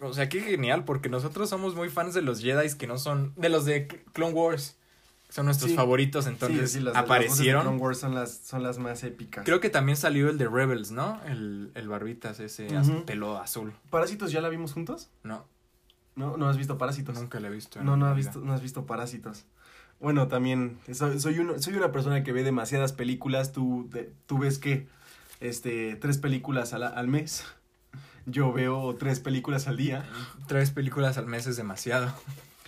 O 0.00 0.12
sea, 0.12 0.28
qué 0.28 0.42
genial, 0.42 0.84
porque 0.84 1.08
nosotros 1.08 1.48
somos 1.48 1.74
muy 1.74 1.88
fans 1.88 2.12
de 2.12 2.20
los 2.20 2.42
Jedi 2.42 2.68
que 2.76 2.86
no 2.86 2.98
son. 2.98 3.32
de 3.36 3.48
los 3.48 3.64
de 3.64 3.86
Clone 4.12 4.34
Wars. 4.34 4.76
Son 5.36 5.44
nuestros 5.44 5.70
Sí. 5.70 5.76
favoritos, 5.76 6.26
entonces 6.26 6.70
Sí, 6.72 6.78
sí, 6.78 6.84
las- 6.84 6.94
las 6.94 7.02
voces 7.02 7.08
de 7.08 7.14
aparecieron. 7.26 7.62
Clone 7.62 7.76
Wars 7.78 7.98
son 7.98 8.14
las, 8.14 8.38
son 8.38 8.62
las 8.62 8.78
más 8.78 9.04
épicas. 9.04 9.44
Creo 9.44 9.60
que 9.60 9.68
también 9.68 9.96
salió 9.98 10.30
el 10.30 10.38
de 10.38 10.48
Rebels, 10.48 10.92
¿no? 10.92 11.20
El, 11.26 11.70
el 11.74 11.88
barbitas 11.88 12.40
ese 12.40 12.74
az- 12.74 12.90
pelo 13.04 13.36
azul. 13.38 13.74
¿Parásitos 13.90 14.32
ya 14.32 14.40
la 14.40 14.48
vimos 14.48 14.72
juntos? 14.72 15.10
No, 15.22 15.44
No, 16.14 16.38
no 16.38 16.48
has 16.48 16.56
visto 16.56 16.78
Parásitos. 16.78 17.14
nunca 17.18 17.38
lo 17.38 17.48
he 17.48 17.50
visto. 17.50 17.82
No, 17.84 17.98
no 17.98 18.06
has 18.06 18.16
visto, 18.16 18.40
no 18.40 18.54
has 18.54 18.62
visto 18.62 18.86
Parásitos. 18.86 19.44
Bueno, 20.00 20.28
también 20.28 20.78
soy, 20.92 21.20
soy, 21.20 21.38
uno- 21.40 21.60
soy 21.60 21.74
una 21.74 21.92
persona 21.92 22.22
que 22.22 22.32
ve 22.32 22.42
demasiadas 22.42 22.94
películas. 22.94 23.52
Tú, 23.52 23.86
de- 23.92 24.10
tú 24.24 24.38
ves 24.38 24.58
que 24.58 24.88
este, 25.40 25.96
tres 25.96 26.16
películas 26.16 26.72
al, 26.72 26.82
al 26.84 27.08
mes. 27.08 27.44
Yo 28.24 28.52
veo 28.54 28.94
tres 28.98 29.20
películas 29.20 29.68
al 29.68 29.76
día. 29.76 30.06
Tres 30.46 30.70
películas 30.70 31.18
al 31.18 31.26
mes 31.26 31.46
es 31.46 31.56
demasiado. 31.58 32.10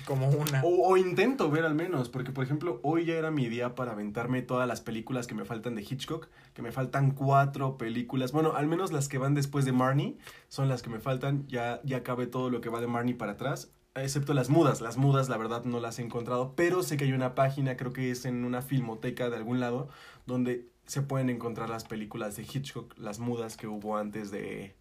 Como 0.08 0.30
una. 0.30 0.62
O, 0.64 0.88
o 0.88 0.96
intento 0.96 1.50
ver 1.50 1.66
al 1.66 1.74
menos, 1.74 2.08
porque 2.08 2.32
por 2.32 2.42
ejemplo, 2.42 2.80
hoy 2.82 3.04
ya 3.04 3.16
era 3.16 3.30
mi 3.30 3.46
día 3.46 3.74
para 3.74 3.92
aventarme 3.92 4.40
todas 4.40 4.66
las 4.66 4.80
películas 4.80 5.26
que 5.26 5.34
me 5.34 5.44
faltan 5.44 5.74
de 5.74 5.82
Hitchcock, 5.82 6.28
que 6.54 6.62
me 6.62 6.72
faltan 6.72 7.10
cuatro 7.10 7.76
películas, 7.76 8.32
bueno, 8.32 8.54
al 8.56 8.66
menos 8.68 8.90
las 8.90 9.06
que 9.06 9.18
van 9.18 9.34
después 9.34 9.66
de 9.66 9.72
Marnie, 9.72 10.16
son 10.48 10.70
las 10.70 10.80
que 10.80 10.88
me 10.88 10.98
faltan, 10.98 11.46
ya, 11.46 11.82
ya 11.84 12.02
cabe 12.02 12.26
todo 12.26 12.48
lo 12.48 12.62
que 12.62 12.70
va 12.70 12.80
de 12.80 12.86
Marnie 12.86 13.16
para 13.16 13.32
atrás, 13.32 13.70
excepto 13.94 14.32
las 14.32 14.48
mudas, 14.48 14.80
las 14.80 14.96
mudas 14.96 15.28
la 15.28 15.36
verdad 15.36 15.64
no 15.64 15.78
las 15.78 15.98
he 15.98 16.02
encontrado, 16.02 16.54
pero 16.56 16.82
sé 16.82 16.96
que 16.96 17.04
hay 17.04 17.12
una 17.12 17.34
página, 17.34 17.76
creo 17.76 17.92
que 17.92 18.10
es 18.10 18.24
en 18.24 18.46
una 18.46 18.62
filmoteca 18.62 19.28
de 19.28 19.36
algún 19.36 19.60
lado, 19.60 19.90
donde 20.24 20.70
se 20.86 21.02
pueden 21.02 21.28
encontrar 21.28 21.68
las 21.68 21.84
películas 21.84 22.34
de 22.34 22.44
Hitchcock, 22.44 22.96
las 22.96 23.18
mudas 23.18 23.58
que 23.58 23.66
hubo 23.66 23.98
antes 23.98 24.30
de, 24.30 24.74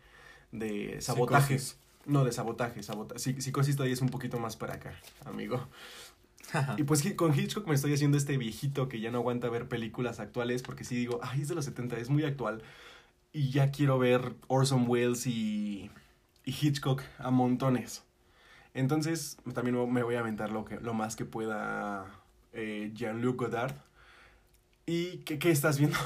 de 0.53 1.01
sabotaje. 1.01 1.59
No, 2.07 2.23
de 2.23 2.31
sabotaje, 2.31 2.81
sabotaje. 2.81 3.19
Sí, 3.19 3.41
psicosis 3.41 3.75
todavía 3.75 3.93
es 3.93 4.01
un 4.01 4.09
poquito 4.09 4.39
más 4.39 4.55
para 4.55 4.75
acá, 4.75 4.95
amigo. 5.25 5.67
Y 6.77 6.83
pues 6.83 7.03
con 7.15 7.37
Hitchcock 7.37 7.67
me 7.67 7.75
estoy 7.75 7.93
haciendo 7.93 8.17
este 8.17 8.37
viejito 8.37 8.87
que 8.87 9.01
ya 9.01 9.11
no 9.11 9.17
aguanta 9.17 9.49
ver 9.49 9.67
películas 9.67 10.21
actuales 10.21 10.63
porque 10.63 10.85
sí 10.85 10.95
digo, 10.95 11.19
ay, 11.21 11.41
es 11.41 11.49
de 11.49 11.55
los 11.55 11.65
70, 11.65 11.97
es 11.97 12.09
muy 12.09 12.23
actual. 12.23 12.63
Y 13.33 13.49
ya 13.49 13.71
quiero 13.71 13.99
ver 13.99 14.35
Orson 14.47 14.85
Welles 14.87 15.27
y, 15.27 15.91
y 16.45 16.51
Hitchcock 16.51 17.01
a 17.19 17.31
montones. 17.31 18.03
Entonces 18.73 19.37
también 19.53 19.91
me 19.91 20.03
voy 20.03 20.15
a 20.15 20.19
aventar 20.19 20.51
lo, 20.51 20.63
que, 20.63 20.79
lo 20.79 20.93
más 20.93 21.15
que 21.15 21.25
pueda 21.25 22.05
eh, 22.53 22.91
Jean-Luc 22.93 23.41
Godard. 23.41 23.75
¿Y 24.85 25.17
qué, 25.19 25.39
qué 25.39 25.51
estás 25.51 25.77
viendo? 25.77 25.97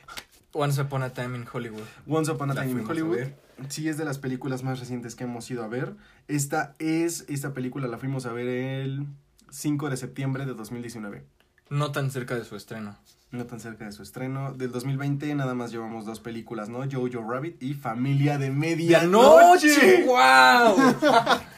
Once 0.52 0.80
Upon 0.80 1.02
a 1.02 1.12
Time 1.12 1.36
in 1.36 1.46
Hollywood. 1.52 1.86
Once 2.06 2.30
Upon 2.30 2.50
a 2.50 2.54
Time 2.54 2.70
in 2.70 2.86
Hollywood. 2.86 3.28
Sí, 3.68 3.88
es 3.88 3.96
de 3.98 4.04
las 4.04 4.18
películas 4.18 4.62
más 4.62 4.80
recientes 4.80 5.14
que 5.14 5.24
hemos 5.24 5.50
ido 5.50 5.62
a 5.62 5.68
ver. 5.68 5.96
Esta 6.28 6.74
es, 6.78 7.24
esta 7.28 7.52
película 7.52 7.88
la 7.88 7.98
fuimos 7.98 8.26
a 8.26 8.32
ver 8.32 8.48
el 8.48 9.06
5 9.50 9.90
de 9.90 9.96
septiembre 9.96 10.46
de 10.46 10.54
2019. 10.54 11.24
No 11.68 11.92
tan 11.92 12.10
cerca 12.10 12.34
de 12.34 12.44
su 12.44 12.56
estreno. 12.56 12.96
No 13.30 13.46
tan 13.46 13.60
cerca 13.60 13.84
de 13.84 13.92
su 13.92 14.02
estreno. 14.02 14.52
Del 14.52 14.72
2020 14.72 15.34
nada 15.36 15.54
más 15.54 15.70
llevamos 15.70 16.04
dos 16.04 16.18
películas, 16.18 16.68
¿no? 16.68 16.80
Jojo 16.90 17.30
Rabbit 17.30 17.62
y 17.62 17.74
Familia 17.74 18.38
de 18.38 18.50
Medianoche. 18.50 20.04
¡Wow! 20.04 20.76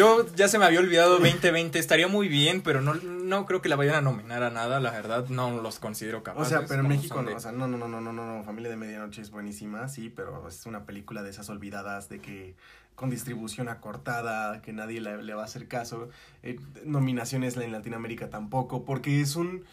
Yo 0.00 0.24
ya 0.34 0.48
se 0.48 0.58
me 0.58 0.64
había 0.64 0.80
olvidado 0.80 1.18
2020, 1.18 1.78
estaría 1.78 2.08
muy 2.08 2.26
bien, 2.28 2.62
pero 2.62 2.80
no, 2.80 2.94
no 2.94 3.44
creo 3.44 3.60
que 3.60 3.68
la 3.68 3.76
vayan 3.76 3.96
a 3.96 4.00
nominar 4.00 4.42
a 4.42 4.48
nada, 4.50 4.80
la 4.80 4.92
verdad, 4.92 5.26
no 5.28 5.60
los 5.60 5.78
considero 5.78 6.18
O 6.18 6.22
capaces. 6.22 6.48
sea, 6.48 6.66
pero 6.66 6.80
en 6.80 6.88
México 6.88 7.20
no, 7.20 7.28
de- 7.28 7.34
o 7.36 7.40
sea, 7.40 7.52
no, 7.52 7.68
no, 7.68 7.76
no, 7.76 7.86
no, 7.86 8.00
no, 8.00 8.10
no, 8.10 8.38
no, 8.38 8.42
Familia 8.44 8.70
de 8.70 8.76
Medianoche 8.76 9.20
es 9.20 9.30
buenísima, 9.30 9.88
sí, 9.88 10.08
pero 10.08 10.48
es 10.48 10.64
una 10.64 10.86
película 10.86 11.22
de 11.22 11.28
esas 11.28 11.50
olvidadas 11.50 12.08
de 12.08 12.20
que 12.20 12.54
con 12.94 13.10
distribución 13.10 13.68
acortada, 13.68 14.62
que 14.62 14.72
nadie 14.72 15.02
le, 15.02 15.22
le 15.22 15.34
va 15.34 15.42
a 15.42 15.44
hacer 15.44 15.68
caso, 15.68 16.08
eh, 16.42 16.58
nominaciones 16.86 17.58
en 17.58 17.70
Latinoamérica 17.70 18.30
tampoco, 18.30 18.86
porque 18.86 19.20
es 19.20 19.36
un, 19.36 19.64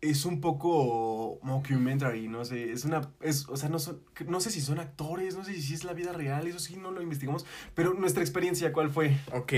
es 0.00 0.24
un 0.24 0.40
poco 0.40 1.40
mockumentary, 1.42 2.28
no 2.28 2.44
sé, 2.44 2.72
es 2.72 2.84
una, 2.84 3.10
es, 3.20 3.48
o 3.48 3.56
sea, 3.56 3.68
no 3.68 3.78
son, 3.78 4.00
no 4.26 4.40
sé 4.40 4.50
si 4.50 4.60
son 4.60 4.78
actores, 4.78 5.36
no 5.36 5.44
sé 5.44 5.60
si 5.60 5.74
es 5.74 5.84
la 5.84 5.92
vida 5.92 6.12
real, 6.12 6.46
eso 6.46 6.58
sí 6.58 6.76
no 6.76 6.90
lo 6.90 7.02
investigamos, 7.02 7.44
pero 7.74 7.94
nuestra 7.94 8.22
experiencia, 8.22 8.72
¿cuál 8.72 8.90
fue? 8.90 9.18
Ok. 9.32 9.52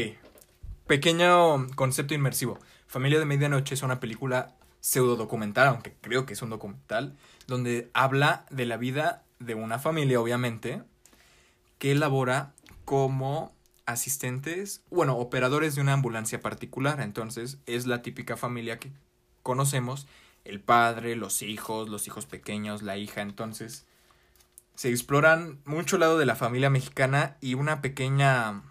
Pequeño 0.86 1.66
concepto 1.76 2.14
inmersivo. 2.14 2.58
Familia 2.86 3.18
de 3.18 3.26
Medianoche 3.26 3.74
es 3.74 3.82
una 3.82 4.00
película 4.00 4.56
pseudo 4.80 5.16
documental, 5.16 5.68
aunque 5.68 5.94
creo 6.00 6.26
que 6.26 6.32
es 6.32 6.42
un 6.42 6.50
documental, 6.50 7.16
donde 7.46 7.90
habla 7.92 8.46
de 8.50 8.66
la 8.66 8.76
vida 8.76 9.24
de 9.38 9.54
una 9.54 9.78
familia, 9.78 10.20
obviamente, 10.20 10.82
que 11.78 11.92
elabora 11.92 12.54
cómo 12.84 13.54
asistentes, 13.86 14.82
bueno, 14.90 15.16
operadores 15.16 15.74
de 15.74 15.80
una 15.80 15.92
ambulancia 15.92 16.40
particular. 16.40 17.00
Entonces, 17.00 17.58
es 17.66 17.86
la 17.86 18.02
típica 18.02 18.36
familia 18.36 18.78
que 18.78 18.90
conocemos, 19.42 20.06
el 20.50 20.60
padre, 20.60 21.16
los 21.16 21.42
hijos, 21.42 21.88
los 21.88 22.06
hijos 22.06 22.26
pequeños, 22.26 22.82
la 22.82 22.96
hija. 22.96 23.22
Entonces, 23.22 23.86
se 24.74 24.90
exploran 24.90 25.60
mucho 25.64 25.96
lado 25.96 26.18
de 26.18 26.26
la 26.26 26.36
familia 26.36 26.70
mexicana 26.70 27.36
y 27.40 27.54
una 27.54 27.80
pequeña 27.80 28.62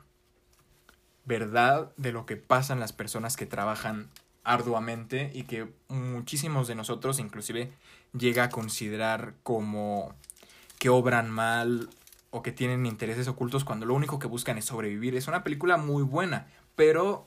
verdad 1.26 1.92
de 1.98 2.12
lo 2.12 2.26
que 2.26 2.36
pasan 2.36 2.80
las 2.80 2.94
personas 2.94 3.38
que 3.38 3.46
trabajan 3.46 4.10
arduamente 4.44 5.32
y 5.34 5.44
que 5.44 5.72
muchísimos 5.88 6.68
de 6.68 6.76
nosotros 6.76 7.20
inclusive 7.20 7.72
llega 8.18 8.46
a 8.46 8.50
considerar 8.50 9.36
como 9.44 10.16
que 10.80 10.90
obran 10.90 11.30
mal 11.30 11.90
o 12.32 12.42
que 12.42 12.52
tienen 12.52 12.86
intereses 12.86 13.28
ocultos 13.28 13.64
cuando 13.64 13.86
lo 13.86 13.94
único 13.94 14.20
que 14.20 14.28
buscan 14.28 14.58
es 14.58 14.66
sobrevivir. 14.66 15.16
Es 15.16 15.28
una 15.28 15.44
película 15.44 15.78
muy 15.78 16.04
buena, 16.04 16.48
pero... 16.76 17.26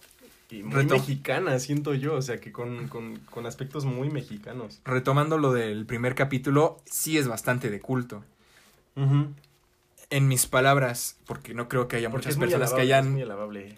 Y 0.52 0.62
muy 0.62 0.84
mexicana, 0.84 1.58
siento 1.58 1.94
yo, 1.94 2.14
o 2.14 2.20
sea, 2.20 2.38
que 2.38 2.52
con, 2.52 2.86
con, 2.88 3.16
con 3.30 3.46
aspectos 3.46 3.86
muy 3.86 4.10
mexicanos. 4.10 4.82
Retomando 4.84 5.38
lo 5.38 5.54
del 5.54 5.86
primer 5.86 6.14
capítulo, 6.14 6.76
sí 6.84 7.16
es 7.16 7.26
bastante 7.26 7.70
de 7.70 7.80
culto. 7.80 8.22
En 10.10 10.28
mis 10.28 10.46
palabras, 10.46 11.18
porque 11.24 11.54
no 11.54 11.70
creo 11.70 11.88
que 11.88 11.96
haya 11.96 12.10
muchas 12.10 12.36
personas 12.36 12.74
que 12.74 12.82
hayan, 12.82 13.18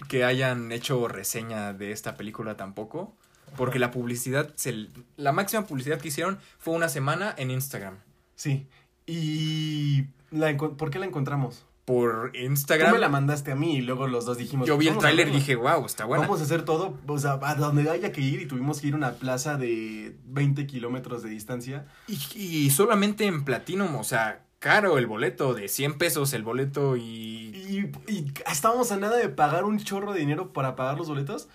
que 0.09 0.25
hayan 0.25 0.73
hecho 0.73 1.07
reseña 1.07 1.73
de 1.73 1.93
esta 1.93 2.17
película 2.17 2.57
tampoco. 2.57 3.15
Porque 3.57 3.79
la 3.79 3.93
publicidad, 3.93 4.53
se, 4.57 4.89
la 5.17 5.31
máxima 5.31 5.65
publicidad 5.65 6.01
que 6.01 6.09
hicieron 6.09 6.41
fue 6.59 6.75
una 6.75 6.89
semana 6.89 7.33
en 7.39 7.53
Instagram. 7.53 7.99
Sí. 8.35 8.67
¿Y 9.07 10.07
la, 10.33 10.57
por 10.57 10.91
qué 10.91 10.99
la 10.99 11.07
encontramos? 11.07 11.65
Por 11.85 12.33
Instagram. 12.35 12.91
Tú 12.91 12.95
me 12.95 13.01
la 13.01 13.11
mandaste 13.11 13.53
a 13.53 13.57
mí 13.57 13.77
y 13.77 13.83
luego 13.83 14.07
los 14.07 14.25
dos 14.25 14.39
dijimos. 14.39 14.67
Yo 14.67 14.79
vi 14.79 14.89
el 14.89 14.97
tráiler 14.97 15.29
y 15.29 15.33
dije, 15.33 15.55
wow, 15.55 15.85
está 15.85 16.07
buena. 16.07 16.25
Vamos 16.25 16.41
a 16.41 16.45
hacer 16.45 16.63
todo, 16.63 16.99
o 17.07 17.19
sea, 17.19 17.39
a 17.43 17.55
donde 17.57 17.91
haya 17.91 18.11
que 18.11 18.23
ir 18.23 18.41
y 18.41 18.47
tuvimos 18.47 18.81
que 18.81 18.87
ir 18.87 18.95
a 18.95 18.97
una 18.97 19.13
plaza 19.13 19.59
de 19.59 20.17
20 20.25 20.67
kilómetros 20.67 21.23
de 21.23 21.29
distancia. 21.29 21.87
Y, 22.09 22.19
y 22.39 22.71
solamente 22.71 23.27
en 23.27 23.45
Platinum, 23.45 23.97
o 23.97 24.05
sea, 24.05 24.45
caro 24.65 24.97
el 24.97 25.07
boleto, 25.07 25.53
de 25.53 25.69
100 25.69 25.99
pesos 25.99 26.33
el 26.33 26.43
boleto 26.43 26.97
y... 26.97 27.03
y... 27.03 27.93
Y, 28.11 28.33
estábamos 28.51 28.91
a 28.93 28.97
nada 28.97 29.19
de 29.19 29.29
pagar 29.29 29.65
un 29.65 29.79
chorro 29.79 30.15
de 30.15 30.21
dinero 30.21 30.55
para 30.55 30.75
pagar 30.75 30.97
los 30.97 31.07
boletos. 31.07 31.49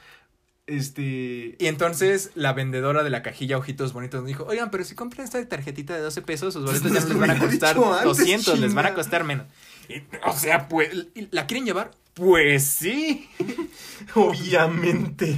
Este... 0.67 1.55
Y 1.57 1.65
entonces 1.65 2.29
la 2.35 2.53
vendedora 2.53 3.01
de 3.01 3.09
la 3.09 3.23
cajilla 3.23 3.57
Ojitos 3.57 3.93
Bonitos 3.93 4.23
dijo, 4.25 4.45
oigan, 4.45 4.69
pero 4.69 4.83
si 4.83 4.93
compran 4.93 5.25
esta 5.25 5.43
tarjetita 5.43 5.95
de 5.95 6.01
12 6.01 6.21
pesos, 6.21 6.53
sus 6.53 6.63
boletos 6.63 6.91
ya 6.93 6.99
no 6.99 7.07
les 7.07 7.17
van 7.17 7.31
a 7.31 7.39
costar 7.39 7.75
200, 7.75 8.59
les 8.59 8.75
van 8.75 8.85
a 8.85 8.93
costar 8.93 9.23
menos. 9.23 9.47
o 10.25 10.33
sea, 10.33 10.67
pues, 10.67 10.89
¿la 11.31 11.47
quieren 11.47 11.65
llevar? 11.65 11.91
Pues 12.13 12.65
sí. 12.65 13.29
Obviamente. 14.15 15.37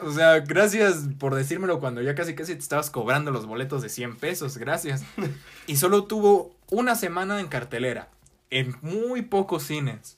O, 0.00 0.12
sea, 0.12 0.40
gracias 0.40 1.08
por 1.18 1.34
decírmelo 1.34 1.80
cuando 1.80 2.02
ya 2.02 2.14
casi 2.14 2.34
casi 2.34 2.54
te 2.54 2.60
estabas 2.60 2.90
cobrando 2.90 3.30
los 3.30 3.46
boletos 3.46 3.82
de 3.82 3.88
100 3.88 4.16
pesos, 4.16 4.58
gracias. 4.58 5.04
Y 5.66 5.76
solo 5.76 6.04
tuvo 6.04 6.54
una 6.70 6.94
semana 6.94 7.40
en 7.40 7.48
cartelera, 7.48 8.08
en 8.50 8.76
muy 8.82 9.22
pocos 9.22 9.64
cines. 9.64 10.16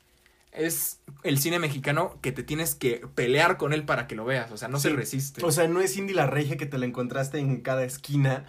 Es 0.54 1.00
el 1.24 1.38
cine 1.38 1.58
mexicano 1.58 2.18
que 2.22 2.32
te 2.32 2.42
tienes 2.42 2.74
que 2.74 3.02
pelear 3.14 3.56
con 3.56 3.72
él 3.72 3.84
para 3.84 4.06
que 4.06 4.14
lo 4.14 4.24
veas, 4.24 4.52
o 4.52 4.56
sea, 4.56 4.68
no 4.68 4.78
se 4.78 4.90
resiste. 4.90 5.44
O 5.44 5.50
sea, 5.50 5.66
no 5.68 5.80
es 5.80 5.96
Indy 5.96 6.14
la 6.14 6.26
Regia 6.26 6.56
que 6.56 6.66
te 6.66 6.78
la 6.78 6.86
encontraste 6.86 7.38
en 7.38 7.60
cada 7.60 7.84
esquina. 7.84 8.44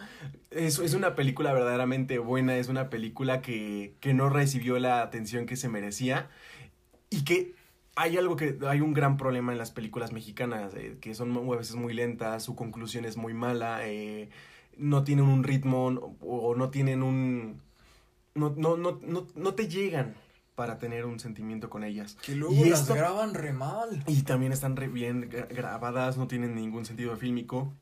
Es, 0.51 0.79
es 0.79 0.93
una 0.93 1.15
película 1.15 1.51
verdaderamente 1.51 2.19
buena, 2.19 2.57
es 2.57 2.69
una 2.69 2.89
película 2.89 3.41
que, 3.41 3.95
que 3.99 4.13
no 4.13 4.29
recibió 4.29 4.77
la 4.77 5.01
atención 5.01 5.45
que 5.45 5.55
se 5.55 5.67
merecía 5.67 6.29
y 7.09 7.23
que 7.23 7.55
hay 7.95 8.17
algo 8.17 8.35
que 8.35 8.57
hay 8.67 8.81
un 8.81 8.93
gran 8.93 9.17
problema 9.17 9.51
en 9.51 9.57
las 9.57 9.71
películas 9.71 10.11
mexicanas 10.11 10.73
eh, 10.75 10.97
que 10.99 11.15
son 11.15 11.35
a 11.35 11.55
veces 11.55 11.75
muy 11.75 11.93
lentas 11.93 12.43
su 12.43 12.55
conclusión 12.55 13.05
es 13.05 13.17
muy 13.17 13.33
mala 13.33 13.87
eh, 13.87 14.29
no 14.77 15.03
tienen 15.03 15.25
un 15.25 15.43
ritmo 15.43 15.87
o, 16.21 16.55
no 16.55 16.69
tienen 16.69 17.03
un 17.03 17.61
no, 18.33 18.53
no, 18.57 18.75
no, 18.75 18.99
no, 19.01 19.27
no 19.33 19.53
te 19.53 19.67
llegan 19.69 20.15
para 20.55 20.79
tener 20.79 21.05
un 21.05 21.19
sentimiento 21.19 21.69
con 21.69 21.83
ellas. 21.83 22.17
Que 22.25 22.35
luego 22.35 22.53
y 22.55 22.69
las 22.69 22.87
graban 22.87 23.33
re 23.33 23.53
mal. 23.53 24.03
Y 24.07 24.23
también 24.23 24.51
están 24.51 24.75
re 24.75 24.87
bien 24.87 25.29
grabadas, 25.29 26.17
no 26.17 26.27
tienen 26.27 26.55
ningún 26.55 26.85
sentido 26.85 27.15
fílmico. 27.17 27.73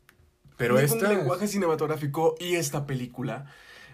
Pero 0.58 0.80
este 0.80 1.08
lenguaje 1.08 1.48
cinematográfico 1.48 2.36
y 2.40 2.56
esta 2.56 2.86
película 2.86 3.46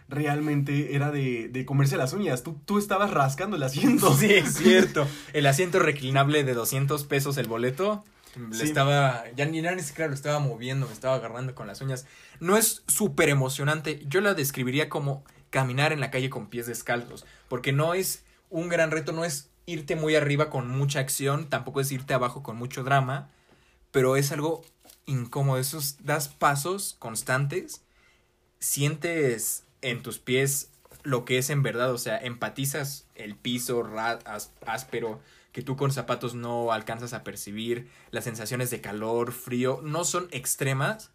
realmente 0.08 0.96
era 0.96 1.12
de, 1.12 1.50
de 1.50 1.66
comerse 1.66 1.98
las 1.98 2.14
uñas. 2.14 2.44
Tú, 2.44 2.60
tú 2.66 2.78
estabas 2.78 3.12
rascando 3.12 3.56
el 3.56 3.64
asiento. 3.64 4.14
Sí, 4.20 4.34
es 4.34 4.54
cierto. 4.58 5.08
El 5.34 5.46
asiento 5.46 5.80
reclinable 5.80 6.44
de 6.44 6.54
200 6.54 7.04
pesos 7.06 7.38
el 7.38 7.48
boleto. 7.48 8.04
Le 8.52 8.64
estaba, 8.64 9.24
ya 9.36 9.46
ni 9.46 9.62
nada, 9.62 9.76
claro, 9.94 10.12
lo 10.12 10.16
estaba 10.16 10.40
moviendo, 10.40 10.88
me 10.88 10.94
estaba 10.94 11.16
agarrando 11.16 11.56
con 11.56 11.68
las 11.68 11.82
uñas. 11.82 12.06
No 12.40 12.58
es 12.58 12.84
súper 12.88 13.28
emocionante. 13.28 14.04
Yo 14.08 14.22
la 14.22 14.34
describiría 14.34 14.88
como 14.88 15.24
caminar 15.50 15.92
en 15.92 16.00
la 16.00 16.12
calle 16.12 16.30
con 16.30 16.48
pies 16.48 16.68
descalzos. 16.68 17.26
Porque 17.48 17.74
no 17.74 17.94
es 17.94 18.24
un 18.50 18.70
gran 18.70 18.92
reto, 18.92 19.12
no 19.12 19.26
es 19.26 19.50
irte 19.66 19.96
muy 19.96 20.16
arriba 20.16 20.50
con 20.50 20.70
mucha 20.70 21.00
acción, 21.00 21.50
tampoco 21.50 21.82
es 21.82 21.92
irte 21.92 22.14
abajo 22.14 22.44
con 22.44 22.58
mucho 22.58 22.84
drama. 22.84 23.30
Pero 23.92 24.16
es 24.16 24.32
algo 24.32 24.64
incómodo. 25.06 25.60
Esos 25.60 26.04
das 26.04 26.28
pasos 26.28 26.96
constantes, 27.00 27.84
sientes 28.60 29.64
en 29.82 30.02
tus 30.04 30.20
pies 30.20 30.70
lo 31.04 31.26
que 31.26 31.38
es 31.38 31.50
en 31.50 31.64
verdad, 31.64 31.92
o 31.92 31.98
sea, 31.98 32.18
empatizas 32.18 33.06
el 33.16 33.36
piso 33.36 33.90
áspero 34.66 35.22
que 35.52 35.62
tú 35.62 35.78
con 35.78 35.92
zapatos 35.92 36.36
no 36.36 36.72
alcanzas 36.72 37.14
a 37.14 37.24
percibir, 37.24 37.90
las 38.12 38.26
sensaciones 38.26 38.70
de 38.70 38.82
calor, 38.82 39.32
frío, 39.32 39.80
no 39.84 40.04
son 40.04 40.28
extremas, 40.32 41.12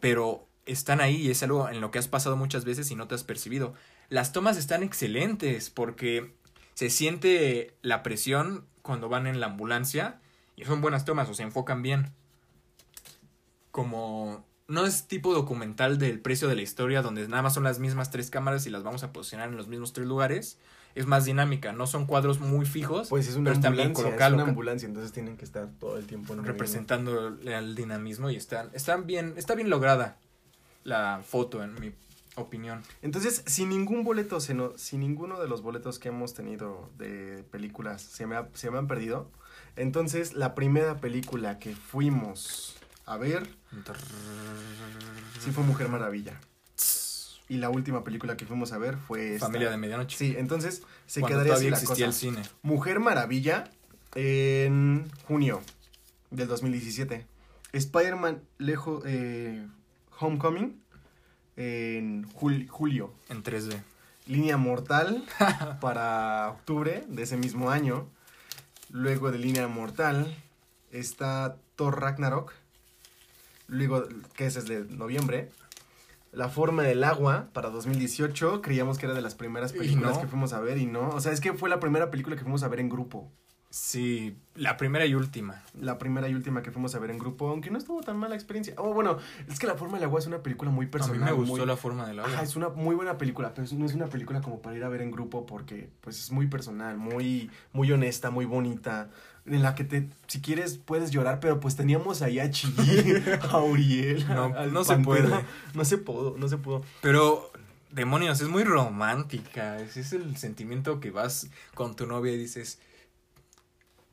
pero 0.00 0.46
están 0.66 1.00
ahí 1.00 1.16
y 1.16 1.30
es 1.30 1.42
algo 1.42 1.68
en 1.68 1.80
lo 1.80 1.90
que 1.90 1.98
has 1.98 2.08
pasado 2.08 2.36
muchas 2.36 2.64
veces 2.64 2.90
y 2.90 2.94
no 2.94 3.08
te 3.08 3.14
has 3.14 3.24
percibido. 3.24 3.74
Las 4.08 4.32
tomas 4.32 4.56
están 4.56 4.82
excelentes 4.82 5.70
porque 5.70 6.35
se 6.76 6.90
siente 6.90 7.74
la 7.80 8.02
presión 8.02 8.66
cuando 8.82 9.08
van 9.08 9.26
en 9.26 9.40
la 9.40 9.46
ambulancia 9.46 10.20
y 10.56 10.66
son 10.66 10.82
buenas 10.82 11.06
tomas 11.06 11.26
o 11.30 11.32
se 11.34 11.42
enfocan 11.42 11.80
bien. 11.80 12.12
Como 13.70 14.44
no 14.68 14.84
es 14.84 15.08
tipo 15.08 15.32
documental 15.32 15.98
del 15.98 16.20
precio 16.20 16.48
de 16.48 16.54
la 16.54 16.60
historia 16.60 17.00
donde 17.00 17.26
nada 17.28 17.42
más 17.42 17.54
son 17.54 17.64
las 17.64 17.78
mismas 17.78 18.10
tres 18.10 18.28
cámaras 18.28 18.66
y 18.66 18.70
las 18.70 18.82
vamos 18.82 19.02
a 19.04 19.12
posicionar 19.12 19.48
en 19.48 19.56
los 19.56 19.68
mismos 19.68 19.94
tres 19.94 20.06
lugares. 20.06 20.58
Es 20.94 21.06
más 21.06 21.24
dinámica, 21.24 21.72
no 21.72 21.86
son 21.86 22.04
cuadros 22.04 22.40
muy 22.40 22.66
fijos, 22.66 23.08
pues 23.08 23.26
es 23.26 23.36
una 23.36 23.52
pero 23.52 23.68
ambulancia, 23.68 24.08
es 24.14 24.32
una 24.32 24.42
ambulancia, 24.42 24.86
entonces 24.86 25.12
tienen 25.12 25.38
que 25.38 25.46
estar 25.46 25.68
todo 25.78 25.96
el 25.96 26.06
tiempo 26.06 26.34
representando 26.34 27.38
el 27.42 27.74
dinamismo 27.74 28.30
y 28.30 28.36
están, 28.36 28.70
están 28.74 29.06
bien, 29.06 29.34
está 29.36 29.54
bien 29.54 29.70
lograda 29.70 30.18
la 30.84 31.22
foto 31.24 31.62
en 31.62 31.74
mi 31.80 31.92
opinión. 32.36 32.82
Entonces, 33.02 33.42
si 33.46 33.66
ningún 33.66 34.04
boleto, 34.04 34.40
se 34.40 34.54
no, 34.54 34.76
si 34.78 34.96
ninguno 34.96 35.40
de 35.40 35.48
los 35.48 35.62
boletos 35.62 35.98
que 35.98 36.08
hemos 36.08 36.34
tenido 36.34 36.90
de 36.98 37.44
películas 37.50 38.02
se 38.02 38.26
me, 38.26 38.36
se 38.54 38.70
me 38.70 38.78
han 38.78 38.86
perdido, 38.86 39.30
entonces 39.74 40.34
la 40.34 40.54
primera 40.54 41.00
película 41.00 41.58
que 41.58 41.74
fuimos 41.74 42.76
a 43.04 43.16
ver. 43.16 43.46
Sí 45.40 45.50
fue 45.50 45.64
Mujer 45.64 45.88
Maravilla. 45.88 46.40
Y 47.48 47.58
la 47.58 47.70
última 47.70 48.02
película 48.02 48.36
que 48.36 48.44
fuimos 48.44 48.72
a 48.72 48.78
ver 48.78 48.96
fue 48.96 49.38
Familia 49.38 49.70
de 49.70 49.76
Medianoche. 49.76 50.16
Sí, 50.16 50.34
entonces 50.36 50.82
se 51.06 51.22
quedaría 51.22 51.54
así 51.54 51.70
la 51.70 51.80
cosa. 51.80 52.04
el 52.04 52.12
cine. 52.12 52.42
Mujer 52.62 52.98
Maravilla 52.98 53.70
en 54.16 55.08
junio 55.26 55.62
del 56.30 56.48
2017. 56.48 57.26
Spider-Man 57.72 58.42
lejos 58.58 59.04
eh, 59.06 59.64
Homecoming 60.18 60.82
en 61.56 62.26
julio. 62.32 63.12
En 63.28 63.42
3D. 63.42 63.82
Línea 64.26 64.56
Mortal 64.56 65.24
para 65.80 66.50
octubre 66.50 67.04
de 67.08 67.22
ese 67.22 67.36
mismo 67.36 67.70
año. 67.70 68.08
Luego 68.90 69.32
de 69.32 69.38
Línea 69.38 69.68
Mortal 69.68 70.34
está 70.90 71.56
Thor 71.76 72.00
Ragnarok 72.00 72.52
luego 73.68 74.04
que 74.34 74.46
ese 74.46 74.60
es 74.60 74.66
de 74.66 74.84
noviembre. 74.84 75.50
La 76.32 76.48
forma 76.48 76.82
del 76.82 77.02
agua 77.04 77.48
para 77.52 77.70
2018, 77.70 78.60
creíamos 78.60 78.98
que 78.98 79.06
era 79.06 79.14
de 79.14 79.22
las 79.22 79.34
primeras 79.34 79.72
películas 79.72 80.18
que 80.18 80.26
fuimos 80.26 80.52
a 80.52 80.60
ver 80.60 80.76
y 80.76 80.86
no, 80.86 81.08
o 81.08 81.20
sea, 81.20 81.32
es 81.32 81.40
que 81.40 81.54
fue 81.54 81.70
la 81.70 81.80
primera 81.80 82.10
película 82.10 82.36
que 82.36 82.42
fuimos 82.42 82.62
a 82.62 82.68
ver 82.68 82.80
en 82.80 82.90
grupo. 82.90 83.30
Sí, 83.78 84.34
la 84.54 84.78
primera 84.78 85.04
y 85.04 85.14
última. 85.14 85.62
La 85.78 85.98
primera 85.98 86.26
y 86.30 86.34
última 86.34 86.62
que 86.62 86.70
fuimos 86.70 86.94
a 86.94 86.98
ver 86.98 87.10
en 87.10 87.18
grupo, 87.18 87.50
aunque 87.50 87.70
no 87.70 87.76
estuvo 87.76 88.00
tan 88.00 88.16
mala 88.16 88.34
experiencia. 88.34 88.72
Oh, 88.78 88.94
bueno, 88.94 89.18
es 89.50 89.58
que 89.58 89.66
La 89.66 89.74
Forma 89.74 89.98
del 89.98 90.04
Agua 90.04 90.18
es 90.18 90.26
una 90.26 90.42
película 90.42 90.70
muy 90.70 90.86
personal. 90.86 91.22
A 91.22 91.26
mí 91.26 91.30
me 91.30 91.46
gustó 91.46 91.66
La 91.66 91.76
Forma 91.76 92.08
del 92.08 92.20
Agua. 92.20 92.40
es 92.40 92.56
una 92.56 92.70
muy 92.70 92.94
buena 92.94 93.18
película, 93.18 93.52
pero 93.52 93.68
no 93.72 93.84
es 93.84 93.92
una 93.92 94.06
película 94.06 94.40
como 94.40 94.62
para 94.62 94.78
ir 94.78 94.82
a 94.82 94.88
ver 94.88 95.02
en 95.02 95.10
grupo 95.10 95.44
porque 95.44 95.90
pues 96.00 96.18
es 96.18 96.32
muy 96.32 96.46
personal, 96.46 96.96
muy, 96.96 97.50
muy 97.74 97.92
honesta, 97.92 98.30
muy 98.30 98.46
bonita 98.46 99.10
en 99.44 99.62
la 99.62 99.74
que 99.74 99.84
te, 99.84 100.08
si 100.26 100.40
quieres, 100.40 100.78
puedes 100.78 101.10
llorar, 101.10 101.38
pero 101.38 101.60
pues 101.60 101.76
teníamos 101.76 102.22
ahí 102.22 102.38
a 102.38 102.50
Chi, 102.50 102.72
a 103.50 103.58
Uriel. 103.58 104.26
No, 104.26 104.48
no 104.68 104.84
se 104.84 104.96
puede. 104.96 105.28
No 105.74 105.84
se 105.84 105.98
pudo, 105.98 106.34
no 106.38 106.48
se 106.48 106.56
pudo. 106.56 106.82
Pero, 107.02 107.52
demonios, 107.90 108.40
es 108.40 108.48
muy 108.48 108.64
romántica. 108.64 109.76
Ese 109.76 110.00
es 110.00 110.14
el 110.14 110.38
sentimiento 110.38 110.98
que 110.98 111.10
vas 111.10 111.50
con 111.74 111.94
tu 111.94 112.06
novia 112.06 112.32
y 112.32 112.38
dices, 112.38 112.80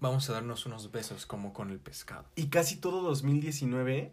Vamos 0.04 0.30
a 0.30 0.34
darnos 0.34 0.66
unos 0.66 0.92
besos 0.92 1.26
como 1.26 1.54
con 1.54 1.70
el 1.70 1.80
pescado. 1.80 2.26
Y 2.36 2.48
casi 2.48 2.76
todo 2.76 3.02
2019 3.04 4.12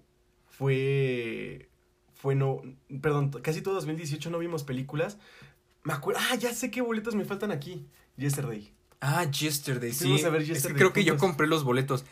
fue. 0.48 1.68
Fue 2.14 2.34
no. 2.36 2.62
Perdón, 3.02 3.30
casi 3.42 3.60
todo 3.60 3.74
2018 3.74 4.30
no 4.30 4.38
vimos 4.38 4.62
películas. 4.62 5.18
Me 5.82 5.92
acuerdo. 5.92 6.20
Ah, 6.30 6.36
ya 6.36 6.54
sé 6.54 6.70
qué 6.70 6.80
boletos 6.80 7.14
me 7.16 7.24
faltan 7.24 7.50
aquí. 7.50 7.86
Yesterday. 8.16 8.72
Ah, 9.00 9.24
Yesterday, 9.24 9.92
sí. 9.92 10.04
Fuimos 10.04 10.24
a 10.24 10.28
ver 10.30 10.42
Es 10.42 10.48
que 10.48 10.54
Yesterday 10.54 10.76
creo 10.78 10.92
que 10.92 11.02
yo 11.04 11.16
compré 11.18 11.46
los 11.48 11.64
boletos. 11.64 12.04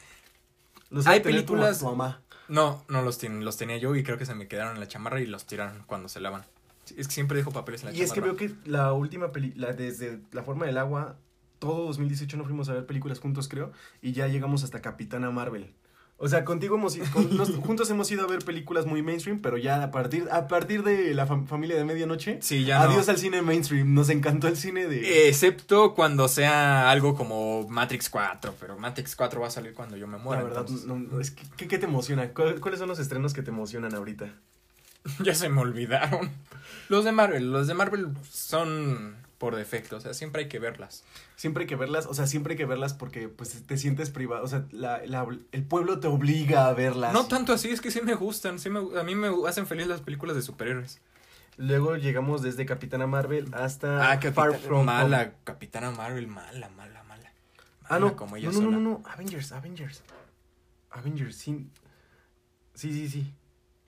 Los 0.90 1.06
Hay 1.06 1.20
tu 1.20 1.24
películas- 1.28 1.78
tu 1.80 1.84
mamá. 1.86 2.22
No, 2.48 2.82
no 2.88 3.02
los, 3.02 3.18
ten- 3.18 3.44
los 3.44 3.58
tenía 3.58 3.76
yo 3.76 3.94
y 3.94 4.02
creo 4.02 4.16
que 4.18 4.24
se 4.26 4.34
me 4.34 4.48
quedaron 4.48 4.74
en 4.74 4.80
la 4.80 4.88
chamarra 4.88 5.20
y 5.20 5.26
los 5.26 5.44
tiraron 5.44 5.84
cuando 5.86 6.08
se 6.08 6.18
lavan. 6.18 6.44
Sí, 6.84 6.94
Es 6.98 7.06
que 7.06 7.12
siempre 7.14 7.36
dejo 7.36 7.50
papeles 7.52 7.82
en 7.82 7.90
la 7.90 7.92
Y 7.94 8.00
es 8.00 8.10
que 8.10 8.20
chamarra. 8.20 8.32
veo 8.38 8.48
que 8.64 8.70
la 8.70 8.92
última 8.94 9.30
película, 9.30 9.72
desde 9.74 10.18
La 10.32 10.42
forma 10.42 10.64
del 10.64 10.78
agua, 10.78 11.18
todo 11.58 11.86
2018 11.86 12.36
no 12.36 12.44
fuimos 12.44 12.68
a 12.68 12.74
ver 12.74 12.86
películas 12.86 13.20
juntos, 13.20 13.48
creo, 13.48 13.72
y 14.02 14.12
ya 14.12 14.26
llegamos 14.28 14.64
hasta 14.64 14.80
Capitana 14.80 15.30
Marvel. 15.30 15.72
O 16.20 16.26
sea, 16.28 16.44
contigo 16.44 16.74
hemos 16.74 16.96
ido- 16.96 17.06
con- 17.12 17.36
nos- 17.36 17.54
juntos 17.64 17.88
hemos 17.90 18.10
ido 18.10 18.24
a 18.24 18.26
ver 18.26 18.40
películas 18.44 18.86
muy 18.86 19.02
mainstream, 19.02 19.40
pero 19.40 19.56
ya 19.56 19.80
a 19.84 19.92
partir, 19.92 20.26
a 20.32 20.48
partir 20.48 20.82
de 20.82 21.14
la 21.14 21.28
fam- 21.28 21.46
familia 21.46 21.76
de 21.76 21.84
medianoche, 21.84 22.38
Sí, 22.42 22.64
ya 22.64 22.80
no. 22.84 22.90
adiós 22.90 23.08
al 23.08 23.18
cine 23.18 23.40
mainstream. 23.40 23.94
Nos 23.94 24.08
encantó 24.10 24.48
el 24.48 24.56
cine 24.56 24.88
de... 24.88 25.28
Excepto 25.28 25.94
cuando 25.94 26.26
sea 26.26 26.90
algo 26.90 27.14
como 27.14 27.68
Matrix 27.68 28.10
4, 28.10 28.52
pero 28.58 28.76
Matrix 28.76 29.14
4 29.14 29.40
va 29.40 29.46
a 29.46 29.50
salir 29.50 29.74
cuando 29.74 29.96
yo 29.96 30.08
me 30.08 30.18
muera. 30.18 30.42
la 30.42 30.48
verdad, 30.48 30.62
entonces- 30.66 30.86
no, 30.88 30.98
no, 30.98 31.20
es 31.20 31.30
que, 31.30 31.44
¿qué, 31.56 31.68
qué 31.68 31.78
te 31.78 31.86
emociona? 31.86 32.30
¿Cuál- 32.30 32.58
¿Cuáles 32.60 32.80
son 32.80 32.88
los 32.88 32.98
estrenos 32.98 33.32
que 33.32 33.42
te 33.42 33.50
emocionan 33.50 33.94
ahorita? 33.94 34.34
Ya 35.24 35.34
se 35.36 35.48
me 35.48 35.60
olvidaron. 35.60 36.30
Los 36.88 37.04
de 37.04 37.12
Marvel, 37.12 37.52
los 37.52 37.68
de 37.68 37.74
Marvel 37.74 38.08
son 38.28 39.14
por 39.38 39.54
defecto, 39.54 39.96
o 39.96 40.00
sea, 40.00 40.14
siempre 40.14 40.42
hay 40.42 40.48
que 40.48 40.58
verlas. 40.58 41.04
Siempre 41.36 41.62
hay 41.62 41.66
que 41.68 41.76
verlas, 41.76 42.06
o 42.06 42.14
sea, 42.14 42.26
siempre 42.26 42.54
hay 42.54 42.56
que 42.58 42.66
verlas 42.66 42.92
porque 42.94 43.28
pues 43.28 43.62
te 43.64 43.76
sientes 43.78 44.10
privado, 44.10 44.42
o 44.44 44.48
sea, 44.48 44.64
la- 44.72 45.00
la- 45.06 45.26
el 45.52 45.62
pueblo 45.64 46.00
te 46.00 46.08
obliga 46.08 46.66
a 46.66 46.72
verlas. 46.72 47.12
No 47.12 47.26
tanto 47.26 47.52
así, 47.52 47.70
es 47.70 47.80
que 47.80 47.90
sí 47.92 48.00
me 48.02 48.14
gustan, 48.14 48.58
sí 48.58 48.68
me, 48.68 48.80
a 48.98 49.04
mí 49.04 49.14
me 49.14 49.28
hacen 49.48 49.66
feliz 49.68 49.86
las 49.86 50.00
películas 50.00 50.34
de 50.34 50.42
superhéroes. 50.42 51.00
Luego 51.56 51.96
llegamos 51.96 52.42
desde 52.42 52.66
Capitana 52.66 53.06
Marvel 53.06 53.48
hasta 53.52 54.10
Ah, 54.12 54.20
Far 54.20 54.58
From 54.58 54.78
Home. 54.80 54.84
mala, 54.86 55.32
Capitana 55.44 55.90
Marvel, 55.92 56.26
mala, 56.28 56.68
mala, 56.70 57.02
mala. 57.04 57.32
Ah, 57.84 57.94
Mala 57.94 58.06
no. 58.06 58.16
como 58.16 58.32
No, 58.32 58.36
ella 58.36 58.46
no, 58.48 58.52
no, 58.54 58.60
sola. 58.60 58.76
no, 58.76 58.80
no. 58.80 59.02
Avengers, 59.08 59.52
Avengers. 59.52 60.02
Avengers, 60.90 61.36
sí. 61.36 61.66
Sí, 62.74 62.92
sí, 62.92 63.08
sí. 63.08 63.32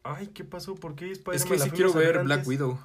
Ay, 0.03 0.29
¿qué 0.29 0.45
pasó? 0.45 0.75
¿Por 0.75 0.95
qué 0.95 1.11
Spider-Man 1.13 1.37
Es 1.37 1.45
que 1.45 1.57
la 1.59 1.65
sí 1.65 1.71
quiero 1.71 1.93
ver 1.93 2.23
Black? 2.25 2.47
Widow. 2.47 2.79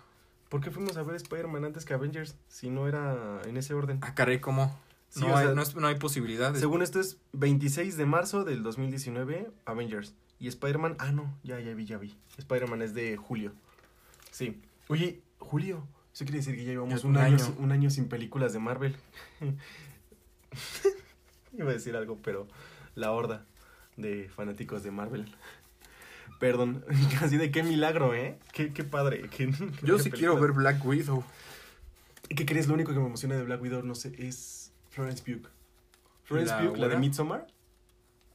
¿Por 0.50 0.62
qué 0.62 0.72
fuimos 0.72 0.96
a 0.98 1.04
ver 1.04 1.16
Spider-Man 1.16 1.66
antes 1.66 1.86
que 1.86 1.94
Avengers? 1.94 2.36
Si 2.48 2.70
no 2.70 2.88
era 2.88 3.42
en 3.46 3.58
ese 3.58 3.74
orden. 3.74 4.00
Ah, 4.02 4.14
caray, 4.16 4.40
¿cómo? 4.40 4.78
Sí, 5.10 5.22
no, 5.22 5.36
hay, 5.36 5.46
sea, 5.46 5.54
no, 5.56 5.62
es- 5.62 5.76
no 5.76 5.88
hay 5.88 5.96
posibilidades. 5.96 6.60
Según 6.60 6.82
esto 6.82 7.00
es 7.00 7.18
26 7.34 7.98
de 7.98 8.06
marzo 8.06 8.44
del 8.44 8.64
2019, 8.64 9.50
Avengers. 9.66 10.14
Y 10.40 10.48
Spider-Man, 10.50 10.98
ah, 11.00 11.12
no, 11.12 11.34
ya, 11.44 11.60
ya 11.60 11.74
vi, 11.74 11.86
ya 11.86 11.98
vi. 11.98 12.16
Spider-Man 12.38 12.82
es 12.82 12.94
de 12.94 13.16
julio. 13.18 13.54
Sí. 14.32 14.62
Oye, 14.90 15.22
julio. 15.40 15.88
Eso 16.14 16.26
quiere 16.26 16.38
decir 16.40 16.56
que 16.56 16.64
ya 16.66 16.72
llevamos 16.72 17.02
Ya 17.02 17.08
un, 17.08 17.16
un 17.16 17.22
año, 17.22 17.36
año. 17.44 17.56
un 17.60 17.72
año 17.72 17.90
sin 17.90 18.08
películas 18.08 18.54
de 18.54 18.60
Marvel. 18.60 18.96
Iba 21.58 21.70
a 21.70 21.74
decir 21.74 21.96
algo, 21.96 22.18
pero 22.22 22.48
la 22.96 23.12
horda 23.12 23.46
de 23.98 24.30
fanáticos 24.30 24.84
de 24.84 24.92
Marvel. 24.92 25.34
Perdón, 26.40 26.84
casi 27.20 27.38
de 27.38 27.52
qué 27.52 27.64
milagro, 27.64 28.14
¿eh? 28.14 28.38
Qué, 28.52 28.74
qué 28.74 28.84
padre. 28.84 29.30
qué- 29.30 29.48
qué 29.52 29.86
Yo 29.86 30.00
sí 30.00 30.12
quiero 30.12 30.40
ver 30.40 30.52
Black 30.52 30.84
Widow. 30.86 31.24
¿Qué 32.30 32.46
crees? 32.46 32.68
Lo 32.68 32.74
único 32.74 32.94
que 32.94 33.00
me 33.00 33.06
emociona 33.06 33.36
de 33.36 33.44
Black 33.44 33.62
Widow, 33.62 33.84
no 33.84 33.96
sé, 33.96 34.14
es 34.18 34.72
Florence 34.90 35.24
Pugh. 35.24 35.48
Florence 36.24 36.54
¿La 36.54 36.62
Pugh, 36.62 36.78
la 36.78 36.88
de? 36.88 36.98
Midsommar. 36.98 37.48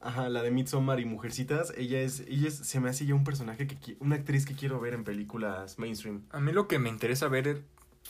Ajá, 0.01 0.28
la 0.31 0.43
de 0.43 0.51
Midsommar 0.51 0.98
y 1.01 1.05
Mujercitas. 1.05 1.72
Ella 1.77 2.01
es, 2.01 2.20
ella 2.20 2.48
es, 2.48 2.55
se 2.55 2.81
me 2.81 2.89
hace 2.89 3.05
ya 3.05 3.14
un 3.14 3.24
personaje 3.24 3.66
que, 3.66 3.97
una 4.01 4.14
actriz 4.16 4.47
que 4.47 4.55
quiero 4.55 4.81
ver 4.81 4.94
en 4.94 5.05
películas 5.05 5.78
mainstream. 5.78 6.22
A 6.31 6.40
mí 6.40 6.52
lo 6.52 6.68
que 6.68 6.78
me 6.78 6.89
interesa 6.89 7.28
ver 7.28 7.64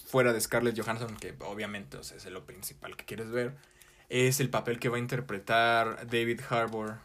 fuera 0.06 0.32
de 0.32 0.40
Scarlett 0.40 0.78
Johansson, 0.80 1.16
que 1.16 1.34
obviamente 1.40 1.96
o 1.96 2.04
sea, 2.04 2.16
es 2.18 2.26
lo 2.26 2.44
principal 2.46 2.96
que 2.96 3.04
quieres 3.06 3.30
ver, 3.30 3.56
es 4.08 4.38
el 4.38 4.50
papel 4.50 4.78
que 4.78 4.88
va 4.88 4.98
a 4.98 5.00
interpretar 5.00 6.06
David 6.08 6.40
Harbour. 6.48 6.98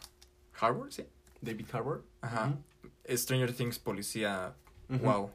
¿Harbour? 0.60 0.92
Sí. 0.92 1.04
David 1.40 1.66
Harbour. 1.72 2.04
Ajá. 2.20 2.54
Stranger 3.08 3.52
Things 3.54 3.78
policía, 3.78 4.54
wow. 4.88 5.30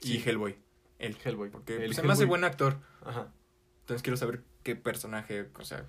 Sí. 0.00 0.16
Y 0.18 0.28
Hellboy. 0.28 0.56
El, 0.98 1.16
Hellboy. 1.22 1.50
porque 1.50 1.84
El 1.84 1.94
se 1.94 2.02
me 2.02 2.12
hace 2.12 2.22
Hellboy. 2.22 2.28
buen 2.40 2.44
actor. 2.44 2.78
Ajá. 3.04 3.28
Entonces 3.80 4.02
quiero 4.02 4.16
saber 4.16 4.42
qué 4.62 4.76
personaje, 4.76 5.48
o 5.58 5.64
sea, 5.64 5.84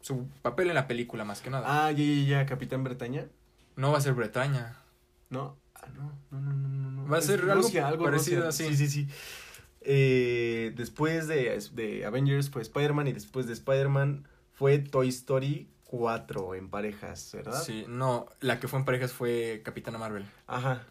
su 0.00 0.26
papel 0.42 0.68
en 0.68 0.74
la 0.74 0.86
película 0.86 1.24
más 1.24 1.40
que 1.42 1.50
nada. 1.50 1.86
Ah, 1.86 1.90
ya, 1.92 2.04
ya, 2.04 2.22
ya, 2.40 2.46
Capitán 2.46 2.84
Bretaña. 2.84 3.26
No 3.76 3.92
va 3.92 3.98
a 3.98 4.00
ser 4.00 4.14
Bretaña. 4.14 4.76
No, 5.30 5.56
ah, 5.74 5.86
no, 5.94 6.12
no, 6.30 6.40
no, 6.40 6.52
no, 6.52 6.90
no. 7.02 7.08
Va 7.10 7.16
a 7.16 7.20
Es 7.20 7.26
ser 7.26 7.40
algo 7.50 8.04
parecido 8.04 8.44
Rusia. 8.44 8.48
así. 8.48 8.76
Sí, 8.76 8.88
sí, 8.88 8.88
sí. 8.88 9.08
Eh, 9.82 10.72
después 10.76 11.26
de, 11.28 11.58
de 11.74 12.04
Avengers 12.06 12.48
fue 12.50 12.62
Spider-Man 12.62 13.08
y 13.08 13.12
después 13.12 13.46
de 13.46 13.52
Spider-Man 13.52 14.26
fue 14.52 14.78
Toy 14.78 15.08
Story 15.08 15.68
4 15.98 16.54
en 16.54 16.68
parejas, 16.68 17.30
¿verdad? 17.32 17.62
Sí, 17.62 17.84
no, 17.88 18.26
la 18.40 18.58
que 18.60 18.68
fue 18.68 18.78
en 18.78 18.84
parejas 18.84 19.12
fue 19.12 19.62
Capitana 19.64 19.98
Marvel. 19.98 20.26
Ajá. 20.46 20.82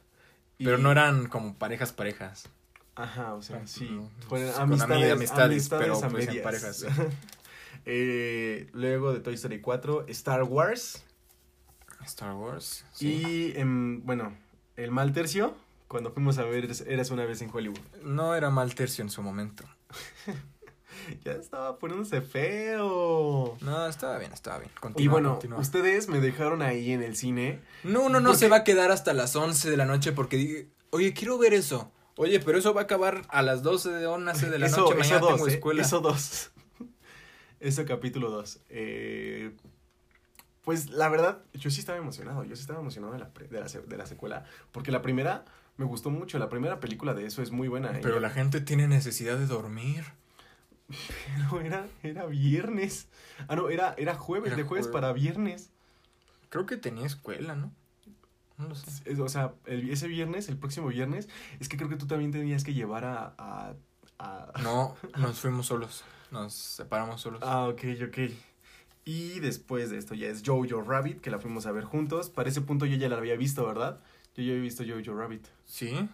Y- 0.57 0.65
Pero 0.65 0.77
no 0.77 0.91
eran 0.91 1.27
como 1.27 1.55
parejas 1.55 1.91
parejas. 1.93 2.49
Ajá, 2.95 3.33
o 3.33 3.41
sea, 3.41 3.65
sí. 3.65 3.89
no, 3.89 4.09
Fueron 4.29 4.51
con 4.53 4.61
amistades, 4.61 4.97
ami- 5.09 5.11
amistades, 5.13 5.51
amistades 5.71 5.99
pero, 5.99 6.11
pues, 6.11 6.27
en 6.27 6.43
parejas, 6.43 6.77
sí. 6.77 6.87
Eh, 7.85 8.69
luego 8.71 9.11
de 9.13 9.19
Toy 9.19 9.33
Story 9.33 9.59
4, 9.59 10.05
Star 10.07 10.43
Wars. 10.43 11.03
Star 12.05 12.33
Wars. 12.35 12.85
Sí. 12.93 13.53
Y, 13.55 13.59
em, 13.59 14.05
bueno, 14.05 14.33
el 14.77 14.91
mal 14.91 15.11
tercio, 15.11 15.55
cuando 15.89 16.11
fuimos 16.11 16.37
a 16.37 16.43
ver 16.43 16.69
Eras 16.87 17.11
una 17.11 17.25
vez 17.25 17.41
en 17.41 17.49
Hollywood. 17.53 17.79
No 18.03 18.35
era 18.35 18.49
mal 18.51 18.73
tercio 18.75 19.03
en 19.03 19.09
su 19.09 19.21
momento. 19.21 19.65
Ya 21.23 21.33
estaba 21.33 21.77
poniéndose 21.79 22.21
feo. 22.21 23.57
No, 23.61 23.87
estaba 23.87 24.17
bien, 24.17 24.31
estaba 24.33 24.59
bien. 24.59 24.71
Continúa, 24.79 25.03
Y 25.03 25.07
bueno, 25.07 25.31
continúa. 25.33 25.59
ustedes 25.59 26.07
me 26.07 26.19
dejaron 26.19 26.61
ahí 26.61 26.91
en 26.91 27.01
el 27.03 27.15
cine. 27.15 27.59
No, 27.83 28.09
no, 28.09 28.19
no 28.19 28.29
Porque- 28.29 28.39
se 28.39 28.49
va 28.49 28.57
a 28.57 28.63
quedar 28.63 28.91
hasta 28.91 29.13
las 29.13 29.35
11 29.35 29.69
de 29.69 29.77
la 29.77 29.85
noche 29.85 30.11
porque 30.11 30.37
dije, 30.37 30.67
oye, 30.91 31.13
quiero 31.13 31.37
ver 31.37 31.53
eso. 31.53 31.91
Oye, 32.15 32.39
pero 32.39 32.57
eso 32.59 32.73
va 32.73 32.81
a 32.81 32.83
acabar 32.83 33.23
a 33.29 33.41
las 33.41 33.63
12 33.63 33.89
de 33.91 34.05
11 34.05 34.49
de 34.49 34.59
la 34.59 34.67
eso, 34.67 34.81
noche. 34.81 34.91
eso 34.93 34.99
Mañana 34.99 35.19
dos, 35.19 35.33
tengo 35.35 35.47
¿eh? 35.47 35.51
escuela. 35.53 35.81
Eso 35.81 35.99
dos. 35.99 36.51
Eso 37.59 37.85
capítulo 37.85 38.29
2. 38.29 38.59
pues 40.63 40.89
la 40.89 41.09
verdad, 41.09 41.39
yo 41.53 41.69
sí 41.69 41.79
estaba 41.79 41.97
emocionado. 41.97 42.43
Yo 42.43 42.55
sí 42.55 42.61
estaba 42.61 42.79
emocionado 42.79 43.13
de 43.13 43.19
la, 43.19 43.29
de 43.49 43.59
la, 43.59 43.67
de 43.67 43.97
la 43.97 44.05
secuela. 44.05 44.45
Porque 44.71 44.91
la 44.91 45.01
primera 45.01 45.45
me 45.77 45.85
gustó 45.85 46.09
mucho. 46.09 46.37
La 46.39 46.49
primera 46.49 46.79
película 46.79 47.13
de 47.13 47.25
eso 47.25 47.41
es 47.41 47.51
muy 47.51 47.67
buena. 47.67 47.91
¿eh? 47.91 47.99
Pero 48.01 48.19
la 48.19 48.29
gente 48.29 48.61
tiene 48.61 48.87
necesidad 48.87 49.37
de 49.37 49.45
dormir. 49.45 50.03
Pero 51.49 51.61
era, 51.61 51.87
era 52.03 52.25
viernes. 52.25 53.07
Ah, 53.47 53.55
no, 53.55 53.69
era, 53.69 53.95
era 53.97 54.15
jueves, 54.15 54.47
Era 54.47 54.57
de 54.57 54.63
jueves 54.63 54.85
jueves. 54.87 54.93
para 55.01 55.13
viernes. 55.13 55.69
Creo 56.49 56.65
que 56.65 56.77
tenía 56.77 57.05
escuela, 57.05 57.55
¿no? 57.55 57.71
No 58.57 58.67
lo 58.69 58.75
sé. 58.75 59.19
O 59.21 59.29
sea, 59.29 59.53
el- 59.65 59.89
ese 59.89 60.07
viernes, 60.07 60.47
el 60.49 60.57
próximo 60.57 60.87
viernes, 60.87 61.27
es 61.59 61.67
que 61.69 61.77
creo 61.77 61.89
que 61.89 61.95
tú 61.95 62.05
también 62.05 62.31
tenías 62.31 62.63
que 62.63 62.73
llevar 62.73 63.05
a... 63.05 63.33
a, 63.37 63.73
a- 64.19 64.51
No, 64.61 64.95
nos 65.17 65.39
fuimos 65.39 65.65
solos. 65.67 66.03
Nos 66.31 66.53
separamos 66.53 67.21
solos. 67.21 67.41
Ah, 67.43 67.67
ok, 67.67 67.81
ok. 68.07 68.17
Y 69.05 69.39
después 69.39 69.89
de 69.89 69.97
esto 69.97 70.13
ya 70.15 70.27
es 70.27 70.43
Jojo 70.45 70.81
Rabbit, 70.81 71.19
que 71.21 71.29
la 71.31 71.39
fuimos 71.39 71.65
a 71.65 71.71
ver 71.71 71.83
juntos. 71.83 72.29
Para 72.29 72.49
ese 72.49 72.61
punto 72.61 72.85
yo 72.85 72.95
ya 72.97 73.09
la 73.09 73.17
había 73.17 73.35
visto, 73.35 73.65
¿verdad? 73.65 73.99
Yo 74.35 74.43
ya 74.43 74.51
había 74.51 74.61
visto 74.63 74.83
Jojo 74.87 75.17
Rabbit. 75.17 75.45
¿Sí? 75.65 76.07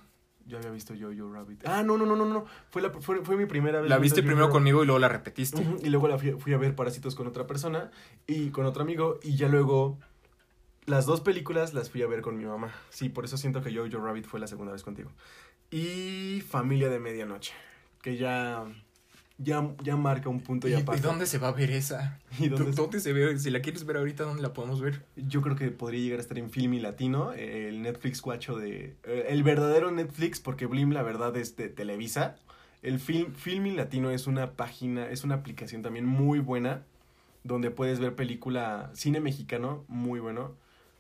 Yo 0.50 0.58
había 0.58 0.72
visto 0.72 0.96
Jojo 1.00 1.32
Rabbit. 1.32 1.66
Ah, 1.68 1.84
no, 1.84 1.96
no, 1.96 2.08
no, 2.08 2.16
no, 2.16 2.26
no. 2.26 2.46
Fue, 2.72 2.82
la, 2.82 2.90
fue, 2.90 3.24
fue 3.24 3.38
mi 3.38 3.46
primera 3.46 3.82
vez. 3.82 3.90
La 3.90 4.00
viste 4.00 4.24
primero 4.24 4.50
conmigo 4.50 4.82
y 4.82 4.88
luego 4.88 4.98
la 4.98 5.08
repetiste. 5.08 5.64
Y 5.84 5.90
luego 5.90 6.08
la 6.08 6.18
fui, 6.18 6.32
fui 6.32 6.54
a 6.54 6.58
ver 6.58 6.76
Parásitos 6.76 7.14
con 7.14 7.28
otra 7.28 7.46
persona 7.46 7.92
y 8.26 8.50
con 8.50 8.66
otro 8.66 8.82
amigo. 8.82 9.20
Y 9.22 9.36
ya 9.36 9.48
luego 9.48 10.00
las 10.88 11.06
dos 11.06 11.22
películas 11.22 11.76
las 11.76 11.92
fui 11.92 12.02
a 12.02 12.08
ver 12.08 12.22
con 12.22 12.36
mi 12.36 12.46
mamá. 12.46 12.74
Sí, 12.90 13.10
por 13.10 13.26
eso 13.26 13.38
siento 13.38 13.62
que 13.62 13.74
Jojo 13.74 14.04
Rabbit 14.04 14.26
fue 14.26 14.40
la 14.40 14.48
segunda 14.48 14.74
vez 14.74 14.82
contigo. 14.82 15.12
Y 15.70 16.42
Familia 16.42 16.90
de 16.90 16.98
Medianoche, 16.98 17.54
que 18.02 18.18
ya, 18.18 18.66
ya, 19.40 19.68
ya 19.82 19.96
marca 19.96 20.30
un 20.30 20.42
punto 20.42 20.68
¿Y, 20.68 20.72
y 20.72 20.74
y 20.76 20.82
aparte. 20.82 21.02
dónde 21.02 21.26
se 21.26 21.38
va 21.40 21.48
a 21.48 21.52
ver 21.54 21.72
esa? 21.72 22.20
¿Y 22.40 22.50
dónde 22.50 22.72
¿Dó- 22.72 22.84
¿Dónde 22.84 23.00
se 23.00 23.12
ve? 23.14 23.40
Si 23.40 23.50
la 23.50 23.62
quieres 23.62 23.86
ver 23.86 23.98
ahorita, 23.98 24.24
¿dónde 24.26 24.44
la 24.44 24.54
podemos 24.54 24.82
ver? 24.82 25.04
Yo 25.16 25.42
creo 25.42 25.56
que 25.56 25.70
podría 25.72 26.02
llegar 26.02 26.20
a 26.20 26.22
estar 26.22 26.38
en 26.38 26.52
Filmi 26.52 26.80
Latino, 26.80 27.34
el 27.34 27.82
Netflix 27.82 28.22
guacho 28.22 28.58
de... 28.58 28.96
eh, 29.04 29.26
El 29.30 29.42
verdadero 29.44 29.90
Netflix, 29.92 30.40
porque 30.40 30.66
Blim 30.68 30.92
la 30.92 31.02
verdad 31.04 31.36
es 31.38 31.56
de 31.56 31.70
Televisa. 31.70 32.36
El 32.82 33.00
film, 33.00 33.34
Filmi 33.34 33.72
Latino 33.72 34.10
es 34.12 34.28
una 34.28 34.52
página, 34.52 35.10
es 35.10 35.24
una 35.24 35.36
aplicación 35.36 35.82
también 35.82 36.06
muy 36.06 36.40
buena, 36.40 36.84
donde 37.44 37.72
puedes 37.72 38.00
ver 38.00 38.16
película, 38.16 38.90
cine 38.94 39.20
mexicano, 39.20 39.84
muy 39.88 40.20
bueno, 40.20 40.54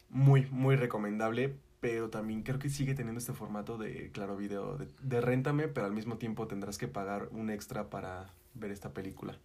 muy, 0.10 0.48
muy 0.52 0.76
recomendable, 0.76 1.54
pero 1.80 2.10
también 2.10 2.44
creo 2.44 2.60
que 2.60 2.70
sigue 2.70 2.94
teniendo 2.94 3.20
este 3.20 3.34
formato 3.34 3.78
de, 3.78 4.12
claro, 4.12 4.36
video, 4.36 4.78
de, 4.78 4.88
de 5.02 5.22
réntame, 5.22 5.68
pero 5.68 5.86
al 5.88 5.94
mismo 5.94 6.18
tiempo 6.18 6.48
tendrás 6.48 6.78
que 6.78 6.88
pagar 6.88 7.30
un 7.32 7.50
extra 7.50 7.90
para 7.90 8.34
ver 8.54 8.72
esta 8.72 8.94
película. 8.94 9.38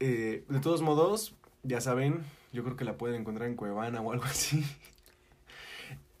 Eh, 0.00 0.44
de 0.48 0.60
todos 0.60 0.82
modos, 0.82 1.34
ya 1.62 1.80
saben, 1.80 2.22
yo 2.52 2.62
creo 2.64 2.76
que 2.76 2.84
la 2.84 2.96
pueden 2.98 3.20
encontrar 3.20 3.48
en 3.48 3.56
Cuevana 3.56 4.00
o 4.00 4.12
algo 4.12 4.24
así. 4.24 4.64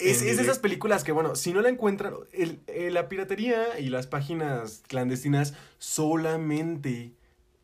Es, 0.00 0.22
es 0.22 0.36
de 0.36 0.42
esas 0.42 0.58
películas 0.58 1.04
que, 1.04 1.12
bueno, 1.12 1.36
si 1.36 1.52
no 1.52 1.62
la 1.62 1.68
encuentran, 1.68 2.12
el- 2.32 2.60
eh, 2.66 2.90
la 2.90 3.08
piratería 3.08 3.78
y 3.78 3.88
las 3.90 4.06
páginas 4.08 4.82
clandestinas 4.88 5.54
solamente 5.78 7.12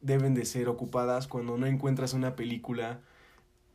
deben 0.01 0.35
de 0.35 0.47
ser 0.47 0.69
ocupadas 0.69 1.27
cuando 1.27 1.59
no 1.59 1.67
encuentras 1.67 2.15
una 2.15 2.37
película 2.37 3.01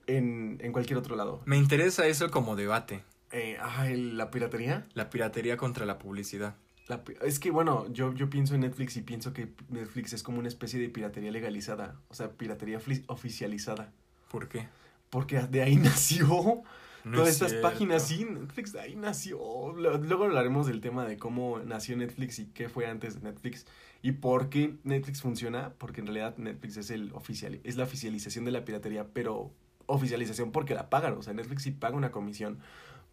en, 0.07 0.57
en 0.61 0.71
cualquier 0.71 0.97
otro 0.97 1.15
lado. 1.17 1.41
Me 1.45 1.57
interesa 1.57 2.07
eso 2.07 2.31
como 2.31 2.55
debate. 2.55 3.03
Eh, 3.35 3.57
ah, 3.59 3.85
la 3.89 4.31
piratería. 4.31 4.87
La 4.93 5.09
piratería 5.09 5.57
contra 5.57 5.85
la 5.85 5.99
publicidad. 5.99 6.55
La 6.87 7.03
es 7.21 7.37
que, 7.37 7.51
bueno, 7.51 7.85
yo, 7.91 8.13
yo 8.13 8.29
pienso 8.29 8.55
en 8.55 8.61
Netflix 8.61 8.95
y 8.95 9.01
pienso 9.01 9.33
que 9.33 9.49
Netflix 9.67 10.13
es 10.13 10.23
como 10.23 10.39
una 10.39 10.47
especie 10.47 10.79
de 10.79 10.87
piratería 10.87 11.31
legalizada, 11.31 11.99
o 12.07 12.13
sea, 12.13 12.29
piratería 12.29 12.79
oficializada. 13.07 13.91
¿Por 14.31 14.47
qué? 14.47 14.69
Porque 15.09 15.41
de 15.41 15.63
ahí 15.63 15.75
nació 15.89 16.63
No 17.03 17.11
todas 17.17 17.27
es 17.27 17.33
estas 17.33 17.49
cierto. 17.49 17.67
páginas, 17.67 18.07
sí, 18.07 18.23
Netflix 18.23 18.71
de 18.71 18.79
ahí 18.79 18.95
nació. 18.95 19.73
Luego 19.73 20.23
hablaremos 20.23 20.65
del 20.67 20.79
tema 20.79 21.05
de 21.05 21.17
cómo 21.17 21.59
nació 21.59 21.97
Netflix 21.97 22.39
y 22.39 22.45
qué 22.45 22.69
fue 22.69 22.85
antes 22.87 23.15
de 23.15 23.29
Netflix 23.29 23.65
y 24.01 24.13
por 24.13 24.49
qué 24.49 24.75
Netflix 24.85 25.21
funciona, 25.21 25.73
porque 25.77 25.99
en 25.99 26.07
realidad 26.07 26.37
Netflix 26.37 26.77
es 26.77 26.89
el 26.89 27.11
oficial, 27.11 27.59
es 27.65 27.75
la 27.75 27.83
oficialización 27.83 28.45
de 28.45 28.51
la 28.51 28.63
piratería, 28.63 29.07
pero 29.11 29.51
oficialización 29.87 30.51
porque 30.53 30.73
la 30.73 30.89
pagan, 30.89 31.17
o 31.17 31.21
sea, 31.21 31.33
Netflix 31.33 31.63
sí 31.63 31.71
paga 31.71 31.97
una 31.97 32.11
comisión 32.11 32.59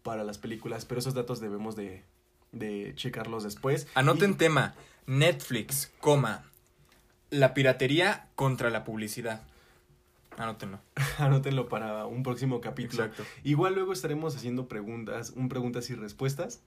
para 0.03 0.23
las 0.23 0.37
películas, 0.37 0.85
pero 0.85 0.99
esos 0.99 1.13
datos 1.13 1.39
debemos 1.39 1.75
de, 1.75 2.03
de 2.51 2.93
checarlos 2.95 3.43
después. 3.43 3.87
Anoten 3.95 4.31
Y- 4.31 4.35
tema. 4.35 4.75
Netflix, 5.07 5.91
coma. 5.99 6.43
La 7.29 7.53
piratería 7.53 8.29
contra 8.35 8.69
la 8.69 8.83
publicidad. 8.83 9.41
Anótenlo. 10.37 10.79
Anótenlo 11.17 11.67
para 11.69 12.05
un 12.05 12.23
próximo 12.23 12.61
capítulo. 12.61 13.03
Exacto. 13.03 13.23
Igual 13.43 13.75
luego 13.75 13.93
estaremos 13.93 14.35
haciendo 14.35 14.67
preguntas, 14.67 15.31
un 15.35 15.49
preguntas 15.49 15.89
y 15.89 15.95
respuestas. 15.95 16.61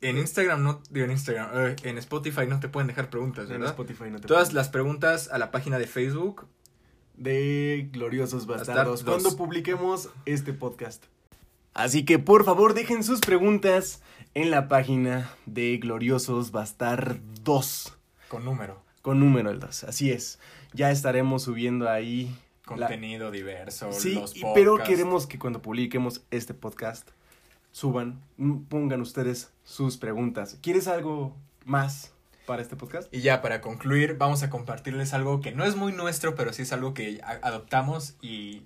En 0.00 0.18
Instagram 0.18 0.64
no, 0.64 0.82
digo 0.90 1.04
en 1.04 1.12
Instagram, 1.12 1.50
eh, 1.54 1.76
en 1.84 1.96
Spotify 1.98 2.46
no 2.48 2.58
te 2.58 2.68
pueden 2.68 2.88
dejar 2.88 3.08
preguntas, 3.08 3.44
En 3.44 3.50
¿verdad? 3.52 3.68
Spotify 3.68 4.10
no 4.10 4.18
te 4.20 4.26
Todas 4.26 4.52
las 4.52 4.68
preguntas 4.68 5.28
a 5.32 5.38
la 5.38 5.50
página 5.52 5.78
de 5.78 5.86
Facebook. 5.86 6.46
de 7.16 7.88
Gloriosos 7.92 8.46
Bastardos 8.46 9.04
Bastardos. 9.04 9.22
cuando 9.22 9.36
publiquemos 9.36 10.08
este 10.26 10.52
podcast. 10.52 11.04
Así 11.74 12.04
que 12.04 12.18
por 12.18 12.44
favor 12.44 12.74
dejen 12.74 13.02
sus 13.02 13.20
preguntas 13.20 14.02
en 14.34 14.50
la 14.50 14.68
página 14.68 15.30
de 15.46 15.76
Gloriosos 15.78 16.50
Bastardos 16.52 17.94
Con 18.28 18.44
número. 18.44 18.82
con 19.02 19.20
número 19.20 19.50
el 19.50 19.60
2. 19.60 19.84
Así 19.84 20.10
es. 20.10 20.38
Ya 20.74 20.90
estaremos 20.90 21.42
subiendo 21.42 21.88
ahí 21.90 22.34
la- 22.68 22.86
Contenido 22.86 23.30
diverso. 23.30 23.92
Sí, 23.92 24.14
los 24.14 24.34
pero 24.54 24.78
queremos 24.78 25.26
que 25.26 25.38
cuando 25.38 25.60
publiquemos 25.62 26.22
este 26.30 26.54
podcast 26.54 27.08
suban, 27.72 28.20
pongan 28.68 29.00
ustedes 29.00 29.50
sus 29.64 29.96
preguntas. 29.96 30.58
¿Quieres 30.62 30.86
algo 30.88 31.34
más 31.64 32.12
para 32.46 32.62
este 32.62 32.76
podcast? 32.76 33.12
Y 33.14 33.20
ya 33.22 33.42
para 33.42 33.60
concluir, 33.60 34.16
vamos 34.18 34.42
a 34.42 34.50
compartirles 34.50 35.12
algo 35.14 35.40
que 35.40 35.52
no 35.52 35.64
es 35.64 35.74
muy 35.76 35.92
nuestro, 35.92 36.34
pero 36.34 36.52
sí 36.52 36.62
es 36.62 36.72
algo 36.72 36.94
que 36.94 37.20
adoptamos 37.42 38.14
y 38.22 38.62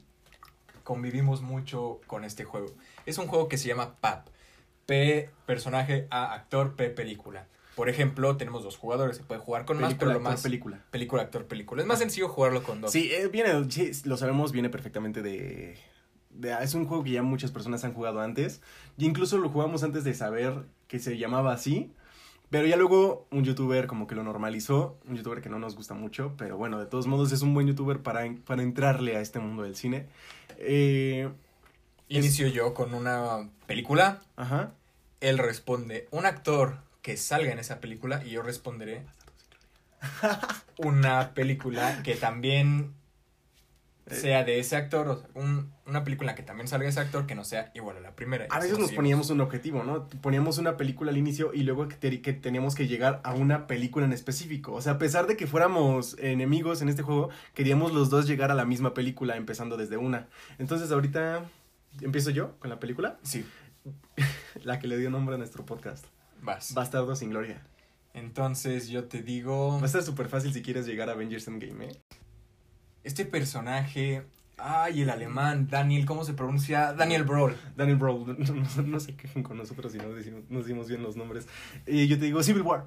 convivimos 0.87 1.43
mucho 1.43 2.01
con 2.07 2.23
este 2.23 2.45
juego. 2.45 2.69
Es 3.07 3.19
un 3.19 3.27
juego 3.27 3.49
que 3.49 3.59
se 3.59 3.67
llama 3.67 3.97
PAP. 4.01 4.29
P, 4.87 5.31
personaje, 5.47 6.07
A, 6.11 6.33
actor, 6.33 6.77
P, 6.77 6.91
película. 6.91 7.49
Por 7.75 7.89
ejemplo, 7.89 8.37
tenemos 8.37 8.63
dos 8.63 8.77
jugadores, 8.79 9.17
se 9.17 9.25
puede 9.25 9.41
jugar 9.41 9.65
con 9.65 9.79
más, 9.79 9.89
Película, 9.89 9.99
pero 9.99 10.11
lo 10.13 10.17
actor, 10.19 10.33
más... 10.33 10.43
película. 10.43 10.81
Película, 10.93 11.23
actor, 11.23 11.47
película. 11.47 11.83
Es 11.83 11.89
más 11.89 11.99
sencillo 11.99 12.29
jugarlo 12.29 12.63
con 12.63 12.81
dos. 12.81 12.93
Sí, 12.93 13.11
eh, 13.13 13.27
viene, 13.27 13.51
lo 14.05 14.17
sabemos, 14.17 14.53
viene 14.53 14.71
perfectamente 14.71 15.23
de, 15.23 15.77
de- 16.31 16.57
Es 16.63 16.75
un 16.75 16.87
juego 16.87 17.03
que 17.03 17.11
ya 17.11 17.23
muchas 17.25 17.51
personas 17.51 17.83
han 17.85 17.93
jugado 17.93 18.21
antes. 18.21 18.63
Y 18.97 19.07
incluso 19.07 19.39
lo 19.39 19.49
jugamos 19.51 19.83
antes 19.83 20.05
de 20.05 20.15
saber 20.15 20.67
que 20.87 21.01
se 21.01 21.19
llamaba 21.19 21.53
así. 21.53 21.93
Pero 22.51 22.67
ya 22.67 22.77
luego 22.77 23.27
un 23.31 23.45
youtuber 23.45 23.87
como 23.87 24.07
que 24.07 24.15
lo 24.15 24.23
normalizó. 24.23 24.99
Un 25.09 25.17
youtuber 25.17 25.43
que 25.43 25.49
no 25.49 25.59
nos 25.59 25.75
gusta 25.77 25.95
mucho. 25.95 26.35
Pero 26.39 26.57
bueno, 26.57 26.79
de 26.79 26.87
todos 26.87 27.07
modos 27.07 27.33
es 27.33 27.43
un 27.43 27.55
buen 27.55 27.67
youtuber 27.67 28.01
para, 28.03 28.25
para 28.45 28.63
entrarle 28.63 29.17
a 29.17 29.21
este 29.21 29.39
mundo 29.41 29.63
del 29.65 29.77
cine. 29.77 30.07
Eh, 30.59 31.29
Inicio 32.09 32.47
yo 32.47 32.73
con 32.73 32.95
una 32.95 33.49
película. 33.67 34.23
ajá. 34.37 34.73
Él 35.21 35.39
responde 35.39 36.07
un 36.11 36.27
actor 36.27 36.79
que 37.03 37.17
salga 37.17 37.51
en 37.51 37.59
esa 37.59 37.81
película 37.81 38.23
y 38.25 38.31
yo 38.31 38.43
responderé 38.43 39.03
una 40.79 41.33
película 41.35 42.03
que 42.03 42.15
también 42.17 42.93
sea 44.11 44.45
de 44.45 44.59
ese 44.61 44.77
actor, 44.77 45.25
un- 45.35 45.73
una 45.87 46.05
película 46.05 46.35
que 46.35 46.43
también 46.43 46.69
salga 46.69 46.89
ese 46.89 47.01
actor 47.01 47.27
que 47.27 47.35
no 47.35 47.45
sea 47.45 47.71
igual 47.75 47.97
a 47.97 48.01
la 48.01 48.15
primera. 48.15 48.47
A 48.51 48.59
veces 48.61 48.79
nos 48.79 48.93
poníamos 48.93 49.31
un 49.31 49.41
objetivo, 49.41 49.83
¿no? 49.85 50.07
Poníamos 50.21 50.59
una 50.59 50.77
película 50.77 51.11
al 51.11 51.17
inicio 51.17 51.53
y 51.55 51.63
luego 51.63 51.89
que, 51.89 52.23
que 52.23 52.33
teníamos 52.33 52.75
que 52.75 52.87
llegar 52.87 53.21
a 53.25 53.35
una 53.35 53.67
película 53.67 54.05
en 54.07 54.13
específico. 54.13 54.73
O 54.75 54.81
sea, 54.83 54.93
a 54.93 54.99
pesar 54.99 55.27
de 55.27 55.37
que 55.37 55.47
fuéramos 55.47 56.17
enemigos 56.19 56.83
en 56.83 56.89
este 56.89 57.03
juego, 57.03 57.31
queríamos 57.55 57.93
los 57.93 58.11
dos 58.11 58.27
llegar 58.27 58.51
a 58.51 58.55
la 58.55 58.65
misma 58.65 58.95
película 58.95 59.37
empezando 59.37 59.77
desde 59.77 59.97
una. 59.97 60.29
Entonces 60.59 60.91
ahorita 60.93 61.45
empiezo 62.01 62.31
yo 62.31 62.59
con 62.59 62.71
la 62.71 62.79
película, 62.81 63.19
Sí, 63.23 63.45
la 64.65 64.79
que 64.79 64.87
le 64.89 64.97
dio 64.99 65.11
nombre 65.11 65.35
a 65.35 65.39
nuestro 65.39 65.65
podcast. 65.65 66.05
vas. 66.43 66.75
Bastardo 66.75 67.15
sin 67.17 67.31
gloria. 67.31 67.63
Entonces 68.15 68.89
yo 68.89 69.05
te 69.05 69.23
digo, 69.23 69.77
Va 69.77 69.83
a 69.83 69.87
estar 69.87 70.03
súper 70.03 70.29
fácil 70.29 70.53
si 70.53 70.63
quieres 70.63 70.87
llegar 70.87 71.09
a 71.11 71.13
Avengers 71.13 71.47
Endgame, 71.49 71.87
¿eh? 71.89 72.01
Este 73.07 73.25
personaje, 73.25 74.23
ay, 74.59 75.03
el 75.03 75.11
alemán, 75.11 75.69
Daniel, 75.71 76.05
¿cómo 76.07 76.25
se 76.25 76.35
pronuncia? 76.35 76.93
Daniel 76.93 77.25
Brohl. 77.25 77.57
Daniel 77.77 77.97
Brawl, 77.99 78.27
no, 78.39 78.55
no- 78.55 78.83
no 78.83 79.01
se 79.01 79.15
quejen 79.17 79.43
con 79.43 79.57
nosotros 79.57 79.93
si 79.93 79.99
no 79.99 80.09
decimos, 80.11 80.43
no 80.49 80.59
decimos 80.61 80.89
bien 80.89 81.03
los 81.03 81.17
nombres. 81.17 81.47
Y 81.87 82.07
yo 82.09 82.19
te 82.19 82.25
digo 82.27 82.43
Civil 82.43 82.63
War. 82.63 82.87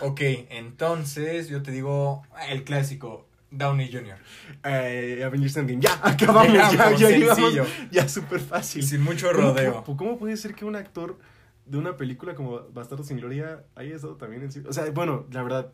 Ok, 0.00 0.20
entonces 0.50 1.48
yo 1.48 1.62
te 1.62 1.70
digo 1.70 2.22
el 2.48 2.64
clásico, 2.64 3.26
Downey 3.50 3.92
Jr. 3.92 4.16
Eh, 4.64 5.22
Avengers 5.24 5.56
Endgame. 5.58 5.80
Ya, 5.80 5.98
acabamos, 6.02 6.52
Llegamos, 6.52 6.98
ya, 7.00 7.10
ya 7.10 7.34
sencillo. 7.34 7.66
Ya, 7.90 8.08
súper 8.08 8.40
fácil. 8.40 8.82
Sin 8.82 9.02
mucho 9.02 9.30
¿Cómo 9.30 9.48
rodeo. 9.48 9.84
¿Cómo 9.84 10.18
puede 10.18 10.36
ser 10.38 10.54
que 10.54 10.64
un 10.64 10.74
actor 10.76 11.18
de 11.66 11.78
una 11.78 11.96
película 11.96 12.34
como 12.34 12.60
Bastardo 12.72 13.04
sin 13.04 13.18
Gloria 13.18 13.62
haya 13.76 13.94
estado 13.94 14.16
también 14.16 14.42
en? 14.42 14.66
O 14.66 14.72
sea, 14.72 14.90
bueno, 14.90 15.26
la 15.30 15.42
verdad, 15.42 15.70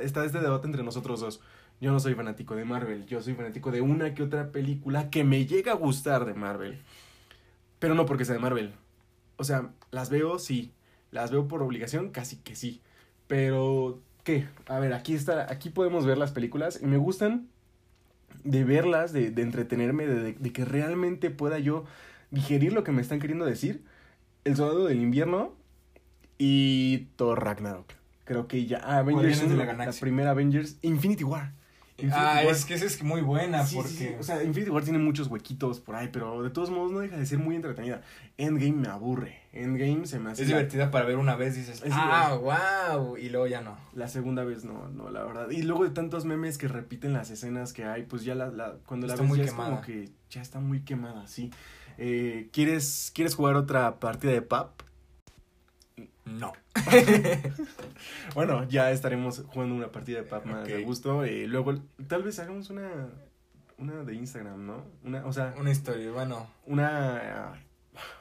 está 0.00 0.24
este 0.24 0.38
debate 0.38 0.66
entre 0.66 0.82
nosotros 0.84 1.20
dos. 1.20 1.40
Yo 1.80 1.92
no 1.92 2.00
soy 2.00 2.14
fanático 2.14 2.56
de 2.56 2.64
Marvel, 2.64 3.06
yo 3.06 3.22
soy 3.22 3.34
fanático 3.34 3.70
de 3.70 3.80
una 3.80 4.12
que 4.14 4.22
otra 4.24 4.50
película 4.50 5.10
que 5.10 5.22
me 5.24 5.46
llega 5.46 5.72
a 5.72 5.76
gustar 5.76 6.24
de 6.24 6.34
Marvel. 6.34 6.78
Pero 7.78 7.94
no 7.94 8.04
porque 8.06 8.24
sea 8.24 8.34
de 8.34 8.40
Marvel. 8.40 8.72
O 9.36 9.44
sea, 9.44 9.70
las 9.92 10.10
veo, 10.10 10.38
sí. 10.40 10.72
Las 11.12 11.30
veo 11.30 11.46
por 11.46 11.62
obligación, 11.62 12.10
casi 12.10 12.36
que 12.36 12.56
sí. 12.56 12.80
Pero, 13.28 14.00
¿qué? 14.24 14.46
A 14.66 14.80
ver, 14.80 14.92
aquí 14.92 15.14
está, 15.14 15.50
aquí 15.52 15.70
podemos 15.70 16.04
ver 16.04 16.18
las 16.18 16.32
películas 16.32 16.80
y 16.82 16.86
me 16.86 16.96
gustan 16.96 17.46
de 18.42 18.64
verlas, 18.64 19.12
de, 19.12 19.30
de 19.30 19.42
entretenerme, 19.42 20.06
de, 20.06 20.20
de- 20.20 20.32
de 20.32 20.52
que 20.52 20.64
realmente 20.64 21.30
pueda 21.30 21.58
yo 21.60 21.84
digerir 22.30 22.72
lo 22.72 22.82
que 22.82 22.90
me 22.92 23.02
están 23.02 23.20
queriendo 23.20 23.44
decir. 23.44 23.84
El 24.44 24.56
Soldado 24.56 24.86
del 24.86 25.00
Invierno 25.00 25.54
y 26.38 27.08
Thor 27.16 27.42
Ragnarok. 27.44 27.92
Creo 28.24 28.46
que 28.48 28.66
ya 28.66 28.78
ah, 28.82 28.98
Avengers, 28.98 29.48
de 29.48 29.56
la 29.56 29.72
la, 29.72 29.92
primera 29.92 30.30
Avengers, 30.30 30.78
Infinity 30.82 31.24
War. 31.24 31.54
Infinity 32.00 32.16
Ah, 32.16 32.42
War. 32.44 32.54
es 32.54 32.64
que 32.64 32.74
esa 32.74 32.86
es 32.86 33.02
muy 33.02 33.20
buena 33.22 33.66
Sí, 33.66 33.74
porque... 33.76 33.90
sí, 33.90 34.10
O 34.18 34.22
sea, 34.22 34.42
Infinity 34.44 34.70
War 34.70 34.84
tiene 34.84 34.98
muchos 35.00 35.26
huequitos 35.26 35.80
por 35.80 35.96
ahí, 35.96 36.08
pero 36.12 36.42
de 36.42 36.50
todos 36.50 36.70
modos 36.70 36.92
no 36.92 37.00
deja 37.00 37.16
de 37.16 37.26
ser 37.26 37.38
muy 37.40 37.56
entretenida. 37.56 38.02
Endgame 38.36 38.72
me 38.72 38.88
aburre. 38.88 39.40
Endgame 39.52 40.06
se 40.06 40.20
me 40.20 40.30
hace. 40.30 40.42
es 40.42 40.48
divertida 40.48 40.90
para 40.92 41.04
ver 41.06 41.16
una 41.16 41.34
vez 41.34 41.56
y 41.56 41.60
dices, 41.60 41.82
Es 41.84 41.92
ah, 41.92 42.38
wow, 42.94 43.16
y 43.16 43.28
luego 43.30 43.48
ya 43.48 43.60
no. 43.62 43.76
La 43.94 44.06
segunda 44.06 44.44
vez 44.44 44.64
no, 44.64 44.88
no, 44.90 45.10
la 45.10 45.24
verdad. 45.24 45.50
Y 45.50 45.62
luego 45.62 45.82
de 45.84 45.90
tantos 45.90 46.24
memes 46.24 46.56
que 46.56 46.68
repiten 46.68 47.12
las 47.12 47.30
escenas 47.30 47.72
que 47.72 47.84
hay, 47.84 48.04
pues 48.04 48.22
ya 48.24 48.34
la, 48.36 48.48
la 48.50 48.76
cuando 48.86 49.08
la 49.08 49.14
Está 49.14 49.22
ves 49.24 49.28
muy 49.30 49.38
ya 49.40 49.44
quemada. 49.46 49.68
es 49.70 49.74
como 49.74 49.82
que 49.86 50.08
ya 50.30 50.40
está 50.40 50.60
muy 50.60 50.82
quemada, 50.82 51.26
sí. 51.26 51.50
Eh, 51.98 52.48
¿quieres, 52.52 53.10
¿Quieres 53.12 53.34
jugar 53.34 53.56
otra 53.56 53.98
partida 53.98 54.30
de 54.30 54.42
PAP? 54.42 54.82
No. 56.28 56.52
Bueno, 58.34 58.68
ya 58.68 58.90
estaremos 58.90 59.42
jugando 59.48 59.74
una 59.74 59.90
partida 59.90 60.18
de 60.18 60.24
PAP 60.24 60.44
más 60.46 60.66
de 60.66 60.76
Ok. 60.78 60.84
gusto. 60.84 61.24
eh, 61.24 61.46
luego, 61.46 61.74
tal 62.06 62.22
vez 62.22 62.38
hagamos 62.38 62.70
una, 62.70 63.08
una 63.78 64.04
de 64.04 64.14
Instagram, 64.14 64.66
¿no? 64.66 64.84
Una, 65.04 65.24
o 65.26 65.32
sea, 65.32 65.54
Una 65.58 65.70
historia, 65.70 66.10
bueno, 66.12 66.46
una, 66.66 67.60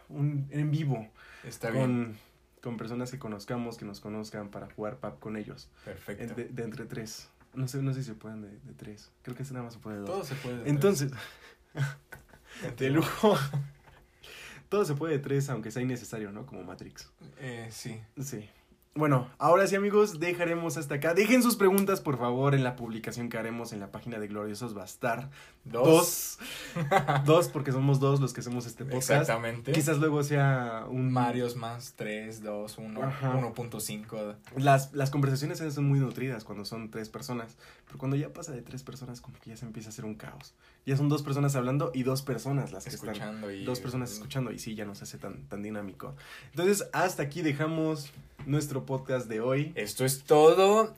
un 0.10 0.48
en 0.52 0.72
vivo 0.72 1.08
está 1.44 1.70
bien. 1.70 1.84
con, 1.84 2.18
con 2.62 2.78
personas 2.78 3.12
que 3.12 3.20
conozcamos, 3.20 3.78
que 3.78 3.86
nos 3.86 4.00
conozcan 4.00 4.50
para 4.50 4.68
jugar 4.72 4.98
PAP 4.98 5.20
con 5.20 5.38
ellos. 5.38 5.70
Perfecto. 5.86 6.34
De, 6.36 6.46
de 6.46 6.64
entre 6.64 6.86
tres. 6.86 7.30
No 7.54 7.68
sé, 7.68 7.82
no 7.82 7.94
sé 7.94 8.02
si 8.02 8.10
se 8.10 8.16
pueden 8.16 8.42
de, 8.42 8.50
de 8.50 8.74
tres. 8.76 9.12
Creo 9.24 9.36
que 9.36 9.44
nada 9.44 9.64
más 9.64 9.74
se 9.74 9.80
puede 9.80 9.98
de 9.98 10.02
dos. 10.02 10.10
Todo 10.10 10.24
se 10.24 10.36
puede. 10.36 10.64
de 10.64 10.70
Entonces, 10.70 11.12
tres. 12.62 12.78
de 12.78 12.90
lujo. 12.90 13.36
Todo 14.70 14.86
se 14.86 14.96
puede 14.96 15.14
de 15.14 15.20
tres, 15.20 15.50
aunque 15.50 15.72
sea 15.72 15.82
innecesario, 15.82 16.32
¿no? 16.32 16.46
Como 16.46 16.64
Matrix. 16.64 17.10
Eh, 17.40 17.70
sí. 17.72 18.00
Sí. 18.22 18.50
Bueno, 18.98 19.30
ahora 19.38 19.68
sí 19.68 19.76
amigos, 19.76 20.20
dejaremos 20.20 20.78
hasta 20.78 20.96
acá. 20.96 21.14
Dejen 21.14 21.44
sus 21.44 21.56
preguntas, 21.56 22.02
por 22.02 22.18
favor, 22.18 22.56
en 22.56 22.64
la 22.64 22.76
publicación 22.76 23.30
que 23.30 23.38
haremos 23.38 23.72
en 23.72 23.80
la 23.80 23.92
página 23.92 24.20
de 24.20 24.28
Gloriosos 24.28 24.76
va 24.76 24.82
a 24.82 24.86
estar. 24.86 25.30
Dos. 25.64 26.40
Dos, 27.26 27.50
porque 27.50 27.72
somos 27.72 28.00
dos 28.00 28.20
los 28.20 28.34
que 28.34 28.42
hacemos 28.42 28.66
este 28.66 28.86
podcast. 28.86 29.12
Exactamente. 29.12 29.72
Quizás 29.72 30.00
luego 30.00 30.24
sea 30.24 30.86
un... 30.90 31.12
Marios 31.12 31.56
más 31.56 31.94
3, 31.96 32.44
2, 32.44 32.78
1, 32.78 33.04
Ajá. 33.04 33.34
1.5. 33.34 34.36
Las, 34.58 34.94
las 34.94 35.10
conversaciones 35.10 35.60
son 35.74 35.86
muy 35.86 36.00
nutridas 36.00 36.44
cuando 36.44 36.66
son 36.66 36.90
tres 36.90 37.10
personas, 37.10 37.58
pero 37.86 37.98
cuando 37.98 38.16
ya 38.16 38.32
pasa 38.34 38.52
de 38.52 38.62
tres 38.62 38.84
personas 38.84 39.22
como 39.22 39.38
que 39.40 39.52
ya 39.52 39.58
se 39.58 39.66
empieza 39.66 39.90
a 39.90 39.92
hacer 39.92 40.06
un 40.06 40.16
caos. 40.16 40.54
Ya 40.86 40.96
son 40.96 41.10
dos 41.10 41.22
personas 41.24 41.56
hablando 41.56 41.92
y 41.94 42.04
dos 42.04 42.22
personas 42.22 42.72
las 42.72 42.86
que 42.86 42.92
están... 42.92 43.10
Escuchando 43.10 43.52
y... 43.52 43.66
Dos 43.66 43.80
personas 43.80 44.12
escuchando 44.12 44.52
y 44.52 44.60
sí, 44.60 44.76
ya 44.76 44.86
no 44.86 44.96
se 44.96 45.04
hace 45.04 45.18
tan, 45.18 45.44
tan 45.48 45.62
dinámico. 45.64 46.16
Entonces, 46.52 46.88
hasta 46.94 47.24
aquí 47.24 47.42
dejamos 47.42 48.12
nuestro 48.46 48.86
podcast 48.86 49.28
de 49.28 49.42
hoy. 49.42 49.72
Esto 49.76 50.06
es 50.06 50.24
todo. 50.24 50.94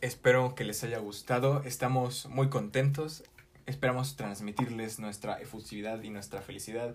Espero 0.00 0.54
que 0.54 0.64
les 0.64 0.82
haya 0.84 0.98
gustado. 0.98 1.62
Estamos 1.64 2.26
muy 2.26 2.48
contentos. 2.48 3.24
Esperamos 3.66 4.16
transmitirles 4.16 4.98
nuestra 4.98 5.40
efusividad 5.40 6.02
y 6.02 6.10
nuestra 6.10 6.42
felicidad 6.42 6.94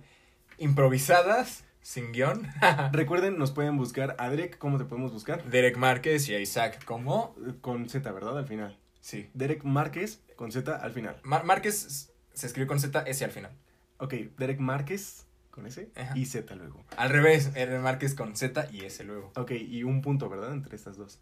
improvisadas, 0.57 1.63
sin 1.81 2.11
guion. 2.11 2.47
Recuerden, 2.91 3.37
nos 3.37 3.51
pueden 3.51 3.77
buscar 3.77 4.15
a 4.19 4.29
Derek, 4.29 4.57
¿cómo 4.57 4.77
te 4.77 4.85
podemos 4.85 5.11
buscar? 5.11 5.43
Derek 5.45 5.77
Márquez 5.77 6.27
y 6.29 6.35
a 6.35 6.39
Isaac 6.39 6.83
como... 6.85 7.35
Con 7.61 7.89
Z, 7.89 8.11
¿verdad? 8.11 8.37
Al 8.37 8.45
final. 8.45 8.77
Sí. 9.01 9.29
Derek 9.33 9.63
Márquez 9.63 10.21
con 10.35 10.51
Z 10.51 10.75
al 10.75 10.91
final. 10.91 11.17
Mar- 11.23 11.45
Márquez 11.45 12.11
se 12.33 12.47
escribe 12.47 12.67
con 12.67 12.79
Z, 12.79 13.01
S 13.07 13.23
al 13.25 13.31
final. 13.31 13.51
Ok, 13.97 14.13
Derek 14.37 14.59
Márquez 14.59 15.25
con 15.51 15.65
S 15.65 15.89
Ajá. 15.95 16.17
y 16.17 16.25
Z 16.25 16.55
luego. 16.55 16.83
Al 16.97 17.09
revés, 17.09 17.53
Derek 17.53 17.81
Márquez 17.81 18.15
con 18.15 18.35
Z 18.35 18.69
y 18.71 18.85
S 18.85 19.03
luego. 19.03 19.31
Ok, 19.35 19.51
y 19.51 19.83
un 19.83 20.01
punto, 20.01 20.29
¿verdad? 20.29 20.53
Entre 20.53 20.75
estas 20.75 20.97
dos. 20.97 21.19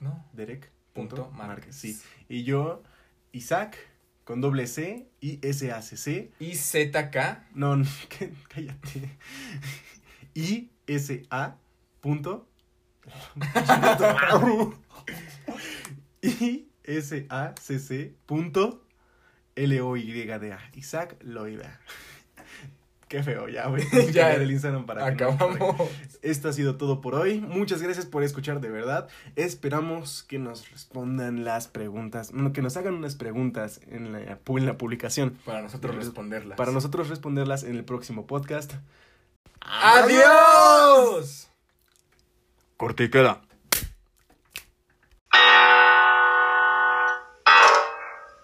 ¿No? 0.00 0.24
Derek. 0.32 0.70
Punto 0.92 1.16
Punto 1.16 1.30
Márquez. 1.32 1.74
Sí. 1.74 1.98
Y 2.28 2.44
yo, 2.44 2.82
Isaac 3.32 3.76
con 4.24 4.40
doble 4.40 4.66
C 4.66 5.08
y 5.20 5.38
S 5.46 5.70
A 5.72 5.82
C 5.82 5.96
C. 5.96 6.32
Y 6.38 6.54
ZK. 6.54 7.16
No, 7.54 7.76
no, 7.76 7.84
cállate. 8.48 9.18
I 10.34 10.70
S 10.86 11.22
A 11.30 11.56
punto. 12.00 12.48
I 16.22 16.68
S 16.84 17.26
A 17.28 17.54
C 17.60 17.78
C 17.78 18.14
punto 18.26 18.86
L 19.56 19.80
O 19.80 19.96
Y 19.96 20.12
D 20.12 20.52
A. 20.52 20.58
Isaac 20.74 21.16
Loida. 21.22 21.80
Qué 23.08 23.22
feo, 23.22 23.48
ya, 23.48 23.66
güey. 23.68 23.84
Ya, 24.12 24.36
del 24.38 24.50
Instagram 24.50 24.86
para 24.86 25.14
que 25.14 25.24
no- 25.24 25.36
para 25.36 25.50
que- 25.50 25.56
Acabamos. 25.64 25.88
esto 26.22 26.48
ha 26.48 26.52
sido 26.52 26.76
todo 26.76 27.00
por 27.00 27.14
hoy. 27.14 27.40
Muchas 27.40 27.82
gracias 27.82 28.06
por 28.06 28.22
escuchar 28.24 28.60
de 28.60 28.70
verdad. 28.70 29.08
Esperamos 29.36 30.22
que 30.24 30.38
nos 30.38 30.68
respondan 30.70 31.44
las 31.44 31.68
preguntas, 31.68 32.32
bueno, 32.32 32.52
que 32.52 32.62
nos 32.62 32.76
hagan 32.76 32.94
unas 32.94 33.14
preguntas 33.14 33.80
en 33.88 34.12
la, 34.12 34.20
en 34.20 34.66
la 34.66 34.78
publicación 34.78 35.38
Para 35.44 35.62
nosotros 35.62 35.94
responderlas. 35.96 36.56
para 36.56 36.72
nosotros 36.72 37.08
responderlas 37.08 37.62
en 37.62 37.76
el 37.76 37.84
próximo 37.84 38.26
podcast. 38.26 38.72
¡Adiós! 39.60 41.48
Corte 42.76 43.04
y 43.04 43.10
queda. 43.10 43.40